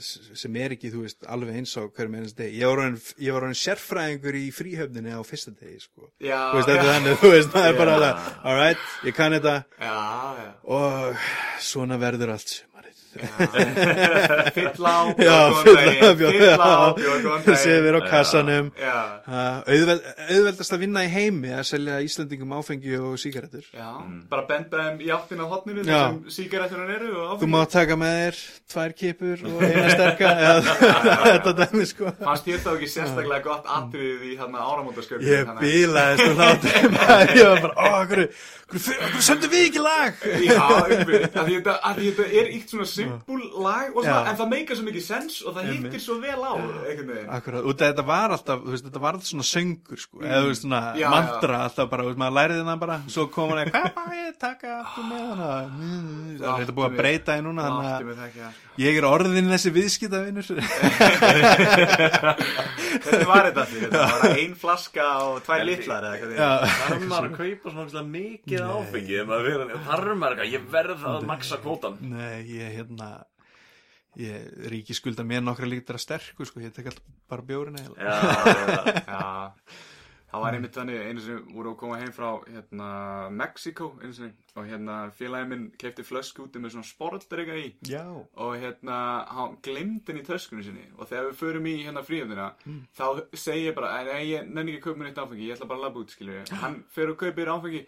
sem 0.06 0.60
er 0.62 0.76
ekki 0.78 0.92
þú 0.94 1.04
veist, 1.04 1.28
alveg 1.28 1.60
eins 1.60 1.74
á 1.76 1.82
hverjum 1.84 2.18
einast 2.20 2.40
degi 2.40 2.62
ég 2.62 2.72
var 2.72 3.44
orðin 3.44 3.60
sérfræðingur 3.60 4.40
í 4.40 4.46
fríhöfninni 4.56 5.18
á 5.18 5.22
fyrsta 5.28 5.54
degi 5.58 5.82
sko. 5.84 6.10
Já, 6.24 6.40
veist, 6.56 6.70
þetta 6.70 6.88
já. 6.88 6.94
þannig, 6.94 7.20
þú 7.24 7.34
veist, 7.34 7.52
það 7.56 7.70
er 7.72 7.82
bara 7.82 7.92
Já. 7.92 7.98
alveg, 7.98 8.32
alright, 8.54 8.88
ég 9.10 9.18
kann 9.18 9.38
þetta 9.38 9.56
og 10.78 11.28
svona 11.68 12.00
verður 12.02 12.36
allt 12.38 12.54
sumarið 12.54 12.67
Fyll 14.56 14.88
á, 14.88 14.98
Fyll 15.18 16.62
á, 16.62 16.94
sefir 17.58 17.98
á 17.98 18.02
kassanum. 18.08 18.72
Uh, 18.78 19.62
auðveld, 19.68 20.06
auðveldast 20.28 20.76
að 20.76 20.84
vinna 20.86 21.06
í 21.08 21.12
heimi 21.12 21.54
að 21.56 21.66
selja 21.72 22.00
Íslandingum 22.06 22.56
áfengi 22.58 22.98
og 23.02 23.18
sígarettur. 23.22 23.66
Já, 23.76 23.90
bara 24.32 24.46
benda 24.50 24.88
þeim 24.88 25.02
í 25.06 25.12
áttin 25.16 25.44
á 25.44 25.46
hotninu 25.50 25.86
sem 25.88 26.20
sígarettunar 26.38 26.94
eru 26.98 27.14
og 27.26 27.42
þú 27.42 27.52
mátt 27.54 27.74
taka 27.76 27.98
með 28.00 28.18
þér 28.22 28.42
tvær 28.74 28.96
kipur 29.02 29.46
og 29.48 29.64
eina 29.68 29.88
sterka 29.94 30.34
eða 30.48 30.78
þetta 31.28 31.56
dæmi 31.62 31.88
sko. 31.90 32.14
Fannst 32.24 32.52
ég 32.52 32.64
þá 32.64 32.72
ekki 32.76 32.92
sérstaklega 32.92 33.44
gott 33.48 33.72
atrið 33.78 34.26
í 34.32 34.36
áramótasköpun 34.38 35.28
Ég 35.28 35.50
bílaðist 35.62 36.28
og 36.28 36.38
maður, 36.40 37.34
ég 37.38 37.50
var 37.52 37.62
bara, 37.64 37.76
ó, 37.78 37.88
okkur, 38.04 38.24
okkur 38.68 39.24
sömdu 39.24 39.48
við 39.52 39.64
ekki 39.70 39.82
lag? 39.84 40.18
Já, 40.44 40.64
einmitt, 40.92 41.36
því 41.38 41.54
þetta, 41.58 41.76
af 41.88 41.96
því 41.98 42.08
þetta 42.12 42.26
er 42.42 42.50
íkt 42.58 42.74
svona 42.74 42.88
simpul 42.92 43.40
lag 43.64 43.94
svona, 43.96 44.08
Já. 44.10 44.18
en 44.32 44.40
það 44.42 44.50
meikar 44.54 44.80
svo 44.80 44.86
mikið 44.90 45.06
sens 45.08 45.38
og 45.48 45.56
það 45.56 45.70
hittir 45.72 46.04
svo 46.04 46.18
vel 46.24 46.38
á. 46.44 46.52
Akkurat, 47.38 47.64
og 47.64 47.78
þetta 47.80 48.06
var 48.12 48.36
alltaf, 48.36 48.64
veist, 48.68 48.86
þetta 48.90 49.04
var 49.06 49.18
alltaf 49.18 49.32
svona 49.32 49.48
söngur, 49.48 50.02
sko, 50.04 50.22
eða 50.26 50.44
þú 50.44 50.52
veist, 50.52 50.66
svona 50.66 50.82
Já, 50.98 51.02
já. 51.06 51.10
mantra 51.16 51.64
alltaf 51.68 51.92
bara, 51.96 52.08
veist, 52.10 52.20
maður 52.22 52.38
læriði 52.42 52.68
það 52.68 52.82
bara, 52.86 53.00
svo 53.16 53.28
kom 53.38 53.54
hann 53.56 53.64
eitthvað, 53.64 53.90
hvað 53.96 54.12
má 54.12 54.22
ég 54.22 54.40
taka 54.44 54.78
aftur 54.82 55.10
með? 55.14 55.44
Það 56.38 56.48
er 56.52 56.64
þetta 56.66 56.78
búið 56.82 56.90
að 56.92 56.98
breyta 57.02 57.38
í 57.40 57.46
núna, 57.48 57.68
þannig 57.72 58.42
að 58.48 58.66
að 58.78 58.84
ég 58.86 58.98
er 59.00 59.06
orðin 59.10 59.50
þessi 59.52 59.72
viðskiptavinur. 59.76 60.48
Hvernig 63.08 63.28
var 63.30 63.48
þetta 63.50 63.64
því? 63.70 63.80
Þetta 63.86 64.04
var 64.12 64.36
ein 64.38 64.54
flaska 64.60 65.08
og 65.28 65.40
tvær 65.46 65.64
litlar 65.68 66.08
eða 66.08 66.14
eitthvað 66.18 66.36
Já. 66.38 66.52
Þarf 66.82 67.06
maður 67.12 67.30
að 67.30 67.38
kaupa 67.40 67.74
svona 67.74 68.04
mikið 68.12 68.62
áfengi 68.68 69.18
þarf 69.28 70.14
maður 70.18 70.36
eitthvað, 70.36 70.54
ég 70.54 70.70
verð 70.78 71.08
að 71.12 71.28
maksa 71.32 71.60
kvótan 71.64 71.98
Nei, 72.04 72.38
ég, 72.52 72.72
hérna, 72.78 73.10
ég 74.22 74.38
ríki 74.72 74.94
skulda 74.98 75.26
mér 75.28 75.44
nokkra 75.46 75.70
lítra 75.70 76.00
sterku, 76.02 76.48
sko, 76.48 76.62
ég 76.64 76.74
tek 76.76 76.90
alltaf 76.92 77.06
bara 77.30 77.46
bjórin 77.48 77.78
eða. 77.82 77.96
Já, 77.98 78.14
Já, 79.08 79.26
það 80.32 80.44
var 80.44 80.56
einmitt 80.58 80.76
þannig 80.76 81.02
einu 81.08 81.22
sem 81.24 81.44
voru 81.56 81.72
að 81.72 81.78
koma 81.82 81.98
heim 82.02 82.12
frá 82.16 82.28
hérna 82.48 82.88
Mexiko 83.32 83.90
sinni. 84.12 84.32
Og 84.58 84.66
hérna 84.68 84.96
félagi 85.16 85.48
minn 85.52 85.68
kefti 85.80 86.04
flösku 86.08 86.48
úti 86.48 86.62
með 86.62 86.76
svona 86.76 86.90
sportdrega 86.90 87.56
í. 87.62 87.68
Já. 87.88 88.04
og 88.36 88.56
hérna 88.60 88.98
hann 89.38 89.58
glemdi 89.64 90.12
henni 90.12 90.26
í 90.26 90.28
töskunni 90.28 90.66
sinni. 90.66 90.88
Og 90.98 91.08
þegar 91.08 91.30
við 91.30 91.40
förum 91.44 91.70
í 91.70 91.76
hérna 91.86 92.04
fríöfnina 92.04 92.50
þá 92.98 93.06
segi 93.34 93.70
ég 93.70 93.78
bara, 93.78 94.04
nei 94.04 94.32
ég 94.34 94.50
nenni 94.50 94.74
ekki 94.76 94.82
að 94.82 94.88
kaupa 94.90 95.00
mér 95.04 95.12
eitt 95.14 95.24
áfengi, 95.24 95.48
ég 95.48 95.56
ætla 95.58 95.70
bara 95.70 95.80
að 95.80 95.88
labba 95.88 96.04
út 96.04 96.16
skilju 96.16 96.44
hann 96.64 96.84
fer 96.92 97.14
og 97.14 97.18
kaupir 97.22 97.54
áfengi. 97.54 97.86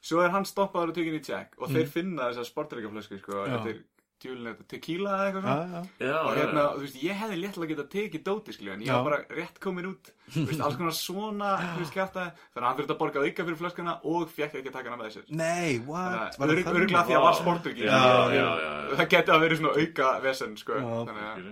Svo 0.00 0.20
er 0.22 0.30
hann 0.30 0.46
stoppaður 0.46 0.92
og 0.92 0.98
tekin 0.98 1.16
í 1.18 1.22
check. 1.24 1.56
Og 1.58 1.72
þeir 1.72 1.88
finna 1.90 2.28
þessa 2.30 2.44
sportdregaflösku 2.46 3.18
sko, 3.18 3.40
Já. 3.48 3.56
þetta 3.56 3.72
er 3.72 3.80
tjúlinlega 4.22 4.66
tequila 4.70 5.14
eða 5.14 5.26
eitthvað 5.28 5.44
svona 5.46 5.78
já. 5.78 6.08
já, 6.08 6.16
og 6.18 6.38
hérna, 6.38 6.64
þú 6.74 6.82
veist, 6.84 6.98
ég 7.04 7.20
hefði 7.22 7.38
léttlega 7.42 7.72
getað 7.72 7.88
tekið 7.94 8.24
dóti, 8.26 8.54
skilju, 8.56 8.74
en 8.74 8.84
ég 8.84 8.98
var 8.98 9.06
bara 9.06 9.38
rétt 9.38 9.60
komin 9.62 9.88
út, 9.92 10.10
þú 10.34 10.44
veist, 10.50 10.64
alls 10.66 10.78
konar 10.80 10.96
svona, 10.98 11.52
þú 11.62 11.84
veist, 11.84 11.94
kjáta, 11.94 12.26
þannig 12.34 12.64
að 12.64 12.68
hann 12.68 12.78
þurfti 12.80 12.96
að 12.96 13.00
borga 13.04 13.24
auka 13.24 13.48
fyrir 13.48 13.60
flöskuna 13.62 13.96
og 14.12 14.28
fekk 14.34 14.60
ekki 14.60 14.72
að 14.72 14.78
taka 14.78 14.92
hana 14.92 15.00
með 15.02 15.16
sér. 15.16 15.30
Nei, 15.30 15.78
what? 15.86 16.36
Þannig 16.36 16.62
að 16.66 16.74
öruglega 16.74 17.06
því 17.08 17.18
að 17.18 17.26
var 17.28 17.40
sportugi. 17.40 17.88
Já, 17.88 17.98
já, 17.98 18.38
já, 18.38 18.46
já. 18.66 18.94
Það 19.00 19.10
geti 19.16 19.34
að 19.34 19.44
verið 19.46 19.62
svona 19.62 19.74
auka 19.82 20.12
vesen, 20.26 20.56
sko. 20.58 20.80
Þannig 20.82 21.28
að, 21.32 21.50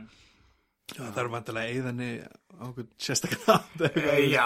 Já, 0.95 1.03
það 1.03 1.22
er 1.24 1.28
vantilega 1.32 1.78
eðanni 1.80 2.09
á 2.57 2.62
okkur 2.70 2.84
sérstaklega 3.03 3.89
e, 3.91 4.12
já, 4.32 4.45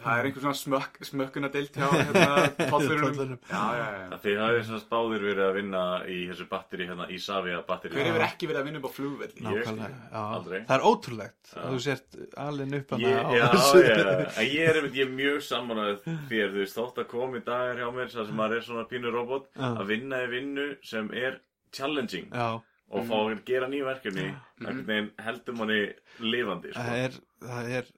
það 0.00 0.12
er 0.12 0.28
einhver 0.28 0.44
svona 0.44 0.56
smökk, 0.56 1.00
smökkuna 1.04 1.50
deilt 1.52 1.74
hjá, 1.76 1.88
hérna, 1.90 2.28
já. 3.52 4.14
Þið 4.22 4.38
hafið 4.40 4.62
svona 4.68 4.80
spáðir 4.84 5.26
verið 5.26 5.42
að 5.48 5.58
vinna 5.58 5.82
í 6.06 6.18
þessu 6.30 6.46
batteri 6.52 6.86
hérna, 6.88 7.08
Isavia 7.12 7.60
batteri 7.66 7.98
Hver 7.98 8.08
hefur 8.08 8.26
ekki 8.28 8.48
verið 8.48 8.62
að 8.62 8.68
vinna 8.70 8.80
upp 8.80 8.88
á 8.88 8.92
flugvelli? 8.96 9.44
Nákvæmlega, 9.48 10.00
já. 10.06 10.22
aldrei. 10.22 10.58
Það 10.70 10.74
er 10.78 10.86
ótrúlegt 10.92 11.52
að 11.52 11.68
þú 11.74 11.82
sért 11.88 12.18
alveg 12.46 12.74
Ég, 13.02 13.18
á 13.18 13.28
já, 13.36 13.46
þessu. 13.52 13.82
ég 13.82 14.72
er, 14.72 14.82
ég 14.86 15.04
er 15.04 15.14
mjög 15.18 15.44
samanæð 15.50 16.02
þér, 16.30 16.52
þú 16.54 16.62
veist, 16.62 16.78
þótt 16.78 17.02
að 17.02 17.10
komi 17.12 17.42
dagar 17.44 17.82
hjá 17.82 17.88
mér 17.98 18.12
þar 18.14 18.30
sem 18.30 18.38
maður 18.38 18.60
er 18.60 18.68
svona 18.70 18.88
pínur 18.88 19.16
robot 19.18 19.50
Já. 19.58 19.68
að 19.74 19.88
vinna 19.92 20.22
í 20.24 20.30
vinnu 20.32 20.68
sem 20.86 21.10
er 21.16 21.40
challenging 21.74 22.30
Já, 22.32 22.62
og 22.92 23.06
fá 23.08 23.16
að 23.24 23.42
gera 23.48 23.68
ný 23.72 23.82
verkefni 23.86 24.28
veginn 24.60 25.10
heldur 25.24 25.56
manni 25.58 25.80
lifandi 26.20 26.72
sko. 26.74 26.82
það 26.86 27.04
er, 27.06 27.20
það 27.48 27.70
er 27.80 27.92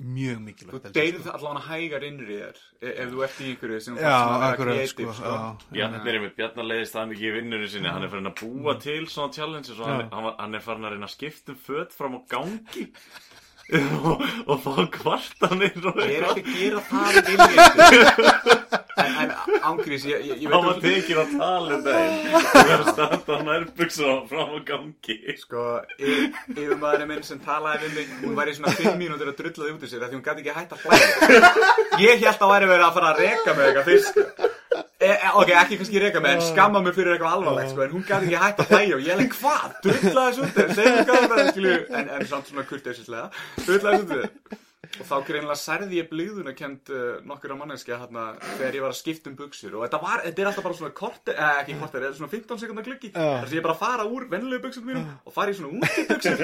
mjög 0.00 0.36
Þú 0.38 0.44
mikilvægt. 0.46 0.84
held 0.86 0.94
ég, 0.96 0.96
deyrið 0.96 1.24
sko. 1.26 1.32
allavega 1.36 1.62
hægar 1.68 2.04
innri 2.08 2.36
þér, 2.40 2.60
e- 2.80 2.92
ef 3.02 3.10
þú 3.12 3.24
ert 3.26 3.40
í 3.40 3.48
einhverju 3.50 3.80
sem 3.84 3.96
þú 3.98 4.04
Já, 4.06 4.14
akkurat, 4.46 4.76
creative, 4.78 5.14
sko. 5.18 5.32
Já, 5.34 5.72
Bjarni 5.74 5.98
er 6.08 6.14
einmitt, 6.20 6.36
Bjarni 6.38 6.64
leiðist 6.70 6.94
það 6.96 7.10
mikið 7.10 7.26
í 7.28 7.32
vinnunni 7.36 7.68
sinni 7.68 7.88
hann 7.92 8.06
er 8.06 8.12
farin 8.14 8.30
að 8.30 8.38
búa 8.40 8.74
til 8.80 9.02
svona 9.12 9.34
challenges 9.36 9.76
og 9.76 9.90
hann, 9.90 10.08
hann, 10.38 10.54
er 10.56 10.64
farin 10.64 10.88
að 10.88 10.94
reyna 10.96 11.08
að 11.10 11.14
skipta 11.18 11.52
um 11.52 11.60
föt 11.66 11.92
fram 11.92 12.16
á 12.16 12.20
gangi 12.32 12.86
og, 13.78 14.22
og 14.50 14.62
fá 14.64 14.74
kvartanir 14.96 15.88
og 15.90 16.00
Ég 16.02 16.18
er 16.18 16.28
ekki 16.30 16.44
að 16.44 16.52
gera 16.58 16.84
það 16.90 17.18
inn 17.20 17.42
í 17.44 17.48
þetta 17.56 18.78
En, 19.00 19.14
en 19.22 19.30
ángrís, 19.64 20.04
ég, 20.04 20.24
ég, 20.26 20.42
ég 20.44 20.50
veit 20.50 20.66
um 20.66 20.80
tekin 20.82 21.20
að 21.22 21.30
tala 21.38 21.76
um 21.76 21.84
daginn. 21.86 22.34
Og 22.36 22.56
verður 22.58 22.82
að 22.82 22.90
standa 22.90 23.36
á 23.36 23.40
nærbuksu 23.46 24.10
fram 24.28 24.52
á 24.52 24.58
gangi. 24.68 25.16
Sko, 25.40 25.64
yfir 25.96 26.74
maðurinn 26.76 27.08
minn 27.14 27.24
sem 27.24 27.40
talaði 27.44 27.88
við 27.88 27.96
mig 27.96 28.14
Hún 28.26 28.36
var 28.36 28.50
í 28.50 28.56
svona 28.58 28.74
5 28.76 28.98
mínútur 29.00 29.32
að 29.32 29.40
drullaði 29.40 29.76
út 29.76 29.86
í 29.86 29.90
af 29.96 30.10
Því 30.10 30.18
hún 30.18 30.26
gæti 30.26 30.44
ekki 30.44 30.52
að 30.52 30.84
hlæða 30.84 31.52
Ég 32.02 32.24
held 32.26 32.44
að 32.44 32.52
væri 32.52 32.70
verið 32.74 32.88
að 32.88 32.98
fara 32.98 33.12
að 33.14 33.22
reka 33.24 33.56
með 33.56 33.70
eitthvað 33.70 33.88
fyrst 33.88 34.59
E, 35.00 35.10
ok, 35.32 35.50
ekki 35.56 35.78
kannski 35.80 36.00
reyka 36.02 36.20
mig, 36.20 36.34
en 36.36 36.42
skamma 36.44 36.82
mig 36.84 36.92
fyrir 36.92 37.14
eitthvað 37.14 37.38
alvarlegt, 37.38 37.70
sko, 37.72 37.86
en 37.86 37.94
hún 37.94 38.02
gæti 38.04 38.26
ekki 38.28 38.40
hægt 38.42 38.58
að 38.60 38.74
hlæja 38.74 38.96
og 38.98 39.06
ég 39.06 39.20
leik 39.22 39.36
hvað, 39.38 39.76
drullaði 39.86 40.34
þessu 40.34 40.42
út 40.44 40.58
þér, 40.58 40.74
segðu 40.76 41.04
hvað 41.08 41.28
það, 41.30 41.44
skilju, 41.54 41.76
en, 41.96 42.10
en 42.16 42.26
samt 42.28 42.50
svona 42.50 42.64
kurteisislega, 42.68 43.30
drullaði 43.64 44.02
þessu 44.02 44.26
út. 44.26 44.58
Og 44.90 45.06
þá 45.06 45.14
greinlega 45.24 45.54
særði 45.56 46.00
ég 46.00 46.08
blíðuna 46.10 46.52
kent 46.56 46.90
uh, 46.92 47.20
nokkur 47.24 47.52
á 47.54 47.60
manneskja 47.60 48.00
hérna 48.00 48.24
þegar 48.58 48.76
ég 48.76 48.84
var 48.84 48.92
að 48.92 48.98
skipta 48.98 49.30
um 49.30 49.36
buksur 49.38 49.76
og 49.78 49.84
þetta 49.84 50.00
var, 50.02 50.22
þetta 50.26 50.42
er 50.42 50.48
alltaf 50.50 50.66
bara 50.66 50.78
svona 50.80 50.96
korter, 50.98 51.36
eh, 51.36 51.60
ekki 51.62 51.76
korter, 51.78 52.02
þetta 52.02 52.10
er 52.10 52.18
svona 52.18 52.32
15 52.34 52.60
sekundar 52.64 52.86
gluggi. 52.88 53.12
Já. 53.14 53.20
þar 53.22 53.46
sem 53.52 53.60
ég 53.60 53.66
bara 53.68 53.76
fara 53.78 54.08
úr 54.08 54.26
venlulegu 54.32 54.64
buksum 54.66 54.88
mínum 54.90 55.06
og 55.24 55.36
fara 55.36 55.54
í 55.54 55.58
svona 55.60 55.78
úti 55.78 56.06
buksur 56.10 56.42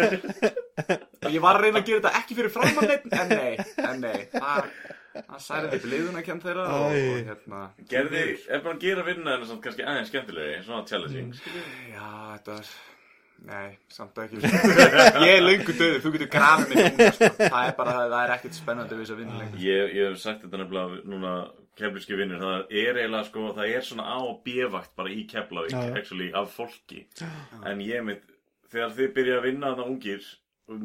og 1.26 1.34
ég 1.34 1.42
var 1.42 1.58
að 1.58 1.66
reyna 1.66 1.82
að 1.82 1.90
gera 1.90 2.04
þetta 2.04 2.22
ekki 2.22 2.38
fyrir 2.38 2.54
framann 2.54 2.92
neitt, 2.92 3.08
en 3.18 3.34
nei, 3.34 3.66
en 3.90 4.00
nei, 4.06 4.18
það, 4.36 4.70
það 5.28 5.40
særði 5.46 5.80
blíðuna 5.84 6.22
kent 6.26 6.44
þeirra 6.46 6.66
og, 6.72 6.90
Æ. 6.92 7.06
og 7.12 7.30
hérna, 7.30 7.62
Gerði, 7.90 8.24
er 8.48 8.60
bara 8.66 8.74
að 8.76 8.84
gera 8.86 9.06
vinna 9.06 9.36
en 9.38 9.46
samt 9.50 9.62
kannski 9.64 9.86
aðeins 9.86 10.12
skemmtilegi, 10.12 10.58
svona 10.66 10.84
challenging. 10.90 11.32
Já, 11.92 12.10
þetta 12.36 12.58
var 12.58 12.74
Nei, 13.46 13.76
samt 13.92 14.16
ekki. 14.18 14.38
Ég 14.40 15.28
er 15.36 15.42
löngu 15.44 15.74
döður, 15.76 15.98
þú 16.02 16.10
getur 16.14 16.28
grafið 16.32 16.70
mig 16.72 16.86
núna 16.96 17.10
sko. 17.12 17.28
Það 17.42 17.66
er 17.68 17.74
bara, 17.76 17.92
það 18.08 18.14
er 18.22 18.32
ekkert 18.36 18.56
spennandi 18.56 18.96
við 18.96 19.02
þess 19.04 19.12
að 19.14 19.20
vinna 19.20 19.40
lengur. 19.42 19.60
Ég, 19.60 19.92
ég 19.92 20.08
hef 20.08 20.22
sagt 20.22 20.40
þetta 20.46 20.60
nefnilega 20.62 21.00
núna 21.12 21.32
keflíski 21.76 22.16
vinnir, 22.16 22.40
það 22.40 22.72
er 22.80 22.98
eiginlega 23.02 23.28
sko, 23.28 23.44
það 23.58 23.74
er 23.76 23.84
svona 23.84 24.06
á 24.08 24.16
og 24.24 24.38
bjöfakt 24.46 24.94
bara 24.96 25.12
í 25.12 25.26
Keflavík, 25.28 25.74
já. 25.76 25.92
actually, 26.00 26.30
af 26.40 26.56
fólki. 26.56 27.02
En 27.68 27.84
ég 27.84 28.06
mitt, 28.08 28.24
þegar 28.72 28.96
þið 28.96 29.12
byrja 29.20 29.36
að 29.36 29.46
vinna 29.50 29.72
þarna 29.74 29.88
ungir, 29.92 30.30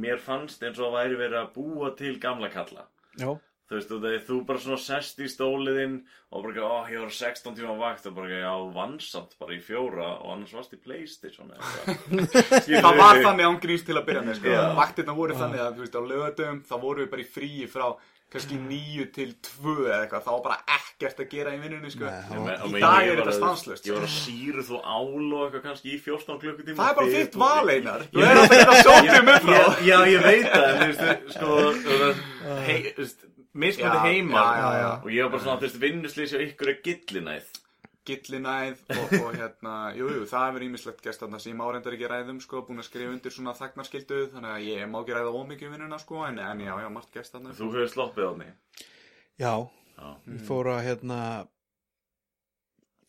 mér 0.04 0.22
fannst 0.22 0.68
eins 0.68 0.82
og 0.84 0.92
að 0.92 0.98
væri 1.00 1.22
verið 1.24 1.40
að 1.46 1.54
búa 1.56 1.94
til 2.04 2.14
gamla 2.22 2.52
kalla. 2.54 2.84
Já, 3.16 3.32
þú 3.72 3.78
veist, 3.80 3.92
þegar 3.94 4.24
þú 4.28 4.38
bara 4.50 4.62
svona 4.66 4.80
sest 4.84 5.22
í 5.24 5.30
stóliðinn 5.32 5.98
og 6.36 6.44
bara, 6.46 6.68
ó, 6.68 6.76
ég 6.92 7.00
var 7.06 7.14
16 7.16 7.56
tíma 7.56 7.78
vakt 7.80 8.08
og 8.12 8.18
bara, 8.20 8.42
já, 8.44 8.52
vannsamt 8.76 9.36
bara 9.40 9.56
í 9.56 9.62
fjóra 9.64 10.10
og 10.20 10.30
annars 10.36 10.54
varst 10.60 10.76
í 10.76 10.82
Playstation 10.84 11.52
eða 11.56 11.74
eitthvað. 11.96 12.40
Það 12.86 13.02
var 13.02 13.24
þannig 13.26 13.48
ángríns 13.50 13.88
til 13.88 13.96
að 14.00 14.08
byrja 14.12 14.26
með 14.28 14.42
sko. 14.42 14.54
Já. 14.58 14.64
Vaktirna 14.84 15.16
voru 15.18 15.40
þannig 15.40 15.64
að, 15.66 15.76
þú 15.80 15.86
veist, 15.88 15.96
á 15.96 16.02
lögadöfum 16.12 16.64
þá 16.68 16.76
voru 16.84 17.06
við 17.06 17.14
bara 17.16 17.24
í 17.24 17.32
fríi 17.38 17.70
frá 17.72 17.88
kannski 18.32 18.56
nýju 18.56 19.06
til 19.12 19.26
tvö 19.44 19.74
eða 19.90 19.96
eitthvað 20.06 20.22
þá 20.24 20.30
var 20.32 20.44
bara 20.46 20.78
ekkert 20.78 21.18
að 21.20 21.26
gera 21.34 21.52
í 21.52 21.58
vinnunni 21.60 21.90
sko. 21.92 22.06
Nei, 22.08 22.30
það 22.32 22.62
Í 22.70 22.80
dag 22.80 23.02
er 23.10 23.18
þetta 23.20 23.26
að- 23.34 23.40
stanslaust, 23.42 23.90
Ég 23.90 23.98
var 23.98 24.06
að 24.08 24.14
síru 24.14 24.64
þú 24.70 24.78
ál 24.88 25.26
og 25.36 25.42
eitthvað 25.50 25.66
kannski 25.66 25.92
í 25.92 25.98
14 26.00 26.40
klukkutíma 26.40 26.78
Það 26.80 26.92
er 26.94 26.96
bara 27.02 27.12
þitt 27.18 27.36
val 27.42 27.74
einar 27.76 28.06
Þú 28.14 28.24
er 28.24 28.40
alltaf 28.46 28.72
að 28.72 28.80
sótið 28.88 29.18
um 29.20 29.34
upp 29.34 29.50
frá 29.50 29.84
Já, 29.84 29.98
ég 30.14 30.24
veit 30.24 30.48
það, 30.48 30.80
þú 30.80 31.36
sko, 31.36 31.60
þú 31.82 32.00
veist, 32.06 32.24
hei, 32.70 32.80
þú 32.96 33.10
mismöndi 33.54 33.98
heima 34.06 34.38
já, 34.42 34.60
já, 34.62 34.70
já. 34.82 34.92
og 35.04 35.10
ég 35.12 35.24
var 35.26 35.32
bara 35.34 35.44
svona, 35.44 35.58
þú 35.60 35.68
veist, 35.68 35.82
vinnuslýs 35.82 36.34
og 36.38 36.46
ykkur 36.48 36.70
er 36.74 36.80
gillinæð. 36.86 37.50
Gillinæð 38.06 38.80
og, 38.98 39.12
og 39.28 39.36
hérna, 39.38 39.74
jú, 39.94 40.08
jú, 40.10 40.22
það 40.26 40.46
hefur 40.48 40.64
ímislegt 40.66 41.04
gæst 41.06 41.22
þarna 41.22 41.40
sem 41.40 41.52
ég 41.54 41.58
má 41.60 41.68
reyndar 41.70 41.94
ekki 41.94 42.08
ræðum, 42.10 42.40
sko, 42.42 42.64
búin 42.66 42.82
að 42.82 42.88
skrifa 42.88 43.12
undir 43.14 43.36
svona 43.36 43.54
þagnarskildu, 43.60 44.22
þannig 44.34 44.56
að 44.56 44.66
ég 44.72 44.88
má 44.90 44.98
ekki 45.04 45.14
ræða 45.20 45.34
ómikið 45.38 45.68
um 45.68 45.76
vinnuna, 45.76 46.00
sko, 46.02 46.24
en, 46.26 46.40
en 46.42 46.64
já, 46.66 46.72
já, 46.82 46.88
margt 46.96 47.14
gæst 47.14 47.36
þarna. 47.36 47.54
Þú 47.60 47.68
hefur 47.76 47.92
sloppið 47.94 48.26
á 48.26 48.32
því. 48.40 48.50
já, 49.44 49.54
Já. 50.02 50.08
ég 50.34 50.42
fór 50.48 50.72
að 50.74 50.82
hérna 50.88 51.20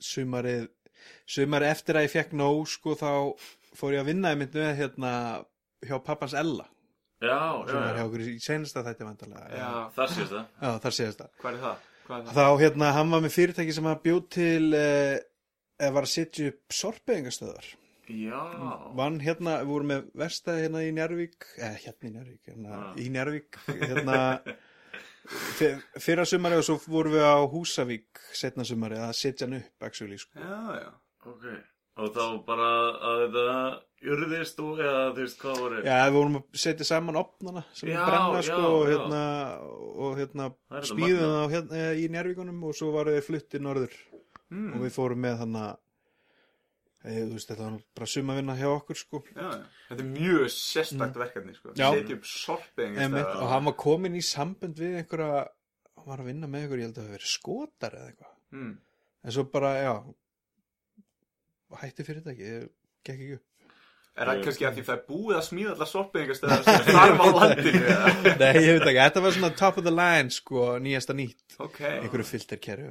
sumarið 0.03 0.69
sumarið 1.31 1.73
eftir 1.73 1.99
að 1.99 2.07
ég 2.07 2.13
fekk 2.13 2.35
nóg 2.37 2.63
sko 2.71 2.95
þá 2.99 3.11
fór 3.79 3.95
ég 3.97 4.03
að 4.03 4.11
vinna 4.13 4.33
einmitt 4.35 4.55
með 4.59 4.75
hérna 4.81 5.13
hjá 5.87 5.97
pappans 6.05 6.35
Ella 6.37 6.67
Já, 7.23 7.39
sem 7.69 7.77
já, 7.77 7.83
er 7.89 7.95
hjá 7.97 8.01
já. 8.03 8.07
okkur 8.09 8.25
í 8.27 8.33
senasta 8.43 8.83
þætti 8.89 9.07
vandalega 9.09 9.59
Já, 9.61 9.69
Það 9.97 10.15
sést 10.17 10.33
það. 10.33 10.47
já, 10.63 10.71
þar 10.87 10.97
séðast 10.99 11.21
það 11.23 11.31
hvað 11.43 11.53
er 11.53 11.61
það? 11.67 11.85
Hvað 12.07 12.19
er 12.19 12.25
það? 12.27 12.35
þá 12.41 12.63
hérna, 12.65 12.89
hann 12.97 13.13
var 13.15 13.23
með 13.27 13.35
fyrirtæki 13.37 13.77
sem 13.77 13.89
að 13.93 14.01
bjóð 14.07 14.25
til 14.37 14.67
eh, 14.79 15.15
eða 15.83 15.95
var 15.99 16.09
að 16.09 16.13
setja 16.17 16.49
upp 16.53 16.77
sorpeyðingastöðar 16.83 17.71
Já. 18.13 18.41
vann 18.99 19.21
hérna, 19.23 19.55
við 19.63 19.71
vorum 19.71 19.93
með 19.93 20.09
verstaði 20.19 20.65
hérna 20.67 20.83
í 20.85 20.91
Njárvík 20.97 21.47
eða 21.57 21.77
hérna 21.85 22.09
í 22.11 22.13
Njárvík 22.17 22.51
hérna, 22.51 22.73
Já. 22.75 22.83
í 22.99 23.07
Njárvík 23.15 23.61
hérna 23.71 24.19
fyr, 25.57 25.79
fyrra 26.03 26.25
sumari 26.29 26.59
og 26.59 26.67
svo 26.67 26.77
vorum 26.91 27.15
við 27.15 27.23
á 27.25 27.39
Húsavík 27.55 28.25
setna 28.37 28.67
sumari 28.69 28.99
að 29.01 29.15
setja 29.17 29.47
hann 29.47 29.61
upp 29.63 29.87
actually, 29.87 30.19
sko. 30.19 30.35
Já, 30.43 30.83
já. 30.83 30.91
Ok. 31.31 31.47
Og 32.01 32.15
þá 32.15 32.23
bara 32.47 32.69
að 33.05 33.19
þetta 33.27 34.13
urðist 34.13 34.63
og 34.65 34.81
eða 34.83 35.03
þú 35.13 35.21
veist 35.27 35.43
hvað 35.43 35.59
voru. 35.61 35.83
Já, 35.85 35.99
við 36.07 36.15
vorum 36.17 36.39
að 36.41 36.63
setja 36.63 36.87
saman 36.89 37.19
opnana 37.21 37.63
sem 37.77 37.91
Já, 37.93 38.01
brenna 38.09 38.41
já, 38.41 38.47
sko 38.49 38.63
og 38.71 38.87
já. 38.87 38.93
hérna, 38.95 39.21
og 40.07 40.17
hérna 40.19 40.49
magnað. 40.73 41.21
það 41.21 41.55
hérna, 41.57 41.85
í 42.01 42.09
Njárvíkunum 42.15 42.65
og 42.67 42.75
svo 42.79 42.91
varum 42.97 43.19
við 43.19 43.29
fluttið 43.29 43.65
norður 43.69 44.01
Mm. 44.53 44.75
og 44.77 44.83
við 44.85 44.93
fórum 44.93 45.23
með 45.25 45.39
þannig 45.43 45.63
að 45.63 45.79
þú 47.03 47.35
veist, 47.35 47.49
þetta 47.51 47.65
var 47.65 47.77
bara 47.97 48.09
sumavinna 48.13 48.55
hjá 48.59 48.69
okkur 48.69 48.99
sko 49.01 49.21
já, 49.25 49.41
já. 49.43 49.63
Þetta 49.89 50.05
er 50.05 50.11
mjög 50.13 50.43
sérstakt 50.55 51.19
verkefni, 51.19 51.55
sko. 51.57 51.73
Mm. 51.73 51.81
Setja 51.81 52.19
upp 52.55 52.83
Einmitt, 52.83 53.33
og 53.33 53.49
hann 53.51 53.67
var 53.71 53.77
komin 53.81 54.19
í 54.19 54.23
sambönd 54.27 54.79
við 54.79 54.99
einhverja 55.01 55.41
hann 55.43 56.11
var 56.11 56.23
að 56.23 56.29
vinna 56.31 56.51
með 56.51 56.67
einhverja, 56.67 56.85
ég 56.85 56.91
held 56.91 56.99
að 56.99 57.01
það 57.01 57.09
hafi 57.09 57.17
verið 57.17 57.33
skotar 57.33 57.97
eða 57.99 58.11
eitthvað 58.13 58.61
mm. 58.61 58.75
en 59.23 59.37
svo 59.37 59.47
bara, 59.57 59.73
já 59.81 59.95
hætti 61.81 62.05
fyrirtæki, 62.07 62.43
ég 62.53 62.69
gekk 63.07 63.17
ekki 63.17 63.33
upp 63.39 63.49
Er 64.13 64.29
það 64.29 64.41
kannski 64.45 64.65
að 64.69 64.75
því 64.77 64.83
það 64.85 64.93
er 64.99 65.05
búið 65.09 65.37
að 65.39 65.45
smíða 65.47 65.71
allar 65.73 65.89
sorpingastöðar 65.89 66.65
sem 66.67 66.83
þarf 66.93 67.21
á 67.25 67.27
landinu? 67.33 67.79
Nei, 68.43 68.49
ég 68.61 68.75
veit 68.77 68.83
ekki, 68.91 68.99
þetta 68.99 69.23
var 69.25 69.33
svona 69.39 69.51
top 69.57 69.79
of 69.81 69.87
the 69.87 69.95
line 69.97 70.35
sko, 70.37 70.65
nýjasta 70.85 71.15
nýtt 71.17 71.55
Ok. 71.65 71.79
einhverju 71.87 72.27
filterkerfi 72.29 72.91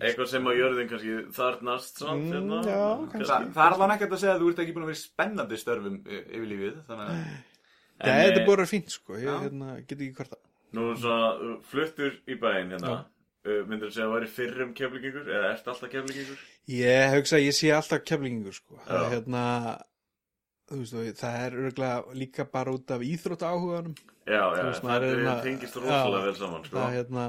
eitthvað 0.00 0.30
sem 0.30 0.48
á 0.48 0.52
jörðin 0.56 0.88
kannski 0.88 1.18
þarnast 1.36 2.00
samt 2.00 2.30
Mm, 2.30 2.32
hérna. 2.32 2.62
já, 2.64 2.80
Þa, 3.28 3.36
það 3.52 3.62
er 3.66 3.76
alveg 3.76 3.94
ekkert 3.98 4.16
að 4.16 4.22
segja 4.24 4.34
að 4.38 4.40
þú 4.44 4.48
ert 4.54 4.62
ekki 4.64 4.74
búin 4.78 4.86
að 4.86 4.90
vera 4.94 5.02
spennandi 5.02 5.60
störfum 5.60 6.00
yfir 6.16 6.48
lífið, 6.54 6.80
þannig 6.88 7.04
að... 7.04 7.20
Nei, 7.20 8.08
En, 8.08 8.20
þetta 8.24 8.40
er 8.40 8.46
bara 8.48 8.66
fínt 8.72 8.94
sko, 8.96 9.18
ég 9.20 9.28
Já. 9.28 9.36
hérna, 9.44 9.74
get 9.84 9.98
ekki 10.00 10.14
hvort 10.16 10.32
það 10.32 10.46
Nú 10.80 10.88
svona 10.96 11.56
fluttur 11.66 12.12
í 12.30 12.36
bæinn 12.40 12.72
hérna. 12.72 12.92
Uh, 12.94 13.19
myndir 13.44 13.88
þú 13.88 13.92
segja 13.94 14.04
að 14.04 14.10
það 14.10 14.14
væri 14.16 14.28
fyrrum 14.36 14.72
keflingingur 14.76 15.26
eða 15.32 15.46
ert 15.54 15.68
alltaf 15.72 15.90
keflingingur? 15.94 16.40
Ég 16.70 17.14
hugsa 17.16 17.34
að 17.38 17.44
ég 17.46 17.54
sé 17.56 17.70
alltaf 17.72 18.02
keflingingur 18.04 18.52
sko. 18.56 18.74
það 18.86 19.00
er 19.06 19.10
hérna 19.14 19.44
þú 20.70 20.74
veist, 20.82 21.18
það 21.22 21.34
er 21.46 21.52
örgulega 21.64 21.96
líka 22.20 22.44
bara 22.52 22.74
út 22.76 22.92
af 22.94 23.00
íþrótt 23.02 23.42
áhuganum 23.48 23.94
Já, 24.28 24.36
já, 24.36 24.60
Þú 24.60 24.66
veist, 24.68 24.82
það 24.84 24.90
maður 24.90 25.08
hérna- 25.16 25.42
tengist 25.48 25.76
rosalega 25.80 26.24
vel 26.28 26.36
saman 26.38 26.62
sko. 26.68 26.76
það 26.76 26.86
er 26.86 26.94
hérna, 27.00 27.24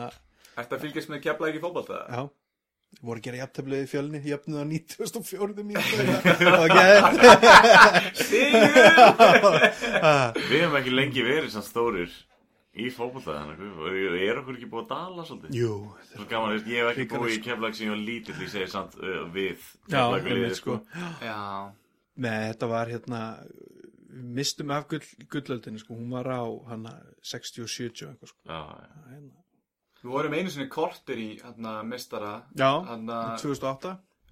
Ertu 0.62 0.74
að 0.76 0.82
fylgjast 0.84 1.10
með 1.14 1.24
kefla 1.26 1.50
ekki 1.54 1.64
fótbolta? 1.64 1.98
já 2.12 2.22
voru 3.08 3.22
að 3.22 3.24
gera 3.24 3.38
jafntöflið 3.40 3.82
í 3.82 3.88
fjölni, 3.88 4.20
jöfnuð 4.28 4.60
á 4.60 4.66
94. 4.68 5.64
mínútu 5.64 5.96
það 6.28 6.60
var 6.60 6.72
gæð 6.76 7.02
Við 10.52 10.60
hefum 10.60 10.76
ekki 10.82 10.92
lengi 10.96 11.24
verið 11.26 11.54
samt 11.54 11.70
stórir 11.70 12.12
í 12.72 12.88
fótbolta 12.94 13.34
þannig 13.36 13.60
að 13.60 13.96
við 13.98 14.14
er 14.24 14.40
okkur 14.40 14.56
ekki 14.58 14.70
búið 14.72 14.86
að 14.86 14.92
dala 14.94 15.26
svolítið 15.28 15.58
Jú, 15.60 15.74
Svo 16.14 16.28
gaman, 16.30 16.54
ég 16.72 16.78
hef 16.80 16.92
ekki 16.94 17.08
búið 17.12 17.34
í 17.36 17.42
keflag 17.44 17.76
sem 17.76 17.88
ég 17.90 17.94
var 17.94 18.04
lítill, 18.08 18.38
ég 18.40 18.54
segi 18.54 18.70
samt 18.72 18.96
uh, 19.02 19.18
við 19.34 19.58
Já, 19.60 19.98
Keflavíkurliðið, 19.98 20.46
einmitt, 20.46 20.60
sko. 20.62 20.78
Já. 21.26 21.40
Nei, 22.22 22.40
þetta 22.54 22.70
var 22.72 22.92
hérna 22.94 23.22
við 24.12 24.32
mistum 24.40 24.72
af 24.76 24.88
gull, 24.92 25.04
gullöldinni 25.32 25.82
sko. 25.84 25.98
hún 26.00 26.12
var 26.16 26.28
á 26.32 26.44
hana 26.72 26.96
60 27.28 27.66
og 27.66 27.72
70 27.72 28.06
og 28.06 28.14
eitthvað 28.14 28.34
sko. 28.34 28.42
Já, 28.48 28.62
já. 28.62 29.04
hérna. 29.12 29.38
Við 30.02 30.14
vorum 30.16 30.34
einu 30.34 30.50
sinni 30.50 30.70
kortir 30.72 31.20
í 31.22 31.28
hérna 31.44 31.76
mestara. 31.86 32.32
Já, 32.58 32.72
Hérna, 32.88 33.20
2008 33.38 33.92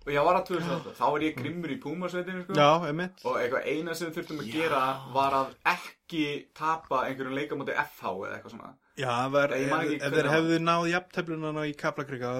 og 0.09 0.15
ég 0.15 0.25
var 0.25 0.39
að 0.39 0.47
2008. 0.49 0.95
Þá 0.97 1.05
var 1.05 1.23
ég 1.27 1.35
grimmur 1.37 1.71
í 1.73 1.77
Púmasveitinu, 1.83 2.41
sko. 2.47 2.57
Já, 2.57 2.69
einmitt. 2.89 3.21
Og 3.29 3.37
eitthvað 3.37 3.67
eina 3.69 3.95
sem 3.97 4.09
við 4.09 4.17
þurftum 4.17 4.41
að 4.41 4.51
gera 4.55 4.81
var 5.13 5.37
að 5.37 5.53
ekki 5.75 6.23
tapa 6.57 7.03
einhverjum 7.05 7.37
leikamóti 7.37 7.77
FH 7.77 8.13
eða 8.15 8.39
eitthvað 8.39 8.55
svona. 8.55 8.73
Já, 8.99 9.13
var, 9.31 9.53
ef, 9.55 9.77
ef 9.99 10.17
þeir 10.17 10.31
hefðu 10.33 10.59
náð 10.65 10.89
jafnteflunana 10.95 11.69
í 11.69 11.77
Kaplakrika 11.77 12.33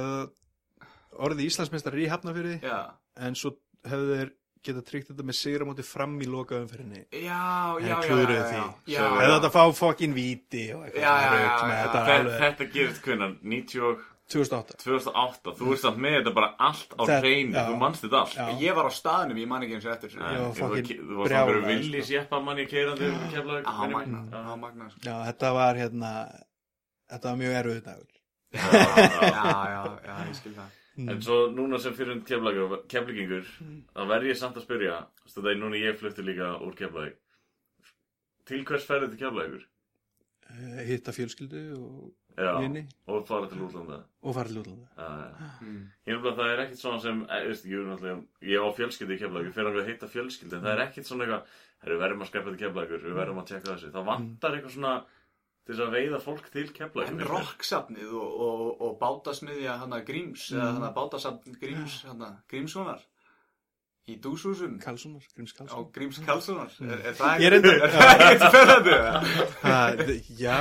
orðið 1.19 1.45
Íslandsmeistar 1.45 1.97
í 1.99 2.09
Hafnafyrði 2.11 2.59
Já. 2.65 2.77
en 3.21 3.37
svo 3.37 3.53
hefðu 3.87 4.17
þeir 4.17 4.35
geta 4.65 4.83
tryggt 4.83 5.11
þetta 5.13 5.23
með 5.23 5.37
sigra 5.39 5.65
móti 5.67 5.85
fram 5.87 6.17
í 6.19 6.27
lokaumferðinni. 6.27 7.05
Já, 7.15 7.77
já, 7.79 7.85
já, 7.85 7.97
já, 8.03 8.17
já, 8.19 8.39
já, 8.51 8.63
já, 8.91 9.03
hefðu 9.05 9.35
þetta 9.37 9.51
fá 9.55 9.61
fokkin 9.77 10.15
víti 10.17 10.65
og 10.75 10.83
eitthvað. 10.83 11.05
Já, 11.05 11.13
já, 11.23 11.29
já, 11.37 11.43
já, 11.69 12.31
þetta 12.43 12.67
gerist 12.73 13.05
hvernig, 13.05 13.37
90 13.55 14.01
2008 14.29 14.75
2008, 14.83 15.53
þú 15.57 15.71
ert 15.73 15.81
samt 15.81 15.97
með 16.03 16.15
þetta 16.19 16.33
bara 16.35 16.49
allt 16.67 16.91
á 16.93 17.01
Þetta- 17.01 17.19
hreinu, 17.23 17.53
já. 17.57 17.63
þú 17.69 17.77
manst 17.81 18.03
þetta 18.05 18.19
allt 18.21 18.35
Já. 18.37 18.45
Ég 18.61 18.75
var 18.77 18.85
á 18.85 18.91
staðnum, 18.93 19.37
ég 19.41 19.47
man 19.49 19.63
ekki 19.65 19.73
eins 19.79 19.85
og 19.89 19.93
eftir 19.95 20.09
var 20.19 20.29
þú 20.29 20.61
var- 20.61 20.69
var 20.69 20.83
svona 20.85 21.25
brjálaður, 21.29 21.65
villi 21.67 22.01
sko. 22.03 22.07
sjeppa 22.11 22.39
manni 22.45 22.65
keirandi 22.69 23.09
keflag 23.33 23.63
Á 23.65 23.87
magna, 23.89 24.19
á 24.31 24.55
magna, 24.55 24.89
sko. 24.89 24.99
Já, 25.03 25.15
þetta 25.31 25.53
var 25.53 25.73
hérna 25.75 26.11
þetta 27.09 27.23
var 27.31 27.37
mjög 27.41 27.55
erfið 27.63 27.83
dagur 27.89 28.15
Já, 28.53 28.69
já, 29.69 29.81
já, 30.05 30.13
ég 30.29 30.35
skil 30.35 30.53
það. 30.57 30.69
En 30.99 31.21
svo 31.21 31.35
núna 31.55 31.79
sem 31.79 31.93
fyrir 31.95 32.11
um 32.11 32.21
keflagingur 32.21 33.45
þá 33.95 34.01
verð 34.09 34.25
ég 34.29 34.37
samt 34.37 34.57
að 34.57 34.65
spyrja 34.65 34.95
Þú 35.29 35.41
veist, 35.45 35.59
núna 35.61 35.77
ég 35.79 35.97
flutti 35.97 36.21
líka 36.25 36.59
úr 36.61 36.75
keflag 36.75 37.13
Til 38.45 38.63
hvers 38.65 38.85
ferði 38.85 39.09
til 39.13 39.19
keflagur? 39.25 39.63
Eh, 40.49 40.83
hitta 40.89 41.11
fjölskyldu 41.13 41.61
og 41.77 42.13
Já, 42.39 42.53
og 43.11 43.25
fara 43.27 43.49
til 43.51 43.61
útlanda 43.65 43.99
og 44.23 44.35
fara 44.35 44.47
til 44.47 44.61
útlanda. 44.61 44.87
Mm. 45.59 45.79
Er 46.07 46.19
bara, 46.23 46.35
það 46.37 46.51
er 46.53 46.63
ekkert 46.65 46.81
svona 46.81 47.01
sem, 47.03 47.21
e, 47.23 47.39
veist, 47.49 47.67
ég 47.67 48.55
er 48.55 48.63
á 48.63 48.77
fjölskyldi 48.79 49.15
í 49.15 49.21
keflagur, 49.21 49.49
ég 49.49 49.55
fer 49.55 49.67
alveg 49.67 49.83
að 49.83 49.91
hitta 49.91 50.11
fjölskyldi, 50.11 50.55
en 50.55 50.65
það 50.65 50.73
er 50.73 50.83
ekkert 50.85 51.09
svona 51.09 51.27
eitthvað, 51.27 51.53
við 51.89 52.01
verðum 52.03 52.25
að 52.25 52.31
skrepa 52.31 52.53
til 52.53 52.61
keflagur, 52.63 53.05
við 53.05 53.19
verðum 53.19 53.41
að 53.43 53.49
tjekka 53.51 53.71
þessu, 53.73 53.91
það 53.95 54.09
vantar 54.09 54.57
eitthvað 54.57 54.75
svona 54.75 54.95
til 55.69 55.75
þess 55.75 55.85
að 55.85 55.95
veiða 55.95 56.19
fólk 56.23 56.49
til 56.55 56.65
keflagur. 56.79 57.13
En 57.13 57.29
rocksafnið 57.29 58.17
og, 58.23 58.41
og, 58.47 58.65
og 58.87 58.97
bátasmiðja 59.03 59.77
hana 59.83 60.01
Gríms, 60.07 60.49
eða 60.55 60.73
hana 60.79 60.91
bátasafn 60.95 61.59
Gríms, 61.61 62.01
hana 62.09 62.33
Grímssonar 62.51 63.03
í 64.09 64.15
dúshúsum 64.23 64.79
Karlssonar, 64.81 65.25
Gríms 65.35 65.53
á 65.53 65.57
Karlsson. 65.61 65.91
Gríms 65.93 66.21
Karlssonar. 66.25 66.71
Er, 66.81 67.03
er 67.11 67.19
það 67.19 67.45
er 67.45 67.57
ekkert 67.59 68.47
spennandi? 68.47 68.97
Það, 69.61 70.15
já. 70.43 70.57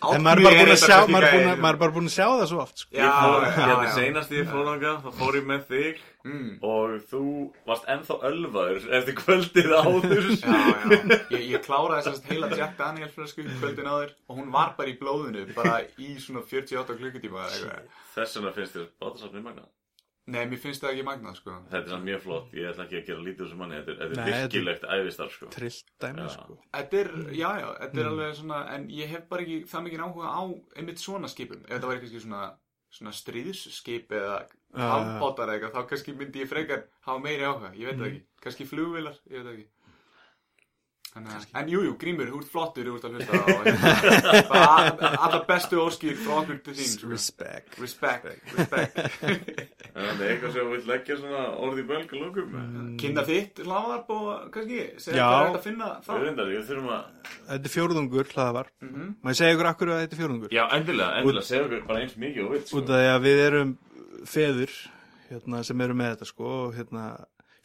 En 0.00 0.22
maður 0.24 0.46
er 0.48 1.80
bara 1.80 1.92
búin 1.92 2.08
að 2.08 2.14
sjá, 2.14 2.26
það 2.28 2.46
svo 2.52 2.62
oft, 2.62 2.84
sko. 2.84 2.94
Já, 2.96 3.10
hérna 3.56 3.82
já. 3.84 3.92
seinast 3.98 4.32
ég 4.32 4.48
fór 4.48 4.64
þangað, 4.70 5.02
þá 5.04 5.10
fór 5.20 5.38
ég 5.40 5.50
með 5.50 5.66
þig 5.72 6.06
Mm. 6.20 6.58
og 6.60 6.98
þú 7.08 7.20
varst 7.64 7.86
ennþá 7.88 8.16
ölvaður 8.28 8.82
eftir 8.98 9.14
kvöldið 9.16 9.70
áður. 9.72 10.26
Já, 10.36 10.50
já, 10.52 11.14
ég, 11.32 11.46
ég 11.54 11.62
kláraði 11.64 12.12
að 12.12 12.28
heila 12.28 12.50
Jack 12.58 12.74
Daniel 12.76 13.08
flösku 13.14 13.46
kvöldin 13.56 13.88
áður 13.88 14.12
og 14.28 14.36
hún 14.36 14.50
var 14.52 14.74
bara 14.76 14.92
í 14.92 14.98
blóðinu, 15.00 15.46
bara 15.56 15.78
í 15.96 16.10
svona 16.20 16.44
48 16.44 16.98
klukkutíma 17.00 17.46
eða 17.46 17.56
eitthvað. 17.56 17.88
Þess 18.18 18.36
vegna 18.36 18.52
finnst 18.58 18.76
þér 18.76 18.90
bátasafni 19.00 19.44
magna. 19.46 19.64
Nei, 20.30 20.44
mér 20.46 20.60
finnst 20.62 20.82
það 20.84 20.92
ekki 20.94 21.04
magnað, 21.08 21.36
sko. 21.40 21.54
Þetta 21.72 21.94
er 21.96 22.02
mjög 22.06 22.20
flott, 22.24 22.52
ég 22.54 22.68
ætla 22.70 22.84
ekki 22.86 22.98
að 23.00 23.06
gera 23.10 23.24
lítið 23.26 23.44
þessu 23.44 23.58
manni, 23.60 23.78
þetta 23.80 23.92
er, 24.06 24.14
er 24.20 24.30
virkilegt 24.30 24.84
æfistar, 24.96 25.32
sko. 25.34 25.48
Trillt 25.54 25.92
dæmi, 26.04 26.24
Já. 26.26 26.28
sko. 26.36 26.56
Þetta 26.76 27.00
er, 27.00 27.10
já, 27.34 27.48
já, 27.62 27.68
þetta 27.80 28.02
er 28.04 28.10
alveg 28.12 28.34
svona, 28.40 28.60
en 28.76 28.88
ég 28.94 29.10
hef 29.14 29.24
bara 29.32 29.46
ekki 29.46 29.58
það 29.72 29.86
mikið 29.88 30.04
áhuga 30.06 30.30
á 30.30 30.42
einmitt 30.78 31.02
svona 31.02 31.30
skipum. 31.32 31.64
Ef 31.66 31.74
þetta 31.76 31.90
væri 31.90 32.02
kannski 32.04 32.22
svona, 32.26 32.42
svona 33.00 33.12
stríðsskip 33.20 34.14
eða 34.20 34.38
hafbátar 34.78 35.50
eða 35.50 35.56
eitthvað, 35.58 35.74
þá 35.76 35.90
kannski 35.90 36.14
myndi 36.20 36.44
ég 36.44 36.50
frekar 36.50 36.84
hafa 37.06 37.22
meiri 37.26 37.46
áhuga, 37.48 37.72
ég 37.74 37.90
veit 37.90 37.98
það 37.98 38.08
ekki. 38.12 38.22
Kannski 38.44 38.66
flugvilar, 38.70 39.18
ég 39.30 39.36
veit 39.40 39.46
það 39.48 39.54
ekki. 39.56 39.68
Þannig 41.10 41.32
að, 41.34 41.44
en 41.58 41.70
jú, 41.72 41.80
jú, 41.82 41.92
Grímur, 41.98 42.28
þú 42.30 42.38
ert 42.38 42.50
flottur, 42.52 42.86
þú 42.86 42.92
ert 43.00 43.06
að 43.08 43.14
hlusta 43.16 43.34
á 43.34 43.46
hérna. 43.66 45.08
Alla 45.26 45.40
bestu 45.48 45.80
óskýr 45.82 46.14
frá 46.22 46.36
okkur 46.44 46.60
til 46.68 46.74
þín, 46.78 46.90
sko. 46.92 47.08
Respect. 47.10 47.78
Respect, 47.82 48.28
respect. 48.54 49.00
En 49.90 50.04
það 50.06 50.22
er 50.22 50.30
eitthvað 50.36 50.54
sem 50.54 50.68
þú 50.68 50.74
vilt 50.76 50.86
leggja 50.92 51.16
svona 51.18 51.40
orð 51.66 51.80
í 51.82 51.86
bölg 51.88 52.14
og 52.14 52.22
lókum 52.22 52.52
með. 52.54 52.78
Kynna 53.02 53.24
þitt 53.26 53.62
hlaðvarp 53.66 54.12
og 54.14 54.28
kannski, 54.54 54.78
segja 55.02 55.26
hvað 55.26 55.40
er 55.40 55.50
þetta 55.50 55.60
að 55.62 55.66
finna 55.66 55.90
Við 55.90 56.06
það. 56.06 56.22
reyndar, 56.28 56.52
við 56.54 56.62
þurfum 56.70 56.94
að... 56.94 57.34
Þetta 57.50 57.70
er 57.70 57.74
fjórðungur, 57.74 58.30
hlaðavar. 58.36 58.70
Mhm. 58.86 59.10
Má 59.26 59.32
ég 59.34 59.40
segja 59.42 59.56
ykkur 59.58 59.70
akkur 59.72 59.92
að 59.96 60.00
þetta 60.04 60.16
er 60.18 60.22
fjórðungur? 60.22 60.54
Já, 60.54 60.62
endilega, 60.78 61.18
endilega, 61.24 61.46
segja 61.50 61.66
okkur 61.66 61.84
bara 61.90 62.04
eins 62.06 62.16
mikið 62.22 62.46
og 62.46 62.54
vilt, 62.54 62.70
sko. 62.70 62.78
Út 62.84 62.94
af 62.94 63.02
því 63.02 63.10
að 63.16 63.26
við 63.26 63.42
erum 63.48 63.74
feður 64.30 64.78
hérna, 65.30 65.64
sem 65.66 65.82
eru 65.88 65.98
með 65.98 66.14
þetta 66.14 66.30
sko 66.30 66.54
og 66.68 66.74
hérna, 66.78 67.04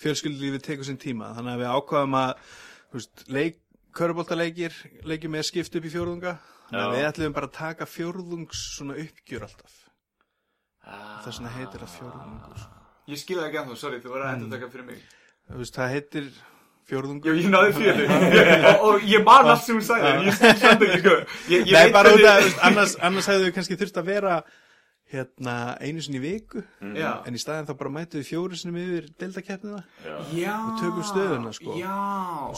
fjölskyldulífið 0.01 0.63
tekur 0.65 0.87
sinn 0.89 0.99
tíma 1.01 1.29
þannig 1.37 1.53
að 1.55 1.61
við 1.63 1.71
ákvaðum 1.77 2.17
að 2.19 2.31
veist, 2.99 3.25
leik, 3.31 3.59
köruboltaleikir 3.95 4.73
leikir 5.07 5.31
með 5.31 5.45
skipt 5.49 5.75
upp 5.79 5.85
í 5.87 5.91
að 6.73 6.81
Já. 6.81 6.87
við 6.95 7.05
ætlum 7.11 7.33
bara 7.35 7.47
að 7.49 7.57
taka 7.59 7.85
fjórðungs 7.89 8.63
svona 8.77 8.97
uppgjör 9.01 9.45
alltaf 9.49 9.75
Ah. 10.85 11.21
þess 11.25 11.39
vegna 11.39 11.49
heitir 11.55 11.81
það 11.81 11.93
fjórðungur 11.97 12.57
sko. 12.61 12.81
Ég 13.09 13.17
skilði 13.21 13.41
það 13.41 13.47
ekki 13.49 13.59
ennþá, 13.61 13.77
sorry, 13.81 13.99
þú 14.03 14.11
voru 14.13 14.25
að 14.25 14.33
endur 14.35 14.51
taka 14.53 14.67
fyrir 14.73 14.85
mig. 14.85 14.99
Þú 15.49 15.57
veist, 15.61 15.75
það 15.79 15.89
heitir 15.95 16.27
Já, 16.29 16.43
fjórðungur 16.89 17.39
ég 17.41 17.47
náði 17.49 17.71
fyrir 17.73 18.11
og, 18.69 18.83
og 18.89 19.07
ég 19.09 19.23
man 19.25 19.49
allt 19.49 19.63
sem 19.65 19.79
hún 19.79 19.85
sagði, 19.87 20.11
ég 20.27 20.37
skil 20.37 20.53
samt 20.61 20.85
ekki, 20.85 20.99
sko. 21.01 21.15
Ég, 21.49 21.65
ég 21.65 21.73
Nei, 21.73 21.79
veit 21.87 21.93
bara 21.97 22.11
út 22.13 22.19
hvernig- 22.21 22.29
af, 22.29 22.37
þú 22.43 22.49
veist, 22.51 22.61
annars, 22.69 22.93
annars 23.09 23.29
hefðu 23.31 23.47
við 23.49 23.55
kannski 23.57 23.79
þurft 23.81 23.97
að 24.03 24.09
vera 24.11 24.35
hérna 25.15 25.55
einu 25.81 26.03
sinni 26.05 26.19
í 26.19 26.23
viku. 26.23 26.63
Já, 26.95 27.11
en 27.27 27.37
í 27.37 27.41
staðin 27.41 27.67
þá 27.69 27.73
bara 27.79 27.93
mætu 27.97 28.19
við 28.21 28.27
fjóru 28.29 28.59
sinni 28.59 28.83
yfir 28.85 29.07
deildakeppnina 29.21 29.81
Já. 30.05 30.15
já. 30.37 30.53
Og 30.69 30.81
tökum 30.83 31.07
stöðuna, 31.09 31.53
sko. 31.57 31.77
Já, 31.79 31.95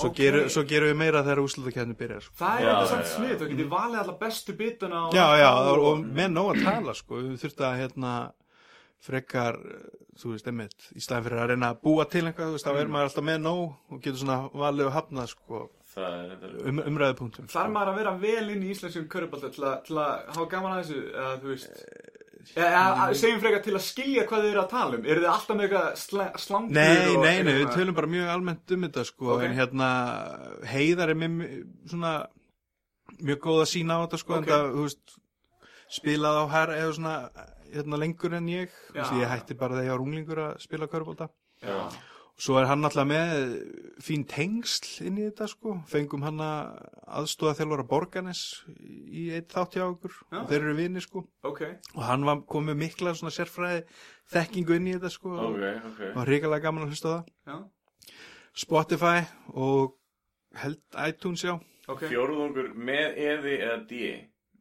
svo, 0.01 0.09
ok. 0.11 0.17
gerum, 0.21 0.49
svo 0.53 0.63
gerum 0.69 0.91
við 0.91 0.99
meira 1.03 1.23
þegar 1.27 1.43
úrslutakeppni 1.45 1.97
byrjar 2.01 2.25
sko. 2.27 2.35
Það 2.41 2.57
er 2.57 2.65
Já, 2.65 2.71
þetta 2.73 2.81
já, 2.87 2.91
samt 2.95 3.11
snið, 3.13 3.35
þú 3.43 3.51
getur 3.53 3.71
valið 3.77 4.01
alla 4.03 4.17
bestu 4.25 4.57
bitana 4.59 5.05
og... 5.07 5.15
Já, 5.17 5.27
já, 5.43 5.49
og, 5.71 5.85
og 5.91 6.03
með 6.21 6.33
nóg 6.35 6.51
að 6.55 6.65
tala 6.67 6.97
sko, 6.97 7.21
við 7.23 7.39
þurfum 7.45 7.69
að 7.71 7.79
hérna 7.83 8.13
frekar, 9.07 9.57
eh, 9.61 10.03
þú 10.17 10.31
veist, 10.33 10.47
einmitt 10.49 10.87
í 10.97 11.01
staðin 11.03 11.27
fyrir 11.27 11.41
að 11.43 11.51
reyna 11.53 11.67
að 11.73 11.81
búa 11.85 12.05
til 12.09 12.23
eitthvað, 12.25 12.49
þú 12.49 12.55
veist, 12.57 12.67
þá 12.67 12.79
er 12.81 12.89
maður 12.91 13.09
alltaf 13.11 13.25
með 13.27 13.41
nóg 13.43 13.93
og 13.93 13.99
getur 14.01 14.21
svona 14.23 14.37
valið 14.57 14.89
og 14.89 14.95
hafnað 14.97 15.33
sko, 15.35 15.65
Það 15.97 16.15
þetta 16.29 16.49
um, 16.69 16.79
umræðupunktum 16.91 17.45
Þarf 17.49 17.71
maður 17.73 17.89
að 17.93 17.95
vera 18.01 18.11
vel 18.21 18.49
inn 18.53 18.65
í 18.67 18.73
íslenskum 18.73 19.05
körubálta 19.09 19.49
til, 19.53 19.63
að- 19.65 19.79
til 19.87 19.95
að 20.01 20.11
hafa 20.35 20.47
gaman 20.51 20.75
að 20.75 20.81
þessu, 20.83 20.99
eða 21.13 21.31
þú 21.41 21.53
veist... 21.53 21.85
Eða, 22.55 22.69
eða, 22.71 23.13
segjum 23.19 23.39
frekar 23.43 23.63
til 23.65 23.73
að 23.77 23.83
skilja 23.85 24.23
hvað 24.29 24.43
þið 24.45 24.51
eru 24.53 24.61
að 24.63 24.69
tala 24.71 24.97
um. 24.97 25.05
Eru 25.05 25.21
þið 25.21 25.29
alltaf 25.33 25.57
með 25.57 25.65
eitthvað 25.67 25.89
sla, 26.01 26.25
slangur 26.41 26.73
Nei, 26.77 27.15
og 27.15 27.19
nei, 27.23 27.43
nei, 27.43 27.53
við 27.59 27.73
tölum 27.75 27.95
bara 27.99 28.07
mjög 28.13 28.31
almennt 28.33 28.71
um 28.77 28.81
þetta 28.87 29.03
sko, 29.05 29.29
Ok. 29.35 29.43
en 29.45 29.55
hérna 29.59 29.89
heiðar 30.71 31.09
er 31.13 31.19
með 31.21 31.31
mj- 31.37 31.63
svona 31.91 32.13
mjög 33.21 33.39
góð 33.45 33.61
að 33.61 33.69
sína 33.73 33.97
á 33.97 34.03
þetta 34.07 34.17
sko, 34.23 34.33
Ok. 34.33 34.41
en 34.41 34.49
það, 34.53 34.71
þú 34.77 34.87
veist 34.87 35.17
spilað 35.99 36.41
á 36.41 36.45
herra 36.55 36.79
eða 36.81 36.95
svona 36.97 37.15
hérna 37.73 37.97
lengur 38.01 38.33
en 38.33 38.47
ég, 38.47 38.69
þú 38.89 38.93
veist, 39.01 39.13
ég 39.21 39.29
hætti 39.35 39.57
bara 39.59 39.75
þegar 39.75 39.85
ég 39.87 39.93
var 39.97 40.05
unglingur 40.07 40.41
að 40.47 40.59
spila 40.63 40.87
körbólta 40.87 41.29
Já. 41.61 41.77
Svo 42.37 42.59
er 42.61 42.67
hann 42.69 42.85
alltaf 42.85 43.07
með 43.09 43.31
fín 44.05 44.21
tengsl 44.29 45.07
inn 45.07 45.15
í 45.17 45.23
þetta 45.25 45.47
sko, 45.49 45.71
fengum 45.89 46.21
hann 46.21 46.37
að 46.45 46.75
aðstóða 47.17 47.55
þjálfara 47.57 47.85
Borganes 47.89 48.41
í 49.09 49.23
eitt 49.33 49.49
þátt 49.55 49.73
hjá 49.79 49.85
okkur 49.87 50.13
Já. 50.13 50.37
og 50.43 50.51
þeir 50.51 50.59
eru 50.67 50.75
vini 50.77 51.01
sko 51.01 51.23
Ok. 51.49 51.63
og 51.95 52.03
hann 52.05 52.27
var 52.29 52.43
komið 52.45 52.77
mikla 52.83 53.15
svona 53.17 53.33
sérfræði 53.33 53.81
þekkingu 54.29 54.77
inn 54.77 54.91
í 54.91 54.93
þetta 54.99 55.09
sko 55.15 55.33
Ok, 55.33 55.57
og 55.65 55.89
ok. 55.89 56.03
var 56.19 56.29
hrikalega 56.29 56.65
gaman 56.67 56.85
að 56.85 56.93
hlusta 56.93 57.09
á 57.09 57.13
það. 57.17 57.33
Já. 57.49 57.57
Spotify 58.53 59.17
og 59.53 59.97
held 60.61 60.81
iTunes 61.07 61.43
já, 61.43 61.57
Ok. 61.87 62.01
Fjórðungur 62.11 62.73
með 62.75 63.17
eði 63.17 63.51
eða 63.63 63.77
D. 63.87 63.99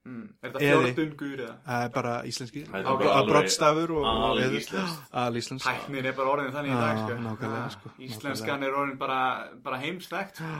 Mm. 0.07 0.27
Er 0.43 0.51
þetta 0.53 0.61
Eði. 0.63 0.91
fjórdungur 0.95 1.41
eða? 1.43 1.55
það 1.67 1.85
er 1.85 1.89
bara 1.97 2.11
íslenski, 2.31 2.61
Það 2.71 3.27
brottstafur 3.31 3.91
og, 3.97 4.05
og 4.07 4.25
alveg 4.31 4.45
eður. 4.47 4.59
íslenskt. 4.61 5.07
Al 5.23 5.39
íslensk. 5.41 5.67
Tæknin 5.67 6.07
er 6.07 6.13
bara 6.21 6.35
orðin 6.37 6.53
þannig 6.55 6.71
í 6.71 6.77
Já, 6.77 6.83
dag, 6.85 6.99
sko. 7.01 7.17
nákvæmlega, 7.27 7.63
Ah, 7.65 7.73
sko, 7.75 7.91
Íslenskan 8.09 8.63
er 8.69 8.77
orðin 8.83 8.99
bara, 9.01 9.19
bara 9.65 9.81
heimsþekkt. 9.83 10.37
sko. 10.37 10.53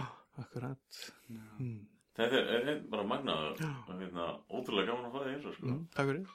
Akkurat. 0.43 0.99
Mm. 1.31 1.79
Þetta 2.17 2.33
er, 2.41 2.69
er, 2.73 2.81
bara 2.91 3.05
magnaður 3.05 3.61
og 3.61 4.01
hérna, 4.01 4.27
ótrúlega 4.51 4.87
gaman 4.91 5.07
að 5.07 5.13
fá 5.15 5.23
þig 5.23 5.33
eins 5.37 5.47
og 5.47 5.55
sko. 5.55 5.67
Mm, 5.71 5.81
takk 5.95 6.07
fyrir. 6.11 6.27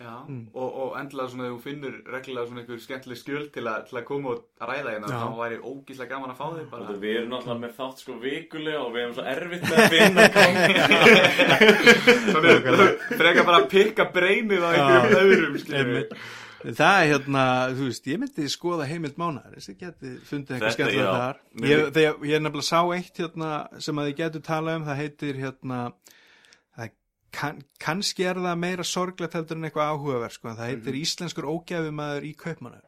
Já. 0.00 0.14
Mm. 0.32 0.46
Og, 0.56 0.68
og 0.80 0.94
endilega 0.96 1.28
svona 1.28 1.44
þegar 1.44 1.56
þú 1.56 1.62
finnur 1.66 1.96
reglulega 2.14 2.46
svona 2.48 2.62
einhver 2.62 2.78
skemmtileg 2.80 3.18
skjöld 3.20 3.48
til, 3.52 3.64
að- 3.68 3.82
til 3.90 3.98
að 4.00 4.04
koma 4.08 4.30
og 4.32 4.38
ræða 4.70 4.94
hérna, 4.94 5.10
þá 5.12 5.28
væri 5.42 5.58
ógíslega 5.60 6.08
gaman 6.14 6.32
að 6.32 6.38
fá 6.40 6.46
þig 6.56 6.70
bara. 6.72 6.94
Við 7.02 7.16
erum 7.18 7.30
náttúrulega 7.34 7.64
með 7.66 7.74
þátt 7.80 7.98
sko 8.04 8.16
vikulega 8.22 8.80
og 8.86 8.94
við 8.94 9.02
erum 9.04 9.16
svo 9.18 9.24
erfitt 9.34 9.64
með 9.68 9.76
að 9.76 9.92
finna 9.92 10.22
Svona, 12.30 12.86
frekar 13.20 13.44
bara 13.48 13.58
að 13.60 13.66
pikka 13.72 14.06
breynið 14.14 14.64
á 14.64 14.68
einhverjum 14.70 15.18
öðrum, 15.24 15.58
skilur 15.62 15.80
Einmitt. 15.84 16.14
Það 16.60 16.98
er 17.00 17.06
hérna, 17.14 17.42
þú 17.72 17.86
veist, 17.88 18.08
ég 18.10 18.18
myndi 18.20 18.48
skoða 18.52 18.84
heimild 18.90 19.16
mánar, 19.20 19.46
þess 19.54 19.70
að 19.70 19.72
ég 19.72 19.78
geti 19.86 20.10
fundið 20.28 20.56
eitthvað 20.58 20.74
skemmtilega 20.74 21.14
þar. 21.22 21.38
Ég, 21.64 21.84
þegar, 21.96 22.18
ég 22.28 22.42
nefnilega 22.44 22.68
sá 22.68 22.80
eitt 22.96 23.20
hérna 23.22 23.52
sem 23.80 24.00
að 24.02 24.10
ég 24.10 24.18
getur 24.18 24.42
talað 24.44 24.76
um, 24.80 24.84
það 24.90 25.00
heitir 25.00 25.38
hérna, 25.40 25.78
kann, 27.32 27.60
kannski 27.78 28.24
er 28.26 28.34
það 28.42 28.58
meira 28.58 28.84
sorglegt 28.84 29.34
heldur 29.38 29.56
en 29.56 29.68
eitthvað 29.68 29.92
áhugaverð, 29.94 30.32
sko, 30.38 30.48
en 30.48 30.56
það 30.56 30.70
heitir 30.70 30.94
Mhm. 30.94 31.02
Íslenskur 31.04 31.44
ógæfumæður 31.54 32.24
í 32.30 32.32
kaupmannar. 32.36 32.82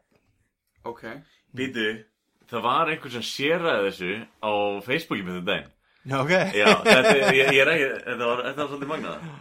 Ok. 0.85 1.05
Býtu, 1.55 2.05
það 2.51 2.63
var 2.63 2.89
einhver 2.91 3.11
sem 3.11 3.23
séraði 3.23 3.87
þessu 3.91 4.27
á 4.43 4.53
Facebooki 4.83 5.23
með 5.23 5.41
þetta 5.41 5.47
daginn 5.53 5.71
Já, 6.05 6.17
ok. 6.19 6.31
Já, 6.59 6.67
þetta, 6.83 7.33
ég, 7.33 7.51
ég 7.55 7.61
er 7.63 7.69
ekki, 7.73 7.89
þetta 8.09 8.27
var, 8.27 8.41
þetta 8.49 8.57
var 8.63 8.71
svolítið 8.73 8.91
magnað 8.93 9.33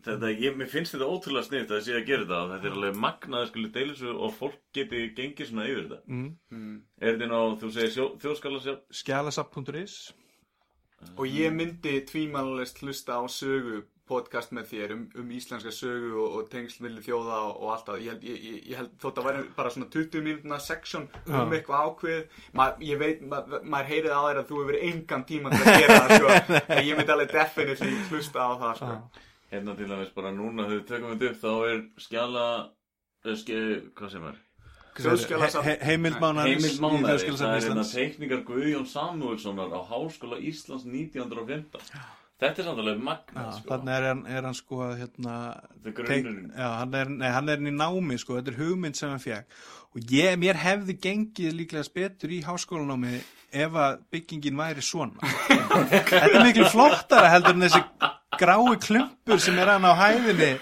Þetta, 0.00 0.28
ég, 0.40 0.54
mér 0.56 0.68
finnst 0.72 0.94
þetta 0.94 1.08
ótrúlega 1.12 1.44
sniðt 1.44 1.70
að 1.70 1.76
það 1.76 1.82
sé 1.86 1.92
að 1.98 2.06
gera 2.08 2.22
þetta 2.24 2.36
og 2.40 2.50
þetta 2.54 2.66
er 2.70 2.76
alveg 2.76 2.94
magnað 2.96 3.40
að 3.42 3.48
skuli 3.50 3.70
deila 3.74 3.92
þessu 3.92 4.12
og 4.24 4.30
fólk 4.38 4.54
geti 4.72 5.00
gengið 5.16 5.48
svona 5.50 5.66
yfir 5.68 5.82
þetta 5.88 5.98
Mm. 6.08 6.30
Mm. 6.50 6.76
Er 7.00 7.12
þetta 7.16 7.28
ná, 7.28 7.40
þú 7.60 7.70
segir 7.74 7.92
sjó, 7.96 8.06
þjóðskala 8.22 8.60
sjálf 8.64 8.80
Skjálasapp.is 9.00 9.96
Og 11.16 11.26
ég 11.28 11.52
myndi 11.52 11.94
tvímælist 12.04 12.80
hlusta 12.84 13.16
á 13.16 13.24
sögu 13.28 13.82
podcast 14.10 14.52
með 14.56 14.66
þér 14.72 14.92
um, 14.96 15.04
um 15.22 15.30
íslenska 15.36 15.72
sögu 15.74 16.10
og, 16.18 16.34
og 16.40 16.50
tengsl 16.52 16.90
þjóða 17.06 17.38
og, 17.46 17.54
og 17.62 17.72
allt 17.76 17.86
það. 17.88 18.02
Ég 18.04 18.12
held, 18.12 18.26
ég, 18.28 18.42
ég, 18.50 18.58
ég 18.72 18.80
held 18.80 18.90
þótt 19.04 19.22
að 19.22 19.28
væri 19.30 19.44
bara 19.56 19.72
svona 19.74 19.88
20 19.94 20.26
mínútna 20.26 20.58
section 20.66 21.06
um 21.24 21.38
Já. 21.38 21.56
eitthvað 21.60 21.86
ákveð. 21.86 22.36
Ma, 22.58 22.68
ég 22.90 23.00
veit, 23.00 23.24
ma, 23.30 23.40
maður 23.62 23.90
heyrið 23.94 24.12
á 24.12 24.20
þér 24.26 24.42
að 24.42 24.50
þú 24.50 24.60
hefur 24.64 24.80
engan 24.90 25.26
tíma 25.30 25.54
til 25.54 25.62
að 25.64 25.80
gera 25.84 25.98
það, 26.02 26.14
sko. 26.18 26.36
En 26.76 26.84
ég 26.90 27.00
myndi 27.00 27.16
alveg 27.16 27.34
definitely 27.38 27.96
hlusta 28.10 28.44
á 28.44 28.50
það, 28.66 28.76
sko. 28.82 29.24
Hérna 29.50 29.74
til 29.78 29.88
dæmis 29.90 30.12
bara 30.14 30.30
núna 30.34 30.68
þegar 30.68 30.76
við 30.76 30.86
tökum 30.92 31.16
þetta 31.16 31.32
upp 31.32 31.40
þá 31.40 31.50
er 31.72 31.82
skjala, 32.04 32.46
eh, 33.26 33.36
ske, 33.40 33.58
hvað 33.98 34.14
sem 34.14 34.30
er 34.30 34.38
Þjóðskjalasafn- 35.00 35.64
He, 35.64 35.74
he, 35.78 35.86
heimild 35.92 36.18
mánarins 36.20 36.64
Heimild 36.66 36.80
mánaði, 36.82 37.30
það 37.30 37.42
er 37.46 37.52
hérna 37.54 37.60
Íslands. 37.62 37.92
teikningar 37.94 38.40
Guðjón 38.48 38.86
Samúelssonar 38.90 39.70
á 39.72 39.80
Háskóla 39.86 40.38
Íslands 40.42 40.84
1915 40.84 41.80
Þetta 42.40 42.62
er 42.62 42.66
samt 42.70 42.80
alveg 42.80 42.96
Já, 42.96 43.04
magnað, 43.04 43.48
sko. 43.58 43.68
þannig 43.68 43.92
er 43.94 44.06
hann, 44.08 44.20
er 44.32 44.46
hann 44.48 44.56
sko 44.56 44.78
að 44.86 44.94
hérna, 45.02 45.34
teik, 45.98 46.28
já, 46.56 46.68
hann 46.78 46.94
er, 46.96 47.10
nei, 47.20 47.28
hann 47.34 47.52
er 47.52 47.60
í 47.60 47.72
námi 47.74 48.16
sko, 48.20 48.38
þetta 48.38 48.54
er 48.54 48.60
hugmynd 48.62 48.96
sem 48.96 49.12
hann 49.12 49.20
fekk 49.20 49.58
og 49.90 50.14
ég, 50.14 50.38
mér 50.40 50.60
hefði 50.62 50.96
gengið 51.02 51.58
líklega 51.58 51.92
betur 51.98 52.32
í 52.32 52.38
háskólanámi 52.46 53.20
ef 53.50 53.76
að 53.82 53.98
byggingin 54.14 54.58
væri 54.60 54.84
svona. 54.86 55.30
Þetta 55.90 56.20
er 56.28 56.44
miklu 56.46 56.68
flottara 56.70 57.32
heldur 57.32 57.56
en 57.56 57.64
þessi 57.66 57.80
grái 58.38 58.76
klumpur 58.84 59.42
sem 59.42 59.58
er 59.58 59.72
hann 59.72 59.88
á 59.90 59.92
hæðinni 59.98 60.52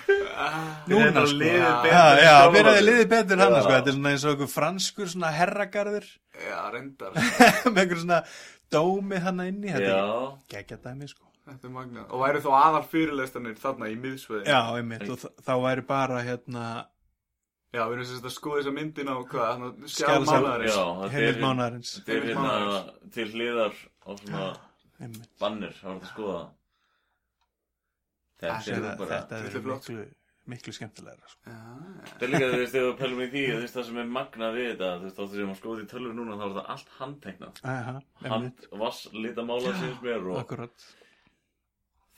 núna 0.89 1.27
sko. 1.29 1.37
liðið 1.43 1.91
já, 1.93 2.33
byrjaði 2.49 2.79
sig. 2.79 2.87
liðið 2.89 3.11
betur 3.13 3.45
hann 3.45 3.59
sko, 3.59 3.75
þetta 3.77 3.93
er 3.93 3.99
svona 3.99 4.15
eins 4.15 4.25
og 4.25 4.33
einhver 4.33 4.53
franskur 4.55 5.13
svona 5.13 5.35
herragarður. 5.37 6.09
Já, 6.49 6.59
reyndar. 6.73 7.19
Með 7.75 7.83
einhver 7.85 8.03
svona 8.07 8.23
dómi 8.73 9.21
hann 9.25 9.45
inni 9.45 9.77
þetta 9.77 9.93
er 9.93 10.37
geggja 10.53 10.81
dæmi 10.89 11.13
sko 11.13 11.29
Þetta 11.49 11.65
er 11.69 11.73
magnað. 11.73 12.07
Og 12.13 12.21
væri 12.27 12.41
þó 12.45 12.51
aðal 12.59 12.85
fyrirlestanir 12.93 13.55
þarna 13.63 13.89
í 13.89 13.97
miðsveðin 14.03 14.51
Já, 14.53 14.61
einmitt, 14.77 15.09
og 15.09 15.19
þ- 15.23 15.45
þá 15.47 15.53
væri 15.65 15.85
bara 15.89 16.19
hérna 16.27 16.65
Já, 17.73 17.83
við 17.85 17.95
erum 17.99 18.07
sérst 18.09 18.25
að 18.29 18.33
skoða 18.37 18.61
þessa 18.63 18.75
myndin 18.79 19.09
á 19.13 19.17
hvað, 19.29 19.49
þannig 19.49 19.67
að 19.69 19.89
skjá 19.93 20.05
Skjálfsal- 20.09 20.39
mánaðarins. 20.43 20.77
Já, 20.77 20.85
þetta 20.89 21.09
er 21.09 21.17
heimild 21.19 21.43
mánaðarins. 21.45 21.91
Þetta 21.99 22.13
er 22.13 22.23
Heimild 22.23 22.39
hérna 22.39 23.13
til 23.17 23.27
hliðar 23.35 23.75
á 23.79 24.11
svona 24.21 24.45
einmitt. 25.01 25.29
bannir, 25.41 25.75
það 25.81 25.89
var 25.89 25.99
þetta 25.99 26.09
að 26.09 26.13
skoða 26.15 26.39
það. 26.39 26.55
Þetta 28.39 28.55
er 28.55 28.79
Þetta, 28.79 28.95
bara, 28.99 29.11
þetta 29.19 29.39
Þetta 29.43 29.59
er 29.59 29.67
miklu, 29.69 30.05
miklu 30.49 30.73
skemmtilegra 30.77 31.29
sko. 31.33 31.51
Já, 31.51 31.59
þetta 32.09 32.23
er 32.27 32.33
líka 32.33 32.49
þegar 32.55 32.87
þú 32.87 32.93
pælum 33.01 33.21
í 33.25 33.29
því, 33.33 33.43
þú 33.49 33.59
veist, 33.65 33.75
það 33.79 33.87
sem 33.89 33.99
er 34.03 34.09
magnað 34.17 34.55
við 34.59 34.69
þetta, 34.73 34.91
þú 35.01 35.09
veist, 35.09 35.19
þá 35.19 35.25
þegar 35.33 35.49
maður 35.49 35.61
skoði 35.63 35.83
í 35.85 35.91
tölvu 35.93 36.13
núna, 36.19 36.37
þá 36.39 36.45
er 36.47 36.53
þetta 36.55 36.65
allt 36.75 36.93
handteknað. 36.99 37.61
Aha, 37.65 37.93
Hand, 37.93 38.33
einmitt, 38.33 38.69
vass, 38.85 39.01
litamála 39.13 39.75
síns 39.83 40.01
mér 40.07 40.29
og 40.33 40.39
akkurat 40.45 40.87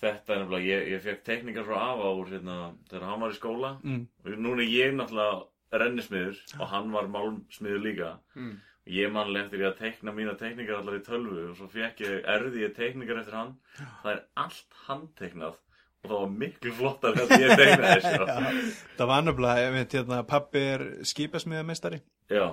þetta 0.00 0.34
er 0.34 0.42
nefnilega, 0.42 0.66
ég, 0.66 0.88
ég 0.94 1.04
fekk 1.04 1.22
tekningar 1.26 1.68
frá 1.68 1.78
afa 1.84 2.10
úr, 2.16 2.32
hérna, 2.32 2.58
þegar 2.90 3.06
hann 3.10 3.22
var 3.24 3.34
í 3.34 3.38
skóla 3.38 3.70
mm. 3.84 4.02
og 4.24 4.42
núna 4.46 4.64
er 4.64 4.74
ég 4.74 4.96
náttúrulega 4.96 5.80
rennismiður 5.80 6.42
og 6.58 6.68
hann 6.72 6.92
var 6.94 7.08
málmsmiður 7.12 7.86
líka. 7.86 8.10
mm. 8.34 8.58
Ég 8.90 9.10
manlega 9.12 9.44
eftir 9.44 9.60
ég 9.60 9.68
að 9.68 9.82
teikna 9.84 10.12
mína 10.16 10.32
teikningar 10.40 10.80
allar 10.80 10.96
í 10.96 11.02
tölvu 11.04 11.42
og 11.50 11.58
svo 11.58 11.68
fekk 11.70 12.00
ég, 12.02 12.14
erði 12.32 12.64
ég 12.64 12.72
teikningar 12.74 13.20
eftir 13.20 13.36
hann. 13.36 13.52
Það 13.76 14.10
er 14.14 14.22
allt 14.40 14.78
handteiknað 14.86 15.58
og 16.00 16.08
það 16.08 16.16
var 16.16 16.32
miklu 16.40 16.72
flottar 16.78 17.20
en 17.20 17.34
ég 17.36 17.52
teiknaði 17.60 18.00
þessu. 18.00 18.26
Já, 18.30 18.74
það 18.96 19.10
var 19.12 19.24
nefnilega, 19.26 19.64
ég 19.66 19.74
veit, 19.76 19.96
hérna, 19.98 20.20
pappi 20.28 20.62
er 20.72 20.84
skipasmiðamestari 21.10 22.00
Já, 22.32 22.46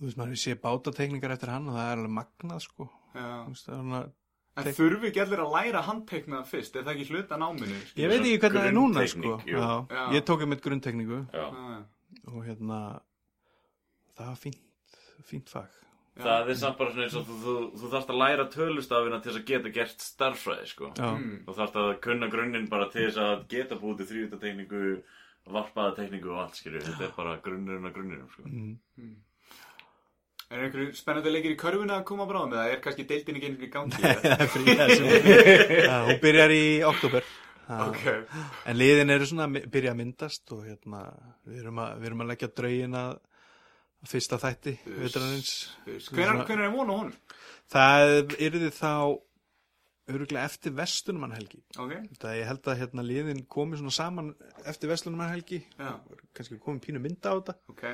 þú 0.00 0.08
veist, 0.08 0.18
maður 0.18 0.40
sé 0.42 0.56
bátatekningar 0.58 1.36
eftir 1.36 1.54
hann 1.54 1.68
og 1.70 1.78
það 1.78 1.92
er 1.92 2.00
alveg 2.00 2.16
magnað, 2.18 2.64
sko 2.66 2.88
Já. 3.14 4.02
Er 4.58 4.66
En 4.66 4.74
þurfi 4.74 5.06
ekki 5.10 5.20
allir 5.22 5.40
að 5.44 5.52
læra 5.54 5.80
handtekna 5.86 6.40
fyrst, 6.44 6.74
er 6.76 6.82
það 6.82 6.96
ekki 6.96 7.04
hluta 7.14 7.36
náminu? 7.38 7.76
ég 7.96 8.08
veit 8.10 8.20
ekki 8.20 8.38
hvernig 8.42 8.60
það 8.60 8.66
er 8.70 8.74
núna, 8.74 9.04
sko. 9.08 9.34
Já, 9.46 9.60
Já. 9.94 10.00
ég 10.16 10.24
tók 10.26 10.40
einmitt 10.42 10.62
grunntekningu 10.64 11.20
já. 11.32 11.44
Já, 11.46 11.84
og 12.34 12.40
hérna 12.48 12.80
það 14.18 14.26
var 14.26 14.40
fínt, 14.42 14.96
fínt 15.30 15.48
fag 15.54 15.68
já. 16.18 16.24
Það 16.26 16.50
er 16.50 16.58
samt 16.64 16.76
bara 16.82 16.90
svona 16.92 17.06
eins 17.06 17.14
og 17.16 17.24
þú, 17.30 17.36
þú, 17.44 17.54
þú 17.80 17.92
þarfst 17.94 18.10
að 18.10 18.20
læra 18.24 18.48
tölustafina 18.56 19.22
til 19.22 19.30
þess 19.32 19.40
að 19.40 19.46
geta 19.52 19.72
gert 19.78 20.04
starffræði, 20.08 20.66
sko. 20.74 20.90
Já, 20.98 21.08
Mm. 21.14 21.38
Þú 21.46 21.54
þarfst 21.60 21.76
að 21.84 21.94
kunna 22.04 22.28
grunninn 22.34 22.68
bara 22.68 22.90
til 22.90 23.06
þess 23.06 23.22
að 23.22 23.46
geta 23.54 23.78
búið 23.80 23.96
til 24.02 24.10
þrjútatekningu, 24.10 25.02
varpaða 25.46 25.94
tekningu 25.96 26.34
og 26.34 26.42
allt, 26.42 26.58
skilju. 26.58 26.82
Þetta 26.90 27.04
er 27.06 27.14
bara 27.16 27.38
grunnurinn 27.38 27.86
að 27.88 27.94
grunninum, 27.96 28.28
sko. 28.34 28.42
mm. 28.50 29.16
Er 30.50 30.64
einhverju 30.66 30.92
spennandi 30.98 31.30
leikir 31.30 31.52
í 31.54 31.58
körfuna 31.60 32.00
að 32.00 32.06
koma 32.08 32.24
bráðum 32.26 32.56
eða 32.56 32.72
er 32.74 32.80
kannski 32.82 33.04
deildin 33.06 33.36
ekki 33.38 33.50
einu 33.52 33.66
í 33.66 33.70
gangi? 33.70 34.00
það 34.02 34.40
er 34.44 34.48
frí 34.50 34.74
þessu 34.80 35.04
Já, 35.86 35.96
hún 36.08 36.18
byrjar 36.24 36.54
í 36.56 36.62
oktober 36.88 37.26
Já. 37.70 37.76
ok, 37.86 38.06
En 38.66 38.78
liðin 38.80 39.12
eru 39.14 39.28
svona 39.30 39.46
að 39.46 39.68
byrja 39.70 39.92
að 39.94 40.00
myndast 40.00 40.54
og 40.56 40.64
hérna, 40.66 41.04
við 41.46 41.60
erum 41.62 41.78
að, 41.84 41.92
við 42.00 42.08
erum 42.10 42.24
að 42.24 42.30
leggja 42.32 42.48
draugin 42.58 42.96
að 42.98 43.12
fyrsta 44.10 44.38
þætti 44.42 44.72
vetrarins. 44.96 45.50
hvenær 46.10 46.40
hvenær 46.48 46.66
er 46.66 46.72
von 46.74 46.90
á 46.90 46.94
honum? 46.98 47.14
Það 47.70 48.34
yrði 48.48 48.70
þá 48.74 48.90
öruglega 50.10 50.48
eftir 50.48 50.72
vestunumann 50.74 51.36
helgi. 51.36 51.60
Ok, 51.78 51.92
Það 52.18 52.38
ég 52.40 52.48
held 52.50 52.70
að 52.72 52.80
hérna 52.80 53.04
liðin 53.06 53.44
komi 53.46 53.78
svona 53.78 53.92
saman 53.94 54.32
eftir 54.66 54.90
vestunumann 54.90 55.30
helgi, 55.30 55.60
já, 55.78 55.92
kannski 56.34 56.58
komi 56.64 56.82
pínu 56.82 56.98
mynda 57.04 57.30
á 57.30 57.38
þetta. 57.38 57.54
ok, 57.70 57.84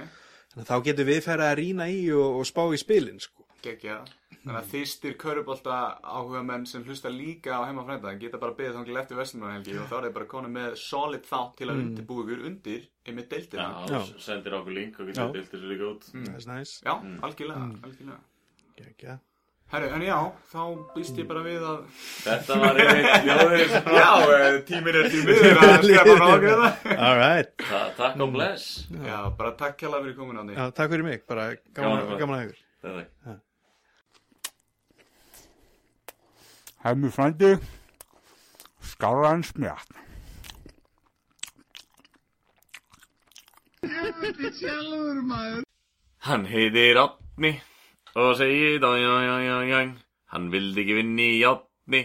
Þannig 0.57 0.65
að 0.65 0.71
þá 0.73 0.85
getum 0.89 1.07
við 1.11 1.19
ferið 1.27 1.47
að 1.51 1.59
rýna 1.61 1.87
í 1.93 1.99
og, 2.17 2.39
og 2.41 2.47
spá 2.49 2.63
í 2.73 2.79
spilin, 2.81 3.19
sko. 3.21 3.45
geggja 3.63 3.99
Þannig 4.47 4.61
að 4.63 4.69
þýstir 4.71 5.15
körubólta 5.19 5.77
áhuga 6.07 6.41
menn 6.47 6.65
sem 6.71 6.85
hlusta 6.87 7.11
líka 7.11 7.57
á 7.59 7.67
heimafrænda 7.67 8.13
geta 8.21 8.39
bara 8.39 8.55
beðið 8.55 8.77
þangil 8.79 8.99
eftir 9.01 9.19
vestlumannhelgi 9.19 9.75
og 9.83 9.89
þá 9.91 9.95
er 9.99 10.05
þeir 10.07 10.15
bara 10.15 10.29
konið 10.31 10.53
með 10.55 10.77
solid 10.79 11.25
þátt 11.27 11.57
til 11.59 11.67
að 11.67 11.75
Mm. 11.77 11.83
undirbúa 11.89 12.23
ykkur 12.25 12.45
undir 12.47 12.85
einmitt 13.11 13.29
deildina. 13.33 13.67
Já, 13.91 13.99
Já. 13.99 14.19
sendir 14.23 14.55
okkur 14.55 14.73
link 14.77 15.01
og 15.01 15.07
getur 15.11 15.33
bilt 15.35 15.51
þessu 15.51 15.67
líka 15.73 15.89
út. 15.91 16.07
Það 16.15 16.37
er 16.39 16.47
næs. 16.53 16.77
Já, 16.87 16.95
algjörlega, 17.27 17.67
algjörlega. 17.83 18.21
Gekja. 18.79 19.19
Herru, 19.73 19.89
en 19.97 20.03
já, 20.07 20.17
þá 20.53 20.61
býst 20.95 21.17
ég 21.19 21.27
bara 21.27 21.41
við 21.43 21.65
að 21.67 21.79
Þetta 22.23 22.59
var 22.63 22.77
einmitt 22.85 23.25
ljóðið 23.27 23.73
sem 23.73 23.89
Já, 23.97 24.11
eh, 24.37 24.59
tíminn 24.69 24.99
er 25.01 25.09
tíminn 25.11 25.41
að 25.59 25.73
skrifa 25.81 26.05
frá 26.21 26.29
okkur 26.37 26.53
það 26.61 26.93
All 27.09 27.17
right. 27.19 27.51
Ta 27.65 27.81
Takk 27.99 28.23
og 28.23 28.31
bless. 28.37 28.69
Já, 29.09 29.17
bara 29.41 29.51
takk 29.59 29.75
kjalla 29.83 29.99
fyrir 30.05 30.15
komin 30.21 30.39
á 30.39 30.43
því 30.47 30.55
Já, 30.61 30.65
takk 30.79 30.93
fyrir 30.95 31.07
mig. 31.09 31.27
Bara 31.27 31.49
Gaman 31.75 31.99
að- 32.05 32.15
gaman 32.23 32.39
að 32.39 32.47
ykkur. 32.47 32.63
Þetta. 32.87 33.37
Hemmi 36.87 37.11
frændi, 37.11 37.51
skára 38.95 39.33
hans 39.35 39.51
mjart. 39.59 39.91
Hann 46.27 46.45
heitir 46.51 46.97
Átni 46.99 47.53
og 48.17 48.37
segir 48.39 48.81
dæjæjæjæjæj 48.83 49.89
Hann 50.33 50.51
vildi 50.53 50.83
ekki 50.83 50.95
vinni 50.97 51.27
í 51.37 51.45
Átni 51.47 52.01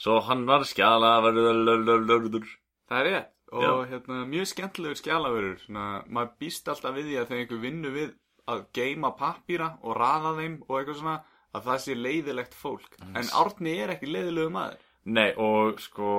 svo 0.00 0.20
hann 0.26 0.46
var 0.48 0.64
skjalaverður. 0.66 2.48
Það 2.88 2.98
er 3.00 3.06
rétt. 3.06 3.36
Og 3.50 3.62
Já. 3.62 3.70
hérna, 3.90 4.24
mjög 4.30 4.46
skemmtilegur 4.46 4.98
skjálafurur 4.98 5.56
svona, 5.58 6.04
maður 6.06 6.36
býst 6.38 6.68
alltaf 6.70 6.94
við 6.94 7.08
því 7.08 7.16
að 7.18 7.30
þegar 7.30 7.40
einhver 7.42 7.62
vinnu 7.64 7.90
við 7.90 8.12
að 8.50 8.60
geima 8.78 9.10
pappíra 9.18 9.72
og 9.82 9.96
raða 9.98 10.36
þeim 10.36 10.54
og 10.68 10.76
eitthvað 10.78 11.00
svona 11.00 11.16
að 11.50 11.66
það 11.66 11.80
sé 11.82 11.96
leiðilegt 11.98 12.54
fólk. 12.54 12.92
En 13.10 13.32
Árni 13.42 13.72
er 13.82 13.94
ekki 13.96 14.06
leiðilegu 14.06 14.52
maður. 14.54 14.78
Nei 15.02 15.30
og 15.34 15.82
sko 15.82 16.12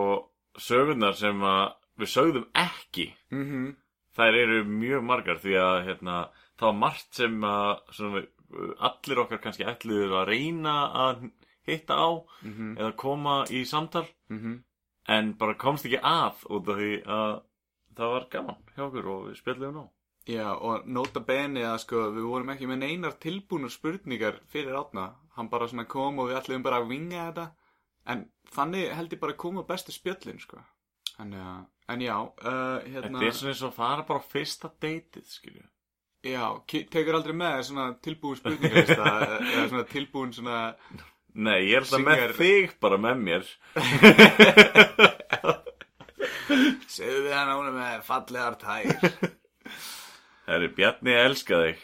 sögurnar 0.60 1.16
sem 1.16 1.40
við 2.02 2.12
sögðum 2.12 2.48
ekki 2.58 3.08
mm 3.32 3.46
-hmm. 3.48 3.72
þær 4.18 4.40
eru 4.44 4.64
mjög 4.68 5.04
margar 5.08 5.40
því 5.40 5.56
að 5.56 5.84
hérna, 5.88 6.16
var 6.60 6.74
margt 6.74 7.16
sem 7.16 7.44
að 7.44 7.80
svona, 7.96 8.26
allir 8.80 9.20
okkar 9.24 9.42
kannski 9.44 9.66
ætluður 9.68 10.18
að 10.22 10.28
reyna 10.32 10.76
að 11.06 11.32
hitta 11.68 11.94
á 11.96 12.10
Mhm. 12.44 12.78
eða 12.78 12.96
koma 12.98 13.44
í 13.50 13.66
samtal 13.66 14.08
Mm 14.30 14.64
en 15.10 15.34
bara 15.34 15.56
komst 15.56 15.86
ekki 15.86 15.98
að 16.00 16.44
út 16.50 16.68
af 16.70 16.78
því 16.78 17.04
að 17.06 17.42
það 17.98 18.12
var 18.14 18.26
gaman 18.30 18.58
hjá 18.76 18.84
okkur 18.86 19.08
og 19.08 19.24
við 19.30 19.36
spjallum 19.42 19.74
nú 19.74 19.90
Já, 20.30 20.54
og 20.54 20.86
nota 20.86 21.20
bene 21.20 21.64
að 21.66 21.80
sko, 21.80 21.96
við 22.14 22.28
vorum 22.30 22.50
ekki 22.54 22.68
með 22.70 22.78
neinar 22.84 23.16
tilbúnar 23.20 23.72
spurningar 23.74 24.36
fyrir 24.54 24.76
átna. 24.78 25.16
Hann 25.36 25.50
bara 25.50 25.68
svona 25.68 25.88
kom 25.90 26.20
og 26.20 26.30
við 26.30 26.38
ætlum 26.38 26.62
bara 26.64 26.78
að 26.78 26.90
vinga 26.90 27.24
þetta. 27.32 27.52
En 28.06 28.30
þannig 28.54 28.94
held 28.94 29.10
ég 29.16 29.20
bara 29.20 29.34
að 29.34 29.38
koma 29.38 29.64
bestu 29.64 29.92
spjöllin, 29.92 30.40
sko. 30.40 30.60
En, 31.20 31.34
en 31.90 32.00
já, 32.00 32.14
uh, 32.22 32.80
hérna... 32.86 33.18
Þetta 33.20 33.26
er 33.26 33.32
svona 33.32 33.50
eins 33.56 33.64
og 33.64 33.74
fara 33.74 34.04
bara 34.04 34.20
á 34.22 34.30
fyrsta 34.30 34.70
deytið, 34.80 35.26
skilju. 35.26 35.66
Já, 36.22 36.54
tekur 36.70 37.16
aldrei 37.18 37.34
með 37.34 37.64
svona 37.66 37.96
tilbúin 38.06 38.38
spurningarlista 38.38 39.06
eða 39.26 39.64
svona 39.72 39.86
tilbúin 39.90 40.30
svona... 40.36 40.58
Nei, 41.32 41.72
ég 41.72 41.80
er 41.80 41.86
alltaf 41.86 42.04
með 42.06 42.34
þig 42.38 42.76
bara 42.84 42.98
með 43.02 43.16
mér. 43.26 43.48
Segðu 46.92 47.22
við 47.26 47.34
hann 47.34 47.54
ánum 47.56 47.76
með 47.80 48.04
fallegar 48.06 48.56
tær. 48.62 48.86
Herri, 50.50 50.70
Bjarni 50.76 51.14
elska 51.16 51.56
þig. 51.64 51.80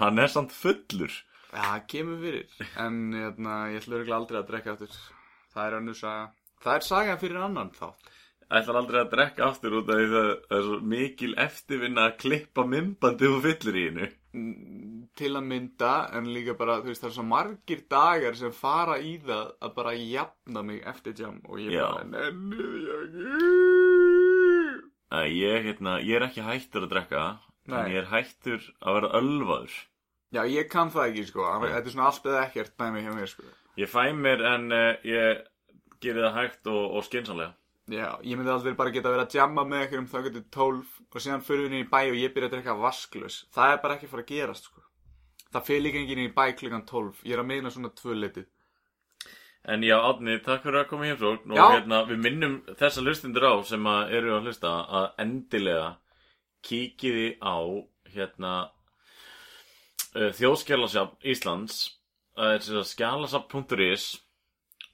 Hann 0.00 0.22
er 0.22 0.30
samt 0.32 0.52
fullur. 0.56 1.12
Já, 1.50 1.60
það 1.60 1.84
kemur 1.92 2.18
fyrir. 2.22 2.46
En 2.80 2.94
hérna, 3.12 3.52
ég 3.74 3.80
ætla 3.82 3.96
örugglega 3.98 4.20
aldrei 4.22 4.38
að 4.40 4.48
drekka 4.52 4.70
aftur. 4.76 4.92
Það 5.52 5.64
er 5.66 5.72
önnur 5.82 5.98
saga. 5.98 6.24
Það 6.64 6.74
er 6.78 6.84
saga 6.86 7.18
fyrir 7.20 7.38
annan 7.42 7.70
þátt. 7.76 8.15
Ætlar 8.46 8.76
aldrei 8.78 9.00
að 9.00 9.08
drekka 9.10 9.42
aftur 9.48 9.80
út 9.80 9.88
af 9.90 9.96
því 9.98 10.06
það 10.12 10.28
það 10.46 10.56
er 10.56 10.66
svo 10.66 10.76
mikil 10.92 11.32
eftirvinna 11.42 12.02
að 12.06 12.18
klippa 12.22 12.64
mymbandi 12.70 13.30
og 13.32 13.40
fyllir 13.42 13.78
í 13.80 13.82
hennu. 13.88 14.06
Mm, 14.36 15.00
til 15.18 15.32
að 15.32 15.48
mynda 15.48 15.94
en 16.14 16.28
líka 16.30 16.54
bara, 16.58 16.76
þú 16.84 16.92
veist, 16.92 17.02
það 17.02 17.10
er 17.10 17.16
svo 17.16 17.24
margir 17.26 17.82
dagar 17.90 18.38
sem 18.38 18.54
fara 18.54 19.00
í 19.02 19.16
það 19.24 19.50
að 19.66 19.74
bara 19.80 19.96
jafna 19.98 20.62
mig 20.68 20.78
eftir 20.92 21.18
jam 21.18 21.40
og 21.48 21.58
ég 21.64 21.74
Já. 21.74 21.88
bara 21.88 22.06
nenni 22.12 22.68
því 23.16 23.26
Ég, 25.32 25.62
hérna, 25.64 25.98
ég 26.02 26.18
er 26.18 26.26
ekki 26.26 26.42
hættur 26.42 26.84
að 26.86 26.92
drekka, 26.92 27.26
en 27.66 27.74
Nei. 27.74 27.92
ég 27.94 28.00
er 28.02 28.08
hættur 28.10 28.62
að 28.82 28.96
vera 28.98 29.12
ölvaður. 29.20 29.76
Já, 30.34 30.42
ég 30.50 30.66
kann 30.70 30.90
það 30.94 31.10
ekki, 31.10 31.28
sko, 31.30 31.46
þetta 31.62 31.82
er 31.82 31.94
svona 31.94 32.08
allt 32.10 32.26
eða 32.26 32.42
ekkert 32.46 32.74
dæmi 32.78 33.02
hjá 33.06 33.12
mér, 33.14 33.30
sko 33.30 33.46
Ég 33.76 33.90
fæ 33.92 34.10
mér 34.16 34.42
en 34.54 34.72
uh, 34.72 34.96
ég 35.06 35.44
gerir 36.02 36.26
það 36.26 36.36
hægt 36.40 36.68
og, 36.72 36.82
og 36.98 37.06
skynsanlega 37.06 37.54
Já, 37.86 38.18
ég 38.26 38.34
myndi 38.34 38.50
aldrei 38.50 38.74
bara 38.74 38.90
geta 38.90 39.12
verið 39.12 39.28
að 39.28 39.36
jamma 39.38 39.62
með 39.62 39.84
einhverjum 39.84 40.08
þá 40.10 40.18
getur 40.24 40.44
12 40.56 40.96
og 41.06 41.22
síðan 41.22 41.44
fyrir 41.46 41.62
við 41.62 41.70
inn 41.70 41.84
í 41.84 41.88
bæ 41.90 42.00
og 42.08 42.18
ég 42.18 42.32
byrja 42.34 42.48
að 42.50 42.54
drekka 42.56 42.74
vasklaus. 42.80 43.36
Það 43.54 43.72
er 43.72 43.80
bara 43.84 43.94
ekki 43.96 44.08
að 44.08 44.14
fara 44.14 44.24
að 44.24 44.32
gerast, 44.32 44.66
sko. 44.66 44.82
Það 45.54 45.66
fyrir 45.68 45.84
líka 45.84 46.00
enginn 46.00 46.22
í 46.24 46.32
bæ 46.34 46.44
klukkan 46.58 46.86
12. 46.88 47.20
Ég 47.22 47.36
er 47.36 47.42
að 47.44 47.50
meina 47.52 47.70
svona 47.70 47.92
tvöleitið. 47.94 48.48
En 49.66 49.82
já, 49.82 49.96
Átni, 49.98 50.38
takk 50.46 50.62
fyrir 50.62 50.80
að 50.82 50.90
koma 50.90 51.06
hér 51.08 51.22
og 51.26 51.46
Já. 51.50 51.62
hérna, 51.74 52.02
við 52.06 52.20
minnum 52.22 52.58
þessa 52.78 53.02
hlustundur 53.02 53.46
á 53.50 53.54
sem 53.66 53.88
að 53.90 54.12
eru 54.18 54.34
að 54.36 54.46
hlusta 54.46 54.74
að 54.98 55.06
endilega 55.24 55.88
kíkiði 56.66 57.28
á 57.42 57.58
hérna 58.14 58.52
uh, 60.14 60.30
þjóðskjálasafn 60.38 61.18
Íslands 61.34 61.80
það 62.36 62.52
er 62.52 62.62
þess 62.62 62.78
að 62.78 62.88
skjálasafn.is 62.92 64.06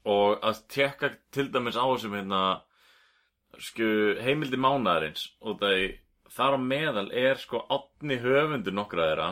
og 0.09 0.41
að 0.41 0.61
tekka 0.73 1.11
til 1.33 1.47
dæmis 1.53 1.77
á 1.77 1.85
þessum 1.85 2.17
hérna 2.17 2.41
sko 3.61 3.87
heimildi 4.23 4.57
mánaðarins 4.57 5.27
og 5.41 5.59
það 5.61 5.83
þar 6.33 6.57
á 6.57 6.59
meðal 6.65 7.09
er 7.13 7.37
sko 7.41 7.61
átni 7.69 8.17
höfundur 8.23 8.73
nokkra 8.73 9.09
þeirra 9.11 9.31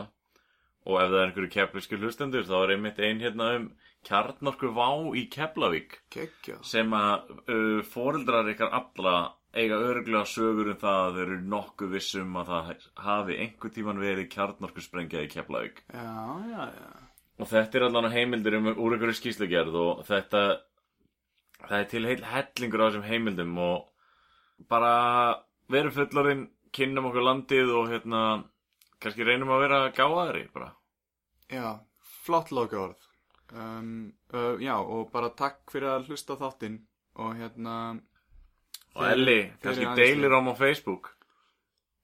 og 0.86 0.98
ef 0.98 1.10
það 1.12 1.18
er 1.20 1.26
einhverju 1.28 1.52
keflisku 1.56 1.98
hlustendur 1.98 2.46
þá 2.46 2.56
er 2.62 2.74
einmitt 2.76 2.98
ein 3.02 3.22
hérna 3.22 3.48
um 3.58 3.68
kjarnorku 4.06 4.72
vá 4.74 4.88
í 5.14 5.28
Keflavík 5.30 6.00
Kekja. 6.10 6.56
sem 6.66 6.90
að 6.96 7.28
uh, 7.46 7.82
foreldrar 7.86 8.48
ykkar 8.50 8.72
alla 8.74 9.14
eiga 9.54 9.76
örglega 9.78 10.24
sögur 10.26 10.72
um 10.72 10.78
það 10.80 11.02
að 11.04 11.18
þeir 11.18 11.28
eru 11.28 11.38
nokkuð 11.52 11.92
vissum 11.94 12.36
að 12.40 12.50
það 12.50 12.86
hafi 13.04 13.36
einhver 13.44 13.74
tíman 13.76 14.00
verið 14.02 14.30
kjarnorku 14.32 14.82
sprengja 14.82 15.22
í 15.22 15.30
Keflavík 15.30 15.84
Já, 15.92 16.08
já, 16.50 16.66
já. 16.74 16.90
og 17.38 17.50
þetta 17.52 17.78
er 17.78 17.86
allan 17.88 18.10
heimildir 18.14 18.58
um 18.58 18.70
úr 18.72 18.96
einhverju 18.96 19.18
skýslugerð 19.20 19.78
og 19.84 20.02
þetta 20.08 20.42
það 21.68 21.78
er 21.78 21.88
til 21.94 22.04
heil 22.10 22.22
hellingur 22.32 22.82
á 22.82 22.86
þessum 22.88 23.06
heimildum 23.06 23.58
og 23.62 23.88
bara 24.68 24.94
verum 25.72 25.94
fullarinn 25.94 26.46
kynnum 26.72 27.10
okkur 27.10 27.26
landið 27.26 27.72
og 27.76 27.90
hérna 27.92 28.22
kannski 29.02 29.26
reynum 29.26 29.52
að 29.52 29.64
vera 29.66 29.80
gáðari 29.96 30.44
bara. 30.54 30.70
Já, 31.52 31.80
flott 32.24 32.52
loka 32.54 32.78
orð. 32.80 33.08
Um, 33.52 34.12
uh, 34.32 34.56
já, 34.62 34.76
og 34.80 35.10
bara 35.12 35.32
takk 35.36 35.66
fyrir 35.72 35.90
að 35.92 36.12
hlusta 36.12 36.38
þáttinn 36.40 36.78
og 37.20 37.34
hérna... 37.36 37.74
og 38.96 39.08
Elli, 39.10 39.40
kannski 39.60 39.90
deilir 39.98 40.32
ám 40.32 40.48
á 40.48 40.54
Facebook. 40.56 41.10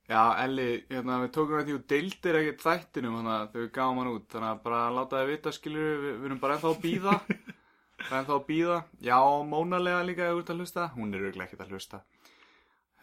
Já, 0.09 0.21
Elli, 0.43 0.85
hérna, 0.89 1.23
við 1.25 1.33
tókum 1.37 1.59
að 1.59 1.69
því 1.69 1.79
og 1.79 1.87
deildir 1.93 2.41
ekkert 2.41 2.63
þættinum 2.65 3.17
þannig 3.19 3.35
að 3.35 3.55
þau 3.55 3.73
gáum 3.79 4.03
hann 4.03 4.13
út 4.13 4.29
þannig 4.33 4.51
að 4.51 4.63
bara 4.65 4.83
láta 4.97 5.23
þið 5.23 5.33
vita, 5.33 5.55
skilur 5.57 5.89
við, 5.89 6.05
við 6.05 6.29
erum 6.29 6.43
bara 6.45 6.57
ennþá 6.57 6.71
að 6.71 6.79
býða 6.85 7.17
bara 8.05 8.21
ennþá 8.21 8.37
að 8.37 8.47
býða 8.49 8.79
Já, 9.05 9.19
mónalega 9.53 10.07
líka 10.09 10.31
þú 10.33 10.43
ert 10.43 10.53
að 10.55 10.63
hlusta. 10.63 10.87
Hún 10.97 11.13
er 11.13 11.27
auðvitað 11.27 11.45
ekkert 11.47 11.65
að 11.67 11.75
hlusta 11.77 12.03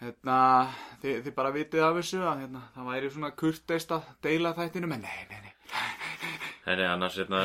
Hérna, 0.04 0.38
þið, 1.02 1.20
þið 1.26 1.36
bara 1.38 1.52
vitið 1.56 1.84
af 1.88 1.94
þessu 2.00 2.20
að 2.28 2.42
hérna, 2.44 2.62
það 2.76 2.88
væri 2.92 3.12
svona 3.14 3.30
kurteist 3.40 3.94
að 3.96 4.08
deila 4.26 4.52
þættinum 4.58 4.92
en 4.98 5.06
nei, 5.06 5.22
nei, 5.30 5.40
nei. 5.46 5.54
Nei, 6.66 6.76
nei, 6.82 6.88
annars 6.90 7.16
hérna 7.22 7.44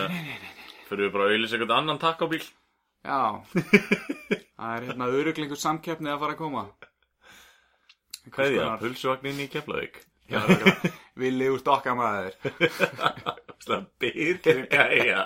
fyrir 0.88 1.04
við 1.06 1.12
bara 1.14 1.28
að 1.28 1.34
auðlýsa 1.36 1.56
einhvern 1.58 1.76
annan 1.76 2.00
takk 2.02 2.24
á 2.24 2.26
bíl 2.32 2.42
Já, 3.00 3.20
það 3.54 4.72
er 4.74 4.86
hérna 4.90 5.06
öruglingur 5.16 5.56
samkeppni 5.60 6.10
að 6.12 6.18
fara 6.20 6.34
að 6.34 6.40
koma. 6.42 6.64
Hvers 8.26 8.34
Hvaðja, 8.34 8.64
konar- 8.66 8.82
pulsuvagnin 8.82 9.38
í 9.40 9.46
Keflavík. 9.54 9.94
Já, 10.30 10.42
Villi 11.22 11.48
úr 11.50 11.62
stokka 11.62 11.94
maður. 11.96 12.36
Það 13.64 13.86
byrðir 14.04 14.60
gæja 14.70 15.22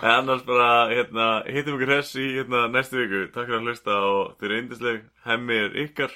En 0.00 0.10
annars 0.10 0.42
bara, 0.46 0.88
hérna, 0.92 1.28
hittum 1.50 1.76
ykkur 1.76 1.94
hess 1.96 2.14
í 2.16 2.26
hérna, 2.36 2.66
næstu 2.70 3.00
viku. 3.00 3.24
Takk 3.34 3.48
fyrir 3.48 3.58
að 3.58 3.66
hlusta 3.66 3.96
og 4.06 4.20
þið 4.38 4.48
eru 4.48 4.60
yndisleg 4.62 5.00
Hemmi 5.26 5.58
er 5.64 5.74
ykkar, 5.84 6.14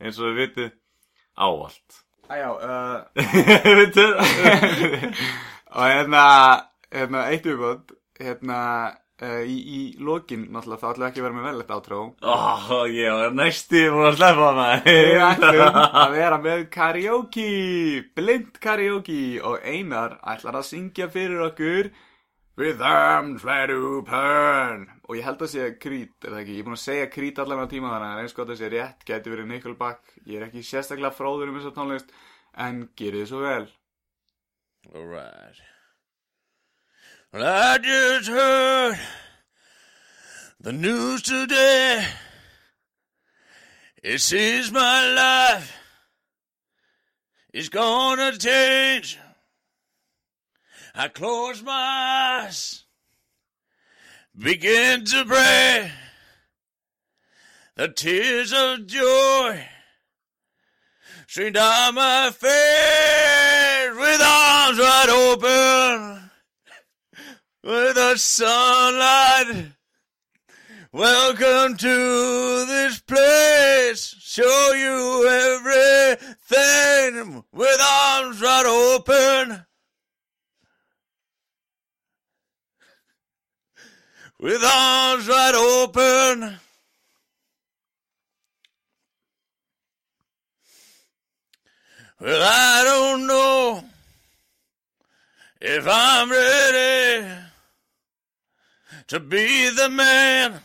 eins 0.00 0.20
og 0.20 0.30
við 0.30 0.38
vitið 0.44 0.70
Ávallt. 1.38 1.98
Æjá, 2.28 2.48
uh, 2.54 2.98
og 5.78 5.84
hérna, 5.88 6.24
hérna 6.94 7.26
eitt 7.32 7.46
uppgótt, 7.48 7.92
hérna 8.20 8.58
uh, 9.22 9.42
í, 9.42 9.58
í 9.58 9.80
lokin 10.02 10.48
náttúrulega 10.52 10.80
þá 10.82 10.88
ætlum 10.90 11.04
við 11.04 11.08
ekki 11.10 11.22
að 11.22 11.26
vera 11.26 11.38
með 11.38 11.48
velett 11.50 11.76
átró. 11.76 12.00
Ó, 12.22 12.34
ég 12.92 13.20
var 13.20 13.38
næsti 13.38 13.84
búin 13.92 14.10
að 14.10 14.18
sleppa 14.20 14.50
maður. 14.58 14.90
Við 14.90 15.24
ætlum 15.28 15.80
að 16.02 16.18
vera 16.18 16.42
með 16.48 16.66
karaoke, 16.74 17.48
blind 18.18 18.60
karaoke. 18.62 19.22
Og 19.42 19.64
Einar 19.64 20.18
ætlar 20.34 20.60
að 20.60 20.68
syngja 20.70 21.10
fyrir 21.12 21.48
okkur 21.48 21.90
With 22.58 22.82
arms 22.82 23.44
wide 23.46 23.70
open 23.70 24.88
Og 25.06 25.14
ég 25.14 25.22
held 25.22 25.42
að 25.46 25.52
segja 25.52 25.74
krít, 25.78 26.16
er 26.24 26.32
það 26.34 26.40
ekki? 26.42 26.56
Ég 26.56 26.64
er 26.64 26.66
búin 26.66 26.78
að 26.78 26.82
segja 26.82 27.10
krít 27.12 27.38
allan 27.38 27.62
á 27.62 27.70
tíma 27.70 27.92
þannig 27.94 28.14
að 28.16 28.22
eins 28.24 28.34
gott 28.34 28.50
að 28.50 28.58
segja 28.58 28.72
rétt 28.74 29.04
gæti 29.06 29.30
verið 29.30 29.52
Nickelback 29.52 30.16
Ég 30.26 30.40
er 30.40 30.48
ekki 30.48 30.64
sérstaklega 30.66 31.14
fróður 31.14 31.52
um 31.52 31.60
þessa 31.60 31.76
tónlist 31.76 32.10
en 32.58 32.88
gerið 32.98 33.22
þið 33.22 33.30
svo 33.30 33.44
vel 33.46 33.68
Alright. 34.94 35.60
Well, 37.32 37.44
I 37.44 37.76
just 37.78 38.28
heard 38.30 38.98
the 40.58 40.72
news 40.72 41.22
today. 41.22 42.06
It 44.02 44.20
seems 44.20 44.72
my 44.72 45.12
life 45.12 45.76
is 47.52 47.68
gonna 47.68 48.32
change. 48.38 49.18
I 51.00 51.06
close 51.06 51.62
my 51.62 52.42
eyes, 52.42 52.82
begin 54.36 55.04
to 55.04 55.24
pray. 55.24 55.92
The 57.76 57.86
tears 57.86 58.52
of 58.52 58.84
joy 58.88 59.64
stream 61.28 61.52
down 61.52 61.94
my 61.94 62.30
face 62.32 63.96
with 63.96 64.20
arms 64.20 64.78
wide 64.80 65.08
open, 65.08 66.30
with 67.62 67.94
the 67.94 68.16
sunlight. 68.16 69.66
Welcome 70.90 71.76
to 71.76 72.66
this 72.66 72.98
place. 73.02 74.16
Show 74.18 74.72
you 74.74 75.28
everything 76.18 77.44
with 77.52 77.80
arms 77.80 78.42
wide 78.42 78.66
open. 78.66 79.64
With 84.40 84.62
arms 84.62 85.28
wide 85.28 85.54
open. 85.56 86.58
Well, 92.20 92.42
I 92.42 92.84
don't 92.84 93.26
know 93.26 93.84
if 95.60 95.86
I'm 95.88 96.30
ready 96.30 97.28
to 99.08 99.20
be 99.20 99.70
the 99.70 99.88
man 99.88 100.60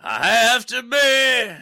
I 0.00 0.26
have 0.26 0.66
to 0.66 0.82
be. 0.82 1.56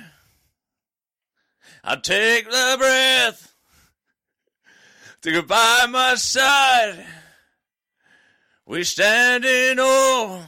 I 1.84 1.96
take 1.96 2.50
the 2.50 2.76
breath 2.78 3.54
to 5.22 5.32
go 5.32 5.42
by 5.42 5.86
my 5.88 6.16
side. 6.16 7.04
We 8.68 8.82
stand 8.82 9.44
in 9.44 9.78
awe. 9.78 10.42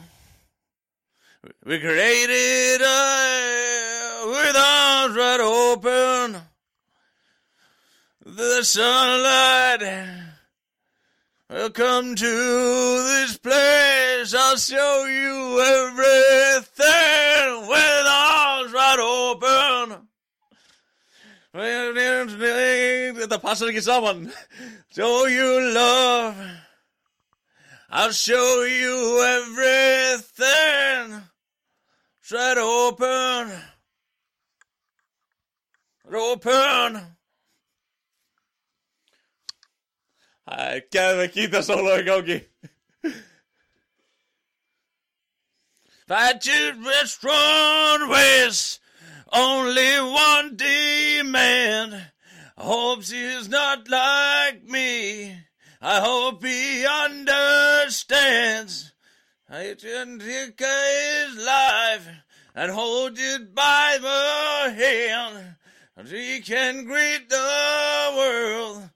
We 1.65 1.79
created 1.79 2.81
a, 2.81 4.23
with 4.27 4.55
arms 4.57 5.15
wide 5.15 5.39
open 5.39 6.41
the 8.25 8.61
sunlight. 8.63 9.79
will 11.49 11.49
Welcome 11.49 12.15
to 12.15 12.25
this 12.25 13.37
place. 13.37 14.35
I'll 14.35 14.57
show 14.57 15.05
you 15.05 15.61
everything 15.61 17.69
with 17.69 18.05
arms 18.05 18.73
wide 18.73 18.99
open. 18.99 20.07
Þetta 21.55 23.39
passar 23.39 23.71
ekki 23.71 23.81
saman. 23.81 24.29
Show 24.91 25.25
you 25.25 25.71
love. 25.71 26.35
I'll 27.91 28.11
show 28.11 28.63
you 28.63 29.23
everything. 29.23 31.23
Wide 32.31 32.57
open. 32.59 33.51
Wide 36.05 36.15
open. 36.15 37.01
Það 40.45 40.75
er 40.75 40.83
geðveg 40.93 41.33
gítarsóla 41.33 41.97
í 42.01 42.05
gangi. 42.05 42.37
That 46.09 46.45
you 46.45 46.73
restaurant 46.85 48.09
ways 48.09 48.79
only 49.33 50.01
one 50.01 50.55
demand. 50.55 52.11
Hopes 52.57 53.11
he's 53.11 53.49
not 53.49 53.89
like 53.89 54.63
me. 54.63 55.48
I 55.81 56.01
hope 56.01 56.43
he 56.43 56.85
understands. 56.85 58.91
I 59.49 59.75
can 59.79 60.19
take 60.19 60.59
his 60.59 61.37
life 61.37 62.05
and 62.53 62.69
hold 62.71 63.17
it 63.17 63.55
by 63.55 63.97
the 64.01 64.73
hand. 64.73 65.55
And 65.95 66.05
he 66.07 66.41
can 66.41 66.83
greet 66.83 67.29
the 67.29 68.13
world 68.15 68.89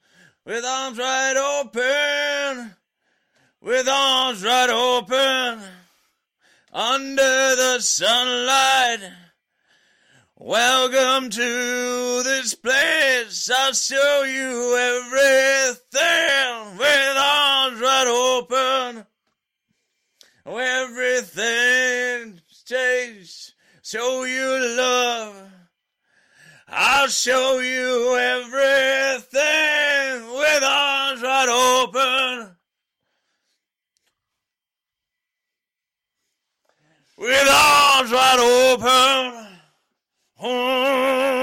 with 0.46 0.66
arms 0.66 0.98
wide 0.98 1.38
open, 1.38 2.76
with 3.62 3.88
arms 3.88 4.44
wide 4.44 4.70
open, 4.70 5.62
under 6.74 7.56
the 7.56 7.80
sunlight. 7.80 9.10
Welcome 10.46 11.30
to 11.30 12.22
this 12.24 12.54
place. 12.54 13.50
I'll 13.50 13.72
show 13.72 14.24
you 14.24 14.76
everything 14.76 16.78
with 16.78 17.18
arms 17.18 17.82
wide 17.82 18.08
open. 18.08 19.06
Everything 20.46 22.42
stays. 22.50 23.54
Show 23.84 24.26
you 24.26 24.76
love. 24.76 25.50
I'll 26.68 27.08
show 27.08 27.60
you 27.60 28.18
everything 28.18 30.28
with 30.28 30.62
arms 30.62 31.22
wide 31.22 31.48
open. 31.48 32.58
With 37.18 37.48
arms 37.48 38.12
wide 38.12 38.40
open. 38.40 39.43
Oh! 40.46 41.43